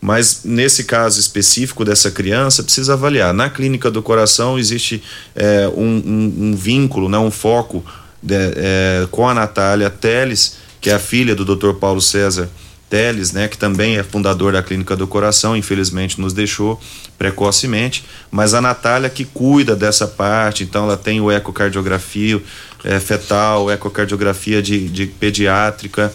Mas 0.01 0.43
nesse 0.45 0.85
caso 0.85 1.19
específico 1.19 1.85
dessa 1.85 2.11
criança, 2.11 2.63
precisa 2.63 2.93
avaliar. 2.93 3.35
Na 3.35 3.51
clínica 3.51 3.91
do 3.91 4.01
coração 4.01 4.57
existe 4.57 5.03
é, 5.35 5.69
um, 5.75 6.03
um, 6.07 6.35
um 6.41 6.57
vínculo, 6.57 7.09
né, 7.09 7.19
um 7.19 7.33
foco 7.33 7.85
de, 8.23 8.37
é, 8.37 9.09
com 9.11 9.29
a 9.29 9.35
Natália 9.35 9.91
Teles, 9.91 10.57
que 10.81 10.91
é 10.91 10.95
a 10.95 10.99
filha 10.99 11.35
do 11.35 11.45
Dr. 11.45 11.75
Paulo 11.75 12.01
César 12.01 12.49
Teles, 12.89 13.33
né, 13.33 13.49
que 13.49 13.59
também 13.59 13.99
é 13.99 14.03
fundador 14.03 14.55
da 14.55 14.63
Clínica 14.63 14.97
do 14.97 15.07
Coração, 15.07 15.55
infelizmente 15.55 16.19
nos 16.19 16.33
deixou 16.33 16.81
precocemente, 17.19 18.03
mas 18.31 18.55
a 18.55 18.63
Natália 18.63 19.11
que 19.11 19.27
cuida 19.27 19.77
dessa 19.77 20.07
parte, 20.07 20.65
então 20.65 20.85
ela 20.85 20.97
tem 20.97 21.21
o 21.21 21.31
ecocardiografia 21.31 22.43
é, 22.85 22.99
fetal, 22.99 23.71
ecocardiografia 23.71 24.63
de, 24.63 24.89
de 24.89 25.07
pediátrica, 25.07 26.11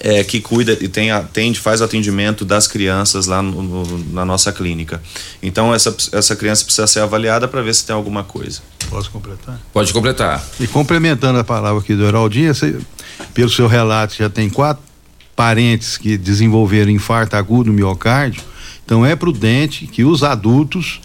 é, 0.00 0.22
que 0.24 0.40
cuida 0.40 0.72
e 0.72 0.88
tem, 0.88 1.10
atende, 1.10 1.58
faz 1.58 1.80
o 1.80 1.84
atendimento 1.84 2.44
das 2.44 2.66
crianças 2.66 3.26
lá 3.26 3.42
no, 3.42 3.62
no, 3.62 3.98
na 4.12 4.24
nossa 4.24 4.52
clínica. 4.52 5.02
Então 5.42 5.74
essa, 5.74 5.94
essa 6.12 6.36
criança 6.36 6.64
precisa 6.64 6.86
ser 6.86 7.00
avaliada 7.00 7.46
para 7.48 7.60
ver 7.62 7.74
se 7.74 7.84
tem 7.84 7.94
alguma 7.94 8.24
coisa. 8.24 8.60
Posso 8.88 9.10
completar? 9.10 9.60
Pode 9.72 9.92
completar. 9.92 10.44
E 10.60 10.66
complementando 10.66 11.38
a 11.38 11.44
palavra 11.44 11.80
aqui 11.80 11.94
do 11.94 12.04
Heraldinho, 12.04 12.54
você, 12.54 12.78
pelo 13.34 13.50
seu 13.50 13.66
relato, 13.66 14.14
já 14.16 14.28
tem 14.28 14.48
quatro 14.48 14.82
parentes 15.34 15.98
que 15.98 16.16
desenvolveram 16.16 16.90
infarto 16.90 17.36
agudo 17.36 17.72
miocárdio. 17.72 18.42
Então 18.84 19.04
é 19.04 19.14
prudente 19.14 19.86
que 19.86 20.04
os 20.04 20.22
adultos, 20.22 21.00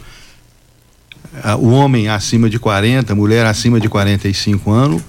ah, 1.44 1.56
o 1.56 1.72
homem 1.72 2.08
acima 2.08 2.50
de 2.50 2.58
40, 2.58 3.14
mulher 3.14 3.46
acima 3.46 3.80
de 3.80 3.90
45 3.90 4.72
anos, 4.72 5.02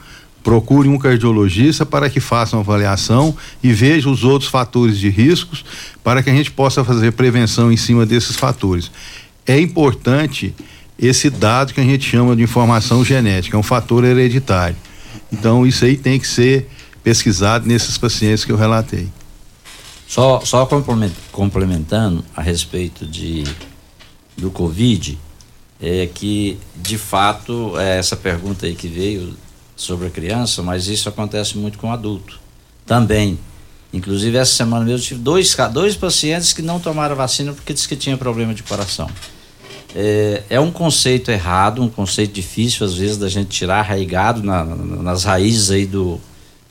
procure 0.42 0.88
um 0.88 0.98
cardiologista 0.98 1.86
para 1.86 2.10
que 2.10 2.18
faça 2.18 2.56
uma 2.56 2.62
avaliação 2.62 3.36
e 3.62 3.72
veja 3.72 4.10
os 4.10 4.24
outros 4.24 4.50
fatores 4.50 4.98
de 4.98 5.08
riscos 5.08 5.64
para 6.02 6.22
que 6.22 6.30
a 6.30 6.34
gente 6.34 6.50
possa 6.50 6.84
fazer 6.84 7.12
prevenção 7.12 7.70
em 7.70 7.76
cima 7.76 8.04
desses 8.04 8.34
fatores. 8.34 8.90
É 9.46 9.58
importante 9.60 10.54
esse 10.98 11.30
dado 11.30 11.72
que 11.72 11.80
a 11.80 11.84
gente 11.84 12.08
chama 12.08 12.34
de 12.34 12.42
informação 12.42 13.04
genética, 13.04 13.56
é 13.56 13.60
um 13.60 13.62
fator 13.62 14.04
hereditário. 14.04 14.76
Então 15.32 15.66
isso 15.66 15.84
aí 15.84 15.96
tem 15.96 16.18
que 16.18 16.26
ser 16.26 16.68
pesquisado 17.02 17.66
nesses 17.66 17.98
pacientes 17.98 18.44
que 18.44 18.52
eu 18.52 18.56
relatei. 18.56 19.08
Só, 20.06 20.40
só 20.40 20.68
complementando 21.32 22.24
a 22.36 22.42
respeito 22.42 23.06
de, 23.06 23.44
do 24.36 24.50
Covid, 24.50 25.18
é 25.80 26.06
que 26.06 26.58
de 26.76 26.98
fato 26.98 27.78
é 27.78 27.98
essa 27.98 28.16
pergunta 28.16 28.66
aí 28.66 28.74
que 28.74 28.88
veio 28.88 29.34
sobre 29.74 30.06
a 30.06 30.10
criança, 30.10 30.62
mas 30.62 30.86
isso 30.86 31.08
acontece 31.08 31.56
muito 31.56 31.78
com 31.78 31.88
o 31.88 31.90
adulto 31.90 32.38
também. 32.86 33.38
Inclusive, 33.92 34.36
essa 34.36 34.52
semana 34.52 34.84
mesmo 34.84 35.00
eu 35.00 35.08
tive 35.08 35.20
dois, 35.20 35.56
dois 35.72 35.96
pacientes 35.96 36.52
que 36.52 36.62
não 36.62 36.78
tomaram 36.78 37.16
vacina 37.16 37.52
porque 37.52 37.72
disse 37.72 37.88
que 37.88 37.96
tinha 37.96 38.16
problema 38.16 38.54
de 38.54 38.62
coração. 38.62 39.10
É, 39.94 40.42
é 40.48 40.60
um 40.60 40.70
conceito 40.70 41.30
errado, 41.30 41.82
um 41.82 41.88
conceito 41.88 42.32
difícil, 42.32 42.86
às 42.86 42.94
vezes, 42.94 43.18
da 43.18 43.28
gente 43.28 43.48
tirar 43.48 43.80
arraigado 43.80 44.42
na, 44.42 44.64
nas 44.64 45.24
raízes 45.24 45.70
aí 45.70 45.84
do, 45.84 46.18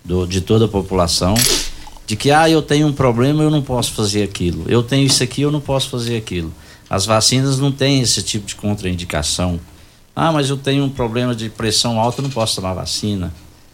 do, 0.04 0.26
de 0.26 0.42
toda 0.42 0.66
a 0.66 0.68
população. 0.68 1.36
De 2.06 2.16
que, 2.16 2.32
ah, 2.32 2.50
eu 2.50 2.62
tenho 2.62 2.88
um 2.88 2.94
problema, 2.94 3.44
eu 3.44 3.50
não 3.50 3.62
posso 3.62 3.94
fazer 3.94 4.24
aquilo. 4.24 4.66
Eu 4.68 4.84
tenho 4.84 5.06
isso 5.06 5.24
aqui, 5.24 5.42
eu 5.42 5.52
não 5.52 5.62
posso 5.62 5.90
fazer 5.90 6.18
aquilo. 6.18 6.54
As 6.90 7.06
vacinas 7.06 7.58
não 7.58 7.72
têm 7.72 8.02
esse 8.02 8.22
tipo 8.22 8.46
de 8.46 8.56
contraindicação. 8.56 9.60
Ah, 10.16 10.32
mas 10.32 10.50
eu 10.50 10.58
tenho 10.58 10.84
um 10.84 10.90
problema 10.90 11.34
de 11.34 11.50
pressão 11.50 12.00
alta, 12.00 12.20
eu 12.20 12.24
não 12.24 12.30
posso 12.30 12.56
tomar 12.56 12.74
vacina. 12.74 13.34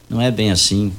Não 0.09 0.21
é 0.21 0.29
bem 0.29 0.51
assim. 0.51 0.93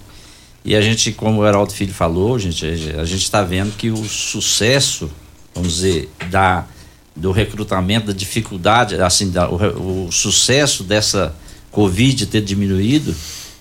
E 0.64 0.74
a 0.74 0.80
gente, 0.80 1.12
como 1.12 1.40
o 1.40 1.46
Heraldo 1.46 1.72
Filho 1.72 1.94
falou, 1.94 2.38
gente, 2.38 2.66
a 2.66 3.04
gente 3.04 3.22
está 3.22 3.42
vendo 3.42 3.74
que 3.76 3.90
o 3.90 4.04
sucesso, 4.04 5.08
vamos 5.54 5.74
dizer, 5.74 6.10
da, 6.28 6.66
do 7.14 7.30
recrutamento, 7.30 8.08
da 8.08 8.12
dificuldade, 8.12 8.96
assim, 8.96 9.30
da, 9.30 9.48
o, 9.48 10.06
o 10.06 10.12
sucesso 10.12 10.82
dessa 10.82 11.34
Covid 11.70 12.26
ter 12.26 12.40
diminuído 12.42 13.14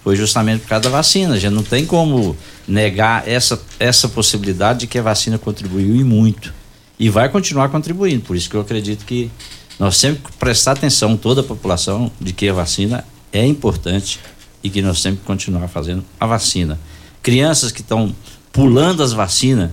foi 0.08 0.16
justamente 0.16 0.62
por 0.62 0.70
causa 0.70 0.84
da 0.84 0.90
vacina. 0.90 1.34
A 1.34 1.38
gente 1.38 1.52
não 1.52 1.64
tem 1.64 1.86
como 1.86 2.34
negar 2.66 3.28
essa, 3.28 3.62
essa 3.78 4.08
possibilidade 4.08 4.80
de 4.80 4.88
que 4.88 4.98
a 4.98 5.02
vacina 5.02 5.38
contribuiu 5.38 5.98
e 5.98 6.04
muito. 6.06 6.54
E 6.98 7.10
vai 7.10 7.28
continuar 7.28 7.68
contribuindo. 7.68 8.22
Por 8.22 8.34
isso 8.34 8.50
que 8.50 8.56
eu 8.56 8.62
acredito 8.62 9.04
que 9.04 9.30
nós 9.78 10.00
que 10.00 10.32
prestar 10.40 10.72
atenção, 10.72 11.18
toda 11.18 11.42
a 11.42 11.44
população, 11.44 12.10
de 12.22 12.32
que 12.32 12.48
a 12.48 12.54
vacina 12.54 13.04
é 13.34 13.46
importante 13.46 14.18
e 14.64 14.70
que 14.70 14.82
nós 14.82 15.02
que 15.02 15.18
continuar 15.26 15.68
fazendo 15.68 16.06
a 16.18 16.26
vacina. 16.26 16.80
Crianças 17.22 17.74
que 17.74 17.82
estão 17.82 18.16
pulando 18.54 19.04
as 19.04 19.12
vacinas 19.12 19.72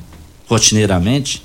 rotineiramente, 0.48 1.44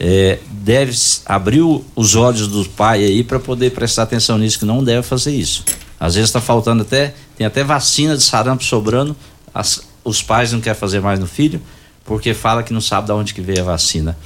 é, 0.00 0.40
deve 0.50 0.92
abrir 1.26 1.62
os 1.94 2.16
olhos 2.16 2.48
do 2.48 2.64
pai 2.70 3.04
aí 3.04 3.22
para 3.22 3.38
poder 3.38 3.70
prestar 3.70 4.02
atenção 4.02 4.36
nisso, 4.36 4.58
que 4.58 4.64
não 4.64 4.82
deve 4.82 5.04
fazer 5.04 5.32
isso. 5.32 5.64
Às 5.98 6.16
vezes 6.16 6.28
está 6.28 6.40
faltando 6.40 6.82
até, 6.82 7.14
tem 7.36 7.46
até 7.46 7.64
vacina 7.64 8.16
de 8.16 8.22
sarampo 8.22 8.64
sobrando, 8.64 9.16
as, 9.52 9.82
os 10.04 10.22
pais 10.22 10.52
não 10.52 10.60
querem 10.60 10.78
fazer 10.78 11.00
mais 11.00 11.18
no 11.18 11.26
filho, 11.26 11.60
porque 12.04 12.34
fala 12.34 12.62
que 12.62 12.72
não 12.72 12.80
sabe 12.80 13.06
de 13.06 13.12
onde 13.12 13.34
que 13.34 13.40
veio 13.40 13.60
a 13.62 13.64
vacina. 13.64 14.16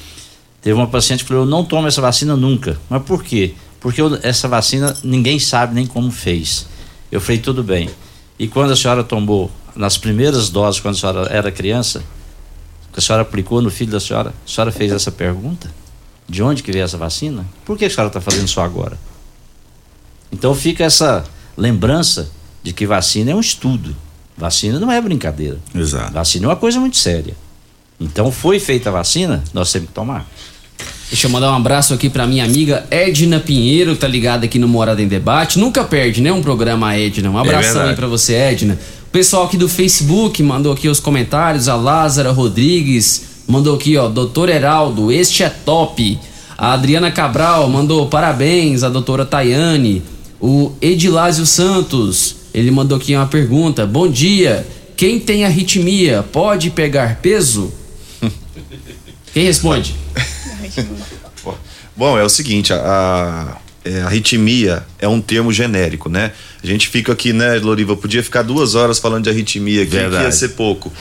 Teve 0.60 0.74
uma 0.74 0.86
paciente 0.86 1.22
que 1.22 1.28
falou: 1.28 1.44
Eu 1.44 1.48
não 1.48 1.64
tomo 1.64 1.86
essa 1.86 2.00
vacina 2.00 2.36
nunca. 2.36 2.78
Mas 2.90 3.02
por 3.02 3.22
quê? 3.22 3.54
Porque 3.80 4.00
eu, 4.00 4.18
essa 4.22 4.48
vacina 4.48 4.96
ninguém 5.04 5.38
sabe 5.38 5.74
nem 5.74 5.86
como 5.86 6.10
fez. 6.10 6.66
Eu 7.10 7.20
falei: 7.20 7.38
Tudo 7.38 7.62
bem. 7.62 7.88
E 8.38 8.48
quando 8.48 8.72
a 8.72 8.76
senhora 8.76 9.02
tomou, 9.02 9.50
nas 9.74 9.96
primeiras 9.96 10.50
doses, 10.50 10.80
quando 10.80 10.94
a 10.96 10.98
senhora 10.98 11.28
era 11.30 11.50
criança, 11.52 12.02
que 12.92 12.98
a 12.98 13.02
senhora 13.02 13.22
aplicou 13.22 13.62
no 13.62 13.70
filho 13.70 13.92
da 13.92 14.00
senhora, 14.00 14.30
a 14.30 14.48
senhora 14.48 14.72
fez 14.72 14.92
essa 14.92 15.10
pergunta? 15.10 15.72
De 16.28 16.42
onde 16.42 16.62
que 16.62 16.70
veio 16.70 16.84
essa 16.84 16.98
vacina? 16.98 17.46
Por 17.64 17.78
que 17.78 17.84
a 17.84 17.90
senhora 17.90 18.08
está 18.08 18.20
fazendo 18.20 18.48
só 18.48 18.62
agora? 18.62 18.98
Então 20.30 20.54
fica 20.54 20.84
essa 20.84 21.24
lembrança 21.56 22.30
de 22.62 22.72
que 22.72 22.86
vacina 22.86 23.30
é 23.30 23.34
um 23.34 23.40
estudo. 23.40 23.94
Vacina 24.36 24.78
não 24.78 24.90
é 24.90 25.00
brincadeira. 25.00 25.58
Exato. 25.74 26.12
Vacina 26.12 26.46
é 26.46 26.48
uma 26.48 26.56
coisa 26.56 26.78
muito 26.78 26.96
séria. 26.96 27.34
Então 28.00 28.30
foi 28.30 28.60
feita 28.60 28.90
a 28.90 28.92
vacina, 28.92 29.42
nós 29.52 29.72
temos 29.72 29.88
que 29.88 29.94
tomar. 29.94 30.26
Deixa 31.10 31.26
eu 31.26 31.30
mandar 31.30 31.52
um 31.52 31.56
abraço 31.56 31.94
aqui 31.94 32.10
pra 32.10 32.26
minha 32.26 32.44
amiga 32.44 32.86
Edna 32.90 33.40
Pinheiro, 33.40 33.94
que 33.94 34.00
tá 34.00 34.06
ligada 34.06 34.44
aqui 34.44 34.58
no 34.58 34.68
Morada 34.68 35.00
em 35.00 35.08
Debate. 35.08 35.58
Nunca 35.58 35.82
perde, 35.82 36.20
né? 36.20 36.30
Um 36.30 36.42
programa, 36.42 36.94
Edna. 36.94 37.30
Um 37.30 37.38
abração 37.38 37.72
verdade. 37.72 37.90
aí 37.90 37.96
pra 37.96 38.06
você, 38.06 38.34
Edna. 38.34 38.78
O 39.06 39.10
pessoal 39.10 39.44
aqui 39.44 39.56
do 39.56 39.68
Facebook 39.70 40.42
mandou 40.42 40.70
aqui 40.70 40.86
os 40.86 41.00
comentários. 41.00 41.66
A 41.66 41.74
Lázara 41.74 42.30
Rodrigues 42.30 43.24
mandou 43.48 43.74
aqui, 43.74 43.96
ó. 43.96 44.06
Doutor 44.06 44.50
Heraldo, 44.50 45.10
este 45.10 45.42
é 45.42 45.48
top. 45.48 46.18
A 46.58 46.74
Adriana 46.74 47.10
Cabral 47.10 47.68
mandou 47.70 48.06
parabéns. 48.06 48.82
A 48.82 48.90
doutora 48.90 49.24
Tayane. 49.24 50.02
O 50.38 50.72
Edilásio 50.80 51.46
Santos, 51.46 52.36
ele 52.58 52.70
mandou 52.70 52.98
aqui 52.98 53.14
uma 53.14 53.26
pergunta. 53.26 53.86
Bom 53.86 54.08
dia. 54.08 54.66
Quem 54.96 55.20
tem 55.20 55.44
arritmia 55.44 56.24
pode 56.32 56.70
pegar 56.70 57.20
peso? 57.22 57.72
Quem 59.32 59.44
responde? 59.44 59.94
Bom, 61.96 62.18
é 62.18 62.22
o 62.22 62.28
seguinte, 62.28 62.72
a, 62.72 62.76
a, 62.76 63.56
é, 63.84 64.02
arritmia 64.02 64.84
é 64.98 65.08
um 65.08 65.20
termo 65.20 65.52
genérico, 65.52 66.08
né? 66.08 66.32
A 66.62 66.66
gente 66.66 66.88
fica 66.88 67.12
aqui, 67.12 67.32
né, 67.32 67.56
Loriva, 67.56 67.96
podia 67.96 68.22
ficar 68.22 68.42
duas 68.42 68.74
horas 68.74 68.98
falando 68.98 69.24
de 69.24 69.30
arritmia 69.30 69.82
aqui, 69.82 69.90
que 69.90 69.96
ia 69.96 70.32
ser 70.32 70.50
pouco. 70.50 70.92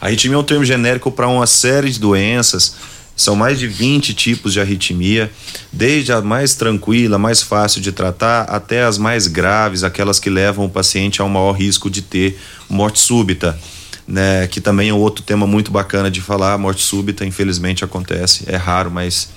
A 0.00 0.06
arritmia 0.06 0.36
é 0.36 0.38
um 0.38 0.42
termo 0.42 0.64
genérico 0.64 1.10
para 1.10 1.28
uma 1.28 1.46
série 1.46 1.90
de 1.90 1.98
doenças, 1.98 2.74
são 3.16 3.36
mais 3.36 3.58
de 3.58 3.66
20 3.66 4.14
tipos 4.14 4.52
de 4.52 4.60
arritmia, 4.60 5.30
desde 5.72 6.12
a 6.12 6.20
mais 6.20 6.54
tranquila, 6.54 7.18
mais 7.18 7.42
fácil 7.42 7.80
de 7.80 7.92
tratar, 7.92 8.42
até 8.44 8.82
as 8.82 8.98
mais 8.98 9.26
graves, 9.26 9.84
aquelas 9.84 10.18
que 10.18 10.30
levam 10.30 10.64
o 10.64 10.70
paciente 10.70 11.20
ao 11.20 11.28
maior 11.28 11.52
risco 11.52 11.90
de 11.90 12.02
ter 12.02 12.38
morte 12.68 12.98
súbita. 12.98 13.58
Né, 14.04 14.48
que 14.48 14.60
também 14.60 14.88
é 14.88 14.92
outro 14.92 15.22
tema 15.22 15.46
muito 15.46 15.70
bacana 15.70 16.10
de 16.10 16.20
falar. 16.20 16.58
Morte 16.58 16.82
súbita, 16.82 17.24
infelizmente, 17.24 17.84
acontece. 17.84 18.42
É 18.48 18.56
raro, 18.56 18.90
mas 18.90 19.28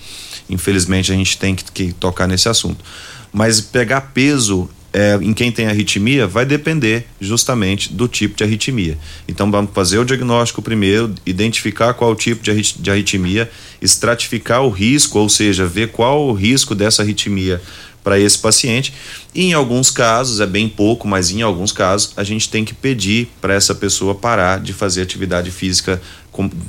infelizmente 0.50 1.12
a 1.12 1.16
gente 1.16 1.38
tem 1.38 1.54
que, 1.54 1.64
que 1.72 1.94
tocar 1.94 2.28
nesse 2.28 2.50
assunto. 2.50 2.84
Mas 3.32 3.62
pegar 3.62 4.02
peso 4.02 4.68
é, 4.96 5.20
em 5.22 5.34
quem 5.34 5.52
tem 5.52 5.68
arritmia 5.68 6.26
vai 6.26 6.46
depender 6.46 7.06
justamente 7.20 7.92
do 7.92 8.08
tipo 8.08 8.38
de 8.38 8.46
arritmia. 8.46 8.98
Então 9.28 9.52
vamos 9.52 9.72
fazer 9.74 10.00
o 10.00 10.06
diagnóstico 10.06 10.62
primeiro, 10.62 11.14
identificar 11.26 11.94
qual 11.94 12.16
tipo 12.16 12.42
de, 12.42 12.50
arrit- 12.50 12.78
de 12.80 12.90
arritmia, 12.90 13.52
estratificar 13.82 14.64
o 14.64 14.70
risco, 14.70 15.20
ou 15.20 15.28
seja, 15.28 15.68
ver 15.68 15.90
qual 15.92 16.26
o 16.26 16.32
risco 16.32 16.74
dessa 16.74 17.02
arritmia 17.02 17.62
para 18.06 18.18
esse 18.18 18.40
paciente. 18.40 18.94
E 19.34 19.44
em 19.46 19.54
alguns 19.54 19.92
casos, 19.92 20.40
é 20.40 20.48
bem 20.48 20.70
pouco, 20.70 21.06
mas 21.08 21.30
em 21.30 21.42
alguns 21.42 21.74
casos, 21.74 22.14
a 22.16 22.24
gente 22.24 22.48
tem 22.48 22.64
que 22.64 22.74
pedir 22.74 23.28
para 23.42 23.54
essa 23.54 23.76
pessoa 23.76 24.16
parar 24.16 24.62
de 24.62 24.72
fazer 24.72 25.02
atividade 25.02 25.52
física 25.52 26.02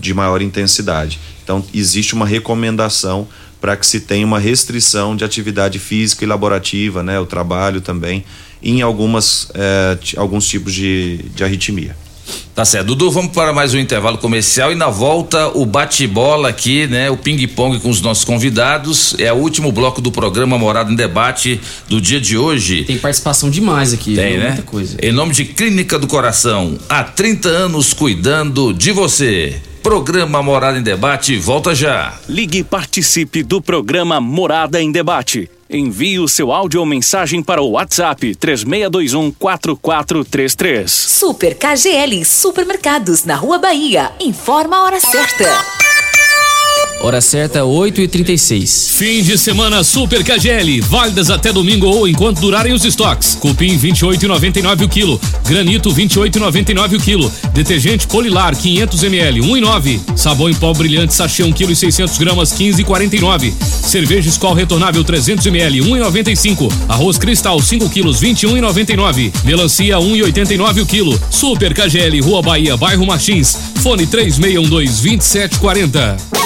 de 0.01 0.15
maior 0.15 0.43
intensidade. 0.43 1.21
Então, 1.45 1.65
existe 1.73 2.15
uma 2.15 2.27
recomendação 2.27 3.29
para 3.61 3.77
que 3.77 3.87
se 3.87 4.01
tenha 4.01 4.27
uma 4.27 4.39
restrição 4.39 5.17
de 5.17 5.25
atividade 5.25 5.79
física 5.79 6.25
e 6.25 6.27
laborativa, 6.27 7.03
né, 7.03 7.19
o 7.19 7.27
trabalho 7.27 7.81
também, 7.81 8.25
em 8.63 8.83
algumas, 8.83 9.49
eh, 9.55 9.99
alguns 10.17 10.47
tipos 10.47 10.73
de, 10.73 11.19
de 11.35 11.45
arritmia. 11.45 11.97
Tá 12.55 12.65
certo. 12.65 12.87
Dudu, 12.87 13.11
vamos 13.11 13.33
para 13.33 13.53
mais 13.53 13.75
um 13.75 13.79
intervalo 13.79 14.17
comercial 14.19 14.73
e 14.73 14.75
na 14.75 14.89
volta 14.89 15.49
o 15.49 15.67
bate-bola 15.67 16.49
aqui, 16.49 16.87
né? 16.87 17.11
O 17.11 17.17
ping-pong 17.17 17.79
com 17.81 17.91
os 17.91 18.01
nossos 18.01 18.25
convidados. 18.25 19.15
É 19.19 19.33
o 19.33 19.37
último 19.37 19.71
bloco 19.71 20.01
do 20.01 20.11
programa 20.11 20.57
Morada 20.57 20.91
em 20.91 20.97
Debate 20.97 21.61
do 21.89 22.01
dia 22.01 22.21
de 22.21 22.37
hoje. 22.37 22.85
Tem 22.85 22.99
participação 22.99 23.51
demais 23.51 23.93
aqui. 23.93 24.15
Tem, 24.15 24.39
né? 24.39 24.49
Muita 24.49 24.63
coisa. 24.63 24.97
Em 25.03 25.13
nome 25.13 25.35
de 25.35 25.45
Clínica 25.45 25.99
do 25.99 26.07
Coração, 26.07 26.79
há 26.89 27.05
30 27.05 27.49
anos 27.49 27.93
cuidando 27.93 28.73
de 28.73 28.91
você. 28.91 29.61
Programa 29.87 30.43
Morada 30.43 30.77
em 30.77 30.83
Debate 30.83 31.39
volta 31.39 31.73
já. 31.73 32.19
Ligue 32.29 32.59
e 32.59 32.65
participe 32.65 33.45
do 33.45 33.63
programa 33.63 34.21
Morada 34.21 34.83
em 34.83 34.91
Debate. 34.91 35.49
Envie 35.71 36.19
o 36.19 36.27
seu 36.27 36.51
áudio 36.51 36.81
ou 36.81 36.87
mensagem 36.87 37.41
para 37.41 37.63
o 37.63 37.71
WhatsApp 37.71 38.35
3621 38.35 39.31
4433. 39.31 40.91
Super 40.91 41.57
KGL 41.57 42.25
Supermercados 42.25 43.23
na 43.23 43.37
Rua 43.37 43.61
Bahia. 43.61 44.11
Informa 44.19 44.79
a 44.79 44.83
hora 44.83 44.99
certa. 44.99 45.86
Hora 47.03 47.21
certa, 47.21 47.61
8h36. 47.61 48.97
Fim 48.97 49.23
de 49.23 49.37
semana 49.37 49.85
Super 49.85 50.25
KGL, 50.25 50.81
válidas 50.81 51.31
até 51.31 51.53
domingo 51.53 51.87
ou 51.87 52.09
enquanto 52.09 52.41
durarem 52.41 52.73
os 52.73 52.85
estoques. 52.85 53.37
Cupim 53.39 53.79
28,99 53.79 54.85
o 54.85 54.89
quilo, 54.89 55.21
granito 55.47 55.93
28,99 55.93 56.97
o 56.97 57.01
quilo, 57.01 57.33
detergente 57.53 58.07
Polilar 58.07 58.57
500 58.57 59.03
ml 59.05 59.41
1,9, 59.41 60.01
sabão 60.17 60.49
em 60.49 60.55
pó 60.55 60.73
brilhante 60.73 61.15
sachê 61.15 61.45
1 61.45 61.53
kg 61.53 61.71
e 61.71 61.77
600 61.77 62.19
gramas 62.19 62.53
15,49, 62.55 63.53
cerveja 63.61 64.31
Skol 64.31 64.55
retornável 64.55 65.05
300 65.05 65.47
ml 65.47 65.81
1,95, 65.81 66.73
arroz 66.89 67.19
Cristal 67.19 67.61
5 67.61 67.91
quilos 67.91 68.21
21,99, 68.21 69.33
melancia 69.45 69.99
1,89 69.99 70.83
o 70.83 70.87
quilo. 70.87 71.21
Super 71.31 71.75
KGL, 71.75 72.21
Rua 72.21 72.41
Bahia, 72.43 72.77
bairro 72.77 73.07
Martins, 73.07 73.57
fone 73.83 74.07
3612 74.07 75.03
2740. 75.03 76.46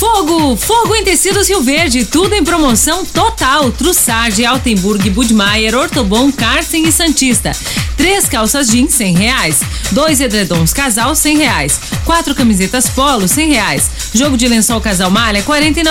Fogo, 0.00 0.56
fogo 0.56 0.96
em 0.96 1.04
tecidos 1.04 1.46
Rio 1.46 1.60
Verde, 1.60 2.06
tudo 2.06 2.34
em 2.34 2.42
promoção 2.42 3.04
total. 3.04 3.70
Trussardi, 3.70 4.46
Altenburg, 4.46 5.10
Budmeier, 5.10 5.74
Ortobon, 5.74 6.32
Carsten 6.32 6.88
e 6.88 6.90
Santista. 6.90 7.52
Três 7.98 8.26
calças 8.26 8.68
jeans, 8.68 8.94
cem 8.94 9.14
reais. 9.14 9.60
Dois 9.90 10.18
edredons 10.18 10.72
casal, 10.72 11.14
cem 11.14 11.36
reais. 11.36 11.78
Quatro 12.06 12.34
camisetas 12.34 12.88
polo, 12.88 13.28
cem 13.28 13.50
reais. 13.50 13.90
Jogo 14.14 14.38
de 14.38 14.48
lençol 14.48 14.80
casal 14.80 15.10
malha, 15.10 15.42
quarenta 15.42 15.80
e 15.80 15.84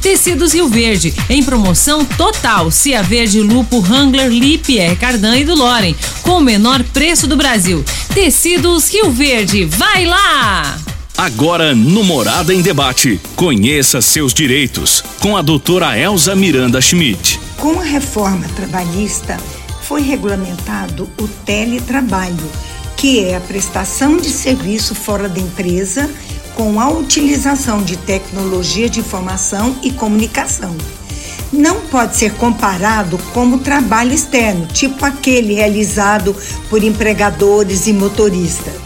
Tecidos 0.00 0.54
Rio 0.54 0.68
Verde, 0.68 1.12
em 1.28 1.42
promoção 1.42 2.04
total. 2.04 2.70
Cia 2.70 3.02
Verde, 3.02 3.40
Lupo, 3.40 3.80
Wrangler, 3.80 4.28
Lipier, 4.28 4.96
Cardan 4.96 5.36
e 5.36 5.44
do 5.44 5.56
Loren, 5.56 5.96
com 6.22 6.38
o 6.38 6.40
menor 6.40 6.84
preço 6.84 7.26
do 7.26 7.36
Brasil. 7.36 7.84
Tecidos 8.14 8.88
Rio 8.88 9.10
Verde, 9.10 9.64
vai 9.64 10.04
lá! 10.04 10.95
Agora 11.18 11.74
no 11.74 12.04
Morada 12.04 12.52
em 12.52 12.60
Debate. 12.60 13.18
Conheça 13.34 14.02
seus 14.02 14.34
direitos 14.34 15.02
com 15.18 15.34
a 15.34 15.40
doutora 15.40 15.98
Elza 15.98 16.36
Miranda 16.36 16.78
Schmidt. 16.78 17.40
Com 17.56 17.80
a 17.80 17.82
reforma 17.82 18.46
trabalhista, 18.54 19.38
foi 19.80 20.02
regulamentado 20.02 21.08
o 21.18 21.26
teletrabalho, 21.26 22.50
que 22.98 23.24
é 23.24 23.34
a 23.34 23.40
prestação 23.40 24.18
de 24.18 24.28
serviço 24.28 24.94
fora 24.94 25.26
da 25.26 25.40
empresa 25.40 26.10
com 26.54 26.78
a 26.78 26.90
utilização 26.90 27.82
de 27.82 27.96
tecnologia 27.96 28.90
de 28.90 29.00
informação 29.00 29.74
e 29.82 29.90
comunicação. 29.90 30.76
Não 31.50 31.80
pode 31.86 32.14
ser 32.18 32.34
comparado 32.34 33.16
como 33.32 33.60
trabalho 33.60 34.12
externo, 34.12 34.66
tipo 34.66 35.02
aquele 35.02 35.54
realizado 35.54 36.36
por 36.68 36.84
empregadores 36.84 37.86
e 37.86 37.94
motoristas. 37.94 38.85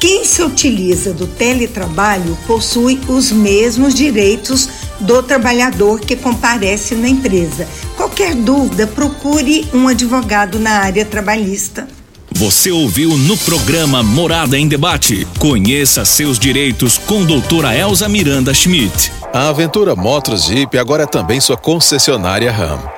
Quem 0.00 0.24
se 0.24 0.42
utiliza 0.42 1.12
do 1.12 1.26
teletrabalho 1.26 2.38
possui 2.46 3.00
os 3.08 3.32
mesmos 3.32 3.94
direitos 3.94 4.68
do 5.00 5.22
trabalhador 5.24 5.98
que 6.00 6.14
comparece 6.14 6.94
na 6.94 7.08
empresa. 7.08 7.66
Qualquer 7.96 8.34
dúvida, 8.34 8.86
procure 8.86 9.66
um 9.74 9.88
advogado 9.88 10.60
na 10.60 10.78
área 10.78 11.04
trabalhista. 11.04 11.88
Você 12.30 12.70
ouviu 12.70 13.16
no 13.16 13.36
programa 13.38 14.02
Morada 14.02 14.56
em 14.56 14.68
Debate. 14.68 15.26
Conheça 15.38 16.04
seus 16.04 16.38
direitos 16.38 16.96
com 16.98 17.24
doutora 17.24 17.74
Elza 17.74 18.08
Miranda 18.08 18.54
Schmidt. 18.54 19.10
A 19.32 19.48
Aventura 19.48 19.96
Motos 19.96 20.44
Jeep 20.44 20.78
agora 20.78 21.02
é 21.02 21.06
também 21.06 21.40
sua 21.40 21.56
concessionária 21.56 22.52
RAM. 22.52 22.97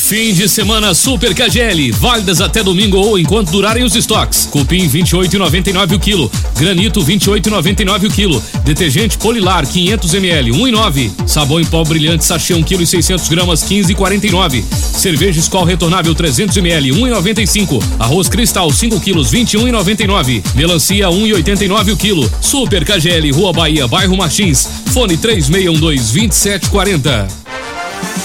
Fim 0.00 0.32
de 0.32 0.48
semana 0.48 0.92
Super 0.92 1.32
KGL, 1.32 1.92
válidas 1.92 2.40
até 2.40 2.64
domingo 2.64 2.96
ou 2.96 3.16
enquanto 3.16 3.52
durarem 3.52 3.84
os 3.84 3.94
estoques. 3.94 4.48
Cupim 4.50 4.88
28,99 4.88 5.94
o 5.94 6.00
quilo, 6.00 6.32
granito 6.58 7.00
28,99 7.04 8.08
o 8.08 8.10
quilo, 8.10 8.42
detergente 8.64 9.16
Polilar 9.18 9.64
500 9.64 10.14
ml 10.14 10.50
1,9, 10.50 11.28
sabão 11.28 11.60
em 11.60 11.64
pó 11.64 11.84
brilhante 11.84 12.24
sachê 12.24 12.54
1 12.54 12.62
kg 12.64 12.82
e 12.82 12.86
600 12.86 13.28
gramas 13.28 13.62
15,49, 13.62 14.64
cerveja 14.72 15.38
Skol 15.38 15.64
retornável 15.64 16.12
300 16.12 16.56
ml 16.56 16.90
1,95, 16.90 17.80
arroz 18.00 18.28
Cristal 18.28 18.72
5 18.72 18.98
quilos 19.00 19.30
21,99, 19.30 20.42
melancia 20.56 21.06
1,89 21.06 21.92
o 21.92 21.96
quilo. 21.96 22.32
Super 22.40 22.84
KGL, 22.84 23.30
Rua 23.30 23.52
Bahia, 23.52 23.86
bairro 23.86 24.16
Martins, 24.16 24.66
fone 24.92 25.16
3612 25.16 26.12
2740. 26.12 27.69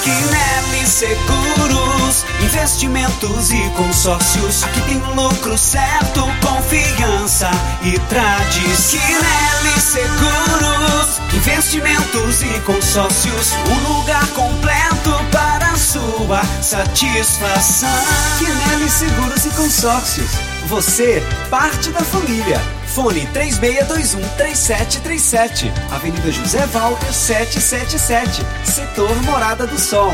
Quinelli 0.05 0.85
Seguros, 0.85 2.27
investimentos 2.39 3.49
e 3.49 3.69
consórcios. 3.71 4.63
Aqui 4.63 4.79
tem 4.81 4.99
lucro 5.15 5.57
certo, 5.57 6.21
confiança 6.43 7.49
e 7.81 7.97
tradição. 8.01 9.01
Quinelli 9.01 9.81
Seguros, 9.81 11.19
investimentos 11.33 12.43
e 12.43 12.59
consórcios. 12.59 13.53
Um 13.67 13.97
lugar 13.97 14.27
completo 14.27 15.25
para 15.31 15.75
sua 15.75 16.43
satisfação. 16.61 17.89
Quinelli 18.37 18.87
Seguros 18.87 19.43
e 19.43 19.49
Consórcios. 19.49 20.54
Você, 20.67 21.21
parte 21.49 21.89
da 21.91 22.01
família. 22.01 22.59
Fone 22.87 23.27
3621-3737. 23.27 25.71
Avenida 25.91 26.31
José 26.31 26.65
Walter 26.67 27.13
777. 27.13 28.41
Setor 28.63 29.15
Morada 29.23 29.67
do 29.67 29.77
Sol. 29.79 30.13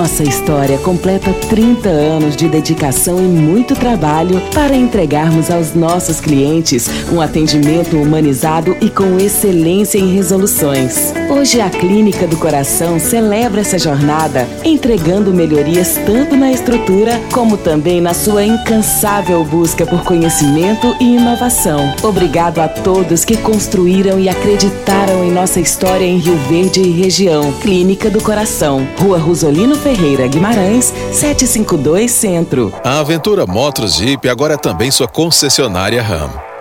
Nossa 0.01 0.23
história 0.23 0.79
completa 0.79 1.31
30 1.47 1.87
anos 1.87 2.35
de 2.35 2.49
dedicação 2.49 3.19
e 3.19 3.27
muito 3.27 3.75
trabalho 3.75 4.41
para 4.51 4.75
entregarmos 4.75 5.51
aos 5.51 5.75
nossos 5.75 6.19
clientes 6.19 6.89
um 7.13 7.21
atendimento 7.21 7.95
humanizado 7.97 8.75
e 8.81 8.89
com 8.89 9.19
excelência 9.19 9.99
em 9.99 10.11
resoluções. 10.11 11.13
Hoje 11.29 11.61
a 11.61 11.69
Clínica 11.69 12.25
do 12.25 12.35
Coração 12.35 12.99
celebra 12.99 13.61
essa 13.61 13.77
jornada, 13.77 14.47
entregando 14.65 15.31
melhorias 15.31 15.99
tanto 16.03 16.35
na 16.35 16.51
estrutura 16.51 17.21
como 17.31 17.55
também 17.55 18.01
na 18.01 18.15
sua 18.15 18.43
incansável 18.43 19.43
busca 19.43 19.85
por 19.85 20.03
conhecimento 20.03 20.95
e 20.99 21.15
inovação. 21.17 21.93
Obrigado 22.01 22.57
a 22.57 22.67
todos 22.67 23.23
que 23.23 23.37
construíram 23.37 24.19
e 24.19 24.27
acreditaram 24.27 25.23
em 25.23 25.29
nossa 25.29 25.59
história 25.59 26.05
em 26.05 26.17
Rio 26.17 26.37
Verde 26.49 26.81
e 26.81 26.89
região. 26.89 27.53
Clínica 27.61 28.09
do 28.09 28.19
Coração, 28.19 28.87
Rua 28.97 29.19
Rosolino 29.19 29.75
Ferreira 29.75 29.90
Guimarães, 30.27 30.93
752 31.11 32.11
Centro. 32.11 32.73
A 32.83 32.99
Aventura 32.99 33.45
Motos 33.45 33.95
Jeep 33.95 34.27
agora 34.29 34.53
é 34.53 34.57
também 34.57 34.89
sua 34.91 35.07
concessionária 35.07 36.01
RAM. 36.01 36.50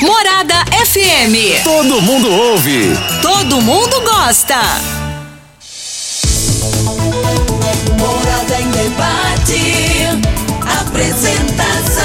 Morada 0.00 0.64
FM. 0.86 1.62
Todo 1.64 2.00
mundo 2.00 2.30
ouve. 2.30 2.96
Todo 3.20 3.60
mundo 3.60 4.00
gosta. 4.02 4.60
Morada 7.98 8.60
em 8.60 8.70
debate. 8.70 10.06
Apresentação. 10.80 12.04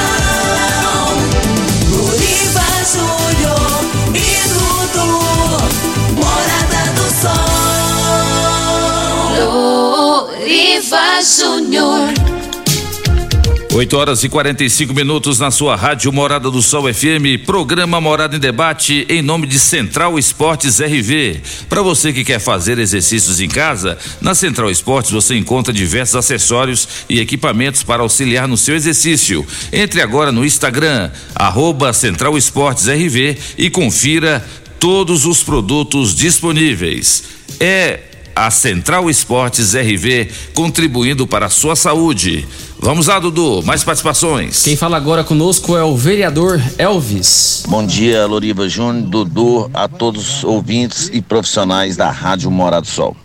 Luriva 1.91 2.65
Júnior 2.91 3.85
e 4.15 4.49
Dudu. 4.49 5.09
Morada 6.15 6.81
do 6.95 7.07
Sol. 7.21 7.43
Luriva 10.31 11.21
Júnior. 11.21 12.09
8 13.75 13.97
horas 13.97 14.23
e 14.23 14.29
45 14.29 14.93
minutos 14.93 15.39
na 15.39 15.49
sua 15.49 15.75
rádio 15.75 16.13
Morada 16.13 16.51
do 16.51 16.61
Sol 16.61 16.93
FM, 16.93 17.43
programa 17.43 17.99
Morada 17.99 18.35
em 18.35 18.39
Debate 18.39 19.03
em 19.09 19.19
nome 19.19 19.47
de 19.47 19.57
Central 19.57 20.19
Esportes 20.19 20.79
RV. 20.79 21.41
Para 21.67 21.81
você 21.81 22.13
que 22.13 22.23
quer 22.23 22.39
fazer 22.39 22.77
exercícios 22.77 23.41
em 23.41 23.49
casa, 23.49 23.97
na 24.21 24.35
Central 24.35 24.69
Esportes 24.69 25.09
você 25.09 25.35
encontra 25.35 25.73
diversos 25.73 26.15
acessórios 26.15 26.87
e 27.09 27.19
equipamentos 27.19 27.81
para 27.81 28.03
auxiliar 28.03 28.47
no 28.47 28.57
seu 28.57 28.75
exercício. 28.75 29.43
Entre 29.71 30.03
agora 30.03 30.31
no 30.31 30.45
Instagram, 30.45 31.09
arroba 31.33 31.91
Central 31.93 32.37
Esportes 32.37 32.85
RV 32.85 33.39
e 33.57 33.71
confira 33.71 34.45
todos 34.79 35.25
os 35.25 35.41
produtos 35.41 36.13
disponíveis. 36.13 37.23
É 37.59 38.01
a 38.35 38.49
Central 38.49 39.09
Esportes 39.09 39.73
RV 39.73 40.29
contribuindo 40.53 41.27
para 41.27 41.47
a 41.47 41.49
sua 41.49 41.75
saúde. 41.75 42.47
Vamos 42.83 43.07
lá, 43.07 43.17
Dudu, 43.17 43.63
mais 43.63 43.81
participações. 43.81 44.61
Quem 44.63 44.75
fala 44.75 44.97
agora 44.97 45.23
conosco 45.23 45.77
é 45.77 45.83
o 45.85 45.95
vereador 45.95 46.61
Elvis. 46.77 47.63
Bom 47.65 47.85
dia, 47.85 48.25
Loriva 48.25 48.67
Júnior, 48.67 49.07
Dudu, 49.09 49.71
a 49.73 49.87
todos 49.87 50.39
os 50.39 50.43
ouvintes 50.43 51.09
e 51.13 51.21
profissionais 51.21 51.95
da 51.95 52.11
Rádio 52.11 52.51
Morado 52.51 52.85
do 52.85 52.91
Sol. 52.91 53.15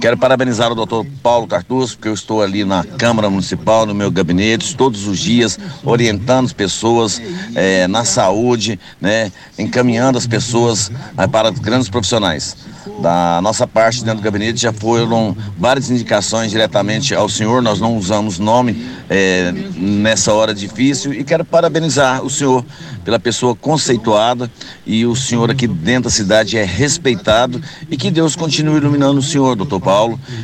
Quero 0.00 0.16
parabenizar 0.16 0.72
o 0.72 0.74
doutor 0.74 1.06
Paulo 1.22 1.46
Cartus, 1.46 1.94
porque 1.94 2.08
eu 2.08 2.14
estou 2.14 2.42
ali 2.42 2.64
na 2.64 2.84
Câmara 2.84 3.30
Municipal, 3.30 3.86
no 3.86 3.94
meu 3.94 4.10
gabinete, 4.10 4.76
todos 4.76 5.06
os 5.06 5.18
dias, 5.18 5.58
orientando 5.84 6.46
as 6.46 6.52
pessoas 6.52 7.20
eh, 7.54 7.86
na 7.86 8.04
saúde, 8.04 8.78
né, 9.00 9.30
encaminhando 9.58 10.18
as 10.18 10.26
pessoas 10.26 10.90
eh, 11.16 11.26
para 11.26 11.50
grandes 11.50 11.88
profissionais. 11.88 12.56
Da 13.00 13.40
nossa 13.42 13.64
parte 13.64 14.02
dentro 14.02 14.20
do 14.20 14.24
gabinete 14.24 14.60
já 14.60 14.72
foram 14.72 15.36
várias 15.56 15.88
indicações 15.88 16.50
diretamente 16.50 17.14
ao 17.14 17.28
senhor, 17.28 17.62
nós 17.62 17.78
não 17.78 17.96
usamos 17.96 18.40
nome 18.40 18.84
eh, 19.08 19.52
nessa 19.76 20.32
hora 20.32 20.52
difícil. 20.52 21.12
E 21.12 21.22
quero 21.22 21.44
parabenizar 21.44 22.24
o 22.24 22.30
senhor 22.30 22.64
pela 23.04 23.18
pessoa 23.18 23.54
conceituada 23.54 24.50
e 24.86 25.06
o 25.06 25.14
senhor 25.14 25.50
aqui 25.50 25.66
dentro 25.66 26.04
da 26.04 26.10
cidade 26.10 26.56
é 26.56 26.64
respeitado. 26.64 27.62
E 27.88 27.96
que 27.96 28.10
Deus 28.10 28.34
continue 28.34 28.78
iluminando 28.78 29.18
o 29.18 29.22
senhor, 29.22 29.54
doutor 29.54 29.80
Paulo, 29.80 29.91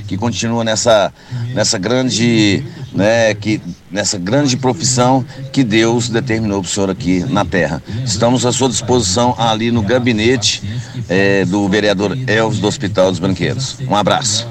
que 0.06 0.16
continua 0.16 0.64
nessa, 0.64 1.12
nessa 1.54 1.78
grande, 1.78 2.64
né, 2.92 3.34
que, 3.34 3.60
nessa 3.90 4.18
grande 4.18 4.56
profissão 4.56 5.24
que 5.52 5.64
Deus 5.64 6.08
determinou 6.08 6.60
para 6.60 6.68
o 6.68 6.70
senhor 6.70 6.90
aqui 6.90 7.24
na 7.28 7.44
terra. 7.44 7.82
Estamos 8.04 8.44
à 8.46 8.52
sua 8.52 8.68
disposição 8.68 9.34
ali 9.38 9.70
no 9.70 9.82
gabinete 9.82 10.62
eh, 11.08 11.44
do 11.44 11.68
vereador 11.68 12.16
Elvis 12.26 12.58
do 12.60 12.66
Hospital 12.66 13.10
dos 13.10 13.20
Banqueiros. 13.20 13.76
Um 13.88 13.96
abraço. 13.96 14.46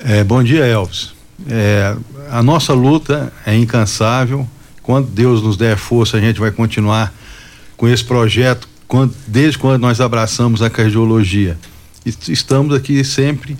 É, 0.00 0.22
bom 0.22 0.42
dia, 0.42 0.64
Elvis. 0.64 1.12
É, 1.48 1.96
a 2.30 2.42
nossa 2.42 2.72
luta 2.72 3.32
é 3.44 3.54
incansável. 3.56 4.46
Quando 4.82 5.08
Deus 5.08 5.42
nos 5.42 5.56
der 5.56 5.76
força, 5.76 6.16
a 6.16 6.20
gente 6.20 6.40
vai 6.40 6.50
continuar 6.50 7.12
com 7.76 7.88
esse 7.88 8.04
projeto, 8.04 8.68
quando, 8.86 9.14
desde 9.26 9.58
quando 9.58 9.80
nós 9.80 10.00
abraçamos 10.00 10.62
a 10.62 10.70
cardiologia. 10.70 11.58
E 12.08 12.32
estamos 12.32 12.74
aqui 12.74 13.04
sempre 13.04 13.56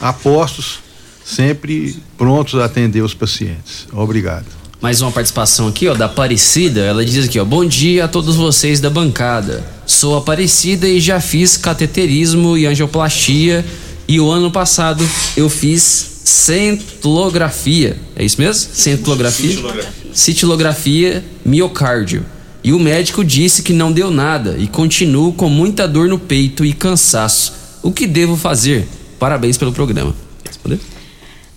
apostos, 0.00 0.78
sempre 1.24 1.96
prontos 2.16 2.60
a 2.60 2.64
atender 2.64 3.02
os 3.02 3.14
pacientes. 3.14 3.86
Obrigado. 3.92 4.46
Mais 4.80 5.00
uma 5.00 5.12
participação 5.12 5.68
aqui, 5.68 5.86
ó, 5.86 5.94
da 5.94 6.06
Aparecida. 6.06 6.80
Ela 6.80 7.04
diz 7.04 7.26
aqui, 7.26 7.38
ó: 7.38 7.44
Bom 7.44 7.64
dia 7.64 8.04
a 8.04 8.08
todos 8.08 8.34
vocês 8.34 8.80
da 8.80 8.90
bancada. 8.90 9.64
Sou 9.86 10.16
Aparecida 10.16 10.88
e 10.88 11.00
já 11.00 11.20
fiz 11.20 11.56
cateterismo 11.56 12.56
e 12.56 12.66
angioplastia. 12.66 13.64
E 14.08 14.18
o 14.18 14.28
ano 14.30 14.50
passado 14.50 15.08
eu 15.36 15.48
fiz 15.48 15.82
centlografia. 16.24 17.96
É 18.16 18.24
isso 18.24 18.40
mesmo? 18.40 18.74
Centlografia? 18.74 19.56
Citilografia 20.12 21.24
miocárdio. 21.44 22.24
E 22.64 22.72
o 22.72 22.78
médico 22.78 23.24
disse 23.24 23.62
que 23.62 23.72
não 23.72 23.92
deu 23.92 24.10
nada 24.10 24.56
e 24.58 24.66
continuo 24.66 25.32
com 25.32 25.48
muita 25.48 25.86
dor 25.88 26.08
no 26.08 26.18
peito 26.18 26.64
e 26.64 26.72
cansaço. 26.72 27.61
O 27.82 27.90
que 27.90 28.06
devo 28.06 28.36
fazer? 28.36 28.88
Parabéns 29.18 29.58
pelo 29.58 29.72
programa. 29.72 30.14
Responder? 30.46 30.78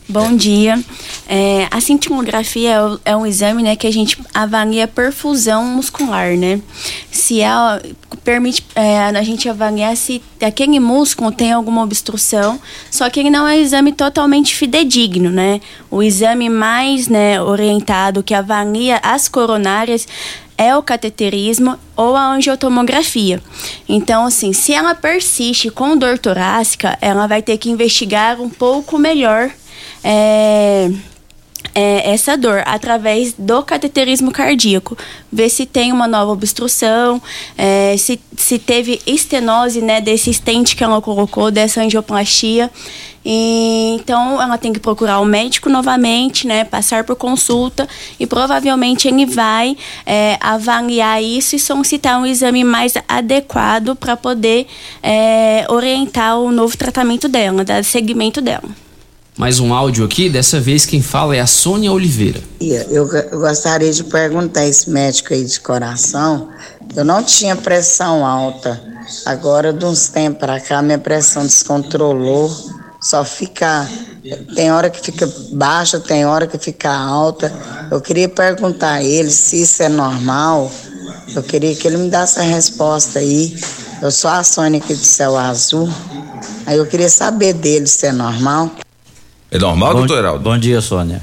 Bom 0.08 0.36
dia. 0.36 0.80
É, 1.28 1.68
a 1.72 1.82
cintilografia 1.82 2.76
é, 3.06 3.12
é 3.12 3.16
um 3.16 3.26
exame 3.26 3.64
né, 3.64 3.76
que 3.76 3.88
a 3.88 3.92
gente 3.92 4.20
avalia 4.34 4.86
a 4.86 4.88
perfusão 4.88 5.66
muscular, 5.66 6.36
né? 6.38 6.62
Se 7.10 7.42
ela 7.42 7.82
permite 8.24 8.64
é, 8.76 9.00
a 9.00 9.24
gente 9.24 9.50
avaliar 9.50 9.98
se 9.98 10.22
aquele 10.42 10.80
músculo 10.80 11.32
tem 11.32 11.52
alguma 11.52 11.82
obstrução, 11.82 12.60
só 12.92 13.10
que 13.10 13.20
ele 13.20 13.32
não 13.32 13.48
é 13.48 13.56
um 13.56 13.60
exame 13.60 13.92
totalmente 13.92 14.54
fidedigno, 14.56 15.32
né? 15.32 15.60
O 15.90 16.04
exame 16.04 16.50
mais 16.50 17.08
né, 17.08 17.42
orientado 17.42 18.22
que 18.22 18.36
avalia 18.36 19.00
as 19.02 19.28
coronárias 19.28 20.08
é 20.58 20.76
o 20.76 20.84
cateterismo 20.84 21.78
ou 21.96 22.16
a 22.16 22.34
angiotomografia. 22.34 23.42
Então, 23.88 24.26
assim, 24.26 24.54
se 24.54 24.74
ela 24.74 24.96
persiste 24.96 25.70
com 25.70 25.98
dor 25.98 26.18
torácica, 26.18 26.98
ela 27.02 27.28
vai 27.28 27.42
ter 27.42 27.58
que 27.58 27.70
investigar 27.70 28.40
um 28.40 28.50
pouco 28.50 28.98
melhor 28.98 29.52
é, 30.04 30.90
é, 31.74 32.12
essa 32.12 32.38
dor 32.38 32.64
através 32.66 33.34
do 33.38 33.64
cateterismo 33.64 34.32
cardíaco. 34.32 34.98
Ver 35.32 35.50
se 35.50 35.66
tem 35.66 35.92
uma 35.92 36.08
nova 36.08 36.32
obstrução, 36.32 37.22
é, 37.58 37.96
se, 37.98 38.20
se 38.38 38.60
teve 38.60 39.02
estenose 39.06 39.82
né, 39.82 40.02
desse 40.02 40.30
estente 40.30 40.76
que 40.76 40.84
ela 40.84 41.02
colocou, 41.02 41.52
dessa 41.52 41.82
angioplastia. 41.82 42.70
E, 43.26 43.98
então 44.00 44.40
ela 44.40 44.56
tem 44.56 44.72
que 44.72 44.80
procurar 44.80 45.20
o 45.20 45.26
médico 45.26 45.68
novamente, 45.68 46.46
né, 46.46 46.64
passar 46.64 47.04
por 47.04 47.16
consulta 47.16 47.90
e 48.20 48.28
provavelmente 48.28 49.08
ele 49.08 49.26
vai 49.26 49.76
é, 50.06 50.38
avaliar 50.40 51.24
isso 51.24 51.56
e 51.56 51.60
solicitar 51.60 52.20
um 52.20 52.26
exame 52.26 52.64
mais 52.64 52.94
adequado 53.08 53.96
para 53.96 54.16
poder 54.16 54.68
é, 55.02 55.66
orientar 55.70 56.38
o 56.38 56.52
novo 56.52 56.78
tratamento 56.78 57.28
dela, 57.28 57.66
dar 57.66 57.84
seguimento 57.84 58.42
dela. 58.42 58.85
Mais 59.38 59.60
um 59.60 59.74
áudio 59.74 60.06
aqui, 60.06 60.30
dessa 60.30 60.62
vez 60.62 60.86
quem 60.86 61.02
fala 61.02 61.36
é 61.36 61.42
a 61.42 61.46
Sônia 61.46 61.92
Oliveira. 61.92 62.42
Eu, 62.90 63.06
gostaria 63.38 63.92
de 63.92 64.02
perguntar 64.06 64.62
a 64.62 64.68
esse 64.68 64.90
médico 64.90 65.34
aí 65.34 65.44
de 65.44 65.60
coração. 65.60 66.48
Eu 66.96 67.04
não 67.04 67.22
tinha 67.22 67.54
pressão 67.54 68.26
alta. 68.26 68.82
Agora, 69.26 69.74
de 69.74 69.84
uns 69.84 70.08
tempos 70.08 70.40
para 70.40 70.58
cá, 70.62 70.82
minha 70.82 70.98
pressão 70.98 71.44
descontrolou. 71.44 72.50
Só 73.02 73.26
fica. 73.26 73.86
Tem 74.56 74.72
hora 74.72 74.90
que 74.90 75.02
fica 75.02 75.30
baixa, 75.52 76.00
tem 76.00 76.26
hora 76.26 76.48
que 76.48 76.58
fica 76.58 76.90
alta. 76.90 77.52
Eu 77.92 78.00
queria 78.00 78.30
perguntar 78.30 78.94
a 78.94 79.04
ele 79.04 79.30
se 79.30 79.62
isso 79.62 79.84
é 79.84 79.90
normal. 79.90 80.72
Eu 81.36 81.44
queria 81.44 81.76
que 81.76 81.86
ele 81.86 81.98
me 81.98 82.10
desse 82.10 82.40
a 82.40 82.44
resposta 82.44 83.20
aí. 83.20 83.54
Eu 84.02 84.12
sou 84.12 84.32
a 84.32 84.42
Sônia 84.46 84.80
aqui 84.80 84.96
de 84.96 85.06
Céu 85.06 85.36
Azul. 85.36 85.90
Aí 86.66 86.78
eu 86.78 86.86
queria 86.86 87.10
saber 87.10 87.52
dele 87.52 87.86
se 87.86 88.08
é 88.08 88.14
normal. 88.14 88.72
É 89.56 89.58
normal, 89.58 89.94
bom, 89.94 90.00
doutor 90.00 90.18
Heraldo? 90.18 90.44
Bom 90.44 90.58
dia, 90.58 90.82
Sônia. 90.82 91.22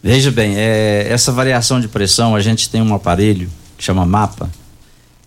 Veja 0.00 0.30
bem, 0.30 0.56
é, 0.56 1.08
essa 1.10 1.32
variação 1.32 1.80
de 1.80 1.88
pressão, 1.88 2.36
a 2.36 2.40
gente 2.40 2.70
tem 2.70 2.80
um 2.80 2.94
aparelho 2.94 3.50
que 3.76 3.82
chama 3.82 4.06
MAPA, 4.06 4.48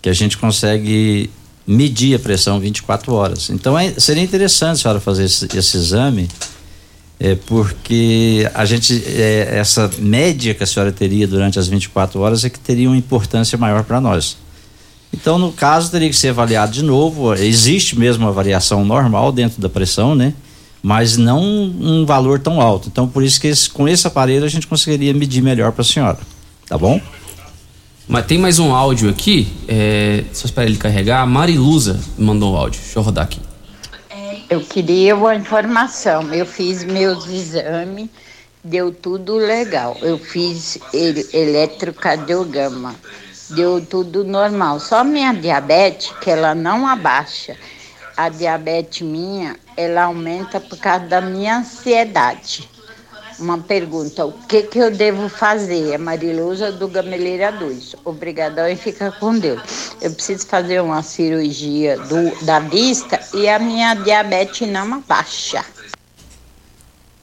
que 0.00 0.08
a 0.08 0.12
gente 0.14 0.38
consegue 0.38 1.28
medir 1.66 2.16
a 2.16 2.18
pressão 2.18 2.58
24 2.58 3.12
horas. 3.12 3.50
Então 3.50 3.78
é, 3.78 3.92
seria 3.98 4.22
interessante 4.22 4.76
a 4.76 4.76
senhora 4.76 4.98
fazer 4.98 5.24
esse, 5.24 5.46
esse 5.54 5.76
exame, 5.76 6.26
é, 7.18 7.34
porque 7.34 8.50
a 8.54 8.64
gente, 8.64 9.04
é, 9.06 9.58
essa 9.58 9.90
média 9.98 10.54
que 10.54 10.64
a 10.64 10.66
senhora 10.66 10.90
teria 10.90 11.28
durante 11.28 11.58
as 11.58 11.68
24 11.68 12.18
horas 12.18 12.46
é 12.46 12.48
que 12.48 12.58
teria 12.58 12.88
uma 12.88 12.96
importância 12.96 13.58
maior 13.58 13.84
para 13.84 14.00
nós. 14.00 14.38
Então, 15.12 15.38
no 15.38 15.52
caso, 15.52 15.90
teria 15.90 16.08
que 16.08 16.16
ser 16.16 16.28
avaliado 16.28 16.72
de 16.72 16.82
novo. 16.82 17.34
Existe 17.34 17.98
mesmo 17.98 18.24
uma 18.24 18.32
variação 18.32 18.86
normal 18.86 19.30
dentro 19.32 19.60
da 19.60 19.68
pressão, 19.68 20.14
né? 20.14 20.32
Mas 20.82 21.16
não 21.16 21.42
um 21.42 22.06
valor 22.06 22.38
tão 22.38 22.60
alto. 22.60 22.88
Então, 22.88 23.06
por 23.06 23.22
isso 23.22 23.40
que 23.40 23.46
esse, 23.46 23.68
com 23.68 23.86
esse 23.86 24.06
aparelho 24.06 24.44
a 24.44 24.48
gente 24.48 24.66
conseguiria 24.66 25.12
medir 25.12 25.42
melhor 25.42 25.72
para 25.72 25.82
a 25.82 25.84
senhora. 25.84 26.18
Tá 26.66 26.78
bom? 26.78 27.00
Mas 28.08 28.26
tem 28.26 28.38
mais 28.38 28.58
um 28.58 28.74
áudio 28.74 29.08
aqui, 29.08 29.46
é, 29.68 30.24
só 30.32 30.46
esperar 30.46 30.66
ele 30.66 30.76
carregar. 30.78 31.20
A 31.22 31.26
Mariluza 31.26 32.00
mandou 32.18 32.54
um 32.54 32.56
áudio, 32.56 32.80
deixa 32.80 32.98
eu 32.98 33.02
rodar 33.02 33.24
aqui. 33.24 33.38
Eu 34.48 34.60
queria 34.62 35.14
uma 35.14 35.36
informação. 35.36 36.34
Eu 36.34 36.44
fiz 36.44 36.82
meus 36.82 37.28
exames, 37.28 38.08
deu 38.64 38.90
tudo 38.90 39.36
legal. 39.36 39.96
Eu 40.02 40.18
fiz 40.18 40.76
ele- 40.92 41.24
eletrocardiograma, 41.32 42.96
deu 43.50 43.80
tudo 43.80 44.24
normal. 44.24 44.80
Só 44.80 45.04
minha 45.04 45.32
diabetes, 45.32 46.10
que 46.20 46.30
ela 46.30 46.52
não 46.52 46.88
abaixa. 46.88 47.56
A 48.20 48.28
diabetes 48.28 49.00
minha, 49.00 49.56
ela 49.74 50.02
aumenta 50.02 50.60
por 50.60 50.76
causa 50.76 51.06
da 51.06 51.22
minha 51.22 51.56
ansiedade. 51.56 52.68
Uma 53.38 53.56
pergunta, 53.56 54.26
o 54.26 54.32
que 54.46 54.64
que 54.64 54.78
eu 54.78 54.90
devo 54.90 55.26
fazer? 55.30 55.92
É 55.92 55.96
Mariluza 55.96 56.70
do 56.70 56.86
Gameleira 56.86 57.50
2. 57.50 57.96
Obrigadão 58.04 58.68
e 58.68 58.76
fica 58.76 59.10
com 59.10 59.38
Deus. 59.38 59.62
Eu 60.02 60.12
preciso 60.12 60.46
fazer 60.46 60.82
uma 60.82 61.02
cirurgia 61.02 61.96
do, 61.96 62.44
da 62.44 62.58
vista 62.60 63.18
e 63.32 63.48
a 63.48 63.58
minha 63.58 63.94
diabetes 63.94 64.68
não 64.68 64.96
abaixa. 64.96 65.64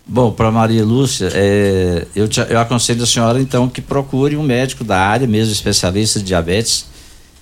Bom, 0.03 0.31
para 0.31 0.49
Maria 0.49 0.83
Lúcia, 0.83 1.29
é, 1.31 2.07
eu, 2.15 2.27
te- 2.27 2.47
eu 2.49 2.57
aconselho 2.59 3.03
a 3.03 3.05
senhora 3.05 3.39
então 3.39 3.69
que 3.69 3.81
procure 3.83 4.35
um 4.35 4.41
médico 4.41 4.83
da 4.83 4.97
área, 4.97 5.27
mesmo 5.27 5.53
especialista 5.53 6.17
de 6.17 6.25
diabetes, 6.25 6.87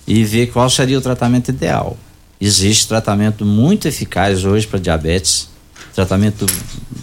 e 0.06 0.22
ver 0.24 0.48
qual 0.48 0.68
seria 0.68 0.98
o 0.98 1.00
tratamento 1.00 1.48
ideal. 1.48 1.96
Existe 2.40 2.86
tratamento 2.86 3.44
muito 3.44 3.88
eficaz 3.88 4.44
hoje 4.44 4.66
para 4.66 4.78
diabetes, 4.78 5.48
tratamento 5.94 6.44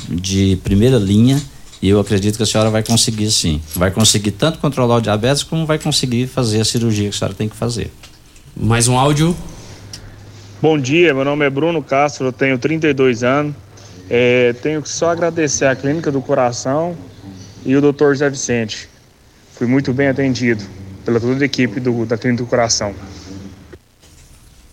de 0.09 0.57
primeira 0.63 0.97
linha, 0.97 1.41
e 1.81 1.89
eu 1.89 1.99
acredito 1.99 2.37
que 2.37 2.43
a 2.43 2.45
senhora 2.45 2.69
vai 2.69 2.83
conseguir 2.83 3.31
sim. 3.31 3.61
Vai 3.75 3.91
conseguir 3.91 4.31
tanto 4.31 4.59
controlar 4.59 4.97
o 4.97 5.01
diabetes 5.01 5.43
como 5.43 5.65
vai 5.65 5.79
conseguir 5.79 6.27
fazer 6.27 6.61
a 6.61 6.65
cirurgia 6.65 7.09
que 7.09 7.15
a 7.15 7.19
senhora 7.19 7.33
tem 7.33 7.49
que 7.49 7.55
fazer. 7.55 7.91
Mais 8.55 8.87
um 8.87 8.97
áudio. 8.97 9.35
Bom 10.61 10.79
dia, 10.79 11.13
meu 11.13 11.25
nome 11.25 11.45
é 11.45 11.49
Bruno 11.49 11.83
Castro, 11.83 12.27
eu 12.27 12.31
tenho 12.31 12.57
32 12.57 13.23
anos. 13.23 13.55
É, 14.09 14.53
tenho 14.61 14.81
que 14.81 14.89
só 14.89 15.09
agradecer 15.09 15.65
à 15.65 15.75
Clínica 15.75 16.11
do 16.11 16.21
Coração 16.21 16.95
e 17.65 17.75
o 17.75 17.81
Dr. 17.81 18.13
Zé 18.15 18.29
Vicente. 18.29 18.87
Fui 19.53 19.65
muito 19.65 19.91
bem 19.91 20.07
atendido 20.07 20.63
pela 21.03 21.19
toda 21.19 21.41
a 21.41 21.45
equipe 21.45 21.79
do, 21.79 22.05
da 22.05 22.17
Clínica 22.17 22.43
do 22.43 22.49
Coração. 22.49 22.93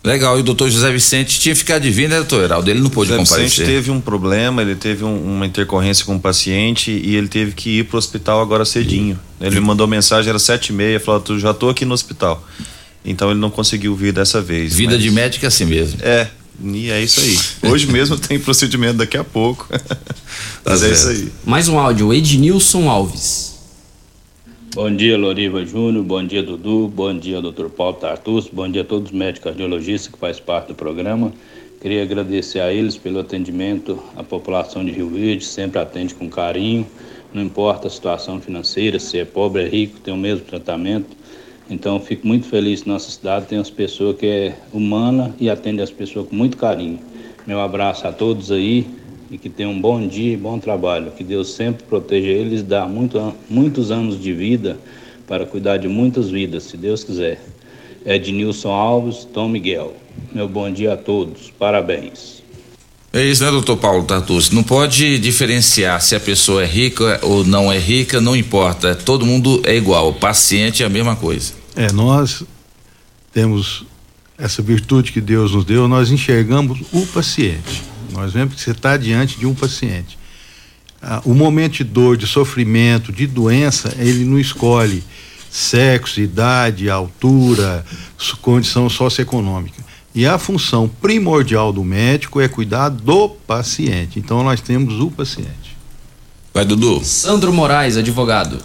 Legal, 0.03 0.37
e 0.37 0.41
o 0.41 0.43
doutor 0.43 0.67
José 0.69 0.91
Vicente 0.91 1.39
tinha 1.39 1.55
ficado 1.55 1.83
de 1.83 1.91
vir, 1.91 2.09
né, 2.09 2.15
doutor 2.17 2.43
Heraldo? 2.43 2.71
Ele 2.71 2.79
não 2.79 2.89
pôde 2.89 3.09
José 3.11 3.19
comparecer. 3.23 3.49
Vicente 3.49 3.65
teve 3.67 3.91
um 3.91 4.01
problema, 4.01 4.61
ele 4.63 4.73
teve 4.75 5.03
um- 5.03 5.35
uma 5.35 5.45
intercorrência 5.45 6.03
com 6.05 6.15
o 6.15 6.19
paciente 6.19 6.89
e 6.91 7.15
ele 7.15 7.27
teve 7.27 7.51
que 7.51 7.79
ir 7.79 7.83
pro 7.85 7.97
hospital 7.99 8.41
agora 8.41 8.65
cedinho. 8.65 9.19
Ele 9.39 9.59
me 9.59 9.61
mandou 9.67 9.85
mensagem, 9.87 10.27
era 10.29 10.39
sete 10.39 10.69
e 10.69 10.73
meia, 10.73 10.99
falou, 10.99 11.21
"Tu 11.21 11.37
já 11.39 11.53
tô 11.53 11.69
aqui 11.69 11.85
no 11.85 11.93
hospital. 11.93 12.43
Então 13.05 13.29
ele 13.29 13.39
não 13.39 13.51
conseguiu 13.51 13.95
vir 13.95 14.11
dessa 14.11 14.41
vez. 14.41 14.73
Vida 14.73 14.93
mas- 14.93 15.03
de 15.03 15.11
médico 15.11 15.45
é 15.45 15.47
assim 15.47 15.65
mesmo. 15.65 15.99
É, 16.01 16.27
e 16.63 16.89
é 16.89 17.01
isso 17.03 17.19
aí. 17.19 17.69
Hoje 17.71 17.85
mesmo 17.87 18.17
tem 18.17 18.39
procedimento 18.39 18.97
daqui 18.97 19.17
a 19.17 19.23
pouco. 19.23 19.67
mas 20.65 20.81
é 20.83 20.91
isso 20.91 21.09
aí. 21.09 21.31
Mais 21.45 21.67
um 21.67 21.77
áudio. 21.77 22.11
Ednilson 22.11 22.89
Alves. 22.89 23.50
Bom 24.73 24.89
dia, 24.95 25.17
Loriva 25.17 25.65
Júnior. 25.65 26.01
Bom 26.01 26.25
dia, 26.25 26.41
Dudu. 26.41 26.87
Bom 26.87 27.13
dia, 27.13 27.41
Dr. 27.41 27.65
Paulo 27.65 27.97
Tartus. 27.97 28.47
Bom 28.47 28.71
dia 28.71 28.83
a 28.83 28.85
todos 28.85 29.11
os 29.11 29.17
médicos 29.17 29.43
cardiologistas 29.43 30.09
que 30.09 30.17
fazem 30.17 30.41
parte 30.41 30.69
do 30.69 30.75
programa. 30.75 31.33
Queria 31.81 32.01
agradecer 32.03 32.61
a 32.61 32.71
eles 32.71 32.95
pelo 32.95 33.19
atendimento. 33.19 34.01
A 34.15 34.23
população 34.23 34.85
de 34.85 34.91
Rio 34.91 35.09
Verde 35.09 35.43
sempre 35.43 35.77
atende 35.77 36.15
com 36.15 36.29
carinho. 36.29 36.87
Não 37.33 37.43
importa 37.43 37.87
a 37.87 37.89
situação 37.89 38.39
financeira, 38.39 38.97
se 38.97 39.19
é 39.19 39.25
pobre, 39.25 39.63
é 39.63 39.67
rico, 39.67 39.99
tem 39.99 40.13
o 40.13 40.17
mesmo 40.17 40.45
tratamento. 40.45 41.17
Então, 41.69 41.99
fico 41.99 42.25
muito 42.25 42.47
feliz 42.47 42.83
que 42.83 42.87
nossa 42.87 43.11
cidade 43.11 43.47
tem 43.47 43.59
as 43.59 43.69
pessoas 43.69 44.15
que 44.15 44.25
é 44.25 44.57
humana 44.71 45.35
e 45.37 45.49
atende 45.49 45.81
as 45.81 45.91
pessoas 45.91 46.29
com 46.29 46.35
muito 46.37 46.55
carinho. 46.55 46.97
Meu 47.45 47.59
abraço 47.59 48.07
a 48.07 48.13
todos 48.13 48.49
aí 48.53 48.87
e 49.31 49.37
que 49.37 49.49
tenham 49.49 49.71
um 49.71 49.79
bom 49.79 50.05
dia 50.05 50.33
e 50.33 50.37
bom 50.37 50.59
trabalho. 50.59 51.11
Que 51.11 51.23
Deus 51.23 51.53
sempre 51.53 51.85
proteja 51.85 52.27
eles 52.27 52.61
dá 52.61 52.85
muito, 52.85 53.33
muitos 53.49 53.89
anos 53.89 54.21
de 54.21 54.33
vida 54.33 54.77
para 55.25 55.45
cuidar 55.45 55.77
de 55.77 55.87
muitas 55.87 56.29
vidas, 56.29 56.63
se 56.63 56.75
Deus 56.75 57.05
quiser. 57.05 57.41
Ednilson 58.05 58.71
Alves, 58.71 59.25
Tom 59.33 59.47
Miguel. 59.47 59.95
Meu 60.33 60.49
bom 60.49 60.69
dia 60.69 60.93
a 60.93 60.97
todos. 60.97 61.49
Parabéns. 61.57 62.41
É 63.13 63.23
isso, 63.23 63.43
né, 63.43 63.51
doutor 63.51 63.77
Paulo 63.77 64.03
Tartucci? 64.03 64.53
Não 64.53 64.63
pode 64.63 65.19
diferenciar 65.19 66.01
se 66.01 66.15
a 66.15 66.19
pessoa 66.19 66.63
é 66.63 66.65
rica 66.65 67.19
ou 67.23 67.43
não 67.45 67.71
é 67.71 67.77
rica, 67.77 68.19
não 68.19 68.35
importa. 68.35 68.95
Todo 68.95 69.25
mundo 69.25 69.61
é 69.65 69.75
igual. 69.75 70.09
O 70.09 70.13
paciente 70.13 70.83
é 70.83 70.85
a 70.85 70.89
mesma 70.89 71.15
coisa. 71.15 71.53
É, 71.75 71.91
nós 71.91 72.43
temos 73.33 73.85
essa 74.37 74.61
virtude 74.61 75.11
que 75.11 75.21
Deus 75.21 75.53
nos 75.53 75.63
deu, 75.63 75.87
nós 75.87 76.09
enxergamos 76.09 76.81
o 76.91 77.05
paciente. 77.07 77.90
Nós 78.11 78.33
vemos 78.33 78.55
que 78.55 78.61
você 78.61 78.71
está 78.71 78.97
diante 78.97 79.39
de 79.39 79.45
um 79.45 79.53
paciente. 79.53 80.17
Ah, 81.01 81.21
o 81.25 81.33
momento 81.33 81.77
de 81.77 81.83
dor, 81.83 82.15
de 82.15 82.27
sofrimento, 82.27 83.11
de 83.11 83.25
doença, 83.25 83.93
ele 83.97 84.23
não 84.23 84.39
escolhe 84.39 85.03
sexo, 85.49 86.21
idade, 86.21 86.89
altura, 86.89 87.83
condição 88.41 88.89
socioeconômica. 88.89 89.81
E 90.13 90.25
a 90.25 90.37
função 90.37 90.87
primordial 90.87 91.71
do 91.73 91.83
médico 91.83 92.39
é 92.39 92.47
cuidar 92.47 92.89
do 92.89 93.29
paciente. 93.29 94.19
Então 94.19 94.43
nós 94.43 94.61
temos 94.61 94.99
o 94.99 95.09
paciente. 95.09 95.77
Vai, 96.53 96.65
Dudu. 96.65 97.03
Sandro 97.03 97.51
Moraes, 97.53 97.97
advogado. 97.97 98.59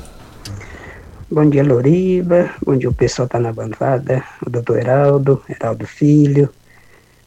Bom 1.31 1.48
dia, 1.48 1.62
Loriva. 1.62 2.51
Bom 2.64 2.77
dia, 2.77 2.89
o 2.89 2.94
pessoal 2.94 3.28
tá 3.28 3.39
na 3.39 3.52
bancada. 3.52 4.24
O 4.44 4.51
doutor 4.51 4.78
Heraldo, 4.78 5.43
Heraldo 5.48 5.86
Filho, 5.86 6.48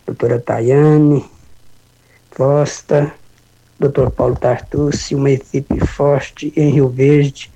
doutora 0.06 0.40
Tayane, 0.40 1.26
Costa, 2.40 3.12
doutor 3.78 4.12
Paulo 4.12 4.34
Tartucci, 4.34 5.14
uma 5.14 5.30
equipe 5.30 5.86
forte 5.86 6.54
em 6.56 6.70
Rio 6.70 6.88
Verde. 6.88 7.52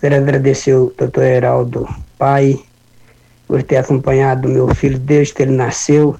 Quero 0.00 0.14
agradecer 0.14 0.72
o 0.72 0.94
doutor 0.96 1.24
Heraldo, 1.24 1.88
pai, 2.16 2.56
por 3.48 3.60
ter 3.64 3.78
acompanhado 3.78 4.48
meu 4.48 4.72
filho 4.72 5.00
desde 5.00 5.34
que 5.34 5.42
ele 5.42 5.50
nasceu, 5.50 6.16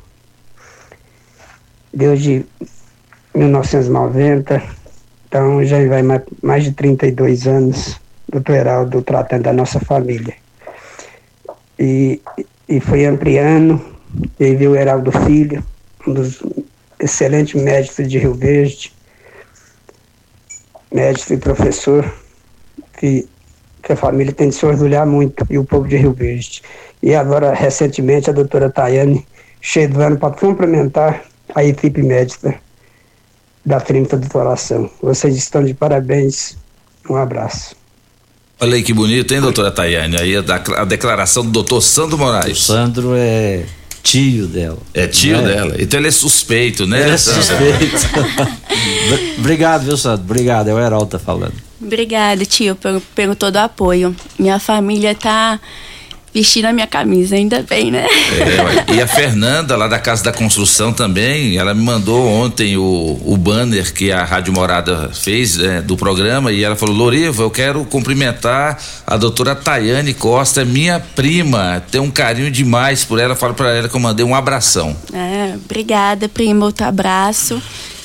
desde 1.94 2.44
1990. 3.32 4.60
Então 5.28 5.64
já 5.64 5.76
vai 5.86 6.02
ma- 6.02 6.20
mais 6.42 6.64
de 6.64 6.72
32 6.72 7.46
anos, 7.46 8.00
doutor 8.28 8.56
Heraldo, 8.56 9.02
tratando 9.02 9.44
da 9.44 9.52
nossa 9.52 9.78
família. 9.78 10.34
E, 11.78 12.20
e 12.68 12.80
foi 12.80 13.04
ampliando, 13.04 13.80
e 14.40 14.56
veio 14.56 14.72
o 14.72 14.76
Heraldo 14.76 15.12
Filho, 15.12 15.62
um 16.04 16.12
dos 16.12 16.42
excelentes 17.00 17.60
médicos 17.60 18.08
de 18.08 18.18
Rio 18.18 18.34
Verde, 18.34 18.92
médico 20.92 21.32
e 21.32 21.36
professor, 21.38 22.12
que, 22.98 23.26
que 23.82 23.92
a 23.92 23.96
família 23.96 24.32
tem 24.32 24.50
de 24.50 24.54
se 24.54 24.66
orgulhar 24.66 25.06
muito, 25.06 25.46
e 25.48 25.58
o 25.58 25.64
povo 25.64 25.88
de 25.88 25.96
Rio 25.96 26.12
Verde. 26.12 26.62
E 27.02 27.14
agora, 27.14 27.54
recentemente, 27.54 28.28
a 28.28 28.32
doutora 28.32 28.70
Tayane 28.70 29.26
chegando 29.60 30.18
para 30.18 30.34
complementar 30.34 31.22
a 31.54 31.64
equipe 31.64 32.02
médica 32.02 32.60
da 33.64 33.80
Clínica 33.80 34.16
do 34.16 34.28
Coração. 34.28 34.90
Vocês 35.02 35.36
estão 35.36 35.64
de 35.64 35.74
parabéns. 35.74 36.56
Um 37.08 37.16
abraço. 37.16 37.74
Olha 38.60 38.74
aí 38.76 38.82
que 38.82 38.92
bonito, 38.92 39.32
hein, 39.32 39.40
doutora 39.40 39.70
Tayane? 39.70 40.16
Aí 40.18 40.36
a, 40.36 40.42
a 40.82 40.84
declaração 40.84 41.42
do 41.44 41.50
doutor 41.50 41.80
Sandro 41.80 42.18
Moraes. 42.18 42.58
O 42.58 42.62
Sandro 42.62 43.14
é 43.14 43.64
tio 44.02 44.46
dela. 44.46 44.78
É 44.94 45.06
tio 45.06 45.36
É. 45.36 45.42
dela. 45.42 45.76
Então 45.78 45.98
ele 46.00 46.08
é 46.08 46.12
suspeito, 46.12 46.86
né? 46.86 47.02
Ele 47.02 47.10
é 47.12 47.16
suspeito. 47.16 48.08
Obrigado, 49.38 49.84
viu, 49.84 49.96
Sandro? 49.96 50.24
Obrigado. 50.24 50.68
É 50.68 50.74
o 50.74 50.78
Heraldo 50.78 51.06
tá 51.06 51.18
falando. 51.18 51.54
Obrigada, 51.80 52.44
tio, 52.44 52.76
pelo, 52.76 53.00
pelo 53.14 53.34
todo 53.34 53.56
o 53.56 53.60
apoio. 53.60 54.14
Minha 54.38 54.58
família 54.58 55.14
tá 55.14 55.58
vestindo 56.32 56.66
a 56.66 56.72
minha 56.72 56.86
camisa, 56.86 57.34
ainda 57.34 57.62
bem, 57.68 57.90
né? 57.90 58.06
É, 58.88 58.94
e 58.94 59.00
a 59.00 59.06
Fernanda, 59.08 59.76
lá 59.76 59.88
da 59.88 59.98
Casa 59.98 60.22
da 60.24 60.32
Construção 60.32 60.92
também, 60.92 61.56
ela 61.56 61.74
me 61.74 61.82
mandou 61.82 62.26
ontem 62.26 62.76
o, 62.76 63.20
o 63.24 63.36
banner 63.36 63.92
que 63.92 64.12
a 64.12 64.24
Rádio 64.24 64.52
Morada 64.52 65.10
fez 65.12 65.56
né, 65.56 65.82
do 65.82 65.96
programa 65.96 66.52
e 66.52 66.62
ela 66.62 66.76
falou: 66.76 66.94
Loriva, 66.94 67.42
eu 67.42 67.50
quero 67.50 67.84
cumprimentar 67.84 68.80
a 69.06 69.16
doutora 69.16 69.54
Tayane 69.54 70.14
Costa, 70.14 70.64
minha 70.64 71.00
prima. 71.00 71.82
Tenho 71.90 72.04
um 72.04 72.10
carinho 72.10 72.50
demais 72.50 73.04
por 73.04 73.18
ela. 73.18 73.34
Falo 73.34 73.54
pra 73.54 73.74
ela 73.74 73.88
que 73.88 73.96
eu 73.96 74.00
mandei 74.00 74.24
um 74.24 74.34
abração. 74.34 74.96
É, 75.12 75.54
obrigada, 75.56 76.28
primo, 76.28 76.64
outro 76.64 76.86
abraço. 76.86 77.60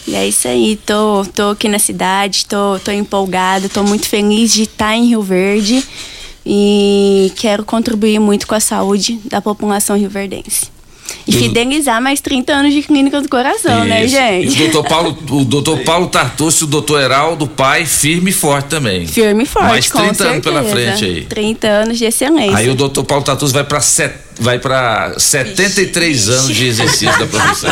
E 0.08 0.14
é 0.14 0.28
isso 0.28 0.48
aí, 0.48 0.80
tô, 0.86 1.26
tô 1.34 1.50
aqui 1.50 1.68
na 1.68 1.80
cidade, 1.80 2.46
tô, 2.46 2.78
tô 2.78 2.92
empolgada, 2.92 3.68
tô 3.68 3.82
muito 3.82 4.08
feliz 4.08 4.54
de 4.54 4.64
estar 4.64 4.96
em 4.96 5.08
Rio 5.08 5.24
Verde 5.24 5.84
e 6.46 7.32
quero 7.36 7.66
contribuir 7.66 8.20
muito 8.20 8.46
com 8.46 8.56
a 8.56 8.60
saúde 8.60 9.20
da 9.26 9.42
população 9.42 9.98
rioverdense. 9.98 10.76
E 11.28 11.32
fidelizar 11.32 12.02
mais 12.02 12.22
30 12.22 12.54
anos 12.54 12.74
de 12.74 12.84
clínica 12.84 13.20
do 13.20 13.28
coração, 13.28 13.84
né, 13.84 14.06
Isso. 14.06 14.16
gente? 14.16 14.60
E 14.60 14.68
o 14.68 14.72
doutor 14.72 14.90
Paulo, 14.90 15.18
o 15.32 15.46
doutor 15.46 15.80
Paulo 15.80 16.08
Tartucci, 16.08 16.64
o 16.64 16.68
doutor 16.68 17.02
Heraldo, 17.02 17.48
pai, 17.48 17.86
firme 17.86 18.30
e 18.30 18.34
forte 18.34 18.68
também. 18.68 19.08
Firme 19.08 19.44
e 19.44 19.46
forte, 19.46 19.70
Mais 19.70 19.92
com 19.92 20.00
30 20.00 20.24
anos 20.24 20.44
pela 20.44 20.64
frente 20.64 21.06
aí. 21.06 21.26
30 21.26 21.68
anos 21.68 21.98
de 21.98 22.06
excelência. 22.06 22.58
Aí 22.58 22.70
o 22.70 22.76
doutor 22.76 23.04
Paulo 23.04 23.24
Tatus 23.24 23.52
vai 23.52 23.64
para 23.64 23.82
set, 23.82 24.14
vai 24.40 24.60
para 24.60 25.18
73 25.18 26.30
anos 26.30 26.56
de 26.56 26.66
exercício 26.66 27.20
da 27.20 27.26
profissão. 27.26 27.72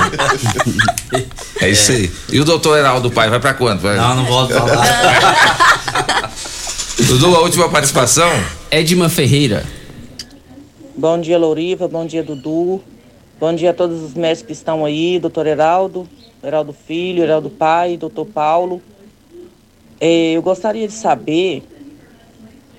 É 1.62 1.70
isso 1.70 1.92
aí. 1.92 2.12
E 2.32 2.40
o 2.40 2.46
doutor 2.46 2.78
Heraldo 2.78 3.12
Pai 3.12 3.30
vai 3.30 3.40
para 3.40 3.54
quanto? 3.54 3.82
Vai? 3.82 3.98
Não, 3.98 4.16
não 4.16 4.26
volto 4.26 4.56
a 4.56 4.62
falar. 4.62 6.34
Dudu, 6.98 7.36
a 7.36 7.40
última 7.42 7.70
participação? 7.70 8.32
Edma 8.76 9.08
Ferreira. 9.08 9.64
Bom 10.98 11.22
dia, 11.22 11.38
Louriva. 11.38 11.88
Bom 11.88 12.08
dia, 12.08 12.24
Dudu. 12.24 12.82
Bom 13.40 13.54
dia 13.54 13.70
a 13.70 13.74
todos 13.74 14.02
os 14.02 14.16
médicos 14.16 14.48
que 14.48 14.52
estão 14.52 14.84
aí, 14.84 15.20
doutor 15.20 15.46
Heraldo, 15.46 16.10
Heraldo 16.44 16.74
Filho, 16.74 17.22
Heraldo 17.22 17.52
Pai, 17.52 17.98
doutor 17.98 18.26
Paulo. 18.26 18.82
Eh, 20.02 20.32
eu 20.32 20.42
gostaria 20.42 20.88
de 20.88 20.94
saber 20.96 21.62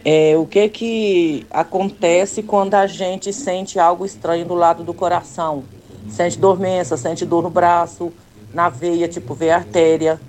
eh, 0.05 0.37
o 0.37 0.45
que 0.47 0.69
que 0.69 1.47
acontece 1.49 2.43
quando 2.43 2.75
a 2.75 2.89
gente 2.89 3.33
sente 3.33 3.79
algo 3.79 4.05
estranho 4.05 4.45
do 4.45 4.55
lado 4.55 4.83
do 4.83 4.93
coração. 4.93 5.63
Sente 6.09 6.37
dormência, 6.37 6.97
sente 6.97 7.25
dor 7.25 7.41
no 7.41 7.51
braço, 7.51 8.13
na 8.53 8.69
veia, 8.69 9.07
tipo 9.07 9.33
veia 9.33 9.55
artéria. 9.55 10.21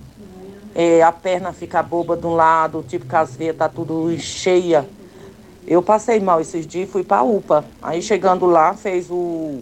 Eh, 0.75 1.01
a 1.01 1.11
perna 1.11 1.51
fica 1.51 1.81
boba 1.81 2.15
de 2.15 2.27
um 2.27 2.35
lado, 2.35 2.85
tipo 2.87 3.07
que 3.07 3.15
as 3.15 3.35
veias 3.35 3.57
tá 3.57 3.67
tudo 3.67 4.15
cheia. 4.19 4.85
Eu 5.67 5.81
passei 5.81 6.19
mal 6.19 6.39
esses 6.39 6.67
dias 6.67 6.87
e 6.87 6.91
fui 6.91 7.03
pra 7.03 7.23
UPA. 7.23 7.65
Aí 7.81 8.01
chegando 8.01 8.45
lá, 8.45 8.73
fez 8.75 9.09
o 9.09 9.61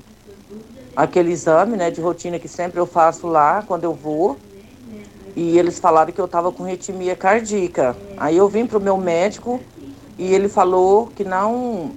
aquele 0.96 1.32
exame, 1.32 1.76
né, 1.76 1.90
de 1.90 2.00
rotina 2.02 2.38
que 2.38 2.48
sempre 2.48 2.80
eu 2.80 2.86
faço 2.86 3.26
lá 3.28 3.64
quando 3.66 3.86
eu 3.86 3.94
vou. 3.94 4.38
E 5.36 5.58
eles 5.58 5.80
falaram 5.80 6.12
que 6.12 6.22
eu 6.22 6.28
tava 6.28 6.52
com 6.52 6.64
ritmia 6.64 7.16
cardíaca. 7.16 7.96
Aí 8.18 8.38
eu 8.38 8.48
vim 8.48 8.68
pro 8.68 8.80
meu 8.80 8.98
médico 8.98 9.60
e 10.20 10.34
ele 10.34 10.48
falou 10.48 11.08
que 11.08 11.24
não 11.24 11.92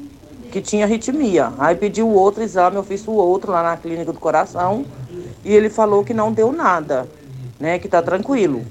que 0.51 0.61
tinha 0.61 0.85
arritmia. 0.85 1.53
Aí 1.59 1.75
pedi 1.75 2.01
o 2.01 2.09
outro 2.09 2.43
exame, 2.43 2.77
eu 2.77 2.85
fiz 2.85 3.07
o 3.07 3.13
outro 3.13 3.51
lá 3.53 3.63
na 3.63 3.77
clínica 3.77 4.13
do 4.13 4.21
coração 4.21 4.87
e 5.45 5.53
ele 5.53 5.69
falou 5.69 6.05
que 6.05 6.15
não 6.15 6.33
deu 6.33 6.53
nada, 6.53 7.09
né? 7.59 7.79
Que 7.79 7.89
tá 7.89 8.01
tranquilo. 8.01 8.65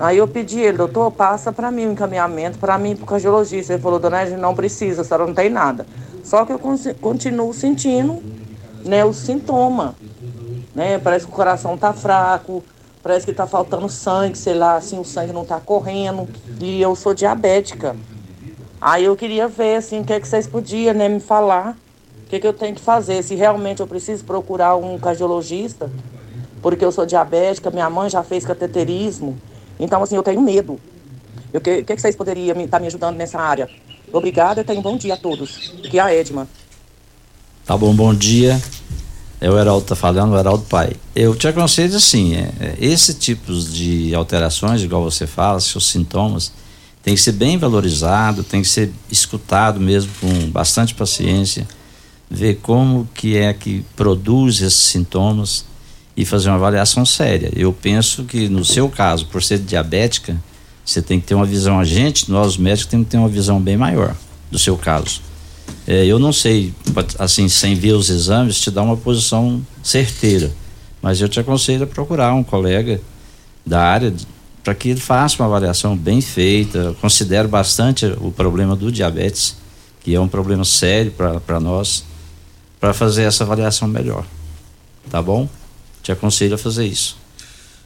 Aí 0.00 0.16
eu 0.16 0.26
pedi 0.26 0.58
ele, 0.58 0.78
doutor, 0.78 1.10
passa 1.10 1.52
para 1.52 1.70
mim 1.70 1.84
o 1.84 1.88
um 1.90 1.92
encaminhamento 1.92 2.58
para 2.58 2.78
mim 2.78 2.96
pro 2.96 3.04
cardiologista. 3.04 3.74
Ele 3.74 3.82
falou, 3.82 3.98
dona 3.98 4.22
Edna, 4.22 4.38
não 4.38 4.54
precisa, 4.54 5.02
a 5.02 5.04
senhora 5.04 5.26
não 5.26 5.34
tem 5.34 5.50
nada. 5.50 5.86
Só 6.24 6.46
que 6.46 6.52
eu 6.52 6.58
continuo 6.58 7.52
sentindo, 7.52 8.22
né, 8.82 9.04
o 9.04 9.12
sintoma, 9.12 9.94
né? 10.74 10.98
Parece 10.98 11.26
que 11.26 11.32
o 11.32 11.34
coração 11.34 11.76
tá 11.76 11.92
fraco, 11.92 12.64
parece 13.02 13.26
que 13.26 13.32
tá 13.34 13.46
faltando 13.46 13.90
sangue, 13.90 14.38
sei 14.38 14.54
lá, 14.54 14.76
assim, 14.76 14.98
o 14.98 15.04
sangue 15.04 15.34
não 15.34 15.44
tá 15.44 15.60
correndo. 15.60 16.26
E 16.58 16.80
eu 16.80 16.96
sou 16.96 17.12
diabética. 17.12 17.94
Aí 18.80 19.04
eu 19.04 19.14
queria 19.14 19.48
ver, 19.48 19.76
assim, 19.76 20.00
o 20.00 20.04
que, 20.04 20.14
é 20.14 20.20
que 20.20 20.26
vocês 20.26 20.46
podiam, 20.46 20.94
né, 20.94 21.10
me 21.10 21.20
falar. 21.20 21.76
O 22.24 22.30
que, 22.30 22.36
é 22.36 22.40
que 22.40 22.46
eu 22.46 22.54
tenho 22.54 22.74
que 22.74 22.80
fazer, 22.80 23.22
se 23.22 23.34
realmente 23.34 23.80
eu 23.80 23.86
preciso 23.86 24.24
procurar 24.24 24.76
um 24.76 24.98
cardiologista, 24.98 25.90
porque 26.62 26.82
eu 26.82 26.92
sou 26.92 27.04
diabética, 27.04 27.70
minha 27.70 27.90
mãe 27.90 28.08
já 28.08 28.22
fez 28.22 28.46
cateterismo. 28.46 29.36
Então, 29.80 30.02
assim, 30.02 30.14
eu 30.14 30.22
tenho 30.22 30.40
medo. 30.40 30.78
O 31.52 31.60
que, 31.60 31.82
que, 31.82 31.96
que 31.96 32.00
vocês 32.00 32.14
poderiam 32.14 32.48
estar 32.50 32.60
me, 32.60 32.68
tá 32.68 32.78
me 32.78 32.86
ajudando 32.86 33.16
nessa 33.16 33.40
área? 33.40 33.68
Obrigada 34.12 34.60
e 34.60 34.64
tenham 34.64 34.80
um 34.80 34.82
bom 34.82 34.96
dia 34.96 35.14
a 35.14 35.16
todos. 35.16 35.72
Aqui 35.84 35.98
é 35.98 36.02
a 36.02 36.14
Edma. 36.14 36.46
Tá 37.64 37.76
bom, 37.76 37.94
bom 37.94 38.14
dia. 38.14 38.60
É 39.40 39.50
o 39.50 39.58
Heraldo 39.58 39.86
tá 39.86 39.96
falando, 39.96 40.32
o 40.32 40.38
Heraldo 40.38 40.64
pai. 40.66 40.92
Eu 41.16 41.34
te 41.34 41.48
aconselho 41.48 41.96
assim, 41.96 42.34
é, 42.34 42.52
é, 42.60 42.76
esse 42.78 43.14
tipo 43.14 43.52
de 43.52 44.14
alterações, 44.14 44.82
igual 44.82 45.02
você 45.02 45.26
fala, 45.26 45.58
seus 45.60 45.88
sintomas, 45.88 46.52
tem 47.02 47.14
que 47.14 47.20
ser 47.22 47.32
bem 47.32 47.56
valorizado, 47.56 48.44
tem 48.44 48.60
que 48.60 48.68
ser 48.68 48.92
escutado 49.10 49.80
mesmo 49.80 50.12
com 50.20 50.50
bastante 50.50 50.94
paciência, 50.94 51.66
ver 52.28 52.56
como 52.56 53.08
que 53.14 53.36
é 53.36 53.54
que 53.54 53.82
produz 53.96 54.60
esses 54.60 54.82
sintomas 54.82 55.64
e 56.20 56.24
fazer 56.26 56.50
uma 56.50 56.56
avaliação 56.56 57.06
séria. 57.06 57.50
Eu 57.56 57.72
penso 57.72 58.24
que 58.24 58.46
no 58.46 58.62
seu 58.62 58.90
caso, 58.90 59.24
por 59.24 59.42
ser 59.42 59.58
diabética, 59.58 60.36
você 60.84 61.00
tem 61.00 61.18
que 61.18 61.26
ter 61.26 61.34
uma 61.34 61.46
visão, 61.46 61.80
a 61.80 61.84
gente, 61.84 62.30
nós 62.30 62.58
médicos 62.58 62.90
temos 62.90 63.06
que 63.06 63.12
ter 63.12 63.16
uma 63.16 63.28
visão 63.28 63.58
bem 63.58 63.74
maior 63.74 64.14
do 64.50 64.58
seu 64.58 64.76
caso. 64.76 65.22
É, 65.86 66.04
eu 66.04 66.18
não 66.18 66.30
sei, 66.30 66.74
assim, 67.18 67.48
sem 67.48 67.74
ver 67.74 67.92
os 67.92 68.10
exames, 68.10 68.60
te 68.60 68.70
dar 68.70 68.82
uma 68.82 68.98
posição 68.98 69.64
certeira. 69.82 70.52
Mas 71.00 71.22
eu 71.22 71.28
te 71.28 71.40
aconselho 71.40 71.84
a 71.84 71.86
procurar 71.86 72.34
um 72.34 72.44
colega 72.44 73.00
da 73.64 73.80
área 73.80 74.12
para 74.62 74.74
que 74.74 74.90
ele 74.90 75.00
faça 75.00 75.42
uma 75.42 75.48
avaliação 75.48 75.96
bem 75.96 76.20
feita. 76.20 76.94
Considero 77.00 77.48
bastante 77.48 78.04
o 78.20 78.30
problema 78.30 78.76
do 78.76 78.92
diabetes, 78.92 79.56
que 80.00 80.14
é 80.14 80.20
um 80.20 80.28
problema 80.28 80.66
sério 80.66 81.14
para 81.46 81.58
nós, 81.58 82.04
para 82.78 82.92
fazer 82.92 83.22
essa 83.22 83.42
avaliação 83.42 83.88
melhor. 83.88 84.26
Tá 85.10 85.22
bom? 85.22 85.48
Te 86.02 86.12
aconselho 86.12 86.54
a 86.54 86.58
fazer 86.58 86.86
isso. 86.86 87.16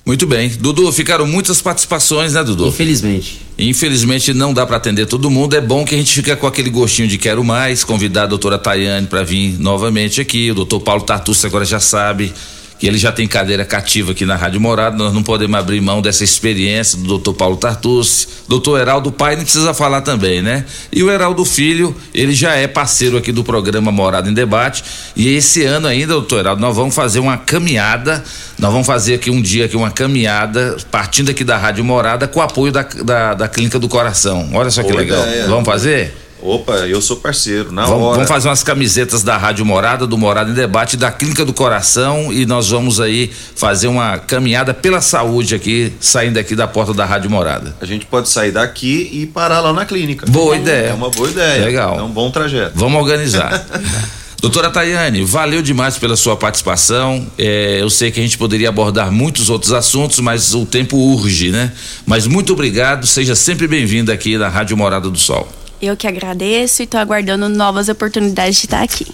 Muito 0.07 0.27
bem. 0.27 0.51
Dudu, 0.51 0.93
ficaram 0.93 1.27
muitas 1.27 1.63
participações, 1.63 2.35
né, 2.35 2.45
Dudu? 2.45 2.69
Infelizmente. 2.69 3.41
Infelizmente 3.59 4.35
não 4.35 4.53
dá 4.53 4.67
para 4.67 4.77
atender 4.77 5.07
todo 5.07 5.31
mundo. 5.31 5.55
É 5.57 5.61
bom 5.63 5.85
que 5.85 5.95
a 5.95 5.99
gente 5.99 6.13
fica 6.13 6.37
com 6.37 6.47
aquele 6.47 6.69
gostinho 6.69 7.09
de 7.09 7.17
quero 7.17 7.43
mais. 7.43 7.83
Convidar 7.85 8.25
a 8.25 8.27
doutora 8.27 8.59
Tayane 8.59 9.07
para 9.07 9.23
vir 9.23 9.59
novamente 9.59 10.21
aqui. 10.21 10.51
O 10.51 10.55
doutor 10.55 10.81
Paulo 10.81 11.03
Tartucci 11.03 11.47
agora 11.47 11.65
já 11.65 11.81
sabe 11.81 12.35
que 12.79 12.87
ele 12.87 12.99
já 12.99 13.13
tem 13.13 13.27
cadeira 13.27 13.65
cativa 13.65 14.13
aqui 14.13 14.27
na 14.27 14.37
Rádio 14.37 14.61
Morada, 14.61 14.97
nós 14.97 15.13
não 15.13 15.23
podemos 15.23 15.59
abrir 15.59 15.81
mão 15.81 16.03
dessa 16.03 16.25
experiência 16.25 16.99
do 16.99 17.05
doutor 17.05 17.35
Paulo 17.35 17.57
Tartucci, 17.57 18.27
doutor 18.49 18.81
Heraldo 18.81 19.13
Pai, 19.13 19.37
não 19.37 19.43
precisa 19.43 19.73
falar 19.73 20.01
também, 20.01 20.43
né? 20.43 20.65
E 20.93 21.03
o 21.03 21.11
Heraldo 21.11 21.45
Filho, 21.45 21.95
ele 22.13 22.35
já 22.35 22.55
é 22.55 22.67
parceiro 22.67 23.17
aqui 23.17 23.33
do 23.33 23.45
programa 23.45 23.93
Morada 23.93 24.29
em 24.29 24.35
Debate, 24.35 24.85
e 25.15 25.35
esse 25.35 25.63
ano 25.63 25.87
ainda, 25.87 26.15
doutor 26.15 26.41
Heraldo, 26.41 26.61
nós 26.61 26.75
vamos 26.75 26.95
fazer 26.95 27.21
uma 27.21 27.39
caminhada, 27.39 28.25
nós 28.59 28.73
vamos 28.73 28.87
fazer 28.87 29.15
aqui 29.15 29.31
um 29.31 29.41
dia 29.41 29.67
aqui 29.67 29.77
uma 29.77 29.91
caminhada, 29.91 30.77
partindo 30.91 31.31
aqui 31.31 31.45
da 31.45 31.57
Rádio 31.57 31.85
Morada, 31.85 32.27
com 32.27 32.41
o 32.41 32.43
apoio 32.43 32.73
da, 32.73 32.83
da, 32.83 33.35
da 33.35 33.49
Clínica 33.49 33.79
do 33.79 33.89
Coração. 33.89 34.51
Olha 34.53 34.71
só 34.71 34.83
que 34.83 34.93
legal. 34.93 35.23
Ideia. 35.23 35.47
Vamos 35.47 35.65
fazer? 35.65 36.24
Opa, 36.45 36.75
eu 36.87 37.01
sou 37.01 37.17
parceiro, 37.17 37.73
na 37.73 37.87
vamos, 37.87 38.03
hora. 38.03 38.15
Vamos 38.17 38.29
fazer 38.29 38.49
umas 38.49 38.63
camisetas 38.63 39.23
da 39.23 39.35
Rádio 39.39 39.65
Morada, 39.65 40.07
do 40.07 40.19
Morada 40.19 40.51
em 40.51 40.53
Debate, 40.53 40.95
da 40.95 41.11
Clínica 41.11 41.43
do 41.43 41.55
Coração 41.55 42.31
e 42.31 42.45
nós 42.45 42.69
vamos 42.69 43.01
aí 43.01 43.33
fazer 43.57 43.87
uma 43.87 44.19
caminhada 44.19 44.75
pela 44.75 45.01
saúde 45.01 45.55
aqui, 45.55 45.91
saindo 45.99 46.39
aqui 46.39 46.55
da 46.55 46.69
porta 46.69 46.93
da 46.93 47.07
Rádio 47.07 47.31
Morada. 47.31 47.75
A 47.81 47.87
gente 47.87 48.05
pode 48.05 48.29
sair 48.29 48.53
daqui 48.53 49.09
e 49.11 49.25
parar 49.25 49.61
lá 49.61 49.73
na 49.73 49.87
clínica. 49.87 50.27
Boa 50.27 50.55
ideia. 50.55 50.89
É 50.89 50.93
uma 50.93 51.09
boa 51.09 51.31
ideia. 51.31 51.65
Legal. 51.65 51.99
É 51.99 52.03
um 52.03 52.11
bom 52.11 52.31
trajeto. 52.31 52.73
Vamos 52.75 53.01
organizar. 53.01 53.65
Doutora 54.39 54.69
Tayane, 54.69 55.25
valeu 55.25 55.63
demais 55.63 55.97
pela 55.97 56.15
sua 56.15 56.37
participação. 56.37 57.27
É, 57.39 57.79
eu 57.81 57.89
sei 57.89 58.11
que 58.11 58.21
a 58.21 58.23
gente 58.23 58.37
poderia 58.37 58.69
abordar 58.69 59.11
muitos 59.11 59.49
outros 59.49 59.73
assuntos, 59.73 60.21
mas 60.21 60.53
o 60.53 60.67
tempo 60.67 60.99
urge, 60.99 61.51
né? 61.51 61.73
Mas 62.05 62.27
muito 62.27 62.53
obrigado, 62.53 63.07
seja 63.07 63.35
sempre 63.35 63.67
bem-vinda 63.67 64.13
aqui 64.13 64.37
na 64.37 64.51
Rádio 64.51 64.77
Morada 64.77 65.09
do 65.09 65.19
Sol. 65.19 65.51
Eu 65.85 65.97
que 65.97 66.07
agradeço 66.07 66.83
e 66.83 66.85
estou 66.85 66.99
aguardando 66.99 67.49
novas 67.49 67.89
oportunidades 67.89 68.57
de 68.57 68.67
estar 68.67 68.83
aqui. 68.83 69.07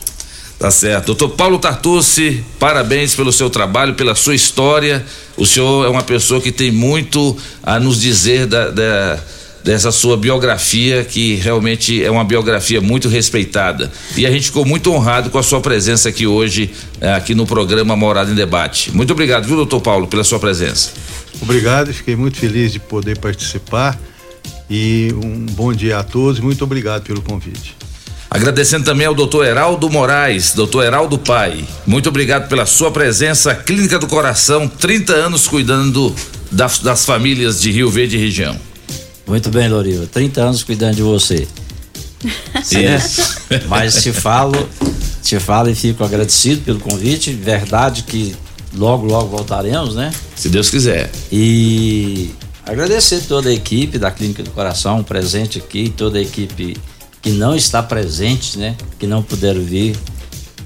Tá 0.61 0.71
certo. 0.71 1.07
Doutor 1.07 1.31
Paulo 1.31 1.59
Tartucci, 1.59 2.45
parabéns 2.59 3.15
pelo 3.15 3.33
seu 3.33 3.49
trabalho, 3.49 3.95
pela 3.95 4.15
sua 4.15 4.35
história. 4.35 5.03
O 5.35 5.47
senhor 5.47 5.87
é 5.87 5.89
uma 5.89 6.03
pessoa 6.03 6.39
que 6.39 6.53
tem 6.53 6.71
muito 6.71 7.35
a 7.63 7.81
nos 7.81 7.99
dizer 7.99 8.47
da, 8.47 8.71
da, 8.71 9.19
dessa 9.65 9.91
sua 9.91 10.19
biografia, 10.19 11.03
que 11.03 11.37
realmente 11.37 12.05
é 12.05 12.11
uma 12.11 12.25
biografia 12.25 12.79
muito 12.79 13.09
respeitada. 13.09 13.91
E 14.15 14.27
a 14.27 14.31
gente 14.31 14.45
ficou 14.45 14.67
muito 14.67 14.93
honrado 14.93 15.31
com 15.31 15.39
a 15.39 15.43
sua 15.43 15.63
presença 15.63 16.11
aqui 16.11 16.27
hoje, 16.27 16.71
eh, 17.01 17.11
aqui 17.15 17.35
no 17.35 17.47
programa 17.47 17.97
Morada 17.97 18.31
em 18.31 18.35
Debate. 18.35 18.95
Muito 18.95 19.15
obrigado, 19.15 19.47
viu, 19.47 19.57
doutor 19.57 19.81
Paulo, 19.81 20.07
pela 20.09 20.25
sua 20.25 20.39
presença. 20.39 20.91
Obrigado, 21.41 21.91
fiquei 21.95 22.15
muito 22.15 22.37
feliz 22.37 22.71
de 22.71 22.79
poder 22.79 23.19
participar 23.19 23.99
e 24.71 25.13
um 25.23 25.45
bom 25.47 25.73
dia 25.73 25.99
a 25.99 26.05
todos. 26.05 26.39
Muito 26.39 26.63
obrigado 26.63 27.03
pelo 27.03 27.21
convite. 27.21 27.77
Agradecendo 28.31 28.85
também 28.85 29.09
ao 29.09 29.15
doutor 29.15 29.45
Heraldo 29.45 29.91
Moraes, 29.91 30.53
doutor 30.55 30.85
Heraldo 30.85 31.19
Pai. 31.19 31.65
Muito 31.85 32.09
obrigado 32.09 32.49
pela 32.49 32.65
sua 32.65 32.93
presença. 32.93 33.53
Clínica 33.57 33.99
do 33.99 34.07
Coração, 34.07 34.69
30 34.69 35.13
anos 35.13 35.49
cuidando 35.49 36.15
das, 36.49 36.79
das 36.79 37.05
famílias 37.05 37.61
de 37.61 37.73
Rio 37.73 37.91
Verde 37.91 38.17
e 38.17 38.21
região. 38.21 38.57
Muito 39.27 39.51
bem, 39.51 39.69
Loriva. 39.69 40.07
30 40.07 40.41
anos 40.41 40.63
cuidando 40.63 40.95
de 40.95 41.03
você. 41.03 41.49
Isso. 42.71 43.41
Mas 43.67 44.01
te 44.01 44.13
falo, 44.13 44.69
te 45.25 45.41
falo 45.41 45.69
e 45.69 45.75
fico 45.75 46.05
agradecido 46.05 46.63
pelo 46.63 46.79
convite. 46.79 47.33
Verdade 47.33 48.05
que 48.05 48.37
logo, 48.73 49.07
logo 49.07 49.29
voltaremos, 49.29 49.97
né? 49.97 50.13
Se 50.37 50.49
Deus 50.49 50.71
quiser. 50.71 51.11
E 51.33 52.31
Agradecer 52.71 53.23
toda 53.23 53.49
a 53.49 53.53
equipe 53.53 53.99
da 53.99 54.13
Clínica 54.13 54.45
do 54.45 54.51
Coração 54.51 55.03
presente 55.03 55.59
aqui, 55.59 55.91
toda 55.91 56.21
a 56.21 56.23
equipe 56.23 56.77
que 57.21 57.31
não 57.31 57.57
está 57.57 57.83
presente, 57.83 58.57
né? 58.57 58.77
Que 58.97 59.09
não 59.09 59.25
puderam 59.25 59.61
vir, 59.61 59.99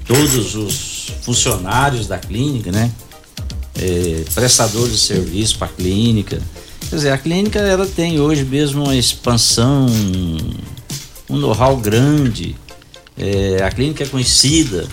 todos 0.05 0.53
os 0.53 1.09
funcionários 1.23 2.05
da 2.05 2.19
clínica, 2.19 2.71
né? 2.71 2.91
É, 3.73 4.23
prestadores 4.35 4.91
de 4.91 4.99
serviço 4.99 5.57
para 5.57 5.65
a 5.65 5.71
clínica. 5.71 6.39
Quer 6.91 6.95
dizer, 6.95 7.09
a 7.09 7.17
clínica 7.17 7.57
ela 7.57 7.87
tem 7.87 8.19
hoje 8.19 8.43
mesmo 8.43 8.83
uma 8.83 8.95
expansão, 8.95 9.87
um 11.27 11.37
know-how 11.37 11.75
grande. 11.75 12.55
É, 13.17 13.63
a 13.63 13.71
clínica 13.71 14.03
é 14.03 14.07
conhecida, 14.07 14.87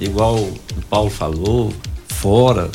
igual 0.00 0.36
o 0.36 0.82
Paulo 0.88 1.10
falou, 1.10 1.74
fora, 2.06 2.70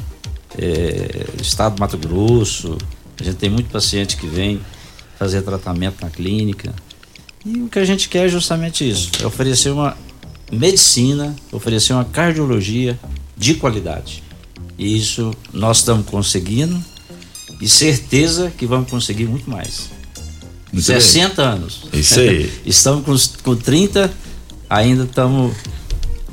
é, 0.60 1.26
estado 1.42 1.74
do 1.74 1.80
Mato 1.80 1.98
Grosso, 1.98 2.78
a 3.20 3.24
gente 3.24 3.36
tem 3.38 3.50
muito 3.50 3.70
paciente 3.70 4.18
que 4.18 4.28
vem 4.28 4.60
fazer 5.18 5.42
tratamento 5.42 6.02
na 6.02 6.10
clínica. 6.10 6.74
E 7.46 7.62
o 7.62 7.68
que 7.68 7.80
a 7.80 7.86
gente 7.86 8.10
quer 8.10 8.26
é 8.26 8.30
justamente 8.30 8.88
isso: 8.90 9.12
é 9.22 9.26
oferecer 9.26 9.70
uma 9.70 9.98
medicina, 10.52 11.36
oferecer 11.52 11.94
uma 11.94 12.06
cardiologia 12.06 13.00
de 13.38 13.56
qualidade. 13.56 14.24
E 14.78 14.98
isso 14.98 15.32
nós 15.52 15.78
estamos 15.78 16.06
conseguindo 16.06 16.84
e 17.62 17.68
certeza 17.68 18.52
que 18.58 18.66
vamos 18.66 18.90
conseguir 18.90 19.26
muito 19.26 19.50
mais. 19.50 19.90
Muito 20.72 20.86
60 20.86 21.36
bem. 21.36 21.46
anos. 21.46 21.84
É 21.94 21.98
isso 21.98 22.20
aí. 22.20 22.52
estamos 22.66 23.06
com, 23.06 23.44
com 23.44 23.56
30, 23.56 24.12
ainda 24.70 25.04
estamos 25.04 25.56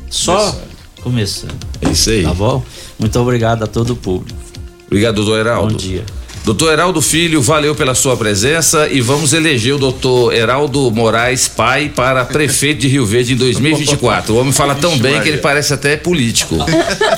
só 0.08 0.58
começando. 1.02 1.54
É 1.82 1.90
isso 1.90 2.10
aí. 2.10 2.22
Tá 2.22 2.34
bom? 2.34 2.64
Muito 2.98 3.18
obrigado 3.18 3.62
a 3.62 3.66
todo 3.66 3.90
o 3.92 3.96
público. 3.96 4.38
Obrigado, 4.86 5.16
doutor 5.16 5.38
Heraldo. 5.38 5.72
Bom 5.72 5.78
dia. 5.78 6.04
Doutor 6.44 6.72
Heraldo 6.72 7.02
Filho, 7.02 7.42
valeu 7.42 7.74
pela 7.74 7.94
sua 7.94 8.16
presença 8.16 8.88
e 8.88 9.00
vamos 9.00 9.32
eleger 9.32 9.74
o 9.74 9.78
doutor 9.78 10.32
Heraldo 10.32 10.90
Moraes 10.90 11.46
Pai 11.46 11.90
para 11.94 12.24
prefeito 12.24 12.80
de 12.80 12.88
Rio 12.88 13.04
Verde 13.04 13.34
em 13.34 13.36
2024. 13.36 14.34
O 14.34 14.38
homem 14.38 14.52
fala 14.52 14.74
tão 14.74 14.98
bem 14.98 15.20
que 15.20 15.28
ele 15.28 15.38
parece 15.38 15.74
até 15.74 15.96
político. 15.96 16.56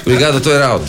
Obrigado, 0.02 0.32
doutor 0.32 0.54
Heraldo. 0.54 0.84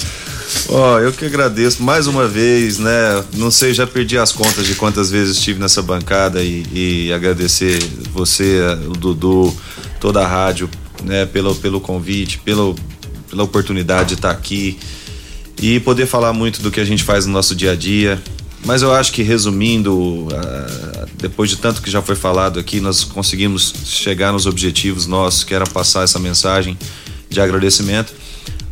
Ó, 0.70 0.96
oh, 0.96 1.00
eu 1.00 1.12
que 1.12 1.26
agradeço 1.26 1.84
mais 1.84 2.08
uma 2.08 2.28
vez, 2.28 2.80
né? 2.80 3.24
Não 3.36 3.52
sei, 3.52 3.74
já 3.74 3.86
perdi 3.86 4.18
as 4.18 4.32
contas 4.32 4.66
de 4.66 4.76
quantas 4.76 5.10
vezes 5.10 5.38
estive 5.38 5.60
nessa 5.60 5.82
bancada 5.82 6.42
e, 6.42 6.66
e 6.74 7.14
agradecer 7.14 7.80
você, 8.14 8.60
o 8.88 8.94
Dudu, 8.94 9.56
toda 10.00 10.22
a 10.22 10.28
rádio, 10.28 10.70
né, 11.04 11.26
pelo, 11.26 11.56
pelo 11.56 11.80
convite, 11.80 12.40
pelo, 12.40 12.76
pela 13.30 13.44
oportunidade 13.44 14.10
de 14.10 14.14
estar 14.16 14.32
aqui 14.32 14.78
e 15.62 15.80
poder 15.80 16.06
falar 16.06 16.34
muito 16.34 16.62
do 16.62 16.72
que 16.72 16.80
a 16.80 16.86
gente 16.86 17.04
faz 17.04 17.26
no 17.26 17.34
nosso 17.34 17.56
dia 17.56 17.72
a 17.72 17.76
dia. 17.76 18.22
Mas 18.66 18.82
eu 18.82 18.94
acho 18.94 19.12
que 19.12 19.22
resumindo, 19.24 20.28
ah, 20.32 21.06
depois 21.18 21.50
de 21.50 21.58
tanto 21.58 21.82
que 21.82 21.92
já 21.92 22.02
foi 22.02 22.16
falado 22.16 22.60
aqui, 22.60 22.80
nós 22.80 23.04
conseguimos 23.04 23.74
chegar 23.86 24.32
nos 24.32 24.46
objetivos 24.46 25.06
nossos, 25.06 25.44
que 25.44 25.54
era 25.54 25.66
passar 25.66 26.04
essa 26.04 26.18
mensagem 26.20 26.78
de 27.30 27.42
agradecimento. 27.42 28.14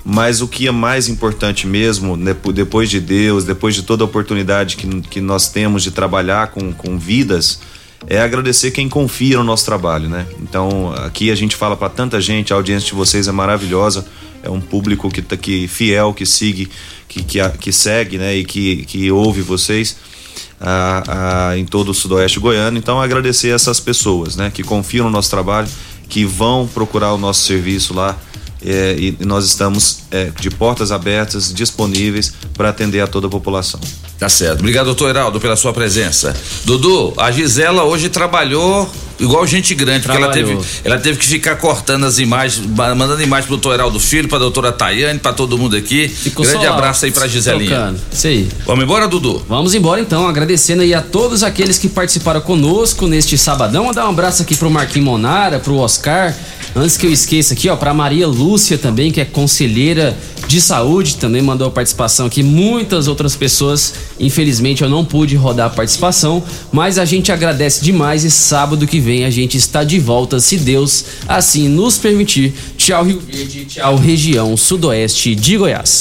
Mas 0.04 0.42
o 0.42 0.48
que 0.48 0.68
é 0.68 0.72
mais 0.72 1.08
importante 1.08 1.68
mesmo, 1.68 2.18
depois 2.54 2.90
de 2.90 3.00
Deus, 3.00 3.44
depois 3.44 3.76
de 3.76 3.84
toda 3.84 4.04
a 4.04 4.06
oportunidade 4.06 4.76
que, 4.76 4.88
que 5.02 5.22
nós 5.22 5.50
temos 5.50 5.84
de 5.84 5.92
trabalhar 5.92 6.48
com, 6.48 6.72
com 6.72 6.98
vidas, 6.98 7.60
é 8.08 8.20
agradecer 8.20 8.72
quem 8.72 8.90
confia 8.90 9.38
no 9.38 9.44
nosso 9.44 9.66
trabalho, 9.66 10.10
né? 10.10 10.26
Então, 10.42 10.92
aqui 10.94 11.30
a 11.30 11.36
gente 11.36 11.56
fala 11.56 11.78
para 11.78 11.90
tanta 11.90 12.20
gente, 12.20 12.52
a 12.52 12.56
audiência 12.56 12.88
de 12.88 12.96
vocês 12.96 13.28
é 13.28 13.32
maravilhosa, 13.32 14.06
é 14.44 14.50
um 14.50 14.62
público 14.62 15.10
que 15.10 15.22
tá 15.22 15.36
aqui 15.36 15.68
fiel, 15.68 16.14
que 16.14 16.26
sigue, 16.26 16.70
que, 17.08 17.24
que, 17.24 17.50
que 17.60 17.72
segue, 17.72 18.18
né? 18.18 18.36
E 18.36 18.46
que, 18.46 18.86
que 18.86 19.12
ouve 19.12 19.42
vocês. 19.42 19.98
Ah, 20.60 21.04
ah, 21.08 21.58
em 21.58 21.66
todo 21.66 21.90
o 21.90 21.94
sudoeste 21.94 22.40
goiano. 22.40 22.78
Então, 22.78 23.02
agradecer 23.02 23.50
essas 23.50 23.80
pessoas 23.80 24.36
né, 24.36 24.52
que 24.52 24.62
confiam 24.62 25.06
no 25.06 25.12
nosso 25.12 25.30
trabalho, 25.30 25.68
que 26.08 26.24
vão 26.24 26.70
procurar 26.72 27.14
o 27.14 27.18
nosso 27.18 27.42
serviço 27.42 27.96
lá. 27.96 28.16
É, 28.64 28.96
e 28.96 29.26
nós 29.26 29.44
estamos 29.46 30.04
é, 30.12 30.26
de 30.40 30.52
portas 30.52 30.92
abertas, 30.92 31.52
disponíveis 31.52 32.32
para 32.54 32.70
atender 32.70 33.02
a 33.02 33.08
toda 33.08 33.26
a 33.26 33.30
população. 33.30 33.80
Tá 34.22 34.30
certo. 34.30 34.60
Obrigado, 34.60 34.86
doutor 34.86 35.10
Heraldo, 35.10 35.40
pela 35.40 35.56
sua 35.56 35.74
presença. 35.74 36.36
Dudu, 36.64 37.12
a 37.18 37.32
Gisela 37.32 37.86
hoje 37.86 38.08
trabalhou 38.08 38.88
igual 39.20 39.48
gente 39.48 39.74
grande, 39.74 40.06
porque 40.06 40.16
ela 40.16 40.32
teve, 40.32 40.60
ela 40.84 41.00
teve 41.00 41.18
que 41.18 41.26
ficar 41.26 41.56
cortando 41.56 42.04
as 42.04 42.20
imagens, 42.20 42.64
mandando 42.68 43.20
imagens 43.24 43.48
pro 43.48 43.56
doutor 43.56 43.74
Heraldo 43.74 44.00
Filho, 44.00 44.30
pra 44.30 44.38
doutora 44.38 44.72
Tayane, 44.72 45.18
pra 45.18 45.34
todo 45.34 45.58
mundo 45.58 45.76
aqui. 45.76 46.08
Ficou 46.08 46.46
Grande 46.46 46.68
abraço 46.68 47.06
aí 47.06 47.12
pra 47.12 47.28
Giselinha. 47.28 47.96
Isso 48.12 48.28
aí. 48.28 48.48
Vamos 48.64 48.84
embora, 48.84 49.08
Dudu? 49.08 49.44
Vamos 49.50 49.74
embora 49.74 50.00
então, 50.00 50.28
agradecendo 50.28 50.84
aí 50.84 50.94
a 50.94 51.02
todos 51.02 51.42
aqueles 51.42 51.80
que 51.80 51.90
participaram 51.90 52.42
conosco 52.42 53.08
neste 53.08 53.40
sabadão. 53.40 53.86
Vou 53.86 53.94
dar 53.94 54.06
um 54.06 54.12
abraço 54.12 54.44
aqui 54.44 54.56
pro 54.56 54.70
Marquinhos 54.70 55.06
Monara, 55.06 55.58
pro 55.58 55.78
Oscar. 55.78 56.36
Antes 56.76 56.96
que 56.96 57.06
eu 57.06 57.12
esqueça 57.12 57.54
aqui, 57.54 57.68
ó, 57.68 57.76
pra 57.76 57.94
Maria 57.94 58.26
Lúcia 58.28 58.78
também, 58.78 59.12
que 59.12 59.20
é 59.20 59.26
conselheira 59.26 60.16
de 60.48 60.62
saúde, 60.62 61.18
também 61.18 61.42
mandou 61.42 61.68
a 61.68 61.72
participação 61.72 62.26
aqui. 62.26 62.42
Muitas 62.42 63.10
outras 63.10 63.36
pessoas, 63.36 63.94
infelizmente 64.22 64.84
eu 64.84 64.90
não 64.90 65.04
pude 65.04 65.36
rodar 65.36 65.68
a 65.68 65.70
participação, 65.70 66.42
mas 66.72 66.98
a 66.98 67.06
gente 67.06 67.32
agradece 67.32 67.84
demais 67.84 68.24
e 68.24 68.32
sábado 68.32 68.88
que 68.88 69.00
vem 69.00 69.26
a 69.26 69.30
gente 69.30 69.58
está 69.58 69.84
de 69.84 70.00
volta, 70.00 70.40
se 70.40 70.58
Deus 70.58 71.06
assim 71.28 71.68
nos 71.68 71.98
permitir. 71.98 72.54
Tchau, 72.78 73.04
Rio 73.04 73.20
Verde, 73.20 73.66
tchau, 73.66 73.96
região 73.98 74.56
sudoeste 74.56 75.36
de 75.36 75.58
Goiás. 75.58 76.00